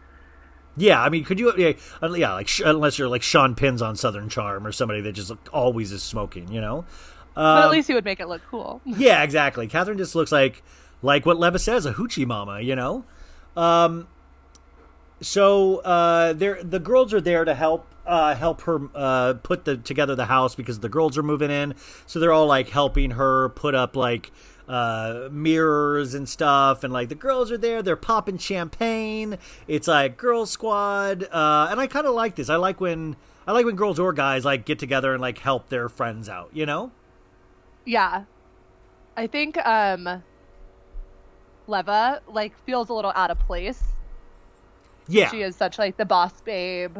Yeah, 0.76 1.02
I 1.02 1.08
mean, 1.08 1.24
could 1.24 1.38
you? 1.40 1.52
Yeah, 1.56 1.72
yeah 2.14 2.34
like 2.34 2.48
sh- 2.48 2.62
unless 2.64 2.98
you're 2.98 3.08
like 3.08 3.22
Sean 3.22 3.54
Pins 3.54 3.82
on 3.82 3.96
Southern 3.96 4.28
Charm 4.28 4.66
or 4.66 4.72
somebody 4.72 5.00
that 5.02 5.12
just 5.12 5.32
always 5.52 5.92
is 5.92 6.02
smoking, 6.02 6.52
you 6.52 6.60
know. 6.60 6.86
but 7.34 7.62
at 7.64 7.66
Um, 7.66 7.70
least 7.70 7.88
you 7.88 7.94
would 7.94 8.04
make 8.04 8.20
it 8.20 8.28
look 8.28 8.42
cool. 8.50 8.80
yeah, 8.86 9.22
exactly. 9.22 9.68
Kathryn 9.68 9.98
just 9.98 10.14
looks 10.14 10.32
like 10.32 10.62
like 11.02 11.26
what 11.26 11.38
Leva 11.38 11.58
says, 11.58 11.86
a 11.86 11.94
hoochie 11.94 12.26
mama, 12.26 12.60
you 12.60 12.76
know. 12.76 13.04
Um, 13.56 14.08
so 15.20 15.78
uh, 15.78 16.32
the 16.32 16.80
girls 16.82 17.12
are 17.12 17.20
there 17.20 17.44
to 17.44 17.54
help 17.54 17.86
uh, 18.06 18.34
help 18.34 18.62
her 18.62 18.80
uh, 18.94 19.34
put 19.42 19.64
the 19.64 19.76
together 19.76 20.14
the 20.14 20.26
house 20.26 20.54
because 20.54 20.80
the 20.80 20.88
girls 20.88 21.18
are 21.18 21.22
moving 21.22 21.50
in. 21.50 21.74
So 22.06 22.18
they're 22.18 22.32
all 22.32 22.46
like 22.46 22.70
helping 22.70 23.12
her 23.12 23.50
put 23.50 23.74
up 23.74 23.94
like 23.94 24.32
uh, 24.66 25.28
mirrors 25.30 26.14
and 26.14 26.28
stuff, 26.28 26.84
and 26.84 26.92
like 26.92 27.08
the 27.10 27.14
girls 27.14 27.52
are 27.52 27.58
there. 27.58 27.82
They're 27.82 27.96
popping 27.96 28.38
champagne. 28.38 29.38
It's 29.66 29.88
like 29.88 30.16
girl 30.16 30.46
squad, 30.46 31.24
uh, 31.24 31.68
and 31.70 31.78
I 31.78 31.86
kind 31.86 32.06
of 32.06 32.14
like 32.14 32.34
this. 32.36 32.48
I 32.48 32.56
like 32.56 32.80
when 32.80 33.16
I 33.46 33.52
like 33.52 33.66
when 33.66 33.76
girls 33.76 33.98
or 33.98 34.12
guys 34.12 34.44
like 34.44 34.64
get 34.64 34.78
together 34.78 35.12
and 35.12 35.20
like 35.20 35.38
help 35.38 35.68
their 35.68 35.88
friends 35.88 36.28
out. 36.28 36.50
You 36.52 36.66
know. 36.66 36.90
Yeah, 37.84 38.24
I 39.16 39.26
think 39.26 39.58
um, 39.66 40.22
Leva 41.66 42.22
like 42.26 42.56
feels 42.64 42.88
a 42.88 42.94
little 42.94 43.12
out 43.14 43.30
of 43.30 43.38
place. 43.38 43.82
Yeah. 45.08 45.30
She 45.30 45.42
is 45.42 45.56
such 45.56 45.78
like 45.78 45.96
the 45.96 46.04
boss 46.04 46.40
babe, 46.42 46.96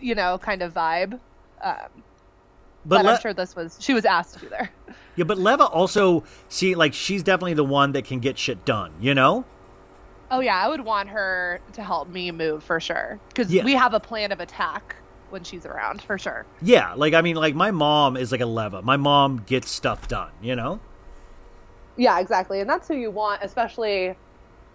you 0.00 0.14
know, 0.14 0.38
kind 0.38 0.62
of 0.62 0.72
vibe. 0.74 1.20
Um, 1.62 2.02
but, 2.86 3.04
Le- 3.04 3.12
I'm 3.12 3.20
sure 3.20 3.32
this 3.32 3.54
was 3.56 3.76
she 3.80 3.94
was 3.94 4.04
asked 4.04 4.34
to 4.34 4.40
be 4.40 4.46
there. 4.48 4.70
Yeah, 5.16 5.24
but 5.24 5.38
Leva 5.38 5.64
also 5.66 6.24
see 6.48 6.74
like 6.74 6.92
she's 6.92 7.22
definitely 7.22 7.54
the 7.54 7.64
one 7.64 7.92
that 7.92 8.04
can 8.04 8.18
get 8.18 8.36
shit 8.36 8.64
done, 8.64 8.92
you 9.00 9.14
know? 9.14 9.44
Oh 10.28 10.40
yeah, 10.40 10.56
I 10.56 10.68
would 10.68 10.80
want 10.80 11.08
her 11.10 11.60
to 11.74 11.82
help 11.84 12.08
me 12.08 12.32
move 12.32 12.64
for 12.64 12.80
sure 12.80 13.20
because 13.28 13.52
Yeah. 13.52 13.62
we 13.64 13.74
have 13.74 13.94
a 13.94 14.00
plan 14.00 14.32
of 14.32 14.40
attack 14.40 14.96
when 15.30 15.44
she's 15.44 15.66
around 15.66 16.02
for 16.02 16.18
sure. 16.18 16.46
Yeah, 16.62 16.94
like 16.94 17.14
I 17.14 17.22
mean 17.22 17.36
like 17.36 17.54
my 17.54 17.70
mom 17.70 18.16
is 18.16 18.32
like 18.32 18.40
a 18.40 18.46
Leva. 18.46 18.82
My 18.82 18.96
mom 18.96 19.44
gets 19.46 19.70
stuff 19.70 20.08
done, 20.08 20.32
you 20.42 20.56
know? 20.56 20.80
Yeah, 21.96 22.18
exactly, 22.18 22.60
and 22.60 22.68
that's 22.68 22.88
who 22.88 22.94
you 22.96 23.12
want, 23.12 23.42
especially 23.44 24.16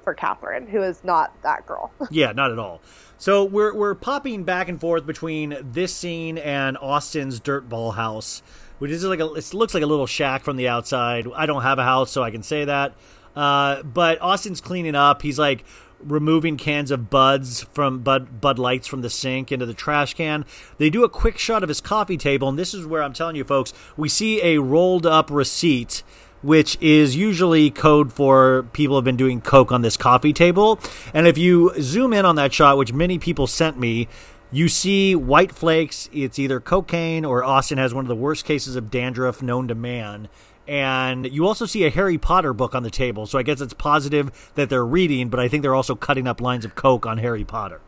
for 0.04 0.16
Kathryn, 0.16 0.70
who 0.70 0.82
is 0.82 1.04
not 1.04 1.34
that 1.44 1.66
girl. 1.66 1.92
Yeah, 2.12 2.32
not 2.32 2.52
at 2.52 2.60
all. 2.60 2.82
So 3.18 3.44
we're 3.44 3.74
we're 3.74 3.96
popping 3.96 4.44
back 4.44 4.70
and 4.70 4.80
forth 4.80 5.06
between 5.06 5.58
this 5.62 5.94
scene 5.94 6.38
and 6.38 6.78
Austin's 6.78 7.40
dirtball 7.40 7.96
house 7.96 8.42
which 8.80 8.92
is 8.92 9.04
like 9.04 9.20
a 9.20 9.32
it 9.34 9.54
looks 9.54 9.74
like 9.74 9.84
a 9.84 9.86
little 9.86 10.08
shack 10.08 10.44
from 10.44 10.58
the 10.58 10.68
outside. 10.68 11.28
I 11.36 11.46
don't 11.46 11.62
have 11.62 11.80
a 11.80 11.84
house, 11.84 12.12
so 12.12 12.24
I 12.24 12.32
can 12.32 12.44
say 12.44 12.66
that. 12.66 12.96
Uh, 13.36 13.84
but 13.84 14.22
Austin's 14.22 14.62
cleaning 14.62 14.96
up. 14.96 15.22
He's 15.22 15.38
like 15.38 15.64
removing 16.02 16.56
cans 16.56 16.92
of 16.92 17.10
buds 17.10 17.64
from 17.74 18.00
bud 18.00 18.40
bud 18.42 18.58
lights 18.58 18.88
from 18.88 19.02
the 19.02 19.10
sink 19.10 19.52
into 19.52 19.66
the 19.66 19.74
trash 19.74 20.14
can. 20.14 20.46
They 20.78 20.90
do 20.90 21.04
a 21.04 21.10
quick 21.10 21.38
shot 21.38 21.62
of 21.62 21.70
his 21.70 21.82
coffee 21.82 22.18
table, 22.18 22.50
and 22.50 22.58
this 22.58 22.74
is 22.74 22.86
where 22.86 23.04
I'm 23.04 23.14
telling 23.14 23.36
you 23.36 23.44
folks, 23.44 23.74
we 23.98 24.10
see 24.10 24.42
a 24.42 24.60
rolled 24.60 25.06
up 25.06 25.30
receipt 25.30 26.04
which 26.42 26.78
is 26.82 27.16
usually 27.16 27.70
code 27.70 28.14
for 28.14 28.64
people 28.74 28.96
have 28.96 29.06
been 29.06 29.18
doing 29.18 29.42
coke 29.42 29.72
on 29.72 29.82
this 29.82 29.98
coffee 29.98 30.34
table. 30.34 30.80
And 31.14 31.28
if 31.28 31.38
you 31.38 31.74
zoom 31.82 32.14
in 32.14 32.26
on 32.26 32.36
that 32.36 32.54
shot, 32.54 32.78
which 32.78 32.94
many 32.94 33.20
people 33.20 33.48
sent 33.48 33.80
me, 33.80 34.08
you 34.52 34.68
see 34.68 35.16
white 35.16 35.52
flakes. 35.52 36.10
It's 36.12 36.40
either 36.40 36.60
cocaine 36.60 37.26
or 37.26 37.44
Austin 37.44 37.78
has 37.78 37.94
one 37.94 38.06
of 38.06 38.10
the 38.10 38.16
worst 38.16 38.46
cases 38.46 38.76
of 38.76 38.90
dandruff 38.90 39.42
known 39.42 39.68
to 39.68 39.76
man. 39.76 40.30
And 40.68 41.26
you 41.32 41.48
also 41.48 41.66
see 41.66 41.84
a 41.86 41.90
Harry 41.90 42.18
Potter 42.18 42.54
book 42.54 42.76
on 42.76 42.84
the 42.84 42.92
table. 42.92 43.26
So 43.26 43.40
I 43.40 43.44
guess 43.44 43.60
it's 43.60 43.74
positive 43.74 44.52
that 44.56 44.70
they're 44.70 44.86
reading, 44.86 45.30
but 45.30 45.40
I 45.40 45.48
think 45.48 45.64
they're 45.64 45.76
also 45.76 45.96
cutting 45.96 46.28
up 46.28 46.42
lines 46.42 46.64
of 46.64 46.76
coke 46.76 47.06
on 47.08 47.18
Harry 47.18 47.44
Potter. 47.44 47.82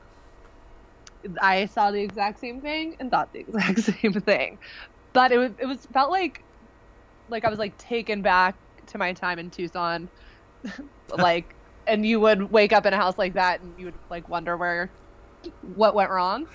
I 1.40 1.66
saw 1.66 1.92
the 1.92 2.02
exact 2.02 2.40
same 2.40 2.62
thing 2.62 2.96
and 3.00 3.12
thought 3.12 3.32
the 3.34 3.40
exact 3.40 3.80
same 4.02 4.14
thing. 4.14 4.58
But 5.14 5.32
it 5.32 5.38
was 5.38 5.52
it 5.60 5.66
was 5.66 5.86
felt 5.88 6.10
like 6.10 6.44
like 7.32 7.46
I 7.46 7.50
was 7.50 7.60
like 7.60 7.78
taken 7.78 8.22
back 8.22 8.56
to 8.88 8.98
my 8.98 9.14
time 9.14 9.40
in 9.40 9.50
Tucson. 9.50 10.10
like 11.18 11.56
and 11.88 12.06
you 12.06 12.20
would 12.20 12.52
wake 12.52 12.74
up 12.74 12.86
in 12.86 12.94
a 12.94 12.98
house 12.98 13.18
like 13.18 13.34
that 13.34 13.62
and 13.62 13.74
you 13.78 13.86
would 13.86 13.96
like 14.10 14.30
wonder 14.30 14.56
where 14.56 14.90
what 15.76 15.96
went 15.96 16.12
wrong. 16.12 16.48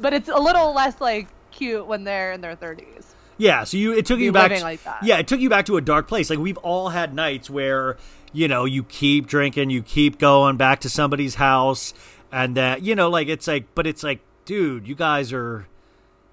But 0.00 0.14
it's 0.14 0.28
a 0.28 0.38
little 0.38 0.72
less 0.72 1.00
like 1.00 1.28
cute 1.50 1.86
when 1.86 2.04
they're 2.04 2.32
in 2.32 2.40
their 2.40 2.56
30s. 2.56 3.14
Yeah, 3.40 3.64
so 3.64 3.78
you 3.78 3.94
it 3.94 4.04
took 4.04 4.18
Be 4.18 4.24
you 4.24 4.32
back. 4.32 4.50
living 4.50 4.62
like. 4.62 4.80
Yeah, 5.02 5.18
it 5.18 5.26
took 5.26 5.40
you 5.40 5.48
back 5.48 5.64
to 5.66 5.78
a 5.78 5.80
dark 5.80 6.08
place. 6.08 6.28
Like 6.28 6.38
we've 6.38 6.58
all 6.58 6.90
had 6.90 7.14
nights 7.14 7.48
where 7.48 7.96
you 8.34 8.48
know 8.48 8.66
you 8.66 8.84
keep 8.84 9.26
drinking, 9.26 9.70
you 9.70 9.82
keep 9.82 10.18
going 10.18 10.58
back 10.58 10.80
to 10.80 10.90
somebody's 10.90 11.36
house, 11.36 11.94
and 12.30 12.54
that 12.58 12.82
you 12.82 12.94
know 12.94 13.08
like 13.08 13.28
it's 13.28 13.46
like, 13.46 13.74
but 13.74 13.86
it's 13.86 14.02
like, 14.02 14.20
dude, 14.44 14.86
you 14.86 14.94
guys 14.94 15.32
are. 15.32 15.66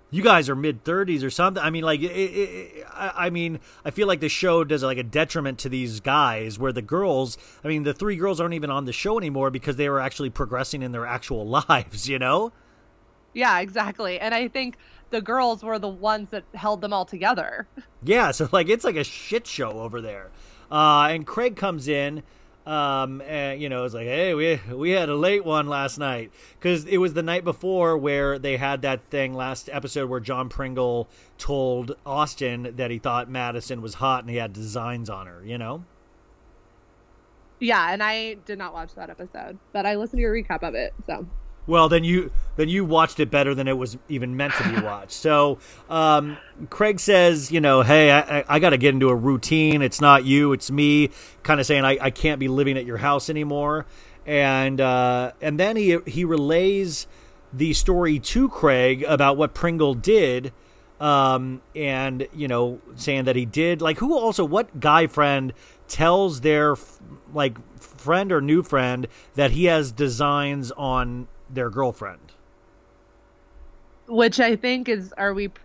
You 0.09 0.23
guys 0.23 0.47
are 0.47 0.55
mid 0.55 0.83
thirties 0.85 1.23
or 1.23 1.29
something. 1.29 1.61
I 1.61 1.69
mean, 1.69 1.83
like, 1.83 2.01
it, 2.01 2.05
it, 2.05 2.85
I 2.93 3.27
I 3.27 3.29
mean, 3.29 3.59
I 3.83 3.91
feel 3.91 4.07
like 4.07 4.21
the 4.21 4.29
show 4.29 4.63
does 4.63 4.83
like 4.83 4.97
a 4.97 5.03
detriment 5.03 5.59
to 5.59 5.69
these 5.69 5.99
guys, 5.99 6.57
where 6.57 6.71
the 6.71 6.81
girls, 6.81 7.37
I 7.63 7.67
mean, 7.67 7.83
the 7.83 7.93
three 7.93 8.15
girls 8.15 8.39
aren't 8.39 8.53
even 8.53 8.69
on 8.71 8.85
the 8.85 8.93
show 8.93 9.17
anymore 9.17 9.51
because 9.51 9.75
they 9.75 9.89
were 9.89 9.99
actually 9.99 10.29
progressing 10.29 10.81
in 10.81 10.93
their 10.93 11.05
actual 11.05 11.45
lives. 11.67 12.07
You 12.07 12.19
know? 12.19 12.53
Yeah, 13.33 13.59
exactly. 13.59 14.19
And 14.19 14.33
I 14.33 14.47
think 14.47 14.77
the 15.09 15.21
girls 15.21 15.63
were 15.63 15.77
the 15.77 15.87
ones 15.87 16.29
that 16.31 16.43
held 16.53 16.81
them 16.81 16.93
all 16.93 17.05
together. 17.05 17.67
Yeah, 18.03 18.29
so 18.29 18.47
like 18.51 18.69
it's 18.69 18.85
like 18.85 18.95
a 18.95 19.03
shit 19.03 19.47
show 19.47 19.71
over 19.71 20.01
there. 20.01 20.29
Uh, 20.71 21.07
and 21.09 21.25
Craig 21.25 21.55
comes 21.55 21.87
in, 21.87 22.21
um, 22.67 23.21
and 23.21 23.61
you 23.61 23.69
know, 23.69 23.85
it's 23.85 23.93
like, 23.93 24.07
hey, 24.07 24.33
we 24.33 24.59
we 24.73 24.91
had 24.91 25.07
a 25.07 25.15
late 25.15 25.45
one 25.45 25.67
last 25.67 25.97
night 25.97 26.31
because 26.59 26.85
it 26.85 26.97
was 26.97 27.13
the 27.13 27.23
night 27.23 27.45
before 27.45 27.97
where 27.97 28.37
they 28.37 28.57
had 28.57 28.81
that 28.81 29.09
thing 29.09 29.33
last 29.33 29.69
episode 29.71 30.09
where 30.09 30.19
John 30.19 30.49
Pringle 30.49 31.07
told 31.37 31.95
Austin 32.05 32.73
that 32.75 32.91
he 32.91 32.99
thought 32.99 33.29
Madison 33.29 33.81
was 33.81 33.95
hot 33.95 34.25
and 34.25 34.29
he 34.29 34.35
had 34.35 34.51
designs 34.51 35.09
on 35.09 35.27
her. 35.27 35.45
You 35.45 35.57
know. 35.57 35.85
Yeah, 37.59 37.91
and 37.91 38.03
I 38.03 38.33
did 38.33 38.57
not 38.57 38.73
watch 38.73 38.93
that 38.95 39.09
episode, 39.09 39.57
but 39.71 39.85
I 39.85 39.95
listened 39.95 40.17
to 40.17 40.21
your 40.21 40.33
recap 40.33 40.61
of 40.61 40.75
it. 40.75 40.93
So 41.05 41.25
Well, 41.67 41.89
then 41.89 42.05
you 42.05 42.31
then 42.55 42.69
you 42.69 42.85
watched 42.85 43.19
it 43.19 43.29
better 43.29 43.53
than 43.53 43.67
it 43.67 43.77
was 43.77 43.97
even 44.07 44.35
meant 44.37 44.53
to 44.55 44.69
be 44.69 44.81
watched. 44.83 45.11
So 45.11 45.59
um, 45.89 46.37
Craig 46.69 46.99
says, 46.99 47.51
you 47.51 47.61
know, 47.61 47.81
hey, 47.81 48.11
I, 48.11 48.43
I, 48.47 48.59
got 48.59 48.71
to 48.71 48.77
get 48.77 48.93
into 48.93 49.09
a 49.09 49.15
routine. 49.15 49.81
It's 49.81 50.01
not 50.01 50.25
you, 50.25 50.53
it's 50.53 50.71
me. 50.71 51.11
Kind 51.43 51.59
of 51.59 51.65
saying 51.65 51.83
I, 51.83 51.97
I 52.01 52.09
can't 52.09 52.39
be 52.39 52.47
living 52.47 52.77
at 52.77 52.85
your 52.85 52.97
house 52.97 53.29
anymore. 53.29 53.85
And 54.25 54.81
uh, 54.81 55.33
and 55.41 55.59
then 55.59 55.75
he 55.75 55.99
he 56.07 56.25
relays 56.25 57.05
the 57.53 57.73
story 57.73 58.19
to 58.19 58.49
Craig 58.49 59.03
about 59.03 59.37
what 59.37 59.53
Pringle 59.53 59.93
did. 59.93 60.53
Um, 60.99 61.61
and 61.75 62.27
you 62.33 62.47
know, 62.47 62.81
saying 62.95 63.25
that 63.25 63.35
he 63.35 63.45
did 63.45 63.81
like 63.81 63.99
who 63.99 64.17
also 64.17 64.43
what 64.43 64.79
guy 64.79 65.05
friend 65.05 65.53
tells 65.87 66.41
their 66.41 66.75
like 67.33 67.57
friend 67.79 68.31
or 68.31 68.41
new 68.41 68.63
friend 68.63 69.07
that 69.35 69.51
he 69.51 69.65
has 69.65 69.91
designs 69.91 70.71
on 70.71 71.27
their 71.49 71.69
girlfriend. 71.69 72.33
which 74.07 74.39
I 74.39 74.55
think 74.55 74.87
is 74.89 75.13
are 75.17 75.33
we 75.33 75.49
p- 75.49 75.61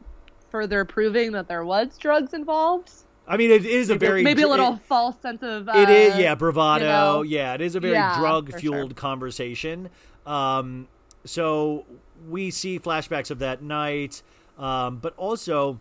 further 0.51 0.85
proving 0.85 1.33
that 1.33 1.49
there 1.49 1.65
was 1.65 1.97
drugs 1.99 2.35
involved? 2.35 2.91
I 3.27 3.37
mean, 3.37 3.51
it 3.53 3.65
is 3.65 3.89
a 3.89 3.95
very 3.95 4.23
maybe 4.25 4.43
a 4.43 4.49
little 4.49 4.75
It, 4.75 4.81
false 4.83 5.17
sense 5.21 5.43
of 5.43 5.69
uh, 5.69 5.73
it 5.77 5.89
is, 5.89 6.17
yeah, 6.19 6.35
bravado. 6.35 6.85
you 6.85 6.91
know? 6.91 7.23
yeah, 7.23 7.55
it 7.55 7.61
is 7.61 7.77
a 7.77 7.81
very 7.81 7.95
Yeah, 7.95 8.19
drug 8.19 8.53
fueled 8.59 8.91
sure. 8.91 8.95
conversation. 8.97 9.91
Um, 10.27 10.89
so 11.25 11.85
we 12.29 12.51
see 12.51 12.81
flashbacks 12.81 13.31
of 13.31 13.39
that 13.39 13.63
night, 13.63 14.23
um, 14.59 14.97
but 14.99 15.15
also. 15.17 15.79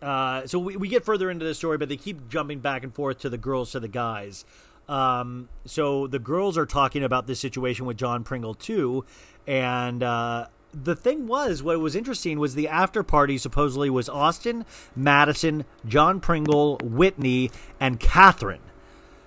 Uh, 0.00 0.46
so 0.46 0.60
we, 0.60 0.76
we 0.76 0.86
get 0.86 1.04
further 1.04 1.28
into 1.28 1.44
the 1.44 1.54
story, 1.54 1.76
but 1.76 1.88
they 1.88 1.96
keep 1.96 2.28
jumping 2.28 2.60
back 2.60 2.84
and 2.84 2.94
forth 2.94 3.18
to 3.18 3.28
the 3.28 3.36
girls 3.38 3.72
to 3.72 3.80
the 3.80 3.88
guys. 3.88 4.44
Um, 4.88 5.48
so 5.66 6.06
the 6.06 6.18
girls 6.18 6.56
are 6.56 6.66
talking 6.66 7.04
about 7.04 7.26
this 7.26 7.38
situation 7.40 7.84
with 7.84 7.96
John 7.98 8.24
Pringle 8.24 8.54
too, 8.54 9.04
and 9.46 10.02
uh, 10.02 10.46
the 10.72 10.96
thing 10.96 11.26
was, 11.26 11.62
what 11.62 11.80
was 11.80 11.94
interesting 11.94 12.38
was 12.38 12.54
the 12.54 12.68
after 12.68 13.02
party 13.02 13.38
supposedly 13.38 13.90
was 13.90 14.08
Austin, 14.08 14.64
Madison, 14.94 15.64
John 15.86 16.20
Pringle, 16.20 16.78
Whitney, 16.82 17.50
and 17.80 18.00
Kathryn. 18.00 18.60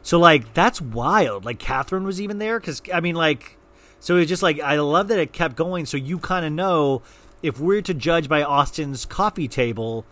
So 0.03 0.19
like 0.19 0.53
that's 0.53 0.81
wild. 0.81 1.45
Like 1.45 1.59
Kathryn 1.59 2.05
was 2.05 2.19
even 2.19 2.39
there 2.39 2.59
because 2.59 2.81
I 2.93 2.99
mean 3.01 3.15
like, 3.15 3.57
so 3.99 4.17
it's 4.17 4.29
just 4.29 4.43
like 4.43 4.59
I 4.59 4.79
love 4.79 5.07
that 5.09 5.19
it 5.19 5.33
kept 5.33 5.55
going. 5.55 5.85
So 5.85 5.97
you 5.97 6.17
kind 6.19 6.45
of 6.45 6.51
know 6.51 7.01
if 7.43 7.59
we're 7.59 7.81
to 7.81 7.93
judge 7.93 8.27
by 8.27 8.43
Austin's 8.43 9.05
coffee 9.05 9.47
table, 9.47 10.05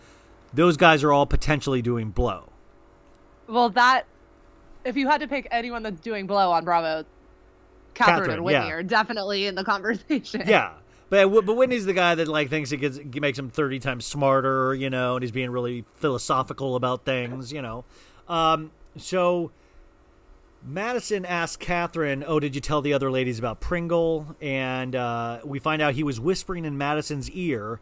those 0.52 0.76
guys 0.76 1.02
are 1.02 1.12
all 1.12 1.26
potentially 1.26 1.82
doing 1.82 2.10
blow. 2.10 2.50
Well, 3.48 3.68
that 3.70 4.06
if 4.84 4.96
you 4.96 5.08
had 5.08 5.20
to 5.20 5.28
pick 5.28 5.48
anyone 5.50 5.82
that's 5.82 6.00
doing 6.00 6.26
blow 6.26 6.50
on 6.50 6.64
Bravo, 6.64 7.04
Kathryn, 7.94 8.26
Kathryn, 8.26 8.32
and 8.34 8.44
Whitney 8.44 8.68
yeah. 8.68 8.74
are 8.74 8.82
definitely 8.82 9.46
in 9.46 9.54
the 9.54 9.64
conversation. 9.64 10.42
Yeah. 10.46 10.72
But 11.10 11.28
but 11.44 11.54
Whitney's 11.56 11.86
the 11.86 11.92
guy 11.92 12.14
that 12.14 12.28
like 12.28 12.50
thinks 12.50 12.70
it 12.70 12.76
gets 12.76 12.98
makes 13.14 13.36
him 13.38 13.50
thirty 13.50 13.80
times 13.80 14.06
smarter, 14.06 14.74
you 14.74 14.88
know, 14.88 15.16
and 15.16 15.22
he's 15.24 15.32
being 15.32 15.50
really 15.50 15.84
philosophical 15.94 16.76
about 16.76 17.04
things, 17.04 17.52
you 17.52 17.60
know. 17.60 17.84
Um, 18.28 18.70
so 18.96 19.50
Madison 20.62 21.24
asks 21.24 21.64
Kathryn, 21.64 22.22
"Oh, 22.24 22.38
did 22.38 22.54
you 22.54 22.60
tell 22.60 22.80
the 22.80 22.92
other 22.92 23.10
ladies 23.10 23.40
about 23.40 23.60
Pringle?" 23.60 24.36
And 24.40 24.94
uh, 24.94 25.40
we 25.44 25.58
find 25.58 25.82
out 25.82 25.94
he 25.94 26.04
was 26.04 26.20
whispering 26.20 26.64
in 26.64 26.78
Madison's 26.78 27.28
ear, 27.30 27.80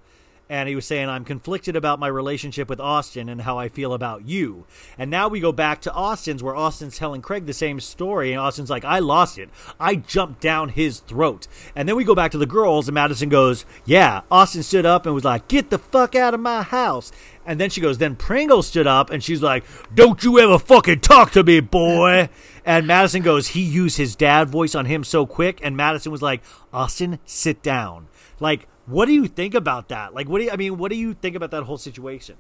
and 0.49 0.69
he 0.69 0.75
was 0.75 0.87
saying, 0.87 1.09
"I'm 1.09 1.25
conflicted 1.25 1.77
about 1.77 1.99
my 1.99 2.09
relationship 2.09 2.69
with 2.69 2.81
Austin 2.81 3.29
and 3.29 3.43
how 3.43 3.59
I 3.59 3.69
feel 3.69 3.93
about 3.93 4.27
you." 4.27 4.65
And 4.97 5.11
now 5.11 5.29
we 5.29 5.41
go 5.41 5.53
back 5.53 5.81
to 5.83 5.93
Austin's, 5.93 6.43
where 6.43 6.57
Austin's 6.57 6.97
telling 6.97 7.23
Craig 7.23 7.47
the 7.47 7.53
same 7.53 7.81
story, 7.81 8.33
and 8.33 8.41
Austin's 8.41 8.70
like, 8.70 8.85
"I 8.85 8.99
lost 8.99 9.39
it. 9.39 9.51
I 9.79 9.97
jumped 9.97 10.41
down 10.41 10.70
his 10.70 11.01
throat." 11.01 11.47
And 11.77 11.89
then 11.89 11.97
we 11.97 12.05
go 12.05 12.15
back 12.15 12.31
to 12.33 12.39
the 12.39 12.47
girls, 12.47 12.89
and 12.89 12.95
Madison 12.95 13.29
goes, 13.29 13.65
"Yeah." 13.85 14.23
Austin 14.31 14.62
stood 14.62 14.87
up 14.87 15.07
and 15.07 15.15
was 15.15 15.25
like, 15.25 15.49
"Get 15.49 15.70
the 15.70 15.79
fuck 15.79 16.15
out 16.15 16.35
of 16.35 16.41
my 16.41 16.62
house." 16.62 17.12
And 17.49 17.59
then 17.59 17.70
she 17.70 17.81
goes, 17.81 17.97
then 17.97 18.15
Pringle 18.15 18.62
stood 18.62 18.87
up 18.87 19.09
and 19.09 19.25
she's 19.25 19.41
like, 19.41 19.65
Don't 19.95 20.23
you 20.23 20.39
ever 20.39 20.59
fucking 20.59 21.01
talk 21.01 21.31
to 21.31 21.43
me, 21.43 21.61
boy. 21.61 22.29
and 22.62 22.87
Madison 22.87 23.23
goes, 23.23 23.49
He 23.49 23.62
used 23.62 23.97
his 23.97 24.15
dad 24.15 24.51
voice 24.51 24.75
on 24.75 24.85
him 24.85 25.03
so 25.03 25.25
quick. 25.25 25.59
And 25.62 25.75
Madison 25.75 26.12
was 26.12 26.20
like, 26.20 26.43
Austin, 26.75 27.19
sit 27.25 27.62
down. 27.62 28.09
Like, 28.39 28.69
what 28.89 29.06
do 29.06 29.12
you 29.12 29.27
think 29.28 29.55
about 29.55 29.89
that? 29.89 30.15
Like, 30.15 30.28
what 30.28 30.39
do 30.39 30.44
you, 30.44 30.51
I 30.51 30.56
mean, 30.56 30.78
what 30.78 30.90
do 30.90 30.97
you 30.97 31.15
think 31.15 31.36
about 31.36 31.51
that 31.52 31.62
whole 31.65 31.78
situation? 31.78 32.36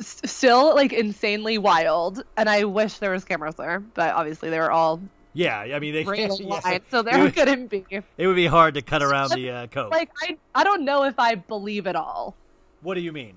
Still 0.00 0.74
like 0.74 0.92
insanely 0.92 1.58
wild, 1.58 2.22
and 2.36 2.48
I 2.48 2.64
wish 2.64 2.98
there 2.98 3.10
was 3.10 3.24
cameras 3.24 3.56
there, 3.56 3.80
but 3.80 4.14
obviously 4.14 4.48
they 4.48 4.58
were 4.58 4.70
all 4.70 5.00
Yeah, 5.34 5.58
I 5.58 5.78
mean, 5.80 5.92
they, 5.92 6.02
yeah. 6.16 6.28
line, 6.28 6.80
so 6.90 7.00
It 7.00 7.02
there 7.04 7.18
would- 7.22 7.34
couldn't 7.34 7.66
be. 7.66 7.84
it 7.90 8.26
would 8.26 8.36
be 8.36 8.46
hard 8.46 8.74
to 8.74 8.82
cut 8.82 9.02
around 9.02 9.32
the 9.32 9.50
uh, 9.50 9.66
coat. 9.66 9.90
Like 9.90 10.10
I, 10.22 10.38
I 10.54 10.64
don't 10.64 10.84
know 10.84 11.04
if 11.04 11.18
I 11.18 11.34
believe 11.34 11.86
it 11.86 11.96
all. 11.96 12.34
what 12.80 12.94
do 12.94 13.00
you 13.00 13.12
mean? 13.12 13.34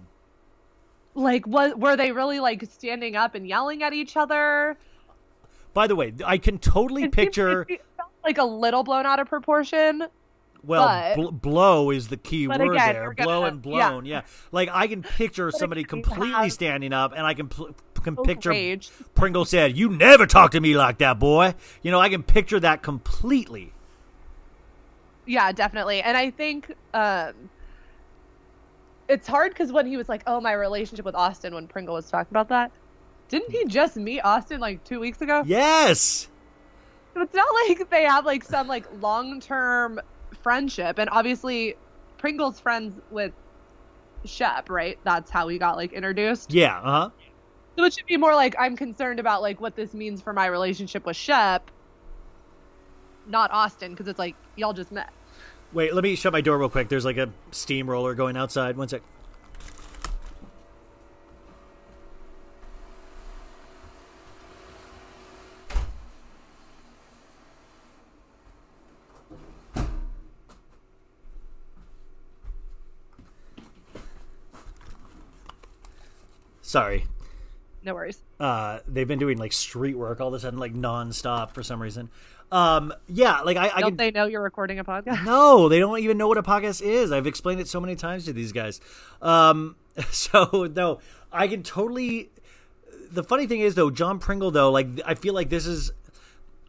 Like, 1.13 1.45
what 1.47 1.77
were 1.79 1.95
they 1.97 2.11
really 2.11 2.39
like 2.39 2.63
standing 2.71 3.15
up 3.15 3.35
and 3.35 3.47
yelling 3.47 3.83
at 3.83 3.93
each 3.93 4.15
other? 4.15 4.77
By 5.73 5.87
the 5.87 5.95
way, 5.95 6.13
I 6.25 6.37
can 6.37 6.57
totally 6.59 7.03
It 7.03 7.11
picture. 7.11 7.65
it 7.67 7.81
felt 7.97 8.11
like 8.23 8.37
a 8.37 8.43
little 8.45 8.83
blown 8.83 9.05
out 9.05 9.19
of 9.19 9.27
proportion. 9.27 10.03
Well, 10.65 10.85
But- 10.87 11.15
bl- 11.15 11.31
blow 11.49 11.91
is 11.91 12.07
the 12.07 12.17
key 12.17 12.47
word 12.47 12.61
again, 12.61 12.73
there. 12.93 13.03
we're 13.03 13.13
gonna- 13.13 13.27
blow 13.27 13.43
and 13.45 13.65
yeah. 13.65 13.89
blown. 13.89 14.05
Yeah. 14.05 14.21
Like 14.51 14.69
I 14.71 14.87
can 14.87 15.03
picture 15.03 15.51
somebody 15.51 15.83
completely 15.83 16.29
have- 16.31 16.51
standing 16.53 16.93
up, 16.93 17.13
and 17.15 17.25
I 17.25 17.33
can 17.33 17.47
pl- 17.47 17.75
can 18.03 18.15
picture 18.17 18.51
rage. 18.51 18.91
Pringle 19.15 19.45
said, 19.45 19.75
"You 19.77 19.89
never 19.89 20.25
talk 20.27 20.51
to 20.51 20.59
me 20.61 20.75
like 20.75 20.99
that, 20.99 21.17
boy." 21.19 21.55
You 21.81 21.89
know, 21.91 21.99
I 21.99 22.09
can 22.09 22.21
picture 22.23 22.59
that 22.59 22.81
completely. 22.83 23.73
Yeah, 25.25 25.51
definitely. 25.51 26.01
And 26.01 26.15
I 26.15 26.29
think 26.29 26.71
um 26.93 27.33
it's 29.07 29.27
hard 29.27 29.51
because 29.51 29.71
when 29.71 29.85
he 29.85 29.97
was 29.97 30.09
like, 30.09 30.23
"Oh, 30.27 30.39
my 30.41 30.53
relationship 30.53 31.05
with 31.05 31.15
Austin," 31.15 31.53
when 31.53 31.67
Pringle 31.67 31.95
was 31.95 32.09
talking 32.09 32.29
about 32.31 32.49
that, 32.49 32.71
didn't 33.29 33.51
he 33.51 33.65
just 33.65 33.95
meet 33.97 34.21
Austin 34.21 34.59
like 34.59 34.83
two 34.83 34.99
weeks 34.99 35.21
ago? 35.21 35.43
Yes. 35.45 36.27
It's 37.15 37.33
not 37.33 37.47
like 37.67 37.89
they 37.89 38.03
have 38.03 38.25
like 38.25 38.43
some 38.43 38.67
like 38.67 38.85
long 39.01 39.39
term 39.39 39.99
friendship, 40.45 40.99
and 40.99 41.09
obviously, 41.09 41.75
Pringle's 42.19 42.59
friends 42.59 43.01
with 43.09 43.33
Shep, 44.25 44.69
right? 44.69 44.99
That's 45.03 45.31
how 45.31 45.47
he 45.47 45.57
got 45.57 45.75
like 45.75 45.91
introduced. 45.91 46.53
Yeah. 46.53 46.77
Uh 46.77 46.83
huh. 46.83 47.09
So 47.75 47.83
it 47.83 47.95
should 47.95 48.05
be 48.05 48.17
more 48.17 48.35
like 48.35 48.55
I'm 48.59 48.77
concerned 48.77 49.19
about 49.19 49.41
like 49.41 49.59
what 49.59 49.75
this 49.75 49.95
means 49.95 50.21
for 50.21 50.33
my 50.33 50.45
relationship 50.45 51.03
with 51.03 51.17
Shep, 51.17 51.71
not 53.25 53.49
Austin, 53.49 53.91
because 53.91 54.07
it's 54.07 54.19
like 54.19 54.35
y'all 54.55 54.73
just 54.73 54.91
met. 54.91 55.09
Wait, 55.73 55.95
let 55.95 56.03
me 56.03 56.15
shut 56.15 56.31
my 56.31 56.41
door 56.41 56.59
real 56.59 56.69
quick. 56.69 56.89
There's 56.89 57.05
like 57.05 57.17
a 57.17 57.31
steamroller 57.49 58.13
going 58.13 58.37
outside. 58.37 58.77
One 58.77 58.87
sec. 58.87 59.01
Sorry. 76.65 77.05
No 77.83 77.93
worries. 77.93 78.19
Uh, 78.39 78.79
they've 78.87 79.07
been 79.07 79.19
doing 79.19 79.37
like 79.37 79.53
street 79.53 79.95
work 79.95 80.19
all 80.19 80.29
of 80.29 80.33
a 80.33 80.39
sudden, 80.39 80.57
like 80.57 80.73
nonstop 80.73 81.51
for 81.51 81.61
some 81.61 81.79
reason. 81.79 82.09
Um, 82.51 82.91
yeah, 83.07 83.41
like 83.41 83.55
I, 83.55 83.69
I 83.69 83.81
Don't 83.81 83.91
can, 83.91 83.97
they 83.97 84.09
know 84.09 84.25
you're 84.25 84.41
recording 84.41 84.79
a 84.79 84.83
podcast? 84.83 85.23
No, 85.23 85.69
they 85.69 85.77
don't 85.77 85.99
even 85.99 86.17
know 86.17 86.27
what 86.27 86.39
a 86.39 86.43
podcast 86.43 86.81
is. 86.81 87.11
I've 87.11 87.27
explained 87.27 87.61
it 87.61 87.67
so 87.67 87.79
many 87.79 87.95
times 87.95 88.25
to 88.25 88.33
these 88.33 88.51
guys. 88.51 88.81
Um, 89.21 89.75
so 90.09 90.67
no, 90.75 90.99
I 91.31 91.47
can 91.47 91.61
totally. 91.61 92.31
The 93.11 93.23
funny 93.23 93.45
thing 93.45 93.61
is 93.61 93.75
though, 93.75 93.91
John 93.91 94.17
Pringle 94.17 94.49
though, 94.49 94.71
like 94.71 94.87
I 95.05 95.13
feel 95.13 95.35
like 95.35 95.49
this 95.49 95.67
is 95.67 95.91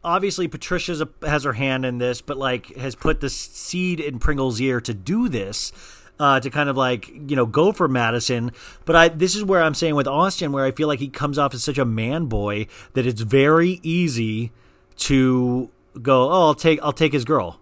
obviously 0.03 0.47
Patricia's 0.47 1.01
a, 1.01 1.09
has 1.25 1.43
her 1.43 1.53
hand 1.53 1.85
in 1.85 1.97
this, 1.97 2.21
but 2.21 2.37
like 2.37 2.75
has 2.75 2.93
put 2.93 3.19
the 3.19 3.31
seed 3.31 3.99
in 3.99 4.19
Pringle's 4.19 4.61
ear 4.61 4.79
to 4.81 4.93
do 4.93 5.27
this. 5.27 5.71
Uh, 6.19 6.39
to 6.39 6.49
kind 6.49 6.67
of 6.67 6.75
like 6.75 7.09
you 7.09 7.35
know 7.35 7.45
go 7.45 7.71
for 7.71 7.87
Madison, 7.87 8.51
but 8.85 8.95
I 8.95 9.07
this 9.09 9.35
is 9.35 9.43
where 9.43 9.61
I'm 9.61 9.75
saying 9.75 9.93
with 9.93 10.07
Austin, 10.07 10.51
where 10.51 10.65
I 10.65 10.71
feel 10.71 10.87
like 10.87 10.99
he 10.99 11.09
comes 11.09 11.37
off 11.37 11.53
as 11.53 11.63
such 11.63 11.77
a 11.77 11.85
man 11.85 12.25
boy 12.25 12.65
that 12.93 13.05
it's 13.05 13.21
very 13.21 13.79
easy 13.83 14.51
to 14.97 15.69
go, 16.01 16.31
oh, 16.31 16.47
I'll 16.47 16.55
take 16.55 16.79
I'll 16.81 16.93
take 16.93 17.13
his 17.13 17.23
girl. 17.23 17.59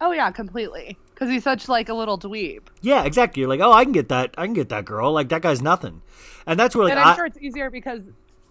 Oh 0.00 0.12
yeah, 0.12 0.30
completely. 0.30 0.96
Because 1.14 1.28
he's 1.30 1.44
such 1.44 1.68
like 1.68 1.88
a 1.88 1.94
little 1.94 2.18
dweeb. 2.18 2.62
Yeah, 2.80 3.04
exactly. 3.04 3.40
You're 3.40 3.48
like, 3.48 3.60
oh, 3.60 3.72
I 3.72 3.84
can 3.84 3.92
get 3.92 4.08
that. 4.08 4.34
I 4.36 4.46
can 4.46 4.54
get 4.54 4.70
that 4.70 4.84
girl. 4.84 5.12
Like 5.12 5.28
that 5.28 5.42
guy's 5.42 5.62
nothing, 5.62 6.02
and 6.46 6.58
that's 6.58 6.74
where 6.74 6.84
like 6.86 6.92
and 6.92 7.00
I'm 7.00 7.08
I, 7.08 7.16
sure 7.16 7.26
it's 7.26 7.38
easier 7.38 7.70
because 7.70 8.00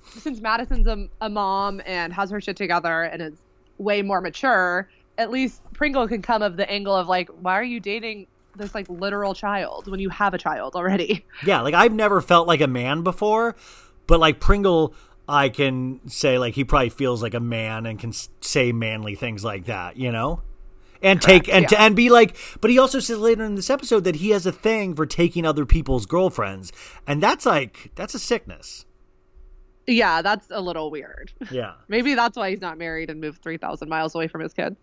since 0.03 0.39
Madison's 0.39 0.87
a, 0.87 1.07
a 1.19 1.29
mom 1.29 1.81
and 1.85 2.13
has 2.13 2.29
her 2.31 2.39
shit 2.39 2.55
together 2.55 3.03
and 3.03 3.21
is 3.21 3.41
way 3.77 4.01
more 4.01 4.21
mature, 4.21 4.89
at 5.17 5.31
least 5.31 5.61
Pringle 5.73 6.07
can 6.07 6.21
come 6.21 6.41
of 6.41 6.57
the 6.57 6.69
angle 6.69 6.95
of 6.95 7.07
like, 7.07 7.29
why 7.29 7.53
are 7.53 7.63
you 7.63 7.79
dating 7.79 8.27
this 8.55 8.73
like 8.75 8.87
literal 8.89 9.33
child 9.33 9.87
when 9.87 9.99
you 9.99 10.09
have 10.09 10.33
a 10.33 10.37
child 10.37 10.75
already? 10.75 11.25
yeah, 11.45 11.61
like 11.61 11.73
I've 11.73 11.93
never 11.93 12.21
felt 12.21 12.47
like 12.47 12.61
a 12.61 12.67
man 12.67 13.03
before, 13.03 13.55
but 14.07 14.19
like 14.19 14.39
Pringle, 14.39 14.93
I 15.27 15.49
can 15.49 16.01
say 16.07 16.37
like 16.37 16.55
he 16.55 16.63
probably 16.63 16.89
feels 16.89 17.21
like 17.21 17.33
a 17.33 17.39
man 17.39 17.85
and 17.85 17.99
can 17.99 18.13
say 18.41 18.71
manly 18.71 19.15
things 19.15 19.43
like 19.43 19.65
that, 19.65 19.97
you 19.97 20.11
know. 20.11 20.41
And 21.03 21.19
take 21.19 21.49
and 21.49 21.65
yeah. 21.71 21.83
and 21.83 21.95
be 21.95 22.09
like, 22.09 22.37
but 22.61 22.69
he 22.69 22.77
also 22.77 22.99
says 22.99 23.17
later 23.17 23.43
in 23.43 23.55
this 23.55 23.71
episode 23.71 24.03
that 24.03 24.17
he 24.17 24.29
has 24.29 24.45
a 24.45 24.51
thing 24.51 24.93
for 24.95 25.07
taking 25.07 25.47
other 25.47 25.65
people's 25.65 26.05
girlfriends, 26.05 26.71
and 27.07 27.23
that's 27.23 27.43
like 27.43 27.91
that's 27.95 28.13
a 28.13 28.19
sickness. 28.19 28.85
Yeah, 29.87 30.21
that's 30.21 30.47
a 30.51 30.61
little 30.61 30.91
weird. 30.91 31.31
Yeah. 31.51 31.73
Maybe 31.87 32.13
that's 32.13 32.37
why 32.37 32.49
he's 32.51 32.61
not 32.61 32.77
married 32.77 33.09
and 33.09 33.19
moved 33.19 33.41
3,000 33.41 33.89
miles 33.89 34.15
away 34.15 34.27
from 34.27 34.41
his 34.41 34.53
kid. 34.53 34.77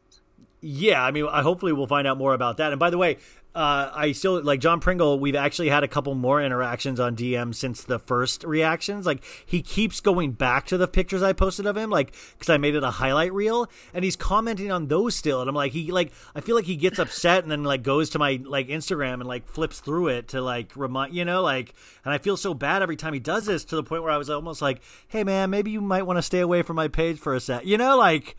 Yeah, 0.60 1.02
I 1.02 1.12
mean, 1.12 1.26
I 1.30 1.42
hopefully 1.42 1.72
we'll 1.72 1.86
find 1.86 2.06
out 2.06 2.18
more 2.18 2.34
about 2.34 2.56
that. 2.56 2.72
And 2.72 2.80
by 2.80 2.90
the 2.90 2.98
way, 2.98 3.18
uh, 3.54 3.90
I 3.94 4.12
still 4.12 4.42
like 4.42 4.60
John 4.60 4.78
Pringle. 4.78 5.18
We've 5.18 5.34
actually 5.34 5.68
had 5.68 5.82
a 5.82 5.88
couple 5.88 6.14
more 6.14 6.40
interactions 6.42 7.00
on 7.00 7.16
DM 7.16 7.54
since 7.54 7.82
the 7.82 7.98
first 7.98 8.44
reactions. 8.44 9.06
Like 9.06 9.24
he 9.44 9.62
keeps 9.62 10.00
going 10.00 10.32
back 10.32 10.66
to 10.66 10.76
the 10.76 10.86
pictures 10.86 11.22
I 11.22 11.32
posted 11.32 11.66
of 11.66 11.76
him, 11.76 11.90
like 11.90 12.14
because 12.32 12.50
I 12.50 12.56
made 12.56 12.74
it 12.74 12.84
a 12.84 12.90
highlight 12.90 13.32
reel, 13.32 13.68
and 13.92 14.04
he's 14.04 14.16
commenting 14.16 14.70
on 14.70 14.88
those 14.88 15.16
still. 15.16 15.40
And 15.40 15.48
I'm 15.48 15.56
like, 15.56 15.72
he 15.72 15.90
like 15.90 16.12
I 16.34 16.40
feel 16.40 16.54
like 16.54 16.66
he 16.66 16.76
gets 16.76 16.98
upset 16.98 17.42
and 17.42 17.50
then 17.50 17.64
like 17.64 17.82
goes 17.82 18.10
to 18.10 18.18
my 18.18 18.38
like 18.44 18.68
Instagram 18.68 19.14
and 19.14 19.26
like 19.26 19.48
flips 19.48 19.80
through 19.80 20.08
it 20.08 20.28
to 20.28 20.40
like 20.40 20.76
remind 20.76 21.14
you 21.14 21.24
know 21.24 21.42
like. 21.42 21.74
And 22.04 22.14
I 22.14 22.18
feel 22.18 22.36
so 22.36 22.54
bad 22.54 22.82
every 22.82 22.96
time 22.96 23.12
he 23.12 23.20
does 23.20 23.46
this 23.46 23.64
to 23.66 23.76
the 23.76 23.82
point 23.82 24.02
where 24.02 24.12
I 24.12 24.18
was 24.18 24.30
almost 24.30 24.62
like, 24.62 24.82
hey 25.08 25.24
man, 25.24 25.50
maybe 25.50 25.70
you 25.70 25.80
might 25.80 26.02
want 26.02 26.18
to 26.18 26.22
stay 26.22 26.40
away 26.40 26.62
from 26.62 26.76
my 26.76 26.88
page 26.88 27.18
for 27.18 27.34
a 27.34 27.40
sec. 27.40 27.64
You 27.64 27.78
know, 27.78 27.96
like. 27.96 28.36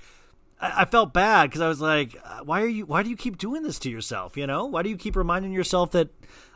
I 0.60 0.82
I 0.82 0.86
felt 0.86 1.14
bad 1.14 1.50
because 1.50 1.62
I 1.62 1.68
was 1.68 1.82
like, 1.82 2.16
uh, 2.24 2.40
why 2.44 2.62
are 2.62 2.68
you? 2.68 2.86
Why 2.86 3.04
do 3.04 3.10
you 3.10 3.16
keep 3.16 3.38
doing 3.38 3.64
this 3.64 3.80
to 3.80 3.90
yourself? 3.90 4.38
You 4.38 4.48
know, 4.48 4.66
why 4.66 4.84
do 4.84 4.90
you 4.90 4.98
keep 4.98 5.16
reminding 5.16 5.52
yourself 5.54 5.92
that 5.92 6.10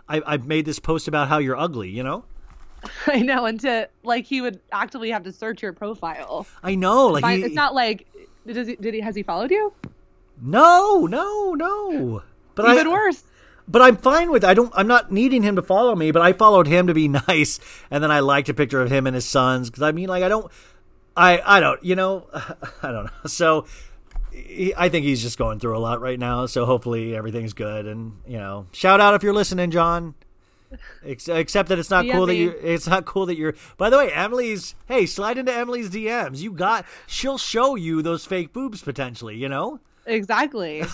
I, 0.10 0.22
I've 0.26 0.46
made 0.46 0.66
this 0.66 0.80
post 0.80 1.08
about 1.08 1.28
how 1.30 1.38
you're 1.38 1.58
ugly? 1.58 1.90
You 1.90 2.04
know, 2.04 2.26
I 3.08 3.20
know, 3.22 3.46
and 3.46 3.60
to 3.62 3.90
like 4.04 4.26
he 4.26 4.42
would 4.42 4.60
actively 4.72 5.12
have 5.12 5.24
to 5.24 5.32
search 5.32 5.62
your 5.62 5.74
profile. 5.74 6.46
I 6.62 6.76
know, 6.76 7.08
like 7.08 7.22
Find- 7.22 7.40
he, 7.40 7.46
it's 7.46 7.56
not 7.56 7.74
like 7.74 8.08
does 8.46 8.68
he 8.68 8.76
did 8.76 8.94
he 8.94 9.00
has 9.02 9.16
he 9.16 9.24
followed 9.24 9.52
you? 9.52 9.74
no, 10.42 11.06
no, 11.06 11.54
no. 11.54 12.24
But 12.56 12.70
Even 12.70 12.88
I, 12.88 12.92
worse. 12.92 13.24
but 13.68 13.82
I'm 13.82 13.98
fine 13.98 14.30
with. 14.32 14.44
I 14.44 14.54
don't. 14.54 14.72
I'm 14.76 14.88
not 14.88 15.12
needing 15.12 15.42
him 15.44 15.56
to 15.56 15.62
follow 15.62 15.96
me, 15.96 16.12
but 16.12 16.22
I 16.22 16.34
followed 16.34 16.68
him 16.68 16.88
to 16.88 16.94
be 16.94 17.08
nice, 17.28 17.60
and 17.90 18.04
then 18.04 18.12
I 18.12 18.20
liked 18.20 18.50
a 18.50 18.54
picture 18.54 18.82
of 18.82 18.92
him 18.92 19.08
and 19.08 19.16
his 19.16 19.26
sons 19.26 19.70
because 19.70 19.82
I 19.84 19.92
mean, 19.92 20.10
like, 20.10 20.24
I 20.24 20.28
don't. 20.30 20.52
I 21.16 21.42
I 21.46 21.60
don't. 21.60 21.84
You 21.84 21.96
know, 21.96 22.28
I 22.34 22.92
don't 22.92 23.06
know. 23.06 23.12
So. 23.28 23.66
He- 24.34 24.74
I 24.76 24.90
think 24.90 25.06
he's 25.06 25.22
just 25.22 25.38
going 25.38 25.60
through 25.60 25.78
a 25.78 25.80
lot 25.80 26.02
right 26.02 26.20
now, 26.20 26.46
so 26.46 26.66
hopefully 26.66 27.16
everything's 27.16 27.54
good. 27.54 27.86
And 27.86 28.14
you 28.28 28.38
know, 28.38 28.68
shout 28.72 29.00
out 29.00 29.14
if 29.14 29.24
you're 29.24 29.34
listening, 29.34 29.72
John. 29.72 30.16
Ex- 31.06 31.28
Except 31.28 31.70
that 31.70 31.78
it's 31.78 31.92
not 31.92 32.06
cool 32.10 32.26
that 32.26 32.36
you. 32.36 32.50
It's 32.64 32.88
not 32.88 33.06
cool 33.06 33.28
that 33.28 33.38
you're. 33.38 33.54
By 33.78 33.90
the 33.92 33.98
way, 33.98 34.12
Emily's. 34.12 34.74
Hey, 34.88 35.06
slide 35.06 35.38
into 35.38 35.54
Emily's 35.54 35.90
DMs. 35.90 36.40
You 36.40 36.52
got. 36.52 36.86
She'll 37.06 37.38
show 37.38 37.76
you 37.76 38.02
those 38.02 38.26
fake 38.26 38.54
boobs 38.54 38.82
potentially. 38.82 39.36
You 39.38 39.50
know. 39.50 39.80
Exactly. 40.06 40.84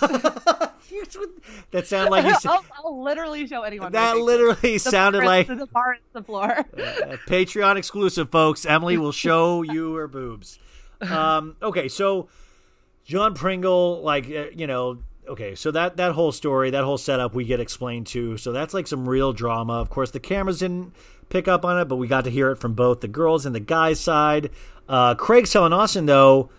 That 1.70 1.86
sounded 1.86 2.10
like 2.10 2.24
you. 2.24 2.34
I'll, 2.50 2.64
I'll 2.84 3.02
literally 3.02 3.46
show 3.46 3.62
anyone. 3.62 3.92
that 3.92 4.16
literally 4.16 4.78
sounded 4.78 5.24
like 5.24 5.46
the 5.46 5.66
bar 5.66 5.94
is 5.94 6.00
the 6.12 6.22
floor. 6.22 6.50
Uh, 6.58 7.16
Patreon 7.28 7.76
exclusive, 7.76 8.30
folks. 8.30 8.66
Emily 8.66 8.98
will 8.98 9.12
show 9.12 9.62
you 9.62 9.94
her 9.94 10.08
boobs. 10.08 10.58
Um, 11.00 11.56
okay, 11.62 11.88
so 11.88 12.28
John 13.10 13.34
Pringle, 13.34 14.02
like 14.02 14.26
uh, 14.30 14.50
you 14.54 14.68
know, 14.68 14.98
okay, 15.26 15.56
so 15.56 15.72
that 15.72 15.96
that 15.96 16.12
whole 16.12 16.30
story, 16.30 16.70
that 16.70 16.84
whole 16.84 16.96
setup, 16.96 17.34
we 17.34 17.44
get 17.44 17.58
explained 17.58 18.06
to. 18.08 18.36
So 18.36 18.52
that's 18.52 18.72
like 18.72 18.86
some 18.86 19.08
real 19.08 19.32
drama. 19.32 19.80
Of 19.80 19.90
course, 19.90 20.12
the 20.12 20.20
cameras 20.20 20.60
didn't 20.60 20.94
pick 21.28 21.48
up 21.48 21.64
on 21.64 21.76
it, 21.80 21.86
but 21.86 21.96
we 21.96 22.06
got 22.06 22.22
to 22.22 22.30
hear 22.30 22.52
it 22.52 22.56
from 22.60 22.74
both 22.74 23.00
the 23.00 23.08
girls 23.08 23.46
and 23.46 23.52
the 23.52 23.58
guys' 23.58 23.98
side. 23.98 24.50
Uh, 24.88 25.16
Craig's 25.16 25.50
telling 25.50 25.72
Austin 25.72 26.06
though. 26.06 26.50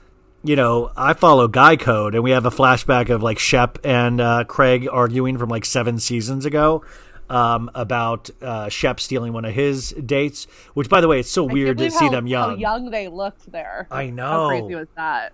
You 0.44 0.58
know, 0.58 0.92
I 0.98 1.14
follow 1.14 1.48
Guy 1.48 1.78
Code, 1.78 2.16
and 2.16 2.24
we 2.24 2.32
have 2.32 2.46
a 2.46 2.50
flashback 2.52 3.10
of 3.10 3.24
like 3.24 3.40
Shep 3.40 3.78
and 3.86 4.20
uh, 4.20 4.44
Craig 4.44 4.90
arguing 4.92 5.38
from 5.38 5.48
like 5.48 5.64
seven 5.64 6.00
seasons 6.00 6.46
ago 6.46 6.84
um, 7.30 7.72
about 7.74 8.30
uh, 8.42 8.68
Shep 8.68 9.00
stealing 9.00 9.32
one 9.32 9.46
of 9.46 9.54
his 9.54 9.92
dates. 9.92 10.48
Which, 10.74 10.90
by 10.90 11.00
the 11.00 11.08
way, 11.08 11.22
it's 11.22 11.32
so 11.32 11.48
I 11.48 11.54
weird 11.54 11.78
to 11.78 11.90
see 11.90 12.06
how- 12.06 12.12
them 12.12 12.28
young. 12.28 12.50
How 12.50 12.56
young 12.58 12.90
they 12.90 13.08
looked 13.08 13.50
there. 13.50 13.88
I 13.90 14.10
know. 14.10 14.32
How 14.32 14.48
crazy 14.50 14.76
was 14.76 14.88
that? 14.98 15.32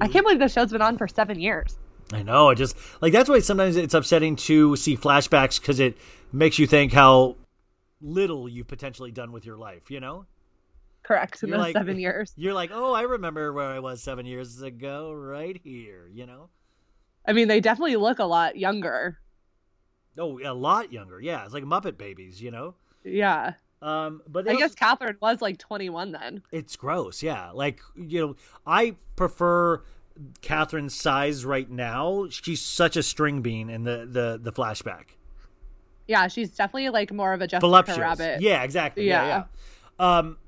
I 0.00 0.08
can't 0.08 0.24
believe 0.24 0.38
the 0.38 0.48
show's 0.48 0.72
been 0.72 0.82
on 0.82 0.98
for 0.98 1.08
seven 1.08 1.38
years. 1.40 1.76
I 2.12 2.22
know. 2.22 2.50
I 2.50 2.54
just 2.54 2.76
like 3.00 3.12
that's 3.12 3.28
why 3.28 3.38
sometimes 3.40 3.76
it's 3.76 3.94
upsetting 3.94 4.36
to 4.36 4.76
see 4.76 4.96
flashbacks 4.96 5.60
because 5.60 5.80
it 5.80 5.96
makes 6.32 6.58
you 6.58 6.66
think 6.66 6.92
how 6.92 7.36
little 8.00 8.48
you've 8.48 8.68
potentially 8.68 9.10
done 9.10 9.32
with 9.32 9.44
your 9.46 9.56
life. 9.56 9.90
You 9.90 10.00
know, 10.00 10.26
Correct. 11.02 11.42
In 11.42 11.48
You're 11.48 11.58
those 11.58 11.64
like- 11.66 11.76
seven 11.76 11.98
years. 11.98 12.32
you're 12.36 12.54
like, 12.54 12.70
oh, 12.72 12.92
I 12.92 13.02
remember 13.02 13.52
where 13.52 13.66
I 13.66 13.78
was 13.78 14.02
seven 14.02 14.26
years 14.26 14.60
ago, 14.62 15.12
right 15.12 15.60
here. 15.64 16.08
You 16.12 16.26
know, 16.26 16.50
I 17.26 17.32
mean, 17.32 17.48
they 17.48 17.60
definitely 17.60 17.96
look 17.96 18.18
a 18.18 18.24
lot 18.24 18.56
younger. 18.56 19.18
oh, 20.18 20.38
a 20.44 20.54
lot 20.54 20.92
younger. 20.92 21.20
Yeah, 21.20 21.44
it's 21.44 21.54
like 21.54 21.64
Muppet 21.64 21.96
babies. 21.98 22.40
You 22.40 22.50
know. 22.52 22.74
Yeah. 23.04 23.54
Um, 23.82 24.22
but 24.26 24.48
I 24.48 24.56
guess 24.56 24.74
Kathryn 24.74 25.20
was 25.20 25.42
like 25.42 25.58
21 25.58 26.12
then. 26.12 26.42
It's 26.50 26.76
gross, 26.76 27.22
yeah. 27.22 27.50
Like 27.50 27.80
you 27.94 28.20
know, 28.20 28.36
I 28.66 28.96
prefer 29.16 29.82
Kathryn's 30.40 30.94
size 30.94 31.44
right 31.44 31.70
now. 31.70 32.26
She's 32.30 32.62
such 32.62 32.96
a 32.96 33.02
string 33.02 33.42
bean 33.42 33.68
in 33.68 33.84
the 33.84 34.08
the 34.10 34.40
the 34.42 34.52
flashback. 34.52 35.16
Yeah, 36.06 36.28
she's 36.28 36.50
definitely 36.50 36.90
like 36.90 37.12
more 37.12 37.32
of 37.32 37.40
a 37.40 37.46
Jessica 37.46 37.66
Voluptuous. 37.66 37.98
Rabbit. 37.98 38.40
Yeah, 38.40 38.62
exactly. 38.62 39.06
Yeah. 39.06 39.26
Yeah. 39.26 39.44
yeah. 39.98 40.18
Um, 40.18 40.38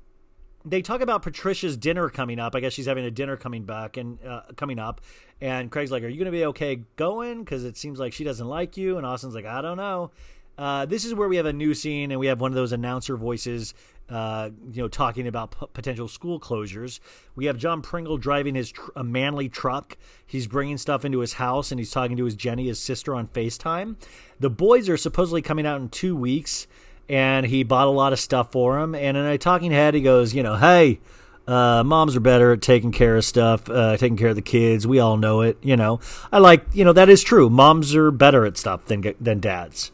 they 0.65 0.81
talk 0.81 1.01
about 1.01 1.21
Patricia's 1.21 1.77
dinner 1.77 2.09
coming 2.09 2.39
up. 2.39 2.55
I 2.55 2.59
guess 2.59 2.73
she's 2.73 2.85
having 2.85 3.05
a 3.05 3.11
dinner 3.11 3.37
coming 3.37 3.63
back 3.63 3.97
and 3.97 4.19
uh, 4.25 4.41
coming 4.55 4.79
up. 4.79 5.01
And 5.41 5.71
Craig's 5.71 5.91
like, 5.91 6.03
"Are 6.03 6.07
you 6.07 6.17
going 6.17 6.31
to 6.31 6.37
be 6.37 6.45
okay 6.45 6.83
going? 6.95 7.43
Because 7.43 7.63
it 7.63 7.77
seems 7.77 7.99
like 7.99 8.13
she 8.13 8.23
doesn't 8.23 8.47
like 8.47 8.77
you." 8.77 8.97
And 8.97 9.05
Austin's 9.05 9.35
like, 9.35 9.45
"I 9.45 9.61
don't 9.61 9.77
know." 9.77 10.11
Uh, 10.59 10.85
this 10.85 11.05
is 11.05 11.13
where 11.13 11.29
we 11.29 11.37
have 11.37 11.45
a 11.45 11.53
new 11.53 11.73
scene, 11.73 12.11
and 12.11 12.19
we 12.19 12.27
have 12.27 12.41
one 12.41 12.51
of 12.51 12.55
those 12.55 12.73
announcer 12.73 13.15
voices, 13.15 13.73
uh, 14.09 14.49
you 14.73 14.81
know, 14.81 14.89
talking 14.89 15.25
about 15.25 15.57
p- 15.57 15.65
potential 15.71 16.09
school 16.09 16.37
closures. 16.37 16.99
We 17.33 17.45
have 17.45 17.55
John 17.57 17.81
Pringle 17.81 18.17
driving 18.17 18.55
his 18.55 18.71
tr- 18.71 18.91
a 18.93 19.01
manly 19.01 19.47
truck. 19.47 19.97
He's 20.27 20.47
bringing 20.47 20.77
stuff 20.77 21.05
into 21.05 21.19
his 21.19 21.33
house, 21.33 21.71
and 21.71 21.79
he's 21.79 21.91
talking 21.91 22.17
to 22.17 22.25
his 22.25 22.35
Jenny, 22.35 22.67
his 22.67 22.77
sister, 22.77 23.15
on 23.15 23.27
Facetime. 23.27 23.95
The 24.41 24.49
boys 24.49 24.89
are 24.89 24.97
supposedly 24.97 25.41
coming 25.41 25.65
out 25.65 25.79
in 25.79 25.87
two 25.87 26.13
weeks, 26.13 26.67
and 27.07 27.45
he 27.45 27.63
bought 27.63 27.87
a 27.87 27.91
lot 27.91 28.11
of 28.11 28.19
stuff 28.19 28.51
for 28.51 28.79
him. 28.79 28.95
And 28.95 29.15
in 29.15 29.25
a 29.25 29.37
talking 29.37 29.71
head, 29.71 29.93
he 29.93 30.01
goes, 30.01 30.35
you 30.35 30.43
know, 30.43 30.57
hey. 30.57 30.99
Uh, 31.47 31.83
moms 31.83 32.15
are 32.15 32.19
better 32.19 32.51
at 32.51 32.61
taking 32.61 32.91
care 32.91 33.15
of 33.15 33.25
stuff, 33.25 33.67
uh, 33.71 33.97
taking 33.97 34.15
care 34.15 34.27
of 34.27 34.35
the 34.35 34.41
kids. 34.41 34.85
We 34.85 34.99
all 34.99 35.17
know 35.17 35.41
it. 35.41 35.57
You 35.63 35.75
know, 35.77 35.99
I 36.31 36.37
like, 36.37 36.63
you 36.73 36.85
know, 36.85 36.93
that 36.93 37.09
is 37.09 37.23
true. 37.23 37.49
Moms 37.49 37.95
are 37.95 38.11
better 38.11 38.45
at 38.45 38.55
stuff 38.55 38.85
than 38.85 39.15
than 39.19 39.39
dads. 39.39 39.91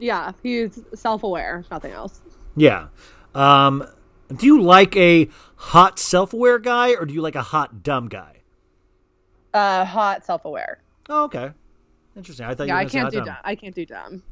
Yeah, 0.00 0.32
he's 0.42 0.80
self-aware, 0.94 1.64
nothing 1.70 1.92
else. 1.92 2.20
Yeah. 2.56 2.88
Um, 3.34 3.86
do 4.34 4.46
you 4.46 4.60
like 4.60 4.96
a 4.96 5.28
hot 5.56 5.98
self-aware 5.98 6.58
guy 6.58 6.94
or 6.94 7.04
do 7.06 7.14
you 7.14 7.20
like 7.20 7.36
a 7.36 7.42
hot 7.42 7.82
dumb 7.82 8.08
guy? 8.08 8.38
Uh, 9.54 9.84
hot, 9.84 10.24
self-aware. 10.24 10.80
Oh, 11.08 11.24
okay. 11.24 11.50
Interesting. 12.16 12.46
I 12.46 12.54
thought 12.54 12.66
Yeah, 12.66 12.74
you 12.74 12.80
I 12.80 12.84
were 12.84 12.90
gonna 12.90 13.02
can't 13.02 13.12
do 13.12 13.18
dumb. 13.18 13.26
dumb. 13.26 13.36
I 13.44 13.54
can't 13.54 13.74
do 13.74 13.86
dumb. 13.86 14.22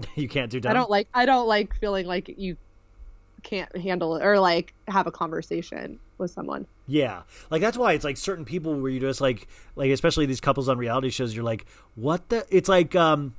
you 0.16 0.28
can't 0.28 0.50
do 0.50 0.60
dumb. 0.60 0.70
I 0.70 0.74
don't 0.74 0.90
like. 0.90 1.08
I 1.14 1.24
don't 1.26 1.46
like 1.46 1.74
feeling 1.76 2.06
like 2.06 2.34
you 2.36 2.56
can't 3.42 3.74
handle 3.76 4.16
it 4.16 4.24
or 4.24 4.38
like 4.40 4.74
have 4.88 5.06
a 5.06 5.12
conversation 5.12 5.98
with 6.18 6.30
someone. 6.30 6.66
Yeah, 6.86 7.22
like 7.50 7.60
that's 7.62 7.76
why 7.78 7.92
it's 7.92 8.04
like 8.04 8.16
certain 8.16 8.44
people 8.44 8.74
where 8.80 8.90
you 8.90 9.00
just 9.00 9.20
like 9.20 9.48
like 9.74 9.90
especially 9.90 10.26
these 10.26 10.40
couples 10.40 10.68
on 10.68 10.78
reality 10.78 11.10
shows. 11.10 11.34
You're 11.34 11.44
like, 11.44 11.64
what 11.94 12.28
the? 12.28 12.46
It's 12.50 12.68
like 12.68 12.94
um, 12.94 13.34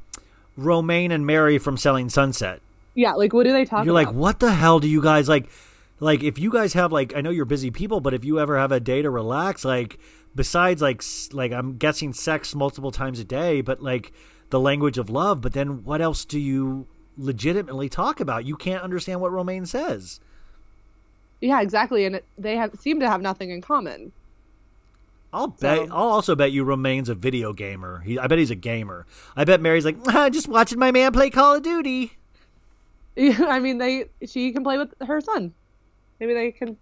Romain 0.57 1.11
and 1.11 1.25
Mary 1.25 1.57
from 1.57 1.77
Selling 1.77 2.09
Sunset. 2.09 2.61
Yeah, 2.95 3.13
like 3.13 3.31
what 3.31 3.45
do 3.45 3.53
they 3.53 3.63
talk 3.63 3.85
You're 3.85 3.97
about? 3.97 4.13
like, 4.13 4.15
what 4.15 4.39
the 4.39 4.51
hell 4.51 4.79
do 4.79 4.87
you 4.89 5.01
guys 5.01 5.29
like? 5.29 5.49
Like, 5.99 6.21
if 6.23 6.37
you 6.37 6.51
guys 6.51 6.73
have 6.73 6.91
like, 6.91 7.15
I 7.15 7.21
know 7.21 7.29
you're 7.29 7.45
busy 7.45 7.71
people, 7.71 8.01
but 8.01 8.13
if 8.13 8.25
you 8.25 8.39
ever 8.39 8.57
have 8.57 8.71
a 8.71 8.79
day 8.79 9.01
to 9.01 9.09
relax, 9.09 9.63
like, 9.65 9.97
besides 10.35 10.81
like, 10.81 11.03
like 11.31 11.51
I'm 11.51 11.77
guessing 11.77 12.13
sex 12.13 12.53
multiple 12.53 12.91
times 12.91 13.19
a 13.19 13.23
day, 13.23 13.61
but 13.61 13.81
like 13.81 14.11
the 14.49 14.59
language 14.59 14.97
of 14.97 15.09
love. 15.09 15.41
But 15.41 15.53
then 15.53 15.83
what 15.83 16.01
else 16.01 16.25
do 16.25 16.39
you 16.39 16.87
legitimately 17.17 17.89
talk 17.89 18.19
about? 18.19 18.45
You 18.45 18.55
can't 18.55 18.83
understand 18.83 19.21
what 19.21 19.31
Romain 19.31 19.65
says. 19.65 20.19
yeah, 21.41 21.61
exactly, 21.61 22.05
and 22.05 22.15
it, 22.17 22.25
they 22.37 22.55
have 22.55 22.75
seem 22.79 22.99
to 22.99 23.09
have 23.09 23.21
nothing 23.21 23.49
in 23.49 23.61
common. 23.61 24.11
I'll 25.33 25.47
bet. 25.47 25.77
So- 25.77 25.83
I'll 25.91 26.09
also 26.09 26.35
bet 26.35 26.51
you 26.51 26.63
Romain's 26.63 27.09
a 27.09 27.15
video 27.15 27.53
gamer. 27.53 27.99
He, 27.99 28.17
I 28.17 28.27
bet 28.27 28.39
he's 28.39 28.51
a 28.51 28.55
gamer. 28.55 29.05
I 29.35 29.43
bet 29.43 29.61
Mary's 29.61 29.85
like, 29.85 29.97
"Ah, 30.07 30.29
just 30.29 30.47
watching 30.47 30.79
my 30.79 30.91
man 30.91 31.11
play 31.11 31.29
Call 31.29 31.55
of 31.55 31.63
Duty. 31.63 32.13
I 33.17 33.59
mean, 33.59 33.77
they 33.79 34.05
she 34.25 34.51
can 34.51 34.63
play 34.63 34.77
with 34.77 34.93
her 35.05 35.19
son. 35.21 35.53
Maybe 36.19 36.33
they 36.33 36.51
can 36.51 36.77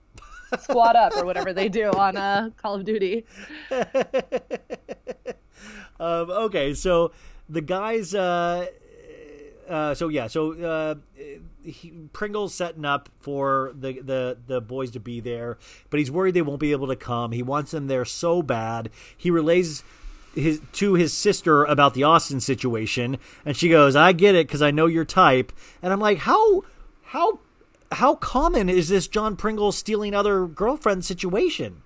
squat 0.59 0.95
up 0.95 1.15
or 1.17 1.26
whatever 1.26 1.53
they 1.53 1.69
do 1.69 1.89
on 1.91 2.17
uh, 2.17 2.49
Call 2.61 2.76
of 2.76 2.85
Duty. 2.85 3.26
Um, 5.97 6.30
okay, 6.30 6.73
so 6.73 7.13
the 7.47 7.61
guys. 7.61 8.13
Uh, 8.13 8.67
uh, 9.69 9.93
so 9.93 10.09
yeah, 10.09 10.27
so 10.27 10.53
uh, 10.53 10.95
he, 11.63 11.91
Pringle's 12.13 12.53
setting 12.53 12.85
up 12.85 13.09
for 13.19 13.73
the, 13.77 13.99
the 13.99 14.37
the 14.47 14.61
boys 14.61 14.91
to 14.91 14.99
be 14.99 15.19
there, 15.19 15.57
but 15.89 15.99
he's 15.99 16.11
worried 16.11 16.33
they 16.33 16.41
won't 16.41 16.59
be 16.59 16.71
able 16.71 16.87
to 16.87 16.95
come. 16.95 17.31
He 17.31 17.43
wants 17.43 17.71
them 17.71 17.87
there 17.87 18.05
so 18.05 18.41
bad. 18.41 18.89
He 19.17 19.31
relays 19.31 19.83
his 20.35 20.61
to 20.73 20.93
his 20.93 21.13
sister 21.13 21.63
about 21.63 21.93
the 21.93 22.03
Austin 22.03 22.39
situation, 22.39 23.17
and 23.45 23.55
she 23.55 23.69
goes, 23.69 23.95
"I 23.95 24.11
get 24.11 24.35
it 24.35 24.47
because 24.47 24.61
I 24.61 24.71
know 24.71 24.85
your 24.85 25.05
type." 25.05 25.51
And 25.81 25.91
I'm 25.91 25.99
like, 25.99 26.19
how 26.19 26.63
how 27.03 27.39
how 27.93 28.15
common 28.15 28.69
is 28.69 28.89
this 28.89 29.07
John 29.07 29.35
Pringle 29.35 29.71
stealing 29.71 30.13
other 30.13 30.45
girlfriend 30.45 31.05
situation? 31.05 31.81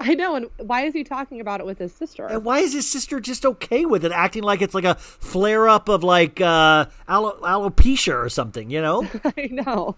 I 0.00 0.14
know, 0.14 0.34
and 0.34 0.46
why 0.58 0.82
is 0.84 0.92
he 0.92 1.04
talking 1.04 1.40
about 1.40 1.60
it 1.60 1.66
with 1.66 1.78
his 1.78 1.92
sister? 1.94 2.26
And 2.26 2.44
why 2.44 2.58
is 2.58 2.72
his 2.72 2.86
sister 2.86 3.20
just 3.20 3.46
okay 3.46 3.84
with 3.84 4.04
it, 4.04 4.12
acting 4.12 4.42
like 4.42 4.60
it's 4.60 4.74
like 4.74 4.84
a 4.84 4.96
flare 4.96 5.68
up 5.68 5.88
of 5.88 6.02
like 6.02 6.40
uh, 6.40 6.86
alo- 7.08 7.38
alopecia 7.42 8.14
or 8.14 8.28
something, 8.28 8.70
you 8.70 8.82
know? 8.82 9.08
I 9.24 9.48
know. 9.50 9.96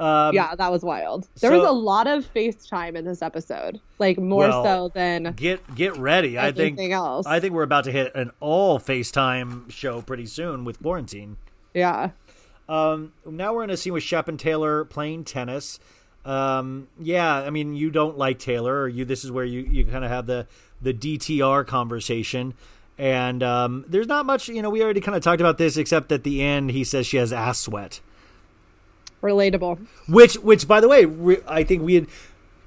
Um, 0.00 0.32
yeah, 0.32 0.54
that 0.54 0.70
was 0.70 0.82
wild. 0.84 1.26
There 1.40 1.50
so- 1.50 1.58
was 1.58 1.68
a 1.68 1.72
lot 1.72 2.06
of 2.06 2.24
FaceTime 2.32 2.94
in 2.96 3.04
this 3.04 3.20
episode, 3.20 3.80
like 3.98 4.16
more 4.18 4.48
Well, 4.48 4.64
so 4.64 4.90
than 4.94 5.32
Get 5.36 5.74
get 5.74 5.96
ready. 5.96 6.38
I 6.38 6.52
think 6.52 6.78
else. 6.80 7.26
I 7.26 7.40
think 7.40 7.52
we're 7.52 7.64
about 7.64 7.84
to 7.84 7.92
hit 7.92 8.14
an 8.14 8.30
all 8.40 8.78
FaceTime 8.78 9.70
show 9.72 10.00
pretty 10.02 10.26
soon 10.26 10.64
with 10.64 10.80
quarantine. 10.80 11.36
yeah. 11.74 12.10
Um, 12.68 13.12
now 13.24 13.54
we're 13.54 13.64
in 13.64 13.70
a 13.70 13.78
scene 13.78 13.94
with 13.94 14.02
Shep 14.02 14.28
and 14.28 14.38
Taylor 14.38 14.84
playing 14.84 15.24
tennis. 15.24 15.80
Um, 16.28 16.88
yeah, 17.00 17.36
I 17.36 17.50
mean, 17.50 17.74
you 17.74 17.90
don't 17.90 18.18
like 18.18 18.38
Taylor, 18.38 18.82
or 18.82 18.88
you. 18.88 19.04
This 19.04 19.24
is 19.24 19.32
where 19.32 19.44
you 19.44 19.60
you 19.60 19.84
kind 19.86 20.04
of 20.04 20.10
have 20.10 20.26
the 20.26 20.46
the 20.80 20.92
DTR 20.92 21.66
conversation. 21.66 22.54
And 22.98 23.44
um, 23.44 23.84
there's 23.88 24.08
not 24.08 24.26
much, 24.26 24.48
you 24.48 24.60
know. 24.60 24.70
We 24.70 24.82
already 24.82 25.00
kind 25.00 25.16
of 25.16 25.22
talked 25.22 25.40
about 25.40 25.56
this, 25.56 25.76
except 25.76 26.10
at 26.10 26.24
the 26.24 26.42
end, 26.42 26.72
he 26.72 26.82
says 26.84 27.06
she 27.06 27.16
has 27.16 27.32
ass 27.32 27.60
sweat. 27.60 28.00
Relatable. 29.22 29.86
Which, 30.08 30.34
which, 30.34 30.68
by 30.68 30.80
the 30.80 30.88
way, 30.88 31.04
re- 31.04 31.42
I 31.46 31.64
think 31.64 31.82
we 31.82 31.94
had 31.94 32.06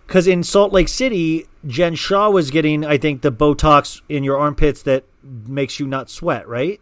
because 0.08 0.28
in 0.28 0.44
Salt 0.44 0.74
Lake 0.74 0.90
City, 0.90 1.48
Jen 1.66 1.96
Shah 1.96 2.30
was 2.30 2.50
getting, 2.50 2.84
I 2.84 2.98
think, 2.98 3.22
the 3.22 3.32
Botox 3.32 4.02
in 4.10 4.24
your 4.24 4.38
armpits 4.38 4.84
that 4.84 5.06
makes 5.24 5.80
you 5.80 5.88
not 5.88 6.10
sweat, 6.10 6.48
right? 6.48 6.82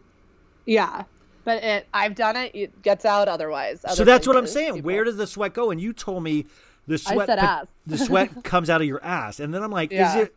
Yeah. 0.64 1.04
But 1.44 1.62
it 1.62 1.88
I've 1.94 2.14
done 2.14 2.36
it, 2.36 2.54
it 2.54 2.82
gets 2.82 3.04
out 3.04 3.28
otherwise. 3.28 3.84
so 3.94 4.04
that's 4.04 4.26
what 4.26 4.36
I'm 4.36 4.46
saying. 4.46 4.74
people. 4.74 4.86
Where 4.88 5.04
does 5.04 5.16
the 5.16 5.26
sweat 5.26 5.54
go? 5.54 5.70
And 5.70 5.80
you 5.80 5.92
told 5.92 6.22
me 6.22 6.46
the 6.90 6.98
sweat, 6.98 7.26
said 7.26 7.38
ass. 7.38 7.66
the 7.86 7.98
sweat 7.98 8.42
comes 8.44 8.68
out 8.70 8.80
of 8.80 8.86
your 8.86 9.02
ass, 9.04 9.40
and 9.40 9.52
then 9.54 9.62
I'm 9.62 9.70
like, 9.70 9.90
Yeah. 9.90 10.10
is 10.10 10.22
it, 10.24 10.34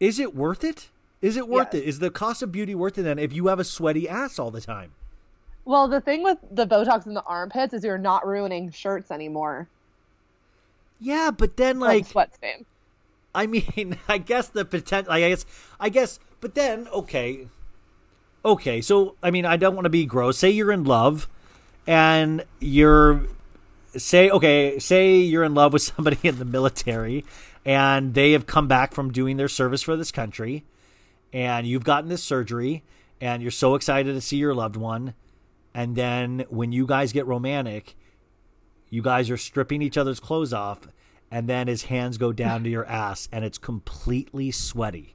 is 0.00 0.18
it 0.18 0.34
worth 0.34 0.62
it? 0.64 0.88
Is 1.22 1.36
it 1.36 1.48
worth 1.48 1.68
Yes. 1.72 1.82
it? 1.82 1.88
Is 1.88 1.98
the 1.98 2.10
cost 2.10 2.42
of 2.42 2.52
beauty 2.52 2.74
worth 2.74 2.98
it 2.98 3.02
then 3.02 3.18
if 3.18 3.32
you 3.32 3.46
have 3.48 3.58
a 3.58 3.64
sweaty 3.64 4.08
ass 4.08 4.38
all 4.38 4.50
the 4.50 4.60
time? 4.60 4.92
Well, 5.64 5.88
the 5.88 6.00
thing 6.00 6.22
with 6.22 6.38
the 6.50 6.66
Botox 6.66 7.06
in 7.06 7.14
the 7.14 7.22
armpits 7.24 7.74
is 7.74 7.82
you're 7.82 7.98
not 7.98 8.26
ruining 8.26 8.70
shirts 8.70 9.10
anymore. 9.10 9.68
Yeah, 11.00 11.30
but 11.36 11.56
then 11.56 11.80
Like 11.80 12.02
like 12.02 12.06
sweat 12.06 12.34
stain. 12.34 12.64
I 13.34 13.46
mean, 13.46 13.98
I 14.08 14.18
guess 14.18 14.48
the 14.48 14.64
potential. 14.64 15.12
I 15.12 15.20
guess, 15.20 15.44
I 15.80 15.88
guess, 15.88 16.18
but 16.40 16.54
then 16.54 16.86
okay, 16.88 17.48
okay. 18.44 18.80
So 18.80 19.16
I 19.22 19.30
mean, 19.30 19.44
I 19.44 19.56
don't 19.56 19.74
want 19.74 19.84
to 19.86 19.90
be 19.90 20.06
gross. 20.06 20.38
Say 20.38 20.50
you're 20.50 20.72
in 20.72 20.84
love, 20.84 21.28
and 21.86 22.44
you're 22.60 23.26
say 23.98 24.30
okay. 24.30 24.78
Say 24.78 25.18
you're 25.18 25.44
in 25.44 25.54
love 25.54 25.72
with 25.72 25.82
somebody 25.96 26.18
in 26.22 26.38
the 26.38 26.44
military, 26.44 27.24
and 27.64 28.14
they 28.14 28.32
have 28.32 28.46
come 28.46 28.68
back 28.68 28.94
from 28.94 29.12
doing 29.12 29.36
their 29.36 29.48
service 29.48 29.82
for 29.82 29.96
this 29.96 30.12
country, 30.12 30.64
and 31.32 31.66
you've 31.66 31.84
gotten 31.84 32.08
this 32.08 32.22
surgery, 32.22 32.82
and 33.20 33.42
you're 33.42 33.50
so 33.50 33.74
excited 33.74 34.12
to 34.14 34.20
see 34.20 34.36
your 34.36 34.54
loved 34.54 34.76
one, 34.76 35.14
and 35.76 35.94
then 35.94 36.46
when 36.48 36.72
you 36.72 36.86
guys 36.86 37.12
get 37.12 37.26
romantic, 37.26 37.96
you 38.88 39.02
guys 39.02 39.30
are 39.30 39.36
stripping 39.36 39.82
each 39.82 39.98
other's 39.98 40.20
clothes 40.20 40.54
off 40.54 40.88
and 41.30 41.48
then 41.48 41.68
his 41.68 41.84
hands 41.84 42.18
go 42.18 42.32
down 42.32 42.64
to 42.64 42.70
your 42.70 42.86
ass 42.88 43.28
and 43.30 43.44
it's 43.44 43.58
completely 43.58 44.50
sweaty. 44.50 45.14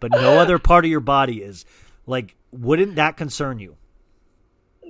But 0.00 0.12
no 0.12 0.38
other 0.38 0.58
part 0.58 0.84
of 0.84 0.90
your 0.90 1.00
body 1.00 1.42
is. 1.42 1.64
Like 2.06 2.36
wouldn't 2.50 2.96
that 2.96 3.18
concern 3.18 3.58
you 3.58 3.76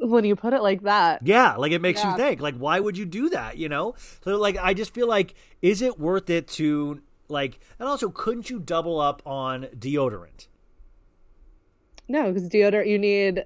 When 0.01 0.25
you 0.25 0.37
put 0.37 0.53
it 0.53 0.63
like 0.63 0.83
that. 0.83 1.27
yeah 1.27 1.57
like 1.57 1.73
it 1.73 1.81
makes 1.81 2.03
Yeah. 2.03 2.13
you 2.13 2.17
think 2.19 2.41
like 2.41 2.57
why 2.57 2.79
would 2.81 2.97
you 2.97 3.05
do 3.05 3.29
that 3.31 3.57
you 3.59 3.69
know 3.69 3.95
so 4.23 4.37
like 4.37 4.57
i 4.59 4.73
just 4.75 4.95
feel 4.95 5.09
like 5.09 5.35
is 5.63 5.83
it 5.83 5.99
worth 5.99 6.31
it 6.31 6.47
to 6.49 7.01
like 7.29 7.59
and 7.79 7.89
also 7.89 8.09
couldn't 8.09 8.49
you 8.51 8.59
double 8.61 9.01
up 9.01 9.23
on 9.27 9.65
deodorant 9.79 10.47
No, 12.09 12.33
because 12.33 12.49
deodorant 12.49 12.89
you 12.89 12.99
need 12.99 13.45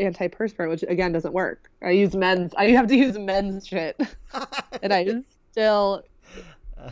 antiperspirant, 0.00 0.68
which 0.70 0.84
again 0.88 1.10
doesn't 1.12 1.32
work. 1.34 1.70
I 1.82 1.90
use 1.90 2.14
men's. 2.14 2.54
I 2.56 2.66
have 2.70 2.86
to 2.88 2.96
use 2.96 3.18
men's 3.18 3.66
shit, 3.66 4.00
and 4.82 4.92
I 4.94 5.08
still 5.50 6.04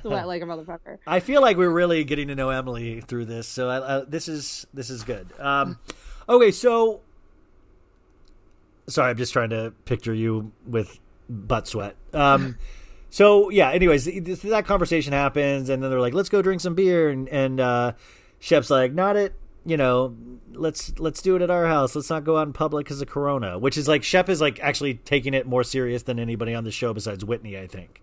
sweat 0.02 0.27
like 0.27 0.43
a 0.43 0.44
motherfucker. 0.47 0.98
I 1.06 1.20
feel 1.20 1.40
like 1.40 1.56
we're 1.56 1.70
really 1.70 2.02
getting 2.02 2.27
to 2.28 2.35
know 2.35 2.51
Emily 2.51 3.01
through 3.02 3.27
this, 3.27 3.47
so 3.47 3.68
I, 3.68 3.98
I, 3.98 4.05
this 4.05 4.27
is 4.27 4.66
this 4.74 4.90
is 4.90 5.05
good. 5.05 5.28
Um, 5.39 5.78
okay, 6.28 6.51
so 6.51 7.02
sorry, 8.89 9.11
I'm 9.11 9.17
just 9.17 9.33
trying 9.33 9.51
to 9.51 9.73
picture 9.85 10.15
you 10.15 10.53
with 10.67 10.99
butt 11.29 11.67
sweat. 11.67 11.97
Um, 12.13 12.59
so 13.11 13.51
yeah. 13.51 13.71
Anyways, 13.71 14.05
this, 14.05 14.41
that 14.41 14.67
conversation 14.67 15.13
happens, 15.13 15.69
and 15.69 15.83
then 15.83 15.91
they're 15.91 16.01
like, 16.01 16.15
"Let's 16.15 16.29
go 16.29 16.43
drink 16.43 16.61
some 16.61 16.75
beer," 16.75 17.09
and 17.09 17.29
and 17.29 17.61
uh, 17.61 17.93
Shep's 18.39 18.71
like, 18.71 18.93
"Not 18.93 19.17
it." 19.17 19.35
You 19.65 19.77
know, 19.77 20.17
let's 20.53 20.97
let's 20.99 21.21
do 21.23 21.35
it 21.35 21.43
at 21.43 21.51
our 21.51 21.67
house. 21.67 21.97
Let's 21.97 22.11
not 22.11 22.25
go 22.25 22.37
out 22.39 22.47
in 22.47 22.53
public 22.53 22.87
because 22.87 23.01
of 23.01 23.09
Corona. 23.09 23.59
Which 23.59 23.77
is 23.77 23.89
like 23.89 24.03
Shep 24.03 24.29
is 24.29 24.41
like 24.41 24.61
actually 24.61 24.95
taking 24.95 25.35
it 25.35 25.47
more 25.47 25.65
serious 25.65 26.05
than 26.05 26.19
anybody 26.19 26.55
on 26.55 26.65
the 26.65 26.71
show 26.71 26.95
besides 26.95 27.25
Whitney, 27.25 27.59
I 27.59 27.67
think. 27.67 28.01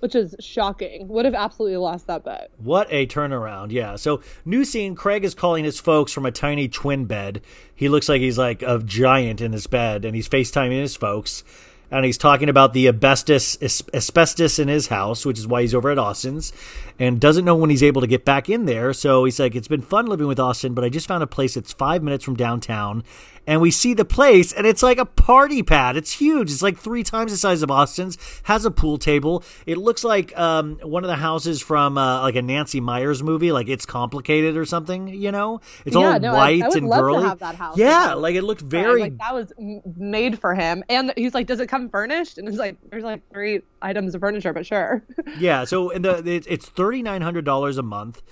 Which 0.00 0.14
is 0.14 0.34
shocking. 0.40 1.08
Would 1.08 1.24
have 1.24 1.34
absolutely 1.34 1.76
lost 1.76 2.06
that 2.06 2.24
bet. 2.24 2.50
What 2.58 2.86
a 2.90 3.06
turnaround. 3.06 3.72
Yeah. 3.72 3.96
So, 3.96 4.22
new 4.44 4.64
scene 4.64 4.94
Craig 4.94 5.24
is 5.24 5.34
calling 5.34 5.64
his 5.64 5.80
folks 5.80 6.12
from 6.12 6.26
a 6.26 6.30
tiny 6.30 6.68
twin 6.68 7.06
bed. 7.06 7.42
He 7.74 7.88
looks 7.88 8.08
like 8.08 8.20
he's 8.20 8.38
like 8.38 8.62
a 8.62 8.78
giant 8.78 9.40
in 9.40 9.52
this 9.52 9.66
bed 9.66 10.04
and 10.04 10.14
he's 10.14 10.28
FaceTiming 10.28 10.80
his 10.80 10.96
folks. 10.96 11.44
And 11.90 12.04
he's 12.04 12.18
talking 12.18 12.50
about 12.50 12.74
the 12.74 12.86
asbestos 12.86 13.56
asbestos 13.94 14.58
in 14.58 14.68
his 14.68 14.88
house, 14.88 15.24
which 15.24 15.38
is 15.38 15.46
why 15.46 15.62
he's 15.62 15.74
over 15.74 15.90
at 15.90 15.98
Austin's, 15.98 16.52
and 16.98 17.18
doesn't 17.18 17.46
know 17.46 17.54
when 17.56 17.70
he's 17.70 17.82
able 17.82 18.02
to 18.02 18.06
get 18.06 18.26
back 18.26 18.50
in 18.50 18.66
there. 18.66 18.92
So 18.92 19.24
he's 19.24 19.40
like, 19.40 19.54
"It's 19.54 19.68
been 19.68 19.80
fun 19.80 20.04
living 20.04 20.26
with 20.26 20.38
Austin, 20.38 20.74
but 20.74 20.84
I 20.84 20.90
just 20.90 21.08
found 21.08 21.22
a 21.22 21.26
place 21.26 21.54
that's 21.54 21.72
five 21.72 22.02
minutes 22.02 22.24
from 22.24 22.36
downtown, 22.36 23.04
and 23.48 23.60
we 23.62 23.70
see 23.72 23.94
the 23.94 24.04
place 24.04 24.52
and 24.52 24.66
it's 24.66 24.82
like 24.82 24.98
a 24.98 25.06
party 25.06 25.62
pad. 25.62 25.96
It's 25.96 26.12
huge. 26.12 26.52
It's 26.52 26.62
like 26.62 26.78
three 26.78 27.02
times 27.02 27.32
the 27.32 27.38
size 27.38 27.62
of 27.62 27.70
Austin's. 27.70 28.18
Has 28.44 28.64
a 28.64 28.70
pool 28.70 28.98
table. 28.98 29.42
It 29.66 29.78
looks 29.78 30.04
like 30.04 30.36
um, 30.38 30.78
one 30.82 31.02
of 31.02 31.08
the 31.08 31.16
houses 31.16 31.62
from 31.62 31.96
uh, 31.96 32.20
like 32.22 32.36
a 32.36 32.42
Nancy 32.42 32.80
Meyers 32.80 33.22
movie, 33.22 33.50
like 33.50 33.68
It's 33.68 33.86
Complicated 33.86 34.56
or 34.56 34.64
something. 34.66 35.08
You 35.08 35.32
know, 35.32 35.60
it's 35.86 35.96
Yeah, 35.96 36.12
all 36.12 36.20
no, 36.20 36.34
white 36.34 36.62
I 36.62 36.68
would 36.68 36.76
and 36.76 36.86
love 36.88 36.98
to 36.98 37.02
girly. 37.02 37.24
have 37.24 37.38
that 37.38 37.54
house. 37.54 37.78
Yeah, 37.78 38.12
like 38.14 38.34
it 38.36 38.42
looked 38.42 38.60
very. 38.60 39.00
like 39.00 39.18
that 39.18 39.34
was 39.34 39.52
made 39.96 40.38
for 40.38 40.54
him. 40.54 40.84
And 40.90 41.12
he's 41.16 41.32
like, 41.34 41.46
"Does 41.46 41.60
it 41.60 41.68
come 41.68 41.88
furnished?" 41.88 42.36
And 42.36 42.46
it's 42.46 42.58
like, 42.58 42.76
"There's 42.90 43.02
like 43.04 43.22
three 43.32 43.62
items 43.80 44.14
of 44.14 44.20
furniture, 44.20 44.52
but 44.52 44.66
sure." 44.66 45.02
yeah 45.38 45.64
so 45.64 45.90
and 45.90 46.04
the 46.04 46.22
it's, 46.28 46.46
it's 46.48 46.68
$3900 46.70 47.78
a 47.78 47.82
month 47.82 48.22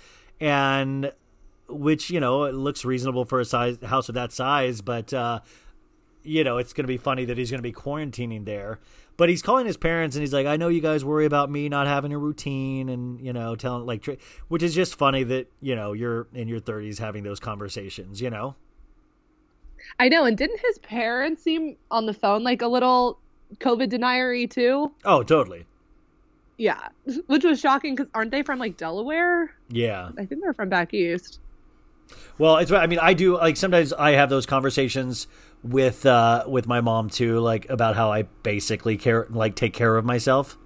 and 0.41 1.13
which 1.69 2.11
you 2.11 2.21
know 2.21 2.45
it 2.45 2.55
looks 2.55 2.85
reasonable 2.85 3.25
for 3.25 3.41
a 3.41 3.45
size 3.45 3.79
house 3.83 4.09
of 4.09 4.15
that 4.15 4.33
size 4.33 4.81
but 4.81 5.13
uh 5.13 5.41
you 6.23 6.43
know 6.45 6.59
it's 6.59 6.73
going 6.73 6.85
to 6.85 6.89
be 6.89 6.97
funny 6.97 7.25
that 7.25 7.39
he's 7.39 7.51
going 7.51 7.59
to 7.59 7.63
be 7.63 7.73
quarantining 7.73 8.45
there 8.45 8.79
but 9.17 9.29
he's 9.29 9.43
calling 9.43 9.67
his 9.67 9.77
parents 9.77 10.15
and 10.17 10.23
he's 10.23 10.33
like 10.33 10.47
i 10.47 10.57
know 10.57 10.69
you 10.69 10.81
guys 10.81 11.05
worry 11.05 11.25
about 11.27 11.51
me 11.51 11.69
not 11.69 11.87
having 11.87 12.13
a 12.13 12.19
routine 12.19 12.89
and 12.89 13.21
you 13.21 13.33
know 13.33 13.57
telling 13.57 13.87
like 13.87 14.07
which 14.49 14.63
is 14.63 14.75
just 14.75 14.97
funny 14.97 15.23
that 15.23 15.51
you 15.61 15.75
know 15.75 15.93
you're 15.93 16.27
in 16.35 16.49
your 16.49 16.61
30s 16.61 16.99
having 16.99 17.23
those 17.23 17.41
conversations 17.41 18.21
you 18.21 18.31
know 18.31 18.55
I 19.99 20.09
know. 20.09 20.25
And 20.25 20.37
didn't 20.37 20.61
his 20.61 20.79
parents 20.79 21.43
seem 21.43 21.77
on 21.91 22.07
the 22.07 22.13
phone 22.13 22.43
like 22.43 22.63
a 22.63 22.67
little 22.67 23.19
COVID 23.59 23.91
deniery 23.91 24.51
too? 24.51 24.93
oh 25.05 25.23
totally 25.23 25.65
Yeah, 26.59 26.89
which 27.27 27.45
was 27.45 27.61
shocking 27.61 27.95
because 27.95 28.11
aren't 28.15 28.31
they 28.31 28.43
from 28.43 28.59
like 28.59 28.77
Delaware? 28.77 29.55
yeah 29.69 30.11
I 30.19 30.25
think 30.25 30.43
they're 30.43 30.55
from 30.55 30.69
back 30.69 30.93
east. 30.95 31.41
Well, 32.39 32.57
it's 32.59 32.71
I 32.71 32.87
mean 32.87 32.99
I 32.99 33.15
do 33.15 33.37
like 33.37 33.57
sometimes 33.57 33.93
I 33.93 34.13
have 34.13 34.31
those 34.31 34.47
conversations 34.47 35.27
with 35.63 36.07
uh 36.07 36.45
with 36.47 36.67
my 36.67 36.81
mom 36.81 37.11
too 37.11 37.41
like 37.41 37.69
about 37.69 37.97
how 37.97 38.13
I 38.13 38.23
basically 38.43 38.97
care 38.97 39.27
like 39.31 39.55
take 39.55 39.73
care 39.73 39.97
of 39.97 40.05
myself. 40.05 40.59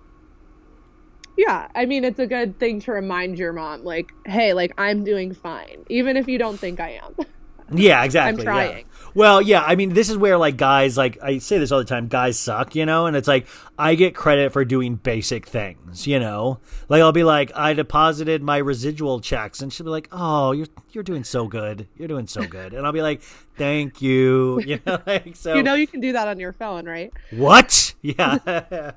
Yeah, 1.37 1.69
I 1.75 1.87
mean 1.87 2.05
it's 2.05 2.19
a 2.19 2.27
good 2.27 2.59
thing 2.59 2.81
to 2.81 2.93
remind 2.93 3.39
your 3.39 3.53
mom, 3.53 3.85
like, 3.85 4.13
hey, 4.27 4.53
like 4.53 4.73
I'm 4.77 5.05
doing 5.05 5.33
fine, 5.33 5.85
even 5.89 6.17
if 6.17 6.29
you 6.29 6.39
don't 6.39 6.59
think 6.59 6.81
I 6.81 7.01
am. 7.03 7.17
Yeah, 7.73 8.05
exactly. 8.05 8.45
yeah. 8.45 8.51
trying. 8.51 8.85
Well, 9.13 9.43
yeah, 9.43 9.63
I 9.63 9.75
mean 9.75 9.93
this 9.95 10.09
is 10.09 10.17
where 10.17 10.39
like 10.39 10.57
guys 10.57 10.97
like 10.97 11.19
I 11.21 11.39
say 11.39 11.59
this 11.59 11.73
all 11.73 11.79
the 11.81 11.85
time, 11.85 12.07
guys 12.07 12.39
suck, 12.39 12.77
you 12.77 12.87
know, 12.87 13.07
and 13.07 13.17
it's 13.17 13.27
like 13.27 13.47
I 13.79 13.97
get 13.97 14.15
credit 14.15 14.53
for 14.53 14.65
doing 14.65 14.95
basic 14.95 15.47
things, 15.47 16.07
you 16.07 16.21
know. 16.21 16.61
Like 16.89 17.03
I'll 17.03 17.11
be 17.11 17.25
like 17.25 17.51
I 17.57 17.73
deposited 17.73 18.43
my 18.43 18.59
residual 18.59 19.21
checks 19.21 19.63
and 19.63 19.73
she'll 19.73 19.85
be 19.85 19.91
like, 19.91 20.09
"Oh, 20.13 20.53
you're 20.53 20.69
you're 20.93 21.03
doing 21.05 21.25
so 21.25 21.49
good. 21.49 21.89
You're 21.97 22.09
doing 22.09 22.29
so 22.29 22.47
good." 22.47 22.73
And 22.73 22.87
I'll 22.87 22.93
be 22.93 23.03
like, 23.03 23.23
"Thank 23.57 24.01
you." 24.01 24.61
You 24.71 24.79
know, 24.87 24.99
like 25.07 25.35
so 25.35 25.55
you 25.55 25.65
know 25.65 25.75
you 25.75 25.89
can 25.89 26.01
do 26.01 26.13
that 26.13 26.29
on 26.29 26.39
your 26.39 26.53
phone, 26.53 26.87
right? 26.87 27.13
What? 27.33 27.95
Yeah. 28.03 28.93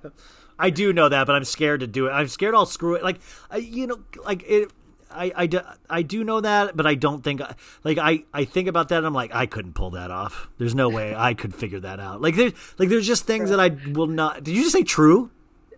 I 0.59 0.69
do 0.69 0.93
know 0.93 1.09
that, 1.09 1.25
but 1.27 1.35
I'm 1.35 1.43
scared 1.43 1.79
to 1.79 1.87
do 1.87 2.07
it. 2.07 2.11
I'm 2.11 2.27
scared 2.27 2.53
I'll 2.53 2.65
screw 2.65 2.93
it. 2.93 3.03
Like, 3.03 3.19
I, 3.49 3.57
you 3.57 3.87
know, 3.87 3.99
like 4.23 4.43
it. 4.47 4.71
I, 5.13 5.31
I, 5.35 5.45
do, 5.47 5.61
I 5.89 6.01
do 6.01 6.23
know 6.23 6.41
that, 6.41 6.75
but 6.75 6.85
I 6.85 6.95
don't 6.95 7.23
think 7.23 7.41
like 7.83 7.97
I, 7.97 8.23
I 8.33 8.45
think 8.45 8.67
about 8.67 8.89
that 8.89 8.97
and 8.97 9.07
I'm 9.07 9.13
like 9.13 9.33
I 9.33 9.45
couldn't 9.45 9.73
pull 9.73 9.91
that 9.91 10.11
off. 10.11 10.49
There's 10.57 10.75
no 10.75 10.89
way 10.89 11.15
I 11.15 11.33
could 11.33 11.53
figure 11.53 11.79
that 11.81 11.99
out. 11.99 12.21
Like 12.21 12.35
there's 12.35 12.53
like 12.77 12.89
there's 12.89 13.07
just 13.07 13.25
things 13.25 13.49
that 13.49 13.59
I 13.59 13.69
will 13.91 14.07
not. 14.07 14.43
Did 14.43 14.55
you 14.55 14.63
just 14.63 14.73
say 14.73 14.83
true? 14.83 15.29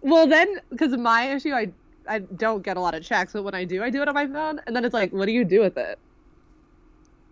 Well, 0.01 0.27
then, 0.27 0.59
because 0.69 0.93
of 0.93 0.99
my 0.99 1.33
issue, 1.33 1.51
I 1.51 1.71
I 2.07 2.19
don't 2.19 2.61
get 2.61 2.77
a 2.77 2.79
lot 2.79 2.93
of 2.93 3.03
checks, 3.03 3.33
but 3.33 3.43
when 3.43 3.55
I 3.55 3.65
do, 3.65 3.81
I 3.83 3.89
do 3.89 4.01
it 4.01 4.07
on 4.07 4.13
my 4.13 4.27
phone, 4.27 4.61
and 4.67 4.75
then 4.75 4.85
it's 4.85 4.93
like, 4.93 5.11
what 5.11 5.25
do 5.25 5.31
you 5.31 5.43
do 5.43 5.61
with 5.61 5.77
it? 5.77 5.97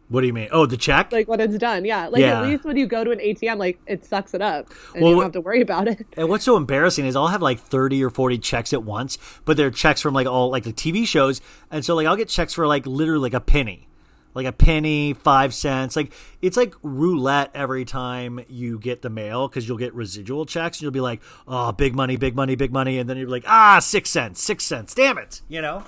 What 0.09 0.21
do 0.21 0.27
you 0.27 0.33
mean? 0.33 0.49
Oh, 0.51 0.65
the 0.65 0.77
check? 0.77 1.11
Like 1.11 1.27
when 1.27 1.39
it's 1.39 1.57
done, 1.57 1.85
yeah. 1.85 2.07
Like 2.07 2.21
Yeah. 2.21 2.41
at 2.41 2.47
least 2.47 2.65
when 2.65 2.77
you 2.77 2.85
go 2.85 3.03
to 3.03 3.11
an 3.11 3.19
ATM, 3.19 3.57
like 3.57 3.79
it 3.87 4.05
sucks 4.05 4.33
it 4.33 4.41
up, 4.41 4.69
and 4.93 5.01
Well, 5.01 5.11
you 5.11 5.15
don't 5.17 5.23
have 5.23 5.31
to 5.33 5.41
worry 5.41 5.61
about 5.61 5.87
it. 5.87 6.05
And 6.17 6.29
what's 6.29 6.43
so 6.45 6.55
embarrassing 6.57 7.05
is 7.05 7.15
I'll 7.15 7.27
have 7.29 7.41
like 7.41 7.59
30 7.59 8.03
or 8.03 8.09
40 8.09 8.37
checks 8.37 8.73
at 8.73 8.83
once, 8.83 9.17
but 9.45 9.57
they're 9.57 9.71
checks 9.71 10.01
from 10.01 10.13
like 10.13 10.27
all 10.27 10.51
like 10.51 10.63
the 10.65 10.73
TV 10.73 11.07
shows. 11.07 11.41
And 11.71 11.83
so 11.83 11.95
like 11.95 12.05
I'll 12.05 12.15
get 12.17 12.29
checks 12.29 12.53
for 12.53 12.67
like 12.67 12.85
literally 12.85 13.21
like 13.23 13.33
a 13.33 13.39
penny. 13.41 13.87
Like 14.35 14.47
a 14.47 14.51
penny, 14.51 15.13
five 15.13 15.53
cents. 15.53 15.95
Like 15.95 16.11
it's 16.41 16.57
like 16.57 16.73
roulette 16.81 17.51
every 17.53 17.85
time 17.85 18.39
you 18.49 18.79
get 18.79 19.03
the 19.03 19.09
mail 19.11 19.47
because 19.47 19.67
you'll 19.67 19.77
get 19.77 19.93
residual 19.93 20.45
checks 20.47 20.77
and 20.77 20.81
you'll 20.83 20.91
be 20.91 21.01
like, 21.01 21.21
oh, 21.47 21.71
big 21.71 21.95
money, 21.95 22.15
big 22.17 22.35
money, 22.35 22.55
big 22.55 22.73
money. 22.73 22.97
And 22.97 23.07
then 23.07 23.17
you're 23.17 23.29
like, 23.29 23.45
ah, 23.47 23.77
six 23.79 24.09
cents, 24.09 24.41
six 24.41 24.63
cents. 24.65 24.95
Damn 24.95 25.19
it. 25.19 25.41
You 25.47 25.61
know? 25.61 25.83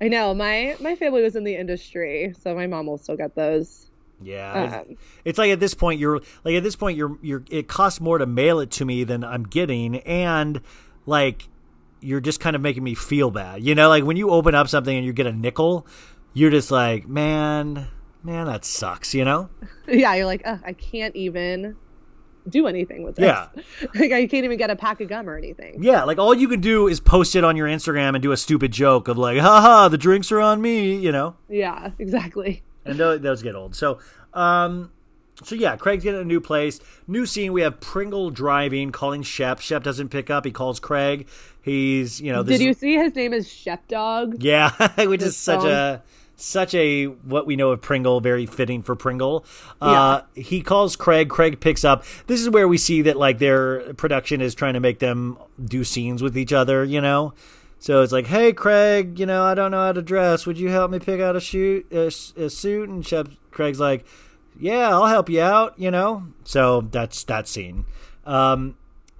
I 0.00 0.08
know 0.08 0.34
my 0.34 0.76
my 0.80 0.94
family 0.96 1.22
was 1.22 1.36
in 1.36 1.44
the 1.44 1.56
industry, 1.56 2.34
so 2.40 2.54
my 2.54 2.66
mom 2.66 2.86
will 2.86 2.98
still 2.98 3.16
get 3.16 3.34
those. 3.34 3.90
Yeah. 4.22 4.64
it's- 4.64 4.86
Um, 4.88 4.96
it's 5.24 5.38
like 5.38 5.50
at 5.50 5.60
this 5.60 5.74
point 5.74 6.00
you're 6.00 6.20
like 6.44 6.54
at 6.54 6.62
this 6.62 6.76
point 6.76 6.96
you're 6.96 7.18
you're 7.22 7.44
it 7.50 7.68
costs 7.68 8.00
more 8.00 8.18
to 8.18 8.26
mail 8.26 8.60
it 8.60 8.70
to 8.72 8.84
me 8.84 9.04
than 9.04 9.22
I'm 9.24 9.42
getting 9.44 9.96
and 10.00 10.60
like 11.04 11.48
you're 12.00 12.20
just 12.20 12.40
kind 12.40 12.56
of 12.56 12.62
making 12.62 12.82
me 12.84 12.94
feel 12.94 13.30
bad. 13.30 13.62
You 13.62 13.74
know, 13.74 13.88
like 13.88 14.04
when 14.04 14.16
you 14.16 14.30
open 14.30 14.54
up 14.54 14.68
something 14.68 14.96
and 14.96 15.04
you 15.04 15.12
get 15.12 15.26
a 15.26 15.32
nickel, 15.32 15.86
you're 16.34 16.50
just 16.50 16.70
like, 16.70 17.08
"Man, 17.08 17.88
man, 18.22 18.46
that 18.46 18.64
sucks," 18.64 19.14
you 19.14 19.24
know? 19.24 19.48
Yeah, 19.88 20.14
you're 20.14 20.26
like, 20.26 20.46
I 20.46 20.72
can't 20.74 21.14
even 21.16 21.76
do 22.48 22.66
anything 22.66 23.02
with 23.02 23.16
this. 23.16 23.24
Yeah. 23.24 23.48
like 23.94 24.12
I 24.12 24.26
can't 24.26 24.44
even 24.44 24.58
get 24.58 24.70
a 24.70 24.76
pack 24.76 25.00
of 25.00 25.08
gum 25.08 25.28
or 25.28 25.36
anything. 25.36 25.82
Yeah, 25.82 26.04
like 26.04 26.18
all 26.18 26.34
you 26.34 26.48
can 26.48 26.60
do 26.60 26.88
is 26.88 27.00
post 27.00 27.36
it 27.36 27.44
on 27.44 27.56
your 27.56 27.68
Instagram 27.68 28.14
and 28.14 28.22
do 28.22 28.32
a 28.32 28.36
stupid 28.36 28.72
joke 28.72 29.08
of 29.08 29.18
like, 29.18 29.38
"Haha, 29.38 29.88
the 29.88 29.98
drinks 29.98 30.30
are 30.32 30.40
on 30.40 30.60
me," 30.60 30.94
you 30.96 31.12
know? 31.12 31.36
Yeah, 31.48 31.90
exactly. 31.98 32.62
and 32.84 32.98
those, 32.98 33.20
those 33.20 33.42
get 33.42 33.54
old. 33.54 33.74
So, 33.74 33.98
um, 34.32 34.90
so 35.42 35.54
yeah, 35.54 35.76
Craig's 35.76 36.04
getting 36.04 36.20
a 36.20 36.24
new 36.24 36.40
place, 36.40 36.80
new 37.06 37.26
scene. 37.26 37.52
We 37.52 37.62
have 37.62 37.80
Pringle 37.80 38.30
driving, 38.30 38.90
calling 38.90 39.22
Shep. 39.22 39.60
Shep 39.60 39.82
doesn't 39.82 40.08
pick 40.08 40.30
up. 40.30 40.44
He 40.44 40.50
calls 40.50 40.80
Craig. 40.80 41.28
He's 41.62 42.20
you 42.20 42.32
know 42.32 42.42
this 42.42 42.58
Did 42.58 42.64
you 42.64 42.72
see 42.74 42.94
his 42.94 43.14
name 43.14 43.32
is 43.32 43.50
Shep 43.50 43.86
Dog? 43.88 44.42
yeah, 44.42 44.70
which 45.06 45.22
is 45.22 45.36
such 45.36 45.62
song. 45.62 45.70
a 45.70 46.02
such 46.36 46.74
a 46.74 47.06
what 47.06 47.46
we 47.46 47.56
know 47.56 47.70
of 47.70 47.80
Pringle, 47.80 48.20
very 48.20 48.46
fitting 48.46 48.82
for 48.82 48.94
Pringle. 48.94 49.44
Uh, 49.80 50.22
he 50.34 50.60
calls 50.60 50.94
Craig. 50.96 51.28
Craig 51.28 51.60
picks 51.60 51.84
up. 51.84 52.04
This 52.26 52.40
is 52.40 52.50
where 52.50 52.68
we 52.68 52.78
see 52.78 53.02
that 53.02 53.16
like 53.16 53.38
their 53.38 53.94
production 53.94 54.40
is 54.40 54.54
trying 54.54 54.74
to 54.74 54.80
make 54.80 54.98
them 54.98 55.38
do 55.62 55.82
scenes 55.82 56.22
with 56.22 56.36
each 56.36 56.52
other. 56.52 56.84
You 56.84 57.00
know. 57.00 57.34
So 57.78 58.02
it's 58.02 58.12
like, 58.12 58.26
hey, 58.26 58.52
Craig, 58.52 59.18
you 59.18 59.26
know, 59.26 59.44
I 59.44 59.54
don't 59.54 59.70
know 59.70 59.84
how 59.84 59.92
to 59.92 60.00
dress. 60.02 60.46
Would 60.46 60.58
you 60.58 60.70
help 60.70 60.90
me 60.90 60.98
pick 60.98 61.20
out 61.20 61.36
a 61.36 61.40
shoot, 61.40 61.86
a 61.92 62.10
suit? 62.10 62.88
And 62.88 63.06
Shep, 63.06 63.28
Craig's 63.50 63.78
like, 63.78 64.06
yeah, 64.58 64.88
I'll 64.88 65.06
help 65.06 65.28
you 65.28 65.42
out, 65.42 65.78
you 65.78 65.90
know? 65.90 66.26
So 66.44 66.80
that's 66.80 67.22
that 67.24 67.46
scene. 67.46 67.84
Um, 68.24 68.76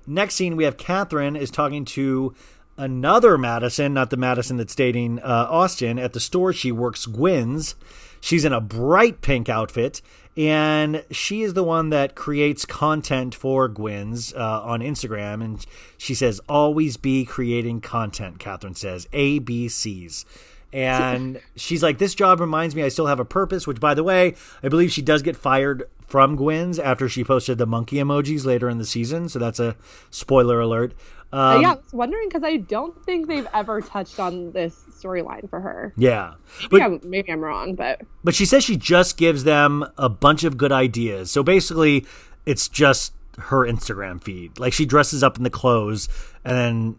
next 0.06 0.36
scene, 0.36 0.56
we 0.56 0.64
have 0.64 0.78
Catherine 0.78 1.36
is 1.36 1.51
talking 1.51 1.84
to 1.84 2.34
another 2.77 3.39
Madison, 3.39 3.94
not 3.94 4.11
the 4.11 4.16
Madison 4.16 4.57
that's 4.57 4.74
dating 4.74 5.20
uh, 5.20 5.47
Austin, 5.51 5.98
at 5.98 6.12
the 6.12 6.20
store 6.20 6.53
she 6.53 6.73
works, 6.73 7.07
Gwynn's. 7.07 7.74
She's 8.20 8.44
in 8.44 8.53
a 8.53 8.61
bright 8.61 9.20
pink 9.20 9.48
outfit, 9.48 10.03
and 10.36 11.05
she 11.11 11.43
is 11.43 11.55
the 11.55 11.62
one 11.62 11.90
that 11.90 12.15
creates 12.15 12.65
content 12.65 13.35
for 13.35 13.69
Gwynn's 13.69 14.35
uh, 14.35 14.62
on 14.62 14.81
Instagram. 14.81 15.44
And 15.44 15.65
she 15.97 16.15
says, 16.15 16.40
always 16.48 16.97
be 16.97 17.24
creating 17.24 17.81
content, 17.81 18.39
Kathryn 18.39 18.77
says. 18.77 19.07
ABCs. 19.12 20.24
And 20.73 21.40
she's 21.57 21.82
like, 21.82 21.98
This 21.98 22.15
job 22.15 22.40
reminds 22.40 22.74
me 22.74 22.82
I 22.82 22.89
still 22.89 23.07
have 23.07 23.20
a 23.20 23.24
purpose, 23.24 23.66
which, 23.66 23.81
by 23.81 23.94
the 23.94 24.05
way, 24.05 24.35
I 24.62 24.69
believe 24.69 24.93
she 24.93 25.03
does 25.03 25.23
get 25.23 25.36
fired 25.36 25.85
from 26.07 26.36
Gwynn's 26.36 26.78
after 26.78 27.09
she 27.09 27.24
posted 27.24 27.59
the 27.59 27.66
monkey 27.66 27.97
emojis 27.97 28.44
later 28.44 28.69
in 28.69 28.78
the 28.78 28.85
season. 28.85 29.28
So 29.28 29.39
that's 29.39 29.59
a 29.59 29.77
spoiler 30.11 30.61
alert. 30.61 30.93
Um, 31.32 31.61
yeah, 31.61 31.73
I 31.73 31.74
was 31.74 31.93
wondering 31.93 32.28
because 32.28 32.44
I 32.44 32.57
don't 32.57 33.05
think 33.05 33.27
they've 33.27 33.48
ever 33.53 33.81
touched 33.81 34.20
on 34.20 34.53
this 34.53 34.85
storyline 34.90 35.51
for 35.51 35.61
her. 35.61 35.93
yeah. 35.97 36.35
But, 36.70 36.82
I'm, 36.82 37.01
maybe 37.03 37.32
I'm 37.32 37.40
wrong, 37.40 37.74
but 37.74 38.03
but 38.24 38.35
she 38.35 38.47
says 38.47 38.65
she 38.65 38.77
just 38.77 39.16
gives 39.19 39.44
them 39.44 39.85
a 39.98 40.09
bunch 40.09 40.44
of 40.44 40.57
good 40.57 40.73
ideas. 40.73 41.31
So 41.31 41.43
basically, 41.43 42.07
it's 42.47 42.69
just 42.69 43.12
her 43.39 43.66
Instagram 43.66 44.23
feed. 44.23 44.59
Like 44.59 44.73
she 44.73 44.86
dresses 44.86 45.23
up 45.23 45.36
in 45.36 45.43
the 45.43 45.51
clothes 45.51 46.09
and 46.44 46.57
then 46.57 46.97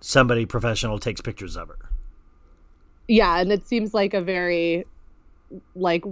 somebody 0.00 0.44
professional 0.46 0.98
takes 0.98 1.20
pictures 1.20 1.56
of 1.56 1.68
her. 1.68 1.78
yeah, 3.08 3.38
and 3.40 3.50
it 3.50 3.66
seems 3.66 3.94
like 3.94 4.14
a 4.14 4.20
very 4.20 4.84
like 5.74 6.04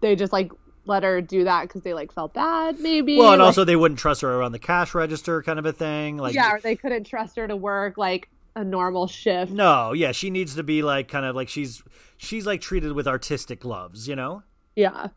they 0.00 0.14
just 0.14 0.32
like 0.32 0.52
let 0.88 1.02
her 1.02 1.20
do 1.20 1.44
that 1.44 1.62
because 1.62 1.82
they 1.82 1.94
like 1.94 2.12
felt 2.12 2.34
bad, 2.34 2.80
maybe. 2.80 3.18
Well, 3.18 3.32
and 3.32 3.40
Like, 3.40 3.46
also 3.46 3.64
they 3.64 3.76
wouldn't 3.76 4.00
trust 4.00 4.22
her 4.22 4.32
around 4.32 4.52
the 4.52 4.58
cash 4.58 4.94
register, 4.94 5.42
kind 5.42 5.58
of 5.58 5.66
a 5.66 5.72
thing. 5.72 6.16
Like, 6.16 6.34
yeah, 6.34 6.52
or 6.54 6.60
they 6.60 6.74
couldn't 6.76 7.04
trust 7.04 7.36
her 7.36 7.46
to 7.46 7.56
work 7.56 7.96
like 7.98 8.28
a 8.56 8.64
normal 8.64 9.06
shift. 9.06 9.52
no, 9.52 9.92
yeah, 9.92 10.10
she 10.12 10.30
needs 10.30 10.54
to 10.56 10.62
be 10.62 10.82
like 10.82 11.06
kind 11.08 11.24
of 11.24 11.36
like 11.36 11.48
she's 11.48 11.82
she's 12.16 12.46
like 12.46 12.60
treated 12.60 12.92
with 12.92 13.06
artistic 13.06 13.60
gloves, 13.60 14.08
you 14.08 14.16
know. 14.16 14.42
Yeah. 14.74 15.08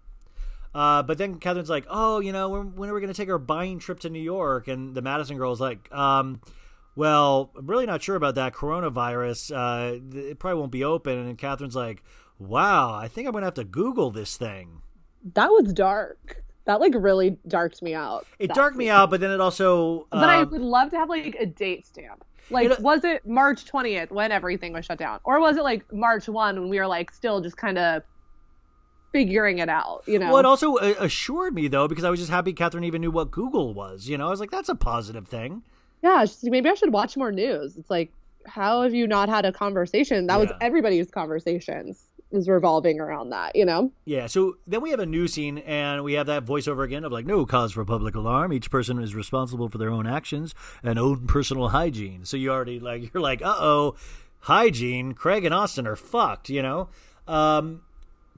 Uh, 0.74 1.04
but 1.04 1.18
then 1.18 1.40
Kathryn's 1.40 1.70
like, 1.70 1.86
"Oh, 1.90 2.20
you 2.20 2.32
know, 2.32 2.50
when, 2.50 2.76
when 2.76 2.90
are 2.90 2.94
we 2.94 3.02
going 3.02 3.14
to 3.14 3.18
take 3.18 3.30
our 3.30 3.38
buying 3.38 3.80
trip 3.80 4.00
to 4.02 4.10
New 4.10 4.22
York?" 4.22 4.68
And 4.68 4.96
the 4.96 5.02
Madison 5.02 5.38
girl's 5.38 5.60
like, 5.60 5.92
um, 5.92 6.40
"Well, 6.96 7.52
I'm 7.58 7.68
really 7.68 7.86
not 7.86 8.02
sure 8.02 8.16
about 8.16 8.36
that 8.36 8.54
coronavirus. 8.54 9.52
Uh, 9.54 10.00
it 10.18 10.40
probably 10.40 10.60
won't 10.60 10.72
be 10.72 10.84
open." 10.84 11.18
And 11.20 11.38
Kathryn's 11.38 11.76
like, 11.76 12.04
"Wow, 12.40 12.94
I 12.94 13.08
think 13.10 13.28
I'm 13.28 13.34
going 13.34 13.42
to 13.42 13.48
have 13.48 13.54
to 13.56 13.64
Google 13.66 14.12
this 14.12 14.38
thing." 14.38 14.82
That 15.34 15.50
was 15.50 15.74
dark. 15.74 16.44
That 16.66 16.80
like 16.80 16.94
really 16.96 17.38
darked 17.48 17.82
me 17.82 17.94
out. 17.94 18.28
It 18.40 18.54
darked 18.54 18.78
me 18.78 18.90
out, 18.90 19.10
but 19.10 19.20
then 19.20 19.32
it 19.32 19.42
also. 19.42 20.08
But 20.12 20.30
I 20.30 20.42
um, 20.42 20.52
would 20.52 20.62
love 20.62 20.92
to 20.92 20.98
have 20.98 21.10
like 21.10 21.36
a 21.40 21.46
date 21.46 21.86
stamp. 21.88 22.24
Like, 22.50 22.64
You 22.64 22.70
know- 22.70 22.76
was 22.80 23.04
it 23.04 23.26
March 23.26 23.66
20th 23.66 24.12
when 24.12 24.32
everything 24.32 24.74
was 24.74 24.86
shut 24.86 25.00
down? 25.00 25.20
Or 25.24 25.40
was 25.40 25.58
it 25.58 25.64
like 25.64 25.92
March 25.92 26.28
1 26.28 26.60
when 26.60 26.70
we 26.70 26.80
were 26.80 26.88
like 26.88 27.12
still 27.12 27.42
just 27.42 27.58
kind 27.58 27.78
of 27.78 28.04
figuring 29.12 29.60
it 29.60 29.70
out, 29.70 30.04
you 30.06 30.20
know? 30.20 30.28
Well, 30.28 30.38
it 30.38 30.46
also 30.46 30.76
uh, 30.76 30.96
assured 31.00 31.54
me 31.54 31.68
though, 31.68 31.88
because 31.88 32.04
I 32.04 32.10
was 32.10 32.20
just 32.20 32.32
happy 32.32 32.54
Kathryn 32.54 32.86
even 32.86 33.02
knew 33.02 33.12
what 33.12 33.32
Google 33.32 33.74
was. 33.74 34.08
You 34.08 34.18
know, 34.18 34.28
I 34.28 34.30
was 34.30 34.40
like, 34.40 34.52
"That's 34.52 34.70
a 34.70 34.76
positive 34.76 35.28
thing." 35.28 35.64
yeah, 36.02 36.26
maybe 36.44 36.70
I 36.70 36.74
should 36.74 36.94
watch 36.94 37.16
more 37.16 37.32
news. 37.32 37.78
It's 37.78 37.90
like, 37.90 38.12
how 38.46 38.82
have 38.82 38.94
you 38.94 39.08
not 39.08 39.30
had 39.30 39.46
a 39.46 39.52
conversation? 39.52 40.28
That 40.28 40.40
was 40.40 40.52
everybody's 40.60 41.12
conversations 41.12 42.06
is 42.32 42.48
revolving 42.48 43.00
around 43.00 43.30
that, 43.30 43.56
you 43.56 43.66
know? 43.66 43.92
Yeah, 44.06 44.28
so 44.28 44.58
then 44.66 44.82
we 44.82 44.92
have 44.92 45.00
a 45.00 45.06
new 45.06 45.28
scene, 45.28 45.60
and 45.60 46.04
we 46.04 46.14
have 46.14 46.28
that 46.28 46.46
voiceover 46.46 46.84
again 46.84 47.04
of 47.04 47.12
like, 47.12 47.26
no 47.26 47.46
cause 47.46 47.72
for 47.72 47.86
public 47.86 48.16
alarm. 48.16 48.54
Each 48.54 48.70
person 48.70 49.00
is 49.00 49.16
responsible 49.16 49.70
for 49.70 49.78
their 49.78 49.90
own 49.90 50.08
actions 50.08 50.56
and 50.84 50.98
own 50.98 51.28
personal 51.28 51.70
hygiene. 51.70 52.26
So 52.26 52.38
you 52.38 52.52
already 52.52 52.80
like, 52.80 53.12
you're 53.14 53.22
like, 53.22 53.42
uh 53.42 53.56
oh, 53.58 53.96
hygiene. 54.40 55.14
Craig 55.14 55.46
and 55.46 55.54
Austin 55.54 55.88
are 55.88 55.96
fucked, 55.96 56.50
you 56.50 56.62
know? 56.62 56.90
Um, 57.28 57.82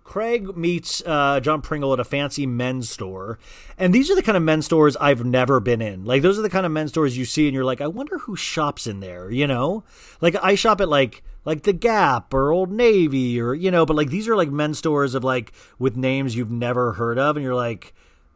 Craig 0.04 0.58
meets 0.58 1.02
uh, 1.06 1.40
John 1.40 1.62
Pringle 1.62 1.94
at 1.94 2.00
a 2.00 2.04
fancy 2.04 2.46
men's 2.46 2.90
store. 2.90 3.40
And 3.78 3.94
these 3.96 4.12
are 4.12 4.16
the 4.16 4.22
kind 4.22 4.36
of 4.36 4.44
men's 4.44 4.66
stores 4.66 4.98
I've 4.98 5.24
never 5.24 5.60
been 5.60 5.82
in. 5.82 6.04
Like, 6.04 6.22
those 6.22 6.38
are 6.38 6.42
the 6.42 6.50
kind 6.50 6.66
of 6.66 6.72
men's 6.72 6.92
stores 6.92 7.18
you 7.18 7.24
see 7.26 7.48
and 7.48 7.56
you're 7.56 7.64
like, 7.64 7.80
I 7.82 7.88
wonder 7.88 8.18
who 8.20 8.36
shops 8.36 8.86
in 8.86 9.00
there, 9.00 9.32
you 9.32 9.48
know? 9.48 9.84
Like, 10.20 10.36
I 10.44 10.56
shop 10.56 10.82
at 10.82 10.90
like, 10.90 11.24
like 11.46 11.64
the 11.64 11.74
Gap 11.74 12.34
or 12.34 12.52
Old 12.52 12.72
Navy 12.72 13.40
or, 13.40 13.54
you 13.54 13.72
know, 13.72 13.86
but 13.86 13.96
like 13.96 14.10
these 14.10 14.28
are 14.28 14.36
like 14.36 14.50
men's 14.50 14.78
stores 14.78 15.16
of 15.16 15.24
like 15.24 15.54
with 15.80 15.96
names 15.96 16.36
you've 16.36 16.52
never 16.52 16.94
heard 16.94 17.18
of. 17.18 17.38
And 17.38 17.44
you're 17.44 17.56
like, 17.56 17.94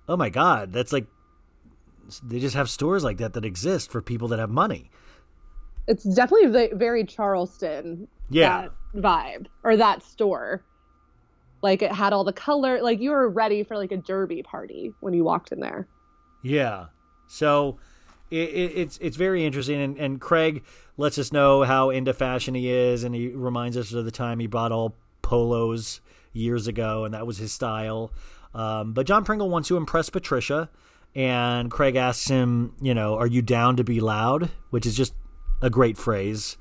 oh 0.07 0.15
my 0.17 0.29
God, 0.29 0.71
that's 0.71 0.93
like, 0.93 1.07
they 2.23 2.39
just 2.39 2.55
have 2.55 2.69
stores 2.69 3.03
like 3.03 3.17
that 3.17 3.33
that 3.33 3.43
exist 3.45 3.91
for 3.91 4.01
people 4.01 4.29
that 4.29 4.39
have 4.39 4.49
money. 4.49 4.89
It's 5.87 6.03
definitely 6.03 6.47
ve- 6.47 6.73
very 6.75 7.03
Charleston 7.03 8.07
Yeah. 8.29 8.69
that 8.93 9.01
vibe 9.01 9.47
or 9.63 9.75
that 9.77 10.01
store. 10.03 10.63
Like 11.67 11.81
it 11.81 11.91
had 11.91 12.13
all 12.13 12.23
the 12.23 12.31
color, 12.31 12.81
like 12.81 13.01
you 13.01 13.11
were 13.11 13.27
ready 13.27 13.61
for 13.61 13.75
like 13.75 13.91
a 13.91 13.97
derby 13.97 14.41
party 14.41 14.93
when 15.01 15.13
you 15.13 15.25
walked 15.25 15.51
in 15.51 15.59
there. 15.59 15.85
Yeah. 16.41 16.85
So 17.27 17.77
it, 18.31 18.47
it, 18.49 18.71
it's 18.77 18.97
it's 18.99 19.17
very 19.17 19.45
interesting, 19.45 19.81
and, 19.81 19.97
and 19.97 20.21
Craig 20.21 20.63
lets 20.95 21.17
us 21.17 21.33
know 21.33 21.63
how 21.63 21.89
into 21.89 22.13
fashion 22.13 22.55
he 22.55 22.71
is, 22.71 23.03
and 23.03 23.13
he 23.13 23.27
reminds 23.27 23.75
us 23.75 23.91
of 23.91 24.05
the 24.05 24.11
time 24.11 24.39
he 24.39 24.47
bought 24.47 24.71
all 24.71 24.95
polos 25.21 25.99
years 26.31 26.67
ago, 26.67 27.03
and 27.03 27.13
that 27.13 27.27
was 27.27 27.37
his 27.37 27.51
style. 27.51 28.13
Um, 28.53 28.93
but 28.93 29.05
John 29.05 29.25
Pringle 29.25 29.49
wants 29.49 29.67
to 29.67 29.75
impress 29.75 30.09
Patricia, 30.09 30.69
and 31.15 31.69
Craig 31.69 31.97
asks 31.97 32.29
him, 32.29 32.75
you 32.81 32.93
know, 32.93 33.17
are 33.17 33.27
you 33.27 33.41
down 33.41 33.75
to 33.75 33.83
be 33.83 33.99
loud? 33.99 34.51
Which 34.69 34.85
is 34.85 34.95
just 34.95 35.13
a 35.61 35.69
great 35.69 35.97
phrase. 35.97 36.55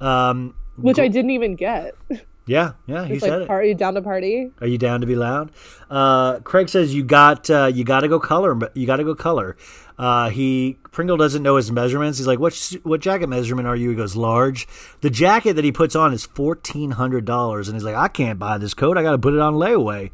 Um, 0.00 0.56
Which 0.76 0.98
I 0.98 1.06
didn't 1.06 1.30
even 1.30 1.54
get. 1.54 1.94
yeah, 2.48 2.72
yeah, 2.86 3.04
he 3.04 3.14
It's 3.14 3.22
said 3.22 3.32
like, 3.32 3.42
it. 3.42 3.50
are 3.50 3.62
you 3.62 3.74
down 3.74 3.94
to 3.94 4.02
party? 4.02 4.50
Are 4.60 4.66
you 4.66 4.78
down 4.78 5.00
to 5.02 5.06
be 5.06 5.14
loud? 5.14 5.52
Uh, 5.88 6.40
Craig 6.40 6.68
says 6.68 6.94
you 6.94 7.04
got 7.04 7.48
uh, 7.48 7.70
you 7.72 7.84
got 7.84 8.00
to 8.00 8.08
go 8.08 8.18
color. 8.18 8.54
but 8.54 8.76
You 8.76 8.86
got 8.86 8.96
to 8.96 9.04
go 9.04 9.14
color. 9.14 9.56
Uh, 9.98 10.30
he 10.30 10.78
Pringle 10.92 11.16
doesn't 11.16 11.42
know 11.42 11.56
his 11.56 11.70
measurements. 11.72 12.18
He's 12.18 12.26
like, 12.26 12.38
"What 12.38 12.54
what 12.82 13.00
jacket 13.00 13.28
measurement 13.28 13.66
are 13.68 13.76
you?" 13.76 13.90
He 13.90 13.96
goes, 13.96 14.16
"Large." 14.16 14.66
The 15.00 15.10
jacket 15.10 15.54
that 15.54 15.64
he 15.64 15.72
puts 15.72 15.94
on 15.96 16.12
is 16.12 16.24
fourteen 16.26 16.92
hundred 16.92 17.24
dollars, 17.24 17.68
and 17.68 17.74
he's 17.76 17.84
like, 17.84 17.96
"I 17.96 18.08
can't 18.08 18.38
buy 18.38 18.58
this 18.58 18.74
coat. 18.74 18.96
I 18.96 19.02
got 19.02 19.12
to 19.12 19.18
put 19.18 19.34
it 19.34 19.40
on 19.40 19.54
layaway." 19.54 20.10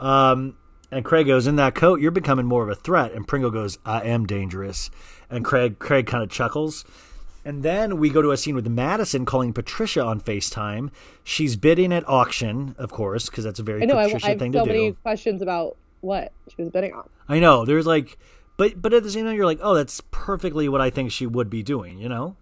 Um, 0.00 0.56
and 0.90 1.04
Craig 1.04 1.26
goes, 1.26 1.46
"In 1.46 1.56
that 1.56 1.74
coat, 1.74 2.00
you're 2.00 2.10
becoming 2.10 2.46
more 2.46 2.62
of 2.62 2.68
a 2.70 2.74
threat." 2.74 3.12
And 3.12 3.26
Pringle 3.28 3.50
goes, 3.50 3.78
"I 3.84 4.00
am 4.02 4.24
dangerous." 4.26 4.90
And 5.28 5.44
Craig 5.44 5.78
Craig 5.78 6.06
kind 6.06 6.22
of 6.22 6.30
chuckles. 6.30 6.84
And 7.46 7.62
then 7.62 7.98
we 7.98 8.10
go 8.10 8.22
to 8.22 8.32
a 8.32 8.36
scene 8.36 8.56
with 8.56 8.66
Madison 8.66 9.24
calling 9.24 9.52
Patricia 9.52 10.02
on 10.02 10.20
FaceTime. 10.20 10.90
She's 11.22 11.54
bidding 11.54 11.92
at 11.92 12.06
auction, 12.08 12.74
of 12.76 12.90
course, 12.90 13.30
because 13.30 13.44
that's 13.44 13.60
a 13.60 13.62
very 13.62 13.82
I 13.82 13.84
know. 13.84 13.96
I, 13.96 14.06
Patricia 14.06 14.26
I 14.26 14.30
have 14.30 14.38
thing 14.40 14.52
so 14.52 14.64
to 14.64 14.66
many 14.66 14.90
do. 14.90 14.96
questions 15.00 15.40
about 15.40 15.76
what 16.00 16.32
she 16.48 16.60
was 16.60 16.72
bidding 16.72 16.92
on. 16.92 17.08
I 17.28 17.38
know. 17.38 17.64
There's 17.64 17.86
like, 17.86 18.18
but 18.56 18.82
but 18.82 18.92
at 18.92 19.04
the 19.04 19.12
same 19.12 19.26
time, 19.26 19.36
you're 19.36 19.46
like, 19.46 19.60
oh, 19.62 19.74
that's 19.74 20.02
perfectly 20.10 20.68
what 20.68 20.80
I 20.80 20.90
think 20.90 21.12
she 21.12 21.24
would 21.24 21.48
be 21.48 21.62
doing. 21.62 22.00
You 22.00 22.08
know? 22.08 22.34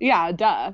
Yeah, 0.00 0.32
duh. 0.32 0.72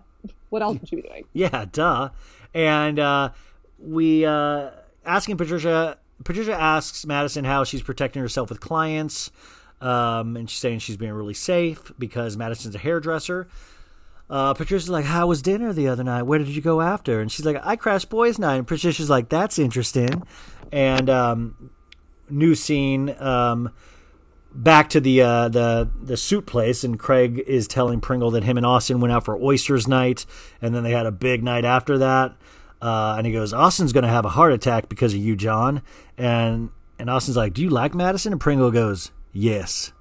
What 0.49 0.62
else 0.62 0.79
would 0.79 0.89
she 0.89 0.97
be 0.97 1.03
doing? 1.03 1.25
Yeah, 1.35 1.66
duh. 1.71 2.09
And 2.55 2.99
uh, 2.99 3.31
we 3.79 4.25
uh, 4.25 4.71
asking 5.05 5.37
Patricia. 5.37 5.99
Patricia 6.25 6.55
asks 6.55 7.05
Madison 7.05 7.45
how 7.45 7.65
she's 7.65 7.83
protecting 7.83 8.23
herself 8.23 8.49
with 8.49 8.61
clients, 8.61 9.31
um, 9.85 10.36
and 10.36 10.48
she's 10.48 10.61
saying 10.61 10.78
she's 10.81 10.97
being 10.97 11.12
really 11.12 11.35
safe 11.35 11.93
because 11.98 12.36
Madison's 12.36 12.74
a 12.74 12.78
hairdresser. 12.78 13.48
Uh, 14.31 14.55
Patricia's 14.55 14.89
like, 14.89 15.05
"How 15.05 15.27
was 15.27 15.43
dinner 15.43 15.73
the 15.73 15.89
other 15.89 16.02
night? 16.02 16.23
Where 16.23 16.39
did 16.39 16.48
you 16.48 16.62
go 16.62 16.81
after?" 16.81 17.20
And 17.20 17.31
she's 17.31 17.44
like, 17.44 17.59
"I 17.62 17.77
crashed 17.77 18.09
boys' 18.09 18.39
night." 18.39 18.56
And 18.56 18.66
Patricia's 18.66 19.11
like, 19.11 19.28
"That's 19.28 19.59
interesting." 19.59 20.23
And 20.73 21.11
um, 21.11 21.70
new 22.31 22.55
scene. 22.55 23.15
Um, 23.19 23.73
back 24.55 24.89
to 24.90 25.01
the 25.01 25.20
uh, 25.20 25.48
the 25.48 25.90
the 26.01 26.16
soup 26.16 26.47
place, 26.47 26.82
and 26.85 26.98
Craig 26.98 27.43
is 27.47 27.69
telling 27.69 28.01
Pringle 28.01 28.31
that 28.31 28.44
him 28.44 28.56
and 28.56 28.65
Austin 28.65 29.01
went 29.01 29.12
out 29.12 29.24
for 29.24 29.36
oysters 29.36 29.86
night, 29.86 30.24
and 30.62 30.74
then 30.74 30.82
they 30.82 30.93
had 30.93 31.06
a 31.06 31.12
big 31.12 31.43
night 31.43 31.65
after 31.65 31.98
that. 31.98 32.35
Uh, 32.81 33.15
and 33.16 33.27
he 33.27 33.32
goes, 33.32 33.55
Austin's 33.55 33.94
going 33.94 34.05
to 34.05 34.11
have 34.11 34.27
a 34.27 34.31
heart 34.31 34.52
attack 34.52 34.90
because 34.90 35.15
of 35.15 35.20
you, 35.20 35.36
John. 35.36 35.81
And 36.19 36.70
and 36.98 37.11
Austin's 37.11 37.36
like, 37.36 37.52
Do 37.55 37.62
you 37.62 37.70
like 37.70 37.94
Madison? 37.94 38.32
And 38.32 38.40
Pringle 38.40 38.70
goes, 38.70 39.11
Yes. 39.35 39.93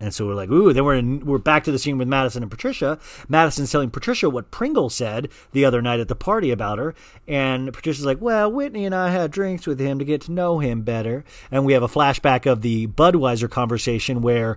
And 0.00 0.14
so 0.14 0.26
we're 0.26 0.34
like, 0.34 0.50
ooh. 0.50 0.72
Then 0.72 0.84
we're 0.84 0.94
in, 0.94 1.26
we're 1.26 1.36
back 1.36 1.62
to 1.64 1.72
the 1.72 1.78
scene 1.78 1.98
with 1.98 2.08
Madison 2.08 2.42
and 2.42 2.50
Patricia. 2.50 2.98
Madison's 3.28 3.70
telling 3.70 3.90
Patricia 3.90 4.30
what 4.30 4.50
Pringle 4.50 4.88
said 4.88 5.28
the 5.52 5.66
other 5.66 5.82
night 5.82 6.00
at 6.00 6.08
the 6.08 6.16
party 6.16 6.50
about 6.50 6.78
her, 6.78 6.94
and 7.28 7.70
Patricia's 7.72 8.06
like, 8.06 8.20
well, 8.20 8.50
Whitney 8.50 8.86
and 8.86 8.94
I 8.94 9.10
had 9.10 9.30
drinks 9.30 9.66
with 9.66 9.78
him 9.78 9.98
to 9.98 10.04
get 10.04 10.22
to 10.22 10.32
know 10.32 10.58
him 10.58 10.80
better. 10.82 11.22
And 11.50 11.66
we 11.66 11.74
have 11.74 11.82
a 11.82 11.88
flashback 11.88 12.50
of 12.50 12.62
the 12.62 12.86
Budweiser 12.86 13.50
conversation 13.50 14.22
where, 14.22 14.56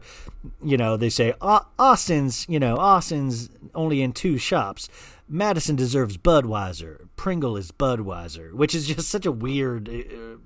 you 0.64 0.78
know, 0.78 0.96
they 0.96 1.10
say 1.10 1.34
Austin's, 1.42 2.48
you 2.48 2.60
know, 2.60 2.78
Austin's 2.78 3.50
only 3.76 4.02
in 4.02 4.14
two 4.14 4.38
shops. 4.38 4.88
Madison 5.28 5.76
deserves 5.76 6.16
Budweiser. 6.16 7.08
Pringle 7.18 7.58
is 7.58 7.72
Budweiser, 7.72 8.54
which 8.54 8.74
is 8.74 8.88
just 8.88 9.10
such 9.10 9.26
a 9.26 9.32
weird. 9.32 9.90
Uh, 9.90 10.38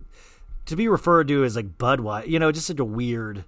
to 0.65 0.75
be 0.75 0.87
referred 0.87 1.27
to 1.29 1.43
as 1.45 1.55
like 1.55 1.77
Budweiser, 1.77 2.27
you 2.27 2.39
know, 2.39 2.51
just 2.51 2.67
such 2.67 2.79
a 2.79 2.85
weird. 2.85 3.45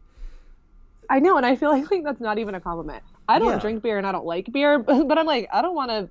I 1.09 1.19
know, 1.19 1.37
and 1.37 1.45
I 1.45 1.55
feel 1.55 1.69
like, 1.75 1.89
like 1.91 2.03
that's 2.03 2.21
not 2.21 2.37
even 2.37 2.55
a 2.55 2.59
compliment. 2.61 3.03
I 3.27 3.39
don't 3.39 3.49
Yeah. 3.49 3.59
drink 3.59 3.83
beer 3.83 3.97
and 3.97 4.05
I 4.07 4.11
don't 4.11 4.25
like 4.25 4.51
beer, 4.51 4.79
but, 4.79 5.03
but 5.07 5.17
I'm 5.17 5.25
like, 5.25 5.49
I 5.51 5.61
don't 5.61 5.75
want 5.75 5.89
to. 5.91 6.09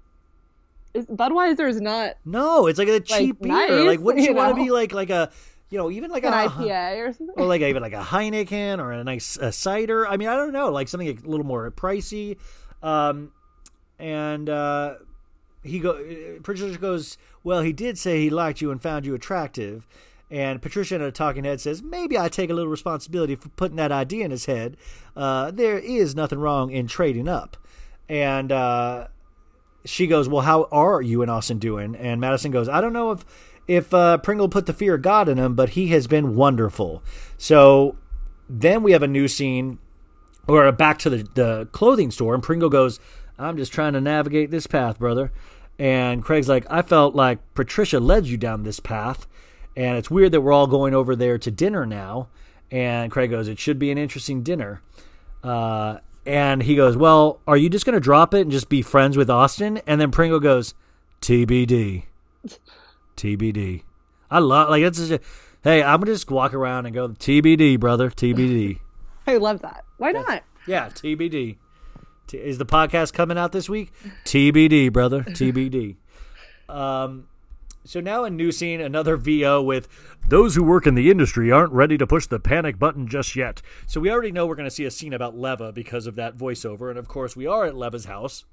Budweiser 0.94 1.68
is 1.68 1.80
not 1.80 2.14
No, 2.24 2.66
it's 2.66 2.78
like 2.78 2.88
a 2.88 2.98
cheap 3.00 3.40
beer. 3.40 3.52
nice, 3.52 3.70
like, 3.86 4.00
wouldn't 4.00 4.24
you, 4.24 4.30
you 4.30 4.36
want 4.36 4.56
to 4.56 4.62
be 4.62 4.70
like 4.70 4.92
like 4.92 5.10
a, 5.10 5.30
you 5.70 5.78
know, 5.78 5.90
even 5.90 6.10
like 6.10 6.24
an 6.24 6.32
a 6.32 6.48
IPA 6.48 7.08
or 7.08 7.12
something. 7.12 7.34
or 7.36 7.44
like 7.46 7.60
even 7.60 7.82
like 7.82 7.92
a 7.92 8.02
Heineken 8.02 8.78
or 8.80 8.92
a 8.92 9.04
nice 9.04 9.36
a 9.36 9.52
cider. 9.52 10.08
I 10.08 10.16
mean, 10.16 10.28
I 10.28 10.34
don't 10.36 10.52
know, 10.52 10.70
like 10.70 10.88
something 10.88 11.08
a 11.08 11.28
little 11.28 11.46
more 11.46 11.70
pricey. 11.70 12.38
Um, 12.82 13.32
and 13.98 14.48
uh, 14.48 14.94
he 15.62 15.78
go, 15.78 16.02
Patricia 16.42 16.78
goes, 16.78 17.18
well, 17.44 17.60
he 17.60 17.72
did 17.72 17.98
say 17.98 18.20
he 18.22 18.30
liked 18.30 18.60
you 18.60 18.70
and 18.70 18.80
found 18.82 19.04
you 19.04 19.14
attractive. 19.14 19.86
And 20.30 20.60
Patricia 20.60 20.94
in 20.94 21.02
a 21.02 21.10
talking 21.10 21.44
head 21.44 21.60
says, 21.60 21.82
maybe 21.82 22.18
I 22.18 22.28
take 22.28 22.50
a 22.50 22.54
little 22.54 22.70
responsibility 22.70 23.34
for 23.34 23.48
putting 23.50 23.76
that 23.76 23.92
idea 23.92 24.24
in 24.24 24.30
his 24.30 24.44
head. 24.44 24.76
Uh, 25.16 25.50
there 25.50 25.78
is 25.78 26.14
nothing 26.14 26.38
wrong 26.38 26.70
in 26.70 26.86
trading 26.86 27.28
up. 27.28 27.56
And 28.08 28.52
uh, 28.52 29.08
she 29.84 30.06
goes, 30.06 30.28
"Well, 30.28 30.42
how 30.42 30.68
are 30.70 31.00
you 31.02 31.22
and 31.22 31.30
Austin 31.30 31.58
doing?" 31.58 31.94
And 31.96 32.20
Madison 32.20 32.50
goes, 32.50 32.68
"I 32.68 32.80
don't 32.80 32.92
know 32.92 33.10
if 33.12 33.24
if 33.66 33.92
uh, 33.92 34.18
Pringle 34.18 34.48
put 34.48 34.66
the 34.66 34.72
fear 34.72 34.94
of 34.94 35.02
God 35.02 35.28
in 35.28 35.38
him, 35.38 35.54
but 35.54 35.70
he 35.70 35.88
has 35.88 36.06
been 36.06 36.34
wonderful." 36.34 37.02
So 37.36 37.96
then 38.48 38.82
we 38.82 38.92
have 38.92 39.02
a 39.02 39.08
new 39.08 39.28
scene, 39.28 39.78
or 40.46 40.70
back 40.72 40.98
to 41.00 41.10
the, 41.10 41.28
the 41.34 41.68
clothing 41.72 42.10
store, 42.10 42.34
and 42.34 42.42
Pringle 42.42 42.70
goes, 42.70 43.00
"I'm 43.38 43.56
just 43.56 43.72
trying 43.72 43.92
to 43.94 44.00
navigate 44.00 44.50
this 44.50 44.66
path, 44.66 44.98
brother." 44.98 45.32
And 45.78 46.24
Craig's 46.24 46.48
like, 46.48 46.66
"I 46.70 46.82
felt 46.82 47.14
like 47.14 47.38
Patricia 47.54 48.00
led 48.00 48.26
you 48.26 48.36
down 48.36 48.62
this 48.62 48.80
path." 48.80 49.26
And 49.78 49.96
it's 49.96 50.10
weird 50.10 50.32
that 50.32 50.40
we're 50.42 50.52
all 50.52 50.66
going 50.66 50.92
over 50.92 51.16
there 51.16 51.38
to 51.38 51.50
dinner 51.50 51.86
now. 51.86 52.28
And 52.70 53.10
Craig 53.10 53.30
goes, 53.30 53.48
"It 53.48 53.58
should 53.58 53.78
be 53.78 53.90
an 53.90 53.96
interesting 53.96 54.42
dinner." 54.42 54.82
Uh, 55.42 55.98
and 56.26 56.62
he 56.62 56.74
goes, 56.76 56.96
"Well, 56.96 57.40
are 57.46 57.56
you 57.56 57.70
just 57.70 57.86
going 57.86 57.94
to 57.94 58.00
drop 58.00 58.34
it 58.34 58.40
and 58.42 58.50
just 58.50 58.68
be 58.68 58.82
friends 58.82 59.16
with 59.16 59.30
Austin?" 59.30 59.80
And 59.86 60.00
then 60.00 60.10
Pringle 60.10 60.40
goes, 60.40 60.74
"TBD, 61.22 62.04
TBD." 63.16 63.82
I 64.30 64.38
love 64.40 64.68
like 64.68 64.82
it's. 64.82 64.98
Just, 64.98 65.12
a- 65.12 65.20
hey, 65.64 65.82
I'm 65.82 66.00
gonna 66.00 66.12
just 66.12 66.30
walk 66.30 66.52
around 66.54 66.86
and 66.86 66.94
go, 66.94 67.08
"TBD, 67.08 67.78
brother, 67.78 68.10
TBD." 68.10 68.80
I 69.26 69.36
love 69.36 69.62
that. 69.62 69.84
Why 69.98 70.12
not? 70.12 70.42
yeah, 70.66 70.88
TBD. 70.88 71.56
T- 72.26 72.36
is 72.36 72.58
the 72.58 72.66
podcast 72.66 73.12
coming 73.14 73.38
out 73.38 73.52
this 73.52 73.68
week? 73.70 73.92
TBD, 74.24 74.92
brother, 74.92 75.22
TBD. 75.22 75.96
Um, 76.68 77.27
so 77.88 78.00
now 78.00 78.24
a 78.24 78.30
new 78.30 78.52
scene, 78.52 78.80
another 78.80 79.16
VO 79.16 79.62
with 79.62 79.88
those 80.28 80.54
who 80.54 80.62
work 80.62 80.86
in 80.86 80.94
the 80.94 81.10
industry 81.10 81.50
aren't 81.50 81.72
ready 81.72 81.96
to 81.96 82.06
push 82.06 82.26
the 82.26 82.38
panic 82.38 82.78
button 82.78 83.08
just 83.08 83.34
yet. 83.34 83.62
So 83.86 84.00
we 84.00 84.10
already 84.10 84.30
know 84.30 84.46
we're 84.46 84.56
going 84.56 84.68
to 84.68 84.74
see 84.74 84.84
a 84.84 84.90
scene 84.90 85.14
about 85.14 85.36
Leva 85.38 85.72
because 85.72 86.06
of 86.06 86.14
that 86.16 86.36
voiceover, 86.36 86.90
and 86.90 86.98
of 86.98 87.08
course 87.08 87.34
we 87.34 87.46
are 87.46 87.64
at 87.64 87.74
Leva's 87.76 88.04
house, 88.04 88.44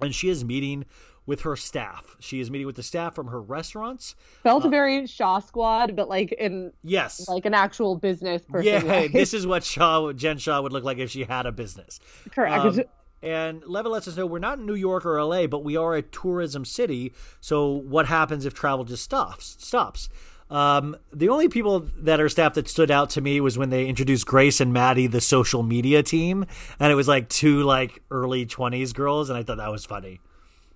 and 0.00 0.14
she 0.14 0.28
is 0.28 0.44
meeting 0.44 0.84
with 1.24 1.42
her 1.42 1.54
staff. 1.54 2.16
She 2.18 2.40
is 2.40 2.50
meeting 2.50 2.66
with 2.66 2.74
the 2.74 2.82
staff 2.82 3.14
from 3.14 3.28
her 3.28 3.40
restaurants. 3.40 4.16
Felt 4.42 4.68
very 4.68 5.06
Shah 5.06 5.38
Squad, 5.38 5.94
but 5.94 6.08
like 6.08 6.32
in 6.32 6.72
Yes, 6.82 7.28
like 7.28 7.46
an 7.46 7.54
actual 7.54 7.94
business 7.96 8.42
person. 8.44 8.66
yeah, 8.86 9.06
this 9.06 9.32
is 9.32 9.46
what 9.46 9.62
Shah 9.62 10.12
Jen 10.12 10.38
Shah 10.38 10.60
would 10.60 10.72
look 10.72 10.82
like 10.82 10.98
if 10.98 11.10
she 11.10 11.22
had 11.24 11.46
a 11.46 11.52
business. 11.52 12.00
correct. 12.32 12.64
Um, 12.64 12.82
and 13.22 13.62
Leva 13.64 13.88
lets 13.88 14.08
us 14.08 14.16
know 14.16 14.26
we're 14.26 14.38
not 14.38 14.58
in 14.58 14.66
New 14.66 14.74
York 14.74 15.06
or 15.06 15.22
LA, 15.22 15.46
but 15.46 15.62
we 15.64 15.76
are 15.76 15.94
a 15.94 16.02
tourism 16.02 16.64
city. 16.64 17.12
So 17.40 17.70
what 17.70 18.06
happens 18.06 18.44
if 18.46 18.54
travel 18.54 18.84
just 18.84 19.04
stops? 19.04 19.56
Stops. 19.60 20.08
Um, 20.50 20.96
the 21.12 21.30
only 21.30 21.48
people 21.48 21.88
that 21.96 22.20
are 22.20 22.28
staff 22.28 22.54
that 22.54 22.68
stood 22.68 22.90
out 22.90 23.08
to 23.10 23.22
me 23.22 23.40
was 23.40 23.56
when 23.56 23.70
they 23.70 23.86
introduced 23.86 24.26
Grace 24.26 24.60
and 24.60 24.70
Maddie, 24.70 25.06
the 25.06 25.20
social 25.20 25.62
media 25.62 26.02
team, 26.02 26.44
and 26.78 26.92
it 26.92 26.94
was 26.94 27.08
like 27.08 27.30
two 27.30 27.62
like 27.62 28.02
early 28.10 28.44
twenties 28.44 28.92
girls, 28.92 29.30
and 29.30 29.38
I 29.38 29.44
thought 29.44 29.56
that 29.56 29.70
was 29.72 29.86
funny. 29.86 30.20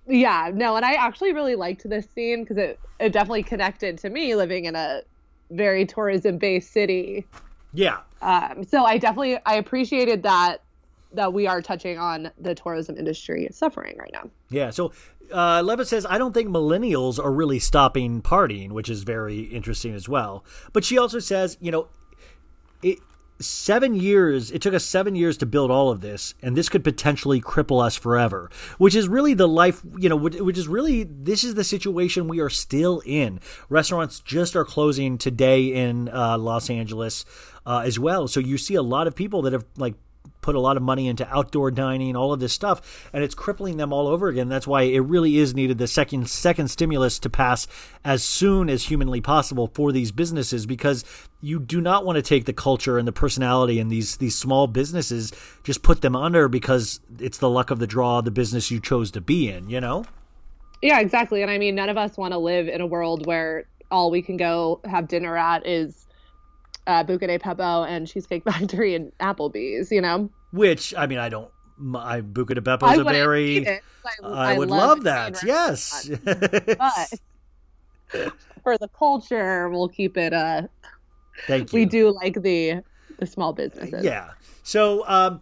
yeah, 0.07 0.49
no, 0.51 0.77
and 0.77 0.85
I 0.85 0.93
actually 0.93 1.31
really 1.33 1.55
liked 1.55 1.87
this 1.87 2.07
scene 2.15 2.43
because 2.43 2.57
it 2.57 2.79
it 2.99 3.11
definitely 3.11 3.43
connected 3.43 3.99
to 3.99 4.09
me 4.09 4.33
living 4.33 4.65
in 4.65 4.75
a 4.75 5.01
very 5.51 5.85
tourism 5.85 6.39
based 6.39 6.71
city. 6.71 7.27
Yeah, 7.71 7.97
Um, 8.21 8.63
so 8.63 8.83
I 8.83 8.97
definitely 8.97 9.37
I 9.45 9.55
appreciated 9.55 10.23
that 10.23 10.63
that 11.13 11.33
we 11.33 11.47
are 11.47 11.61
touching 11.61 11.97
on 11.97 12.31
the 12.37 12.53
tourism 12.53 12.97
industry 12.97 13.47
suffering 13.51 13.97
right 13.97 14.11
now. 14.13 14.29
Yeah. 14.49 14.69
So 14.71 14.91
uh, 15.31 15.61
Leva 15.61 15.85
says, 15.85 16.05
I 16.09 16.17
don't 16.17 16.33
think 16.33 16.49
millennials 16.49 17.17
are 17.23 17.31
really 17.31 17.59
stopping 17.59 18.21
partying, 18.21 18.71
which 18.71 18.89
is 18.89 19.03
very 19.03 19.41
interesting 19.41 19.93
as 19.93 20.07
well. 20.09 20.43
But 20.73 20.83
she 20.83 20.97
also 20.97 21.19
says, 21.19 21.57
you 21.61 21.71
know, 21.71 21.87
it, 22.81 22.99
seven 23.39 23.93
years, 23.93 24.51
it 24.51 24.61
took 24.61 24.73
us 24.73 24.83
seven 24.83 25.15
years 25.15 25.37
to 25.37 25.45
build 25.45 25.69
all 25.69 25.89
of 25.89 26.01
this, 26.01 26.33
and 26.41 26.57
this 26.57 26.69
could 26.69 26.83
potentially 26.83 27.39
cripple 27.39 27.85
us 27.85 27.95
forever, 27.95 28.49
which 28.77 28.95
is 28.95 29.07
really 29.07 29.33
the 29.33 29.47
life, 29.47 29.81
you 29.97 30.09
know, 30.09 30.15
which 30.15 30.35
which 30.35 30.57
is 30.57 30.67
really, 30.67 31.03
this 31.03 31.43
is 31.43 31.53
the 31.53 31.63
situation 31.63 32.27
we 32.27 32.39
are 32.39 32.49
still 32.49 33.01
in. 33.05 33.39
Restaurants 33.69 34.19
just 34.21 34.55
are 34.55 34.65
closing 34.65 35.17
today 35.17 35.65
in 35.65 36.09
uh, 36.09 36.37
Los 36.37 36.69
Angeles 36.69 37.25
uh, 37.65 37.83
as 37.85 37.99
well. 37.99 38.27
So 38.27 38.39
you 38.39 38.57
see 38.57 38.75
a 38.75 38.81
lot 38.81 39.07
of 39.07 39.15
people 39.15 39.43
that 39.43 39.53
have, 39.53 39.65
like, 39.77 39.95
put 40.41 40.55
a 40.55 40.59
lot 40.59 40.77
of 40.77 40.83
money 40.83 41.07
into 41.07 41.27
outdoor 41.33 41.71
dining, 41.71 42.15
all 42.15 42.33
of 42.33 42.39
this 42.39 42.53
stuff, 42.53 43.09
and 43.13 43.23
it's 43.23 43.35
crippling 43.35 43.77
them 43.77 43.91
all 43.91 44.07
over 44.07 44.27
again. 44.27 44.49
That's 44.49 44.67
why 44.67 44.83
it 44.83 44.99
really 44.99 45.37
is 45.37 45.53
needed 45.53 45.77
the 45.77 45.87
second 45.87 46.29
second 46.29 46.69
stimulus 46.69 47.19
to 47.19 47.29
pass 47.29 47.67
as 48.03 48.23
soon 48.23 48.69
as 48.69 48.83
humanly 48.83 49.21
possible 49.21 49.71
for 49.73 49.91
these 49.91 50.11
businesses 50.11 50.65
because 50.65 51.03
you 51.41 51.59
do 51.59 51.81
not 51.81 52.05
want 52.05 52.15
to 52.15 52.21
take 52.21 52.45
the 52.45 52.53
culture 52.53 52.97
and 52.97 53.07
the 53.07 53.11
personality 53.11 53.79
and 53.79 53.91
these 53.91 54.17
these 54.17 54.35
small 54.35 54.67
businesses 54.67 55.31
just 55.63 55.83
put 55.83 56.01
them 56.01 56.15
under 56.15 56.47
because 56.47 56.99
it's 57.19 57.37
the 57.37 57.49
luck 57.49 57.69
of 57.69 57.79
the 57.79 57.87
draw 57.87 58.21
the 58.21 58.31
business 58.31 58.71
you 58.71 58.79
chose 58.79 59.11
to 59.11 59.21
be 59.21 59.49
in, 59.49 59.69
you 59.69 59.81
know? 59.81 60.05
Yeah, 60.81 60.99
exactly. 60.99 61.41
And 61.41 61.49
I 61.49 61.57
mean, 61.57 61.75
none 61.75 61.89
of 61.89 61.97
us 61.97 62.17
want 62.17 62.33
to 62.33 62.37
live 62.37 62.67
in 62.67 62.81
a 62.81 62.85
world 62.85 63.25
where 63.25 63.65
all 63.89 64.11
we 64.11 64.21
can 64.21 64.37
go 64.37 64.79
have 64.85 65.07
dinner 65.07 65.37
at 65.37 65.65
is 65.65 66.06
uh, 66.87 67.03
Pepo 67.03 67.87
and 67.87 68.07
Cheesecake 68.07 68.43
Factory 68.49 68.95
and 68.95 69.11
Applebee's. 69.19 69.91
You 69.91 70.01
know, 70.01 70.29
Which 70.51 70.95
I 70.95 71.05
mean, 71.05 71.19
I 71.19 71.29
don't 71.29 71.51
I 71.95 72.21
Buca 72.21 72.55
de 72.55 72.91
is 72.91 72.99
a 72.99 73.03
very 73.03 73.57
it. 73.57 73.83
I, 74.23 74.57
would 74.57 74.69
love 74.69 74.79
love 74.79 75.03
that. 75.03 75.43
Yes. 75.43 76.09
but 76.23 77.19
for 78.63 78.77
the 78.77 78.87
culture, 78.87 79.69
we'll 79.69 79.89
keep 79.89 80.17
it. 80.17 80.33
Uh, 80.33 80.63
Thank 81.45 81.73
you. 81.73 81.79
we 81.79 81.85
do 81.85 82.11
like 82.11 82.41
the 82.41 82.81
the 83.19 83.25
small 83.25 83.53
businesses. 83.53 84.03
Yeah. 84.03 84.31
So 84.63 85.07
um, 85.07 85.41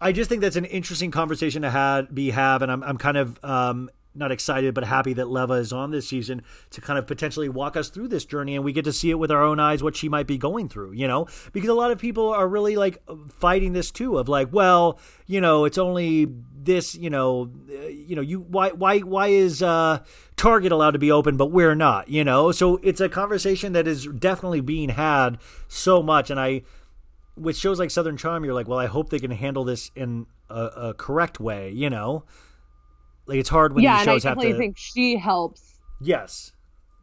I 0.00 0.12
just 0.12 0.28
think 0.28 0.40
that's 0.40 0.56
an 0.56 0.64
interesting 0.64 1.10
conversation 1.10 1.62
to 1.62 1.70
have, 1.70 2.14
be 2.14 2.30
have, 2.30 2.62
and 2.62 2.72
I'm 2.72 2.82
I'm 2.82 2.98
kind 2.98 3.16
of 3.16 3.38
um, 3.44 3.90
not 4.14 4.32
excited 4.32 4.74
but 4.74 4.84
happy 4.84 5.12
that 5.14 5.28
Leva 5.28 5.54
is 5.54 5.72
on 5.72 5.90
this 5.90 6.08
season 6.08 6.42
to 6.70 6.80
kind 6.80 6.98
of 6.98 7.06
potentially 7.06 7.48
walk 7.48 7.76
us 7.76 7.88
through 7.88 8.08
this 8.08 8.24
journey, 8.24 8.54
and 8.54 8.64
we 8.64 8.72
get 8.72 8.84
to 8.84 8.92
see 8.92 9.10
it 9.10 9.18
with 9.18 9.30
our 9.30 9.42
own 9.42 9.60
eyes 9.60 9.82
what 9.82 9.96
she 9.96 10.08
might 10.08 10.26
be 10.26 10.38
going 10.38 10.68
through. 10.68 10.92
You 10.92 11.08
know, 11.08 11.26
because 11.52 11.68
a 11.68 11.74
lot 11.74 11.90
of 11.90 11.98
people 11.98 12.30
are 12.30 12.48
really 12.48 12.76
like 12.76 13.02
fighting 13.38 13.72
this 13.72 13.90
too 13.90 14.18
of 14.18 14.28
like, 14.28 14.52
well, 14.52 14.98
you 15.26 15.40
know, 15.40 15.64
it's 15.64 15.78
only 15.78 16.28
this, 16.54 16.94
you 16.94 17.10
know, 17.10 17.50
uh, 17.70 17.86
you 17.86 18.16
know, 18.16 18.22
you 18.22 18.40
why 18.40 18.70
why 18.70 19.00
why 19.00 19.28
is 19.28 19.62
uh, 19.62 20.00
Target 20.36 20.72
allowed 20.72 20.92
to 20.92 20.98
be 20.98 21.10
open 21.10 21.36
but 21.36 21.46
we're 21.46 21.74
not? 21.74 22.08
You 22.08 22.24
know, 22.24 22.52
so 22.52 22.78
it's 22.82 23.00
a 23.00 23.08
conversation 23.08 23.72
that 23.72 23.86
is 23.86 24.06
definitely 24.06 24.60
being 24.60 24.90
had 24.90 25.38
so 25.68 26.02
much, 26.02 26.30
and 26.30 26.40
I 26.40 26.62
with 27.36 27.56
shows 27.56 27.78
like 27.78 27.90
Southern 27.90 28.16
Charm, 28.16 28.44
you're 28.44 28.54
like, 28.54 28.68
well, 28.68 28.78
I 28.78 28.86
hope 28.86 29.10
they 29.10 29.18
can 29.18 29.32
handle 29.32 29.64
this 29.64 29.90
in 29.96 30.26
a, 30.48 30.64
a 30.64 30.94
correct 30.94 31.40
way. 31.40 31.70
You 31.70 31.90
know, 31.90 32.24
like 33.26 33.38
it's 33.38 33.48
hard 33.48 33.74
when 33.74 33.84
yeah, 33.84 33.94
these 33.98 34.00
and 34.02 34.10
I 34.10 34.12
shows 34.14 34.24
have 34.24 34.36
definitely 34.36 34.52
to. 34.52 34.58
think 34.58 34.76
she 34.78 35.16
helps 35.16 35.78
yes, 36.00 36.52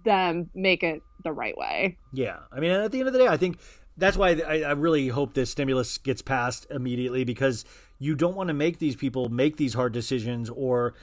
them 0.06 0.49
make 0.53 0.84
it 0.84 1.02
the 1.23 1.31
right 1.31 1.57
way. 1.57 1.98
yeah. 2.14 2.38
I 2.52 2.60
mean, 2.60 2.72
at 2.72 2.91
the 2.91 2.99
end 2.99 3.07
of 3.07 3.14
the 3.14 3.19
day, 3.19 3.27
I 3.27 3.38
think 3.38 3.60
that's 3.98 4.18
why 4.18 4.30
I, 4.48 4.61
I 4.61 4.72
really 4.72 5.10
hope 5.10 5.34
this 5.34 5.52
stimulus 5.52 5.98
gets 5.98 6.22
passed 6.22 6.65
immediately 6.72 7.23
because 7.23 7.65
you 7.99 8.15
don't 8.15 8.35
want 8.35 8.48
to 8.48 8.53
make 8.53 8.80
these 8.80 8.95
people 8.95 9.30
make 9.30 9.57
these 9.57 9.73
hard 9.76 9.93
decisions 9.93 10.49
or, 10.49 10.93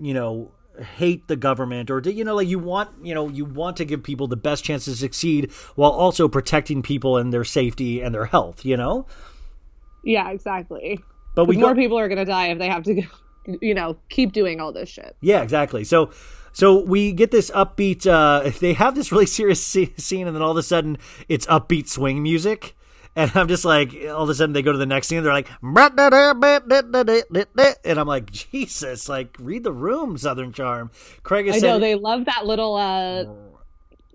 you 0.00 0.14
know, 0.14 0.52
hate 0.96 1.26
the 1.28 1.36
government 1.36 1.90
or 1.90 2.00
do 2.00 2.10
you 2.10 2.24
know 2.24 2.34
like 2.36 2.46
you 2.48 2.58
want 2.58 2.88
you 3.02 3.12
know 3.12 3.28
you 3.28 3.44
want 3.44 3.76
to 3.76 3.84
give 3.84 4.02
people 4.02 4.28
the 4.28 4.36
best 4.36 4.64
chance 4.64 4.84
to 4.86 4.94
succeed 4.96 5.50
while 5.74 5.90
also 5.90 6.26
protecting 6.28 6.80
people 6.80 7.18
and 7.18 7.32
their 7.34 7.44
safety 7.44 8.00
and 8.00 8.14
their 8.14 8.24
health 8.26 8.64
you 8.64 8.76
know 8.76 9.04
Yeah, 10.04 10.30
exactly. 10.30 11.00
but 11.34 11.46
we 11.46 11.56
more 11.58 11.74
go- 11.74 11.80
people 11.80 11.98
are 11.98 12.08
gonna 12.08 12.24
die 12.24 12.46
if 12.46 12.58
they 12.58 12.68
have 12.68 12.84
to, 12.84 13.02
you 13.60 13.74
know, 13.74 13.96
keep 14.08 14.32
doing 14.32 14.60
all 14.60 14.72
this 14.72 14.88
shit. 14.88 15.16
Yeah, 15.20 15.42
exactly. 15.42 15.84
So 15.84 16.10
so 16.52 16.82
we 16.82 17.12
get 17.12 17.30
this 17.30 17.50
upbeat 17.50 18.06
uh 18.06 18.50
they 18.60 18.72
have 18.74 18.94
this 18.94 19.12
really 19.12 19.26
serious 19.26 19.64
scene 19.64 20.26
and 20.26 20.34
then 20.34 20.42
all 20.42 20.50
of 20.50 20.56
a 20.56 20.62
sudden 20.62 20.98
it's 21.28 21.46
upbeat 21.46 21.88
swing 21.88 22.22
music. 22.22 22.76
And 23.16 23.32
I'm 23.34 23.48
just 23.48 23.64
like, 23.64 23.92
all 24.08 24.22
of 24.22 24.28
a 24.28 24.34
sudden 24.34 24.52
they 24.52 24.62
go 24.62 24.70
to 24.70 24.78
the 24.78 24.86
next 24.86 25.08
scene. 25.08 25.24
They're 25.24 25.32
like, 25.32 25.48
and 25.60 25.90
I'm 27.98 28.06
like, 28.06 28.30
Jesus, 28.30 29.08
like 29.08 29.36
read 29.40 29.64
the 29.64 29.72
room, 29.72 30.16
Southern 30.16 30.52
Charm. 30.52 30.92
Craig 31.24 31.48
is. 31.48 31.56
I 31.56 31.66
know 31.66 31.80
they 31.80 31.96
love 31.96 32.26
that 32.26 32.46
little 32.46 32.76
uh 32.76 33.24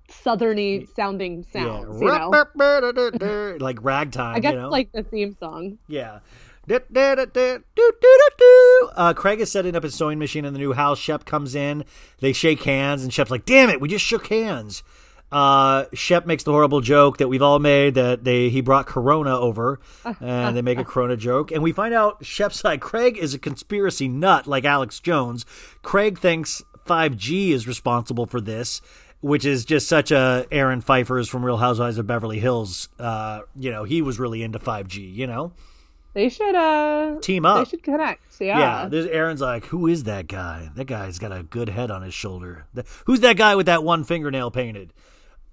southerny 0.09 0.87
sounding 0.95 1.45
sounds. 1.51 2.01
You 2.01 2.07
know, 2.07 3.57
like 3.59 3.83
ragtime. 3.83 4.35
I 4.35 4.39
guess 4.39 4.53
you 4.53 4.59
know? 4.59 4.69
like 4.69 4.91
the 4.91 5.03
theme 5.03 5.35
song. 5.39 5.77
Yeah. 5.87 6.19
Uh, 8.95 9.13
Craig 9.13 9.39
is 9.39 9.51
setting 9.51 9.75
up 9.75 9.83
his 9.83 9.95
sewing 9.95 10.19
machine 10.19 10.45
in 10.45 10.53
the 10.53 10.59
new 10.59 10.73
house. 10.73 10.97
Shep 10.99 11.25
comes 11.25 11.55
in. 11.55 11.85
They 12.19 12.33
shake 12.33 12.63
hands, 12.63 13.03
and 13.03 13.13
Shep's 13.13 13.31
like, 13.31 13.45
"Damn 13.45 13.69
it, 13.69 13.79
we 13.81 13.87
just 13.87 14.05
shook 14.05 14.27
hands." 14.27 14.83
Uh, 15.31 15.85
Shep 15.93 16.25
makes 16.25 16.43
the 16.43 16.51
horrible 16.51 16.81
joke 16.81 17.17
that 17.17 17.27
we've 17.27 17.41
all 17.41 17.59
made 17.59 17.95
that 17.95 18.23
they 18.23 18.49
he 18.49 18.61
brought 18.61 18.85
Corona 18.85 19.37
over, 19.37 19.79
and 20.21 20.55
they 20.55 20.61
make 20.61 20.77
a 20.77 20.85
Corona 20.85 21.17
joke, 21.17 21.51
and 21.51 21.61
we 21.63 21.71
find 21.71 21.93
out 21.93 22.23
Shep's 22.25 22.63
like 22.63 22.79
Craig 22.79 23.17
is 23.17 23.33
a 23.33 23.39
conspiracy 23.39 24.07
nut 24.07 24.47
like 24.47 24.65
Alex 24.65 24.99
Jones. 24.99 25.45
Craig 25.81 26.19
thinks 26.19 26.63
5G 26.85 27.49
is 27.49 27.67
responsible 27.67 28.25
for 28.27 28.39
this, 28.39 28.81
which 29.19 29.45
is 29.45 29.65
just 29.65 29.89
such 29.89 30.11
a 30.11 30.45
Aaron 30.51 30.81
Phypers 30.81 31.27
from 31.27 31.43
Real 31.43 31.57
Housewives 31.57 31.97
of 31.97 32.07
Beverly 32.07 32.39
Hills. 32.39 32.87
Uh, 32.99 33.41
you 33.55 33.71
know, 33.71 33.83
he 33.83 34.01
was 34.01 34.19
really 34.19 34.43
into 34.43 34.59
5G. 34.59 35.13
You 35.13 35.27
know. 35.27 35.53
They 36.15 36.29
should 36.29 36.55
uh 36.55 37.19
Team 37.21 37.45
up. 37.45 37.63
They 37.65 37.69
should 37.69 37.83
connect. 37.83 38.23
Yeah, 38.41 38.57
Yeah. 38.57 38.87
there's 38.89 39.05
Aaron's 39.05 39.41
like, 39.41 39.65
who 39.65 39.85
is 39.85 40.05
that 40.05 40.27
guy? 40.27 40.69
That 40.75 40.85
guy's 40.85 41.19
got 41.19 41.31
a 41.31 41.43
good 41.43 41.69
head 41.69 41.91
on 41.91 42.01
his 42.01 42.13
shoulder. 42.15 42.65
Th- 42.73 42.87
Who's 43.05 43.19
that 43.19 43.37
guy 43.37 43.53
with 43.55 43.67
that 43.67 43.83
one 43.83 44.03
fingernail 44.03 44.49
painted? 44.49 44.91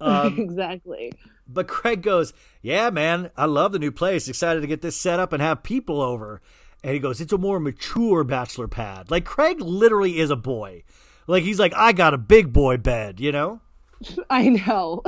Um, 0.00 0.36
exactly. 0.36 1.12
But 1.46 1.68
Craig 1.68 2.02
goes, 2.02 2.32
yeah, 2.60 2.90
man, 2.90 3.30
I 3.36 3.44
love 3.44 3.70
the 3.70 3.78
new 3.78 3.92
place. 3.92 4.26
Excited 4.26 4.60
to 4.62 4.66
get 4.66 4.82
this 4.82 4.96
set 4.96 5.20
up 5.20 5.32
and 5.32 5.40
have 5.40 5.62
people 5.62 6.00
over. 6.00 6.40
And 6.82 6.92
he 6.92 6.98
goes, 6.98 7.20
it's 7.20 7.32
a 7.32 7.38
more 7.38 7.60
mature 7.60 8.24
bachelor 8.24 8.66
pad. 8.66 9.12
Like 9.12 9.24
Craig 9.24 9.60
literally 9.60 10.18
is 10.18 10.30
a 10.30 10.34
boy. 10.34 10.82
Like 11.28 11.44
he's 11.44 11.60
like, 11.60 11.72
I 11.76 11.92
got 11.92 12.14
a 12.14 12.18
big 12.18 12.52
boy 12.52 12.78
bed, 12.78 13.20
you 13.20 13.30
know? 13.30 13.60
I 14.30 14.48
know. 14.48 15.02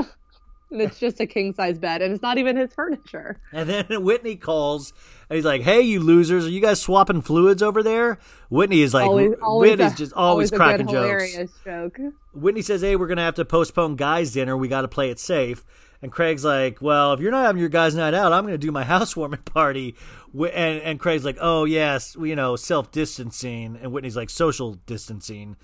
And 0.75 0.83
it's 0.83 0.99
just 0.99 1.21
a 1.21 1.27
king 1.27 1.55
size 1.55 1.79
bed, 1.79 2.03
and 2.03 2.13
it's 2.13 2.21
not 2.21 2.37
even 2.37 2.57
his 2.57 2.75
furniture. 2.75 3.41
And 3.53 3.69
then 3.69 4.03
Whitney 4.03 4.35
calls 4.35 4.93
and 5.31 5.37
he's 5.37 5.45
like, 5.45 5.63
"Hey, 5.63 5.83
you 5.83 6.01
losers, 6.01 6.47
are 6.47 6.51
you 6.51 6.61
guys 6.61 6.83
swapping 6.83 7.21
fluids 7.23 7.63
over 7.63 7.81
there?" 7.81 8.19
Whitney 8.51 8.83
is 8.83 8.93
like, 8.93 9.07
always, 9.07 9.35
always 9.41 9.71
Whitney's 9.71 9.93
a, 9.93 9.97
just 9.97 10.13
always, 10.15 10.53
a 10.53 10.57
cracking 10.57 10.89
jokes. 10.89 11.53
joke. 11.65 11.99
Whitney 12.35 12.61
says, 12.61 12.81
"Hey, 12.83 12.97
we're 12.97 13.07
gonna 13.07 13.23
have 13.23 13.37
to 13.37 13.45
postpone 13.45 13.95
guys' 13.95 14.33
dinner. 14.33 14.57
We 14.57 14.67
got 14.67 14.83
to 14.83 14.89
play 14.89 15.11
it 15.11 15.21
safe." 15.21 15.65
And 16.03 16.11
Craig's 16.11 16.45
like, 16.45 16.83
"Well, 16.83 17.13
if 17.13 17.21
you're 17.21 17.31
not 17.31 17.47
having 17.47 17.61
your 17.61 17.69
guys' 17.69 17.95
night 17.95 18.15
out, 18.15 18.33
I'm 18.33 18.45
gonna 18.45 18.59
do 18.59 18.73
my 18.73 18.83
housewarming 18.95 19.43
party." 19.43 19.95
And 20.35 20.83
and 20.83 20.99
Craig's 20.99 21.25
like, 21.25 21.39
"Oh 21.41 21.67
yes, 21.67 22.17
you 22.21 22.35
know, 22.35 22.57
self 22.57 22.91
distancing." 22.91 23.79
And 23.81 23.93
Whitney's 23.93 24.17
like, 24.17 24.29
"Social 24.29 24.75
distancing." 24.87 25.57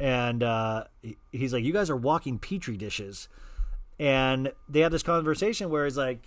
And 0.00 0.42
uh, 0.42 0.84
he's 1.30 1.52
like, 1.52 1.62
"You 1.62 1.72
guys 1.72 1.88
are 1.88 1.96
walking 1.96 2.40
petri 2.40 2.76
dishes." 2.76 3.28
And 3.98 4.52
they 4.68 4.80
have 4.80 4.92
this 4.92 5.02
conversation 5.02 5.70
where 5.70 5.86
it's 5.86 5.96
like, 5.96 6.22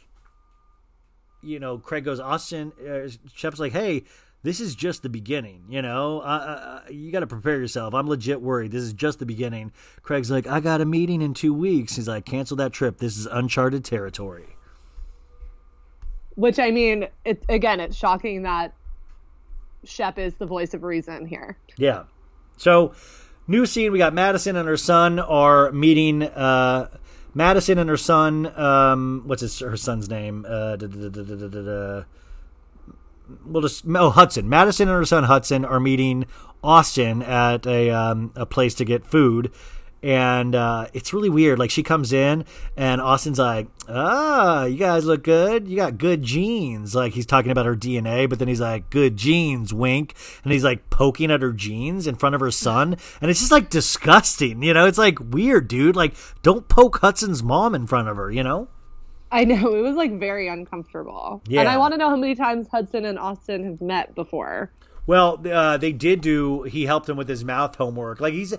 you 1.41 1.59
know, 1.59 1.77
Craig 1.77 2.03
goes, 2.03 2.19
Austin, 2.19 2.73
uh, 2.87 3.09
Shep's 3.33 3.59
like, 3.59 3.73
hey, 3.73 4.03
this 4.41 4.59
is 4.59 4.73
just 4.73 5.03
the 5.03 5.09
beginning, 5.09 5.65
you 5.69 5.81
know, 5.81 6.21
uh, 6.21 6.81
uh, 6.87 6.91
you 6.91 7.11
got 7.11 7.19
to 7.19 7.27
prepare 7.27 7.57
yourself. 7.57 7.93
I'm 7.93 8.07
legit 8.07 8.41
worried. 8.41 8.71
This 8.71 8.83
is 8.83 8.93
just 8.93 9.19
the 9.19 9.25
beginning. 9.25 9.73
Craig's 10.01 10.31
like, 10.31 10.47
I 10.47 10.61
got 10.61 10.79
a 10.79 10.85
meeting 10.85 11.21
in 11.21 11.33
two 11.33 11.53
weeks. 11.53 11.97
He's 11.97 12.07
like, 12.07 12.25
cancel 12.25 12.55
that 12.57 12.71
trip. 12.71 12.99
This 12.99 13.17
is 13.17 13.25
uncharted 13.25 13.83
territory. 13.83 14.55
Which 16.35 16.57
I 16.57 16.71
mean, 16.71 17.07
it's 17.25 17.45
again, 17.49 17.81
it's 17.81 17.97
shocking 17.97 18.43
that 18.43 18.73
Shep 19.83 20.17
is 20.17 20.35
the 20.35 20.45
voice 20.45 20.73
of 20.73 20.83
reason 20.83 21.25
here. 21.25 21.57
Yeah. 21.77 22.03
So, 22.55 22.93
new 23.45 23.65
scene. 23.65 23.91
We 23.91 23.97
got 23.97 24.13
Madison 24.13 24.55
and 24.55 24.67
her 24.67 24.77
son 24.77 25.19
are 25.19 25.69
meeting. 25.73 26.23
Uh, 26.23 26.87
Madison 27.33 27.77
and 27.77 27.89
her 27.89 27.97
son. 27.97 28.57
Um, 28.59 29.23
what's 29.25 29.41
his 29.41 29.59
her 29.59 29.77
son's 29.77 30.09
name? 30.09 30.45
Uh. 30.47 30.77
We'll 33.45 33.61
just 33.61 33.85
oh 33.87 34.09
Hudson. 34.09 34.49
Madison 34.49 34.89
and 34.89 34.97
her 34.97 35.05
son 35.05 35.25
Hudson 35.25 35.63
are 35.63 35.79
meeting 35.79 36.25
Austin 36.63 37.21
at 37.21 37.67
a 37.67 37.91
um, 37.91 38.31
a 38.35 38.45
place 38.45 38.73
to 38.75 38.85
get 38.85 39.05
food. 39.05 39.51
And 40.01 40.55
uh, 40.55 40.87
it's 40.93 41.13
really 41.13 41.29
weird. 41.29 41.59
Like 41.59 41.71
she 41.71 41.83
comes 41.83 42.13
in, 42.13 42.45
and 42.77 43.01
Austin's 43.01 43.39
like, 43.39 43.67
"Ah, 43.89 44.63
you 44.63 44.77
guys 44.77 45.05
look 45.05 45.23
good. 45.23 45.67
You 45.67 45.75
got 45.75 45.97
good 45.97 46.23
genes." 46.23 46.95
Like 46.95 47.13
he's 47.13 47.25
talking 47.25 47.51
about 47.51 47.65
her 47.65 47.75
DNA, 47.75 48.29
but 48.29 48.39
then 48.39 48.47
he's 48.47 48.61
like, 48.61 48.89
"Good 48.89 49.17
genes," 49.17 49.73
wink, 49.73 50.15
and 50.43 50.53
he's 50.53 50.63
like 50.63 50.89
poking 50.89 51.31
at 51.31 51.41
her 51.41 51.51
jeans 51.51 52.07
in 52.07 52.15
front 52.15 52.33
of 52.33 52.41
her 52.41 52.51
son, 52.51 52.95
and 53.21 53.29
it's 53.29 53.39
just 53.39 53.51
like 53.51 53.69
disgusting. 53.69 54.63
You 54.63 54.73
know, 54.73 54.85
it's 54.85 54.97
like 54.97 55.19
weird, 55.19 55.67
dude. 55.67 55.95
Like, 55.95 56.15
don't 56.43 56.69
poke 56.69 56.99
Hudson's 56.99 57.43
mom 57.43 57.75
in 57.75 57.85
front 57.85 58.07
of 58.07 58.15
her. 58.15 58.31
You 58.31 58.43
know? 58.43 58.69
I 59.31 59.43
know 59.45 59.75
it 59.75 59.81
was 59.81 59.95
like 59.95 60.17
very 60.17 60.47
uncomfortable. 60.47 61.41
Yeah. 61.47 61.61
And 61.61 61.69
I 61.69 61.77
want 61.77 61.93
to 61.93 61.97
know 61.97 62.09
how 62.09 62.15
many 62.15 62.35
times 62.35 62.67
Hudson 62.67 63.05
and 63.05 63.19
Austin 63.19 63.63
have 63.63 63.81
met 63.81 64.15
before. 64.15 64.71
Well, 65.09 65.41
uh, 65.51 65.77
they 65.77 65.91
did 65.91 66.21
do. 66.21 66.61
He 66.61 66.85
helped 66.85 67.09
him 67.09 67.17
with 67.17 67.27
his 67.27 67.43
math 67.43 67.77
homework. 67.77 68.21
Like 68.21 68.35
he's, 68.35 68.53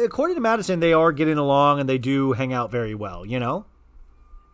according 0.00 0.36
to 0.36 0.40
Madison, 0.40 0.78
they 0.78 0.92
are 0.92 1.10
getting 1.10 1.38
along 1.38 1.80
and 1.80 1.88
they 1.88 1.98
do 1.98 2.34
hang 2.34 2.52
out 2.52 2.70
very 2.70 2.94
well. 2.94 3.26
You 3.26 3.40
know? 3.40 3.66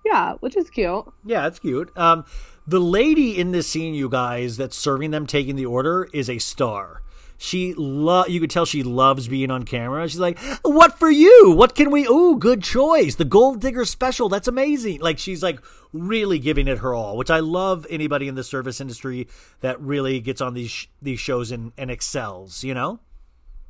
Yeah, 0.07 0.37
which 0.41 0.57
is 0.57 0.71
cute. 0.71 1.05
Yeah, 1.23 1.47
it's 1.47 1.59
cute. 1.59 1.95
Um, 1.99 2.25
the 2.66 2.81
lady 2.81 3.39
in 3.39 3.53
this 3.53 3.69
scene, 3.69 3.93
you 3.93 4.09
guys, 4.09 4.57
that's 4.57 4.75
serving 4.75 5.11
them, 5.11 5.27
taking 5.27 5.55
the 5.55 5.66
order, 5.66 6.09
is 6.15 6.31
a 6.31 6.39
star. 6.39 7.03
She 7.36 7.74
love 7.74 8.28
you 8.28 8.40
could 8.40 8.51
tell 8.51 8.65
she 8.65 8.82
loves 8.82 9.28
being 9.28 9.51
on 9.51 9.65
camera. 9.65 10.09
She's 10.09 10.20
like, 10.20 10.39
"What 10.62 10.98
for 10.98 11.11
you? 11.11 11.52
What 11.56 11.74
can 11.74 11.90
we? 11.90 12.06
Ooh, 12.06 12.36
good 12.39 12.62
choice. 12.62 13.16
The 13.16 13.24
Gold 13.24 13.61
Digger 13.61 13.85
special. 13.85 14.28
That's 14.28 14.48
amazing." 14.48 15.01
Like 15.01 15.19
she's 15.19 15.43
like 15.43 15.61
really 15.93 16.39
giving 16.39 16.69
it 16.69 16.78
her 16.78 16.94
all, 16.94 17.16
which 17.16 17.31
I 17.31 17.40
love. 17.40 17.86
Anybody 17.90 18.28
in 18.28 18.35
the 18.35 18.44
service 18.44 18.81
industry 18.81 19.28
that 19.61 19.81
really 19.81 20.20
gets 20.20 20.40
on 20.40 20.55
these 20.55 20.70
sh- 20.70 20.86
these 21.02 21.20
shows 21.20 21.51
and, 21.51 21.73
and 21.77 21.90
excels, 21.90 22.65
you 22.65 22.73
know? 22.74 23.01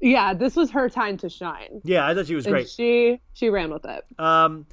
Yeah, 0.01 0.35
this 0.35 0.55
was 0.57 0.71
her 0.73 0.91
time 0.91 1.17
to 1.19 1.31
shine. 1.31 1.81
Yeah, 1.85 2.07
I 2.07 2.15
thought 2.15 2.27
she 2.27 2.35
was 2.35 2.45
And 2.47 2.53
great. 2.53 2.69
she 2.69 3.21
she 3.33 3.49
ran 3.49 3.71
with 3.73 3.85
it. 3.87 4.05
Um, 4.19 4.67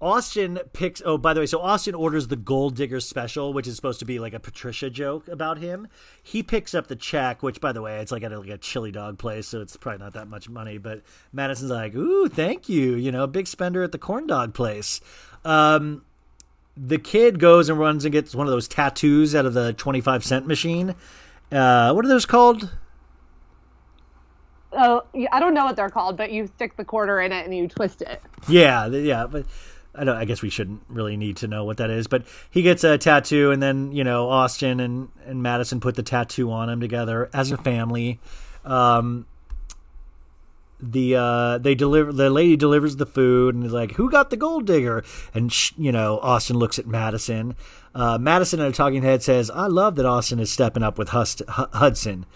Austin 0.00 0.60
picks. 0.72 1.02
Oh, 1.04 1.18
by 1.18 1.34
the 1.34 1.40
way, 1.40 1.46
so 1.46 1.60
Austin 1.60 1.94
orders 1.94 2.28
the 2.28 2.36
Gold 2.36 2.76
Digger 2.76 3.00
special, 3.00 3.52
which 3.52 3.66
is 3.66 3.74
supposed 3.74 3.98
to 3.98 4.04
be 4.04 4.20
like 4.20 4.32
a 4.32 4.38
Patricia 4.38 4.90
joke 4.90 5.26
about 5.26 5.58
him. 5.58 5.88
He 6.22 6.42
picks 6.42 6.72
up 6.72 6.86
the 6.86 6.94
check, 6.94 7.42
which, 7.42 7.60
by 7.60 7.72
the 7.72 7.82
way, 7.82 7.98
it's 7.98 8.12
like 8.12 8.22
at 8.22 8.32
a, 8.32 8.38
like 8.38 8.48
a 8.48 8.58
chili 8.58 8.92
dog 8.92 9.18
place, 9.18 9.48
so 9.48 9.60
it's 9.60 9.76
probably 9.76 9.98
not 10.04 10.12
that 10.12 10.28
much 10.28 10.48
money. 10.48 10.78
But 10.78 11.02
Madison's 11.32 11.72
like, 11.72 11.96
"Ooh, 11.96 12.28
thank 12.28 12.68
you," 12.68 12.94
you 12.94 13.10
know, 13.10 13.26
big 13.26 13.48
spender 13.48 13.82
at 13.82 13.90
the 13.90 13.98
corn 13.98 14.28
dog 14.28 14.54
place. 14.54 15.00
Um, 15.44 16.04
the 16.76 16.98
kid 16.98 17.40
goes 17.40 17.68
and 17.68 17.78
runs 17.78 18.04
and 18.04 18.12
gets 18.12 18.36
one 18.36 18.46
of 18.46 18.52
those 18.52 18.68
tattoos 18.68 19.34
out 19.34 19.46
of 19.46 19.54
the 19.54 19.72
twenty-five 19.72 20.24
cent 20.24 20.46
machine. 20.46 20.94
Uh, 21.50 21.92
what 21.92 22.04
are 22.04 22.08
those 22.08 22.26
called? 22.26 22.70
Oh, 24.70 25.02
I 25.32 25.40
don't 25.40 25.54
know 25.54 25.64
what 25.64 25.76
they're 25.76 25.88
called, 25.88 26.18
but 26.18 26.30
you 26.30 26.46
stick 26.46 26.76
the 26.76 26.84
quarter 26.84 27.20
in 27.20 27.32
it 27.32 27.46
and 27.46 27.56
you 27.56 27.66
twist 27.68 28.02
it. 28.02 28.20
Yeah, 28.48 28.86
yeah, 28.86 29.26
but 29.26 29.46
I. 29.98 30.20
I 30.20 30.24
guess 30.24 30.42
we 30.42 30.50
shouldn't 30.50 30.82
really 30.88 31.16
need 31.16 31.36
to 31.38 31.48
know 31.48 31.64
what 31.64 31.78
that 31.78 31.90
is. 31.90 32.06
But 32.06 32.24
he 32.50 32.62
gets 32.62 32.84
a 32.84 32.98
tattoo, 32.98 33.50
and 33.50 33.62
then 33.62 33.92
you 33.92 34.04
know 34.04 34.28
Austin 34.28 34.80
and 34.80 35.08
and 35.24 35.42
Madison 35.42 35.80
put 35.80 35.94
the 35.94 36.02
tattoo 36.02 36.50
on 36.50 36.68
him 36.68 36.80
together 36.80 37.30
as 37.32 37.50
a 37.50 37.56
family. 37.56 38.20
Um, 38.64 39.26
the 40.80 41.16
uh, 41.16 41.58
they 41.58 41.74
deliver 41.74 42.12
the 42.12 42.30
lady 42.30 42.56
delivers 42.56 42.96
the 42.96 43.06
food 43.06 43.54
and 43.54 43.64
is 43.64 43.72
like, 43.72 43.92
"Who 43.92 44.10
got 44.10 44.30
the 44.30 44.36
gold 44.36 44.66
digger?" 44.66 45.04
And 45.34 45.52
sh- 45.52 45.72
you 45.76 45.90
know 45.90 46.18
Austin 46.20 46.56
looks 46.56 46.78
at 46.78 46.86
Madison. 46.86 47.56
Uh, 47.94 48.18
Madison 48.18 48.60
in 48.60 48.66
a 48.66 48.72
talking 48.72 49.02
head 49.02 49.22
says, 49.22 49.50
"I 49.50 49.66
love 49.66 49.96
that 49.96 50.06
Austin 50.06 50.38
is 50.38 50.52
stepping 50.52 50.82
up 50.82 50.98
with 50.98 51.08
Hust- 51.08 51.42
H- 51.42 51.66
Hudson." 51.72 52.26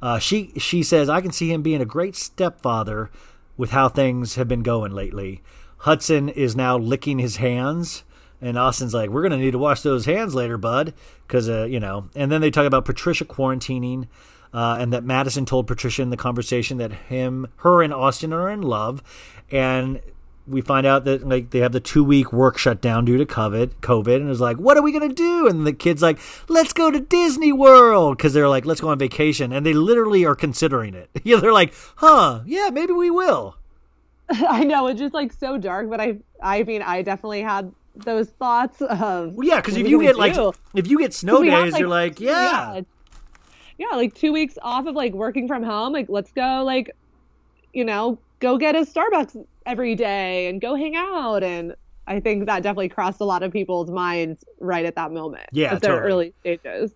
Uh, 0.00 0.18
she 0.18 0.52
she 0.56 0.82
says, 0.82 1.08
"I 1.08 1.20
can 1.20 1.30
see 1.30 1.52
him 1.52 1.62
being 1.62 1.80
a 1.80 1.86
great 1.86 2.16
stepfather 2.16 3.10
with 3.56 3.70
how 3.70 3.88
things 3.88 4.34
have 4.34 4.48
been 4.48 4.64
going 4.64 4.92
lately." 4.92 5.42
Hudson 5.82 6.28
is 6.28 6.54
now 6.54 6.78
licking 6.78 7.18
his 7.18 7.36
hands, 7.36 8.04
and 8.40 8.56
Austin's 8.56 8.94
like, 8.94 9.10
"We're 9.10 9.22
gonna 9.22 9.36
need 9.36 9.50
to 9.50 9.58
wash 9.58 9.80
those 9.80 10.04
hands 10.04 10.32
later, 10.32 10.56
bud," 10.56 10.94
because 11.26 11.48
uh, 11.48 11.64
you 11.64 11.80
know. 11.80 12.08
And 12.14 12.30
then 12.30 12.40
they 12.40 12.52
talk 12.52 12.66
about 12.66 12.84
Patricia 12.84 13.24
quarantining, 13.24 14.06
uh, 14.54 14.76
and 14.78 14.92
that 14.92 15.02
Madison 15.02 15.44
told 15.44 15.66
Patricia 15.66 16.02
in 16.02 16.10
the 16.10 16.16
conversation 16.16 16.78
that 16.78 16.92
him, 16.92 17.48
her, 17.56 17.82
and 17.82 17.92
Austin 17.92 18.32
are 18.32 18.48
in 18.48 18.62
love, 18.62 19.02
and 19.50 20.00
we 20.46 20.60
find 20.60 20.86
out 20.86 21.04
that 21.04 21.26
like 21.26 21.50
they 21.50 21.58
have 21.58 21.72
the 21.72 21.80
two 21.80 22.04
week 22.04 22.32
work 22.32 22.58
shutdown 22.58 23.04
due 23.04 23.18
to 23.18 23.26
COVID, 23.26 23.72
COVID, 23.80 24.16
and 24.16 24.30
it's 24.30 24.38
like, 24.38 24.58
what 24.58 24.76
are 24.76 24.82
we 24.82 24.92
gonna 24.92 25.08
do? 25.08 25.48
And 25.48 25.66
the 25.66 25.72
kid's 25.72 26.00
like, 26.02 26.20
let's 26.48 26.72
go 26.72 26.92
to 26.92 27.00
Disney 27.00 27.52
World 27.52 28.18
because 28.18 28.32
they're 28.32 28.48
like, 28.48 28.64
let's 28.64 28.80
go 28.80 28.90
on 28.90 29.00
vacation, 29.00 29.52
and 29.52 29.66
they 29.66 29.74
literally 29.74 30.24
are 30.24 30.36
considering 30.36 30.94
it. 30.94 31.10
yeah, 31.24 31.38
they're 31.40 31.52
like, 31.52 31.74
huh, 31.96 32.42
yeah, 32.46 32.70
maybe 32.72 32.92
we 32.92 33.10
will. 33.10 33.56
I 34.48 34.64
know 34.64 34.86
it's 34.86 35.00
just 35.00 35.14
like 35.14 35.32
so 35.32 35.58
dark, 35.58 35.90
but 35.90 36.00
I 36.00 36.18
I 36.42 36.62
mean 36.62 36.82
I 36.82 37.02
definitely 37.02 37.42
had 37.42 37.72
those 37.94 38.30
thoughts 38.30 38.80
of 38.80 39.34
Well, 39.34 39.46
yeah, 39.46 39.56
because 39.56 39.76
if 39.76 39.86
you 39.86 40.00
get 40.00 40.16
gonna 40.16 40.34
like 40.34 40.56
if 40.74 40.86
you 40.88 40.98
get 40.98 41.12
snow 41.12 41.40
We 41.40 41.48
have, 41.48 41.64
days, 41.64 41.78
you're 41.78 41.88
like, 41.88 42.18
yeah, 42.20 42.74
yeah, 42.74 42.80
yeah, 43.78 43.96
like 43.96 44.14
two 44.14 44.32
weeks 44.32 44.56
off 44.62 44.86
of 44.86 44.94
like 44.94 45.12
working 45.12 45.46
from 45.46 45.62
home. 45.62 45.92
Like 45.92 46.06
let's 46.08 46.32
go, 46.32 46.62
like 46.64 46.90
you 47.72 47.84
know, 47.84 48.18
go 48.40 48.58
get 48.58 48.74
a 48.74 48.80
Starbucks 48.80 49.44
every 49.66 49.94
day 49.94 50.48
and 50.48 50.60
go 50.60 50.74
hang 50.74 50.96
out. 50.96 51.42
And 51.42 51.74
I 52.06 52.20
think 52.20 52.46
that 52.46 52.62
definitely 52.62 52.88
crossed 52.88 53.20
a 53.20 53.24
lot 53.24 53.42
of 53.42 53.52
people's 53.52 53.90
minds 53.90 54.44
right 54.60 54.84
at 54.84 54.94
that 54.96 55.12
moment. 55.12 55.46
Yeah, 55.52 55.74
at 55.74 55.82
their 55.82 56.00
totally. 56.00 56.12
early 56.12 56.34
stages. 56.40 56.92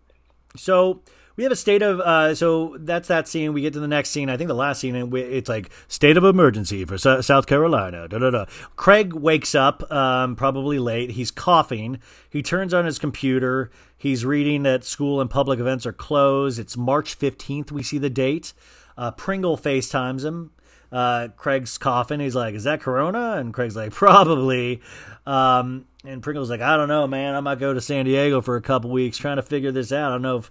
So 0.57 1.03
we 1.37 1.45
have 1.45 1.53
a 1.53 1.57
state 1.57 1.83
of 1.83 2.01
uh, 2.01 2.35
so 2.35 2.77
that's 2.81 3.09
that 3.09 3.29
scene. 3.29 3.53
We 3.53 3.61
get 3.61 3.75
to 3.75 3.81
the 3.81 3.89
next 3.89 4.11
scene. 4.11 4.31
I 4.31 4.37
think 4.37 4.49
the 4.49 4.55
last 4.55 4.81
scene, 4.81 4.95
and 4.97 5.15
it's 5.15 5.49
like 5.49 5.71
state 5.87 6.17
of 6.17 6.25
emergency 6.25 6.85
for 6.85 6.97
Sou- 6.99 7.23
South 7.23 7.47
Carolina. 7.47 8.09
Da, 8.09 8.19
da, 8.19 8.31
da. 8.31 8.47
Craig 8.77 9.13
wakes 9.13 9.55
up, 9.55 9.91
um, 9.93 10.35
probably 10.37 10.79
late. 10.79 11.11
He's 11.11 11.31
coughing. 11.31 12.01
He 12.29 12.43
turns 12.43 12.73
on 12.73 12.87
his 12.87 12.99
computer. 12.99 13.71
He's 13.97 14.25
reading 14.25 14.63
that 14.65 14.85
school 14.85 15.21
and 15.21 15.29
public 15.31 15.61
events 15.61 15.87
are 15.87 15.93
closed. 15.93 16.59
It's 16.59 16.77
March 16.77 17.15
fifteenth. 17.15 17.71
We 17.71 17.83
see 17.83 17.99
the 17.99 18.11
date. 18.11 18.53
Uh, 18.97 19.11
Pringle 19.11 19.59
FaceTimes 19.59 20.25
him. 20.25 20.53
Uh, 20.91 21.29
Craig's 21.37 21.77
coughing. 21.77 22.21
He's 22.21 22.37
like, 22.37 22.55
"Is 22.55 22.65
that 22.65 22.81
Corona?" 22.81 23.33
And 23.33 23.53
Craig's 23.53 23.77
like, 23.77 23.93
"Probably." 23.93 24.81
Um, 25.27 25.87
and 26.05 26.23
Pringle's 26.23 26.49
like, 26.49 26.61
"I 26.61 26.77
don't 26.77 26.89
know, 26.89 27.07
man. 27.07 27.35
I 27.35 27.41
might 27.41 27.59
go 27.59 27.75
to 27.75 27.81
San 27.81 28.05
Diego 28.05 28.41
for 28.41 28.57
a 28.57 28.63
couple 28.63 28.91
weeks 28.91 29.19
trying 29.19 29.37
to 29.37 29.43
figure 29.43 29.73
this 29.73 29.93
out. 29.93 30.11
I 30.11 30.15
don't 30.15 30.23
know 30.23 30.39
if 30.39 30.51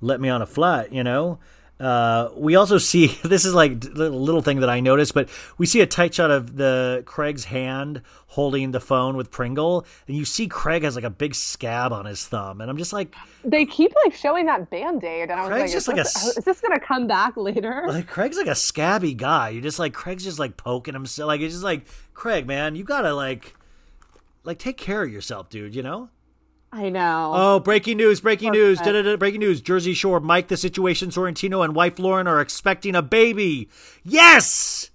let 0.00 0.20
me 0.20 0.28
on 0.28 0.42
a 0.42 0.46
flight, 0.46 0.92
you 0.92 1.04
know." 1.04 1.38
uh, 1.78 2.30
we 2.34 2.56
also 2.56 2.78
see 2.78 3.08
this 3.22 3.44
is 3.44 3.52
like 3.52 3.84
a 3.84 3.88
little 3.88 4.40
thing 4.40 4.60
that 4.60 4.70
I 4.70 4.80
noticed, 4.80 5.12
but 5.12 5.28
we 5.58 5.66
see 5.66 5.80
a 5.82 5.86
tight 5.86 6.14
shot 6.14 6.30
of 6.30 6.56
the 6.56 7.02
Craig's 7.04 7.44
hand 7.44 8.00
holding 8.28 8.70
the 8.70 8.80
phone 8.80 9.14
with 9.16 9.30
Pringle, 9.30 9.84
and 10.08 10.16
you 10.16 10.24
see 10.24 10.48
Craig 10.48 10.84
has 10.84 10.94
like 10.94 11.04
a 11.04 11.10
big 11.10 11.34
scab 11.34 11.92
on 11.92 12.06
his 12.06 12.26
thumb, 12.26 12.62
and 12.62 12.70
I'm 12.70 12.78
just 12.78 12.94
like, 12.94 13.14
They 13.44 13.66
keep 13.66 13.92
like 14.06 14.14
showing 14.14 14.46
that 14.46 14.70
band 14.70 15.04
aid, 15.04 15.30
and 15.30 15.32
I 15.32 15.42
was 15.42 15.48
Craig's 15.50 15.62
like, 15.62 15.72
just 15.72 15.84
is, 15.84 15.88
like 15.88 15.96
this, 15.98 16.16
s- 16.16 16.36
is 16.38 16.44
this 16.44 16.60
gonna 16.62 16.80
come 16.80 17.06
back 17.06 17.36
later? 17.36 17.84
like 17.86 18.06
Craig's 18.06 18.38
like 18.38 18.46
a 18.46 18.54
scabby 18.54 19.12
guy. 19.12 19.50
You 19.50 19.60
just 19.60 19.78
like 19.78 19.92
Craig's 19.92 20.24
just 20.24 20.38
like 20.38 20.56
poking 20.56 20.94
himself, 20.94 21.26
like 21.28 21.42
it's 21.42 21.52
just 21.52 21.64
like 21.64 21.86
Craig, 22.14 22.46
man, 22.46 22.74
you 22.74 22.84
gotta 22.84 23.12
like, 23.14 23.54
like 24.44 24.58
take 24.58 24.78
care 24.78 25.02
of 25.02 25.12
yourself, 25.12 25.50
dude. 25.50 25.74
You 25.74 25.82
know. 25.82 26.08
I 26.72 26.90
know. 26.90 27.32
Oh, 27.34 27.60
breaking 27.60 27.96
news! 27.96 28.20
Breaking 28.20 28.52
news! 28.52 28.80
Breaking 28.80 29.40
news! 29.40 29.60
Jersey 29.60 29.94
Shore, 29.94 30.20
Mike 30.20 30.48
the 30.48 30.56
Situation, 30.56 31.10
Sorrentino, 31.10 31.64
and 31.64 31.74
wife 31.74 31.98
Lauren 31.98 32.26
are 32.26 32.40
expecting 32.40 32.94
a 32.94 33.02
baby. 33.02 33.68
Yes. 34.04 34.90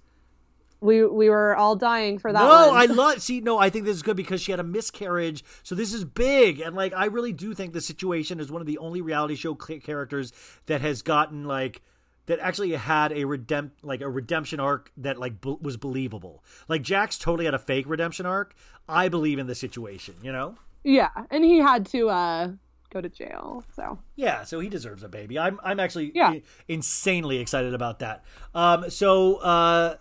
we 0.80 1.04
we 1.04 1.30
were 1.30 1.56
all 1.56 1.74
dying 1.74 2.18
for 2.18 2.32
that 2.32 2.38
no, 2.38 2.68
one. 2.68 2.76
I 2.76 2.84
love. 2.86 3.22
See, 3.22 3.40
no, 3.40 3.58
I 3.58 3.70
think 3.70 3.84
this 3.84 3.96
is 3.96 4.02
good 4.02 4.16
because 4.16 4.40
she 4.40 4.52
had 4.52 4.60
a 4.60 4.64
miscarriage, 4.64 5.44
so 5.62 5.74
this 5.74 5.92
is 5.92 6.04
big, 6.04 6.60
and 6.60 6.76
like 6.76 6.92
I 6.92 7.06
really 7.06 7.32
do 7.32 7.54
think 7.54 7.72
the 7.72 7.80
situation 7.80 8.38
is 8.38 8.50
one 8.52 8.60
of 8.60 8.66
the 8.66 8.78
only 8.78 9.00
reality 9.00 9.34
show 9.34 9.54
characters 9.54 10.32
that 10.66 10.82
has 10.82 11.02
gotten 11.02 11.44
like 11.44 11.82
that 12.26 12.38
actually 12.38 12.72
had 12.72 13.12
a 13.12 13.24
redemp 13.24 13.70
like 13.82 14.00
a 14.00 14.08
redemption 14.08 14.60
arc 14.60 14.92
that 14.96 15.18
like 15.18 15.40
b- 15.40 15.56
was 15.60 15.76
believable. 15.76 16.44
Like 16.68 16.82
Jack's 16.82 17.18
totally 17.18 17.46
had 17.46 17.54
a 17.54 17.58
fake 17.58 17.86
redemption 17.88 18.26
arc. 18.26 18.54
I 18.88 19.08
believe 19.08 19.38
in 19.38 19.46
the 19.46 19.54
situation, 19.54 20.16
you 20.22 20.30
know. 20.32 20.56
Yeah, 20.84 21.10
and 21.30 21.44
he 21.44 21.58
had 21.58 21.86
to 21.86 22.08
uh 22.08 22.48
go 22.92 23.00
to 23.00 23.08
jail. 23.08 23.64
So 23.74 23.98
Yeah, 24.16 24.44
so 24.44 24.60
he 24.60 24.68
deserves 24.68 25.02
a 25.02 25.08
baby. 25.08 25.38
I'm 25.38 25.58
I'm 25.64 25.80
actually 25.80 26.12
Yeah. 26.14 26.34
insanely 26.68 27.38
excited 27.38 27.72
about 27.74 28.00
that. 28.00 28.24
Um, 28.54 28.90
so 28.90 29.36
uh, 29.36 29.96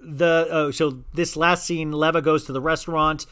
the 0.00 0.48
oh, 0.50 0.70
so 0.70 1.04
this 1.14 1.36
last 1.36 1.64
scene, 1.66 1.92
Leva 1.92 2.20
goes 2.22 2.44
to 2.46 2.52
the 2.52 2.60
restaurant. 2.60 3.26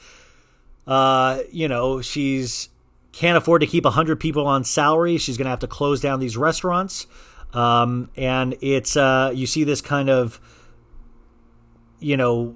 Uh, 0.86 1.40
you 1.50 1.68
know, 1.68 2.00
she's 2.00 2.68
can't 3.12 3.36
afford 3.36 3.60
to 3.62 3.66
keep 3.66 3.84
a 3.84 3.90
hundred 3.90 4.20
people 4.20 4.46
on 4.46 4.62
salary. 4.62 5.18
She's 5.18 5.36
gonna 5.36 5.50
have 5.50 5.58
to 5.60 5.66
close 5.66 6.00
down 6.00 6.20
these 6.20 6.36
restaurants. 6.36 7.06
Um, 7.52 8.10
and 8.16 8.56
it's 8.60 8.96
uh, 8.96 9.32
you 9.34 9.46
see 9.46 9.64
this 9.64 9.80
kind 9.80 10.08
of 10.08 10.40
you 11.98 12.16
know 12.16 12.54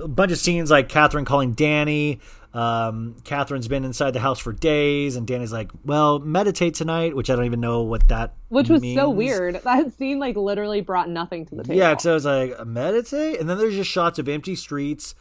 a 0.00 0.08
bunch 0.08 0.30
of 0.30 0.38
scenes 0.38 0.70
like 0.70 0.88
Kathryn 0.88 1.26
calling 1.26 1.54
Danni. 1.54 2.20
Um, 2.54 3.16
Kathryn's 3.24 3.66
been 3.66 3.84
inside 3.84 4.10
the 4.10 4.20
house 4.20 4.38
for 4.38 4.52
days, 4.52 5.16
and 5.16 5.26
Danni's 5.26 5.52
like, 5.52 5.70
"Well, 5.84 6.18
meditate 6.18 6.74
tonight," 6.74 7.16
which 7.16 7.30
I 7.30 7.36
don't 7.36 7.46
even 7.46 7.60
know 7.60 7.82
what 7.82 8.08
that 8.08 8.34
which 8.50 8.68
was 8.68 8.82
so 8.94 9.08
weird. 9.08 9.60
That 9.64 9.92
scene 9.94 10.18
like 10.18 10.36
literally 10.36 10.82
brought 10.82 11.08
nothing 11.08 11.46
to 11.46 11.54
the 11.54 11.62
table. 11.62 11.76
Yeah, 11.76 11.90
because 11.90 12.06
I 12.06 12.12
was 12.12 12.24
like, 12.26 12.66
meditate, 12.66 13.40
and 13.40 13.48
then 13.48 13.56
there's 13.56 13.74
just 13.74 13.90
shots 13.90 14.18
of 14.18 14.28
empty 14.28 14.54
streets. 14.54 15.14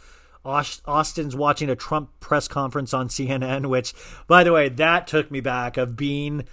Austin's 0.44 1.36
watching 1.36 1.70
a 1.70 1.76
Trump 1.76 2.10
press 2.20 2.48
conference 2.48 2.94
on 2.95 3.10
CNN, 3.10 3.68
which, 3.68 3.94
by 4.28 4.44
the 4.44 4.52
way, 4.52 4.70
that 4.70 5.06
took 5.06 5.30
me 5.30 5.40
back 5.40 5.78
of 5.78 5.95
being 5.95 6.45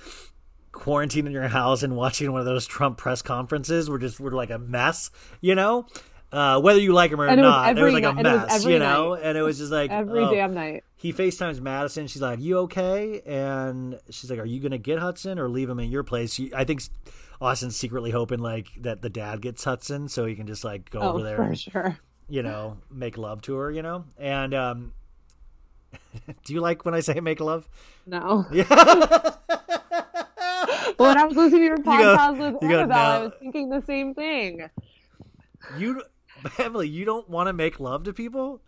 quarantined 0.72 1.26
in 1.26 1.32
your 1.32 1.48
house 1.48 1.82
and 1.82 1.96
watching 1.96 2.30
one 2.30 2.40
of 2.40 2.46
those 2.46 2.66
Trump 2.66 2.98
press 2.98 3.20
conferences 3.20 3.90
We're 3.90 3.98
just 3.98 4.20
we're 4.20 4.30
like 4.30 4.50
a 4.50 4.58
mess, 4.58 5.10
you 5.40 5.54
know. 5.54 5.86
Uh, 6.30 6.60
whether 6.60 6.78
you 6.78 6.92
like 6.92 7.10
him 7.10 7.20
or 7.20 7.26
And 7.26 7.40
it 7.40 7.42
was 7.42 7.50
not, 7.50 7.78
it 7.78 7.82
was 7.82 7.94
like 7.94 8.02
a 8.04 8.12
night- 8.12 8.18
and 8.18 8.26
it 8.26 8.32
was 8.32 8.46
mess, 8.48 8.64
you 8.66 8.78
know. 8.78 9.14
night. 9.14 9.22
And 9.24 9.38
it 9.38 9.42
was 9.42 9.56
just 9.58 9.72
like 9.72 9.90
every 9.90 10.20
oh. 10.24 10.30
damn 10.34 10.52
night. 10.52 10.84
he 10.96 11.12
FaceTimes 11.12 11.60
Madison. 11.60 12.06
She's 12.06 12.20
like, 12.20 12.38
"You 12.38 12.58
okay?" 12.58 13.22
And 13.24 13.98
she's 14.10 14.30
like, 14.30 14.38
"Are 14.38 14.44
you 14.44 14.60
gonna 14.60 14.76
get 14.76 14.98
Hudson 14.98 15.38
or 15.38 15.48
leave 15.48 15.70
him 15.70 15.80
in 15.80 15.90
your 15.90 16.02
place?" 16.02 16.38
I 16.54 16.64
think 16.64 16.82
Austin's 17.40 17.76
secretly 17.76 18.10
hoping 18.10 18.40
like 18.40 18.66
that 18.80 19.00
the 19.00 19.08
dad 19.08 19.40
gets 19.40 19.64
Hudson 19.64 20.08
so 20.08 20.26
he 20.26 20.34
can 20.34 20.46
just 20.46 20.64
like 20.64 20.90
go 20.90 21.00
Oh, 21.00 21.10
over 21.14 21.22
there, 21.22 21.36
for 21.36 21.42
and, 21.44 21.58
sure. 21.58 21.98
you 22.28 22.42
know, 22.42 22.76
make 22.90 23.16
love 23.16 23.40
to 23.42 23.54
her, 23.54 23.70
you 23.70 23.80
know. 23.80 24.04
And 24.18 24.52
um, 24.52 24.92
do 26.44 26.52
you 26.52 26.60
like 26.60 26.84
when 26.84 26.92
I 26.94 27.00
say 27.00 27.20
make 27.20 27.40
love? 27.40 27.66
No. 28.06 28.44
Yeah. 28.52 28.64
when 30.98 31.16
I 31.16 31.24
was 31.24 31.36
listening 31.36 31.60
to 31.60 31.64
your 31.64 31.76
go- 31.78 31.90
podcast 31.90 32.38
with 32.38 32.62
you 32.62 32.68
go, 32.68 32.78
Annabelle, 32.80 32.98
I 32.98 33.18
was 33.20 33.32
thinking 33.40 33.70
the 33.70 33.82
same 33.82 34.14
thing. 34.14 34.68
you, 35.78 36.02
Emily, 36.58 36.88
you 36.88 37.04
don't 37.04 37.28
want 37.28 37.48
to 37.48 37.52
make 37.52 37.80
love 37.80 38.04
to 38.04 38.12
people. 38.12 38.60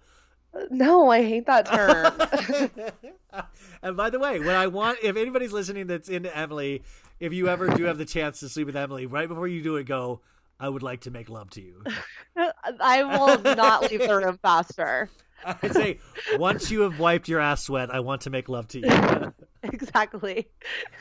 No, 0.71 1.11
I 1.11 1.23
hate 1.23 1.47
that 1.47 1.67
term. 1.67 2.91
and 3.83 3.97
by 3.97 4.11
the 4.11 4.19
way, 4.19 4.41
when 4.41 4.57
I 4.57 4.67
want, 4.67 4.99
if 5.03 5.17
anybody's 5.17 5.53
listening 5.53 5.87
that's 5.87 6.09
into 6.09 6.37
Emily, 6.37 6.83
if 7.21 7.33
you 7.33 7.49
ever 7.49 7.69
do 7.69 7.85
have 7.85 7.99
the 7.99 8.05
chance 8.05 8.41
to 8.41 8.49
sleep 8.49 8.67
with 8.67 8.77
Emily, 8.77 9.07
right 9.07 9.29
before 9.29 9.47
you 9.47 9.63
do 9.63 9.77
it, 9.77 9.85
go. 9.85 10.21
I 10.59 10.69
would 10.69 10.83
like 10.83 11.03
to 11.03 11.11
make 11.11 11.31
love 11.31 11.49
to 11.51 11.63
you. 11.63 11.83
I 12.81 13.03
will 13.03 13.55
not 13.57 13.91
leave 13.91 14.01
the 14.01 14.15
room 14.15 14.39
faster. 14.43 15.09
I'd 15.43 15.73
say 15.73 15.99
once 16.37 16.71
you 16.71 16.83
have 16.83 16.99
wiped 16.99 17.29
your 17.29 17.41
ass 17.41 17.65
sweat, 17.65 17.89
I 17.91 18.01
want 18.01 18.23
to 18.23 18.31
make 18.31 18.51
love 18.51 18.69
to 18.69 18.81
you. 18.81 19.33
Exactly. 19.63 20.49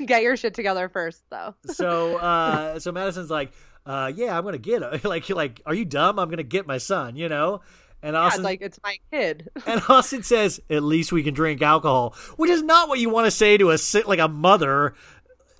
Get 0.05 0.23
your 0.23 0.37
shit 0.37 0.53
together 0.53 0.89
first, 0.89 1.23
though. 1.29 1.55
so, 1.65 2.17
uh, 2.17 2.79
so 2.79 2.91
Madison's 2.91 3.29
like, 3.29 3.51
uh, 3.85 4.11
yeah, 4.15 4.37
I'm 4.37 4.43
gonna 4.43 4.57
get 4.57 4.81
him. 4.81 4.99
like, 5.03 5.29
you're 5.29 5.35
like, 5.35 5.61
are 5.65 5.73
you 5.73 5.85
dumb? 5.85 6.19
I'm 6.19 6.29
gonna 6.29 6.43
get 6.43 6.67
my 6.67 6.77
son, 6.77 7.15
you 7.15 7.29
know. 7.29 7.61
And 8.01 8.13
Yeah, 8.13 8.21
Austin, 8.21 8.39
it's 8.41 8.45
like 8.45 8.61
it's 8.61 8.79
my 8.83 8.97
kid. 9.11 9.49
and 9.65 9.81
Austin 9.89 10.23
says, 10.23 10.61
at 10.69 10.83
least 10.83 11.11
we 11.11 11.21
can 11.23 11.33
drink 11.33 11.61
alcohol, 11.61 12.15
which 12.37 12.49
is 12.49 12.61
not 12.61 12.87
what 12.87 12.99
you 12.99 13.09
want 13.09 13.25
to 13.25 13.31
say 13.31 13.57
to 13.57 13.71
a 13.71 13.77
like 14.05 14.19
a 14.19 14.27
mother, 14.29 14.93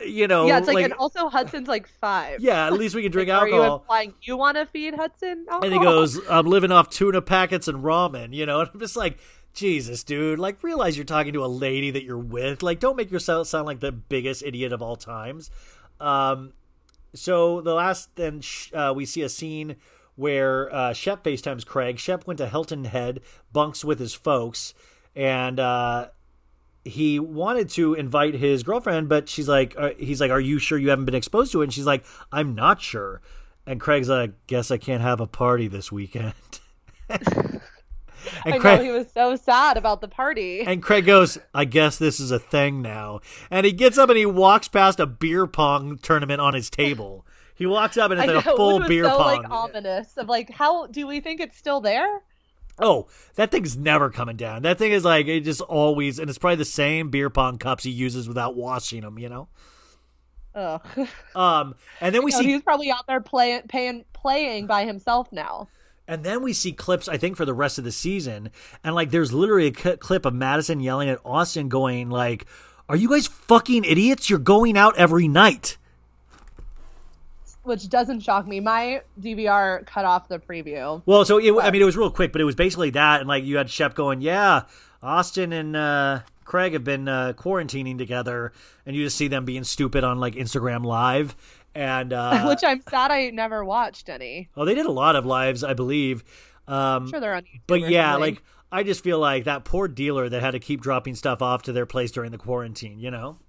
you 0.06 0.28
know. 0.28 0.48
yeah, 0.48 0.58
it's 0.60 0.68
like, 0.68 0.84
and 0.84 0.94
also 0.94 1.28
Hudson's 1.28 1.68
like 1.68 1.88
five. 1.88 2.40
yeah, 2.40 2.66
at 2.66 2.74
least 2.74 2.96
we 2.96 3.02
can 3.02 3.12
drink 3.12 3.30
Like, 3.30 3.42
Are 3.42 3.48
you 3.48 3.56
alcohol. 3.56 3.80
implying 3.80 4.14
you 4.22 4.38
want 4.38 4.56
to 4.58 4.66
feed 4.66 4.94
Hudson? 4.96 5.46
And 5.62 5.74
he 5.74 5.80
goes, 5.80 6.20
I'm 6.30 6.46
living 6.46 6.72
off 6.72 6.90
tuna 6.90 7.22
packets 7.22 7.68
and 7.68 7.84
ramen, 7.84 8.34
you 8.34 8.46
know? 8.46 8.62
And 8.62 8.70
I'm 8.74 8.80
just 8.80 8.96
like, 8.96 9.18
Jesus, 9.54 10.04
dude, 10.06 10.40
like, 10.40 10.64
realize 10.64 10.96
you're 10.96 11.04
talking 11.06 11.34
to 11.34 11.44
a 11.44 11.48
lady 11.48 11.92
that 11.92 12.04
you're 12.04 12.18
with. 12.18 12.64
Like, 12.64 12.80
don't 12.80 12.96
make 12.96 13.12
yourself 13.12 13.48
sound 13.48 13.66
like 13.66 13.82
the 13.82 13.92
biggest 13.92 14.44
idiot 14.44 14.72
of 14.72 14.82
all 14.82 14.96
times. 14.96 15.52
Um, 16.00 16.54
so 17.14 17.62
the 17.62 17.74
last, 17.74 18.16
then 18.16 18.42
uh, 18.74 18.94
we 18.96 19.06
see 19.06 19.22
a 19.22 19.30
scene 19.30 19.76
where 20.16 20.74
uh, 20.74 20.94
Shep 20.94 21.24
FaceTimes 21.24 21.66
Craig. 21.66 21.98
Shep 21.98 22.28
went 22.28 22.40
to 22.40 22.48
Hilton 22.50 22.86
Head, 22.86 23.22
bunks 23.52 23.86
with 23.86 24.00
his 24.00 24.14
folks, 24.14 24.74
and 25.16 25.60
uh, 25.60 26.10
he 26.84 27.20
wanted 27.20 27.70
to 27.70 27.94
invite 27.94 28.34
his 28.34 28.64
girlfriend, 28.64 29.10
but 29.10 29.30
she's 29.30 29.48
like, 29.48 29.76
uh, 29.78 29.92
he's 29.98 30.20
like, 30.20 30.32
"Are 30.32 30.40
you 30.40 30.60
sure 30.60 30.78
you 30.78 30.90
haven't 30.90 31.06
been 31.06 31.16
exposed 31.16 31.52
to 31.54 31.62
it?" 31.62 31.66
And 31.66 31.74
she's 31.74 31.86
like, 31.86 32.04
"I'm 32.32 32.54
not 32.56 32.82
sure." 32.82 33.22
And 33.66 33.80
Craig's 33.80 34.10
like, 34.10 34.34
"Guess 34.48 34.72
I 34.72 34.78
can't 34.78 35.02
have 35.02 35.20
a 35.22 35.28
party 35.28 35.68
this 35.68 35.92
weekend." 35.92 36.34
and 38.46 38.54
I 38.56 38.58
know 38.58 38.62
Craig 38.62 38.82
he 38.82 38.92
was 38.92 39.08
so 39.14 39.36
sad 39.36 39.78
about 39.78 40.02
the 40.02 40.08
party. 40.08 40.62
and 40.62 40.82
Craig 40.82 41.06
goes, 41.06 41.38
"I 41.54 41.66
guess 41.66 41.98
this 41.98 42.20
is 42.20 42.32
a 42.32 42.40
thing 42.40 42.82
now." 42.82 43.22
And 43.50 43.66
he 43.66 43.72
gets 43.72 43.98
up 43.98 44.10
and 44.10 44.18
he 44.18 44.26
walks 44.26 44.68
past 44.68 45.00
a 45.00 45.06
beer 45.06 45.48
pong 45.48 45.98
tournament 45.98 46.42
on 46.42 46.54
his 46.54 46.70
table. 46.70 47.26
He 47.56 47.66
walks 47.66 47.98
up 47.98 48.12
and 48.12 48.20
I 48.22 48.24
it's 48.24 48.30
know, 48.32 48.36
like 48.38 48.46
a 48.46 48.56
full 48.56 48.80
beer 48.88 49.06
so 49.06 49.18
pong. 49.18 49.44
like 49.44 49.52
ominous 49.52 50.18
of 50.18 50.28
like 50.28 50.50
how 50.52 50.88
do 50.88 51.06
we 51.08 51.20
think 51.20 51.42
it's 51.42 51.58
still 51.58 51.82
there? 51.82 52.22
Oh, 52.82 53.08
that 53.36 53.52
thing's 53.52 53.76
never 53.78 54.10
coming 54.10 54.38
down. 54.38 54.62
That 54.62 54.78
thing 54.78 54.92
is 54.94 55.04
like 55.04 55.28
it 55.28 55.42
just 55.42 55.62
always, 55.62 56.18
and 56.18 56.30
it's 56.30 56.40
probably 56.40 56.56
the 56.56 56.66
same 56.66 57.10
beer 57.10 57.30
pong 57.30 57.58
cups 57.58 57.84
he 57.84 57.92
uses 57.92 58.28
without 58.28 58.56
washing 58.56 59.02
them. 59.02 59.20
You 59.20 59.30
know. 59.30 59.48
Ugh. 60.56 60.82
Um, 61.36 61.76
and 62.02 62.16
then 62.16 62.24
we 62.24 62.32
see 62.32 62.46
he's 62.46 62.62
probably 62.62 62.92
out 62.92 63.06
there 63.08 63.22
playing 63.22 63.64
paying 63.68 64.06
playing 64.14 64.66
by 64.68 64.86
himself 64.86 65.32
now. 65.32 65.68
And 66.10 66.24
then 66.24 66.42
we 66.42 66.54
see 66.54 66.72
clips, 66.72 67.08
I 67.08 67.18
think, 67.18 67.38
for 67.38 67.46
the 67.46 67.54
rest 67.54 67.78
of 67.78 67.84
the 67.84 67.92
season. 67.92 68.50
And 68.84 68.96
like, 68.96 69.12
there's 69.12 69.32
literally 69.32 69.68
a 69.68 69.98
clip 69.98 70.26
of 70.26 70.34
Madison 70.34 70.80
yelling 70.80 71.08
at 71.08 71.20
Austin, 71.24 71.70
going 71.70 72.10
like, 72.10 72.48
"Are 72.90 72.96
you 72.96 73.10
guys 73.10 73.28
fucking 73.28 73.86
idiots? 73.86 74.28
You're 74.28 74.40
going 74.40 74.76
out 74.76 74.98
every 74.98 75.28
night." 75.28 75.78
Which 77.62 77.88
doesn't 77.90 78.22
shock 78.22 78.48
me. 78.48 78.60
My 78.60 79.04
DVR 79.22 79.86
cut 79.86 80.04
off 80.04 80.28
the 80.28 80.40
preview. 80.40 81.04
Well, 81.06 81.26
so 81.26 81.38
it, 81.38 81.54
I 81.62 81.70
mean, 81.70 81.84
it 81.84 81.86
was 81.86 81.96
real 81.96 82.10
quick, 82.10 82.32
but 82.32 82.42
it 82.42 82.46
was 82.46 82.56
basically 82.56 82.90
that, 82.92 83.20
and 83.20 83.30
like 83.30 83.44
you 83.44 83.58
had 83.58 83.70
Shep 83.70 83.94
going, 83.94 84.22
"Yeah, 84.22 84.64
Austin 85.04 85.54
and 85.54 85.76
uh, 85.76 86.22
Craig 86.44 86.74
have 86.74 86.84
been 86.84 87.08
uh, 87.08 87.34
quarantining 87.34 88.00
together," 88.00 88.52
and 88.84 88.96
you 88.96 89.04
just 89.04 89.16
see 89.16 89.28
them 89.28 89.46
being 89.46 89.64
stupid 89.64 90.04
on 90.04 90.20
like 90.20 90.34
Instagram 90.34 90.84
Live. 90.84 91.36
And 91.80 92.12
uh, 92.14 92.46
Which 92.50 92.60
I'm 92.62 92.82
sad 92.90 93.10
I 93.10 93.30
never 93.30 93.64
watched 93.64 94.10
any. 94.10 94.50
oh, 94.58 94.66
they 94.66 94.76
did 94.76 94.86
a 94.86 94.92
lot 94.92 95.16
of 95.16 95.26
lives, 95.26 95.64
I 95.64 95.74
believe. 95.74 96.26
Um, 96.68 97.04
I'm 97.04 97.10
sure 97.10 97.20
they're 97.22 97.34
on 97.34 97.44
YouTube. 97.44 97.62
But 97.68 97.90
yeah, 97.90 98.12
something. 98.14 98.36
like 98.36 98.44
I 98.70 98.84
just 98.84 99.02
feel 99.02 99.18
like 99.18 99.46
that 99.46 99.64
poor 99.64 99.88
dealer 99.88 100.28
that 100.28 100.42
had 100.42 100.52
to 100.52 100.60
keep 100.60 100.82
dropping 100.82 101.16
stuff 101.16 101.42
off 101.42 101.64
to 101.64 101.72
their 101.72 101.86
place 101.86 102.12
during 102.12 102.32
the 102.32 102.38
quarantine, 102.38 103.00
you 103.00 103.10
know? 103.10 103.40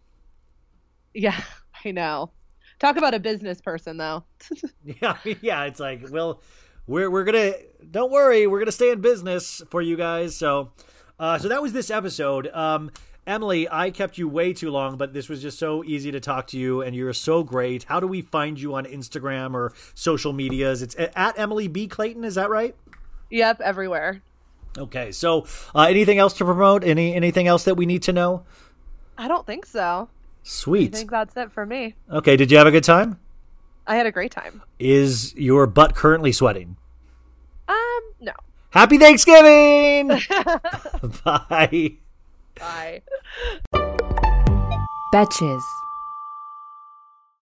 Yeah, 1.13 1.39
I 1.85 1.91
know. 1.91 2.31
Talk 2.79 2.97
about 2.97 3.15
a 3.15 3.19
business 3.19 3.61
person 3.61 3.97
though. 3.97 4.25
Yeah, 4.85 5.17
yeah, 5.43 5.65
it's 5.65 5.81
like, 5.81 6.07
well, 6.11 6.41
we're 6.87 7.11
we're 7.11 7.25
to 7.25 7.59
don't 7.91 8.13
worry, 8.13 8.47
we're 8.47 8.65
to 8.65 8.73
stay 8.73 8.91
in 8.91 9.01
business 9.01 9.61
for 9.71 9.83
you 9.83 9.97
guys. 9.97 10.37
So 10.37 10.73
uh 11.19 11.37
so 11.39 11.49
that 11.49 11.61
was 11.61 11.73
this 11.73 11.91
episode. 11.91 12.47
Um 12.55 12.91
Emily, 13.27 13.69
I 13.71 13.91
kept 13.91 14.19
you 14.19 14.29
way 14.29 14.53
too 14.53 14.71
long, 14.71 14.97
but 14.97 15.13
this 15.13 15.29
was 15.29 15.43
just 15.43 15.59
so 15.59 15.85
easy 15.85 16.11
to 16.11 16.21
talk 16.21 16.47
to 16.49 16.59
you, 16.59 16.83
and 16.83 16.97
you're 16.97 17.13
so 17.13 17.43
great. 17.43 17.85
How 17.85 18.01
do 18.01 18.07
we 18.07 18.23
find 18.23 18.61
you 18.61 18.75
on 18.75 18.87
Instagram 18.87 19.55
or 19.55 19.73
social 19.95 20.33
medias? 20.33 20.83
It's 20.83 20.97
at 20.99 21.39
Emily 21.39 21.69
B. 21.69 21.87
Clayton, 21.87 22.25
is 22.25 22.35
that 22.35 22.51
right? 22.51 22.75
Yep, 23.31 23.61
everywhere. 23.61 24.23
Okay, 24.79 25.13
so 25.13 25.47
uh, 25.75 25.83
anything 25.83 26.19
else 26.19 26.35
to 26.35 26.45
promote? 26.45 26.85
Any 26.85 27.15
anything 27.15 27.47
else 27.47 27.65
that 27.65 27.75
we 27.75 27.87
need 27.87 28.03
to 28.05 28.13
know? 28.13 28.45
I 29.19 29.29
don't 29.29 29.47
think 29.47 29.67
so. 29.67 30.09
Sweet. 30.43 30.95
I 30.95 30.99
think 30.99 31.11
that's 31.11 31.37
it 31.37 31.53
for 31.53 31.67
me. 31.67 31.95
Okay, 32.11 32.37
did 32.37 32.51
you 32.51 32.59
have 32.59 32.67
a 32.67 32.71
good 32.71 32.85
time? 32.85 33.19
I 33.87 33.97
had 33.97 34.07
a 34.07 34.13
great 34.13 34.31
time. 34.31 34.63
Is 34.79 35.35
your 35.35 35.67
butt 35.67 35.95
currently 35.95 36.33
sweating? 36.33 36.77
Um, 37.69 38.01
no. 38.21 38.33
Happy 38.71 38.99
Thanksgiving! 38.99 40.09
Bye. 41.25 41.97
Bye. 42.61 43.03
Betches. 45.13 45.65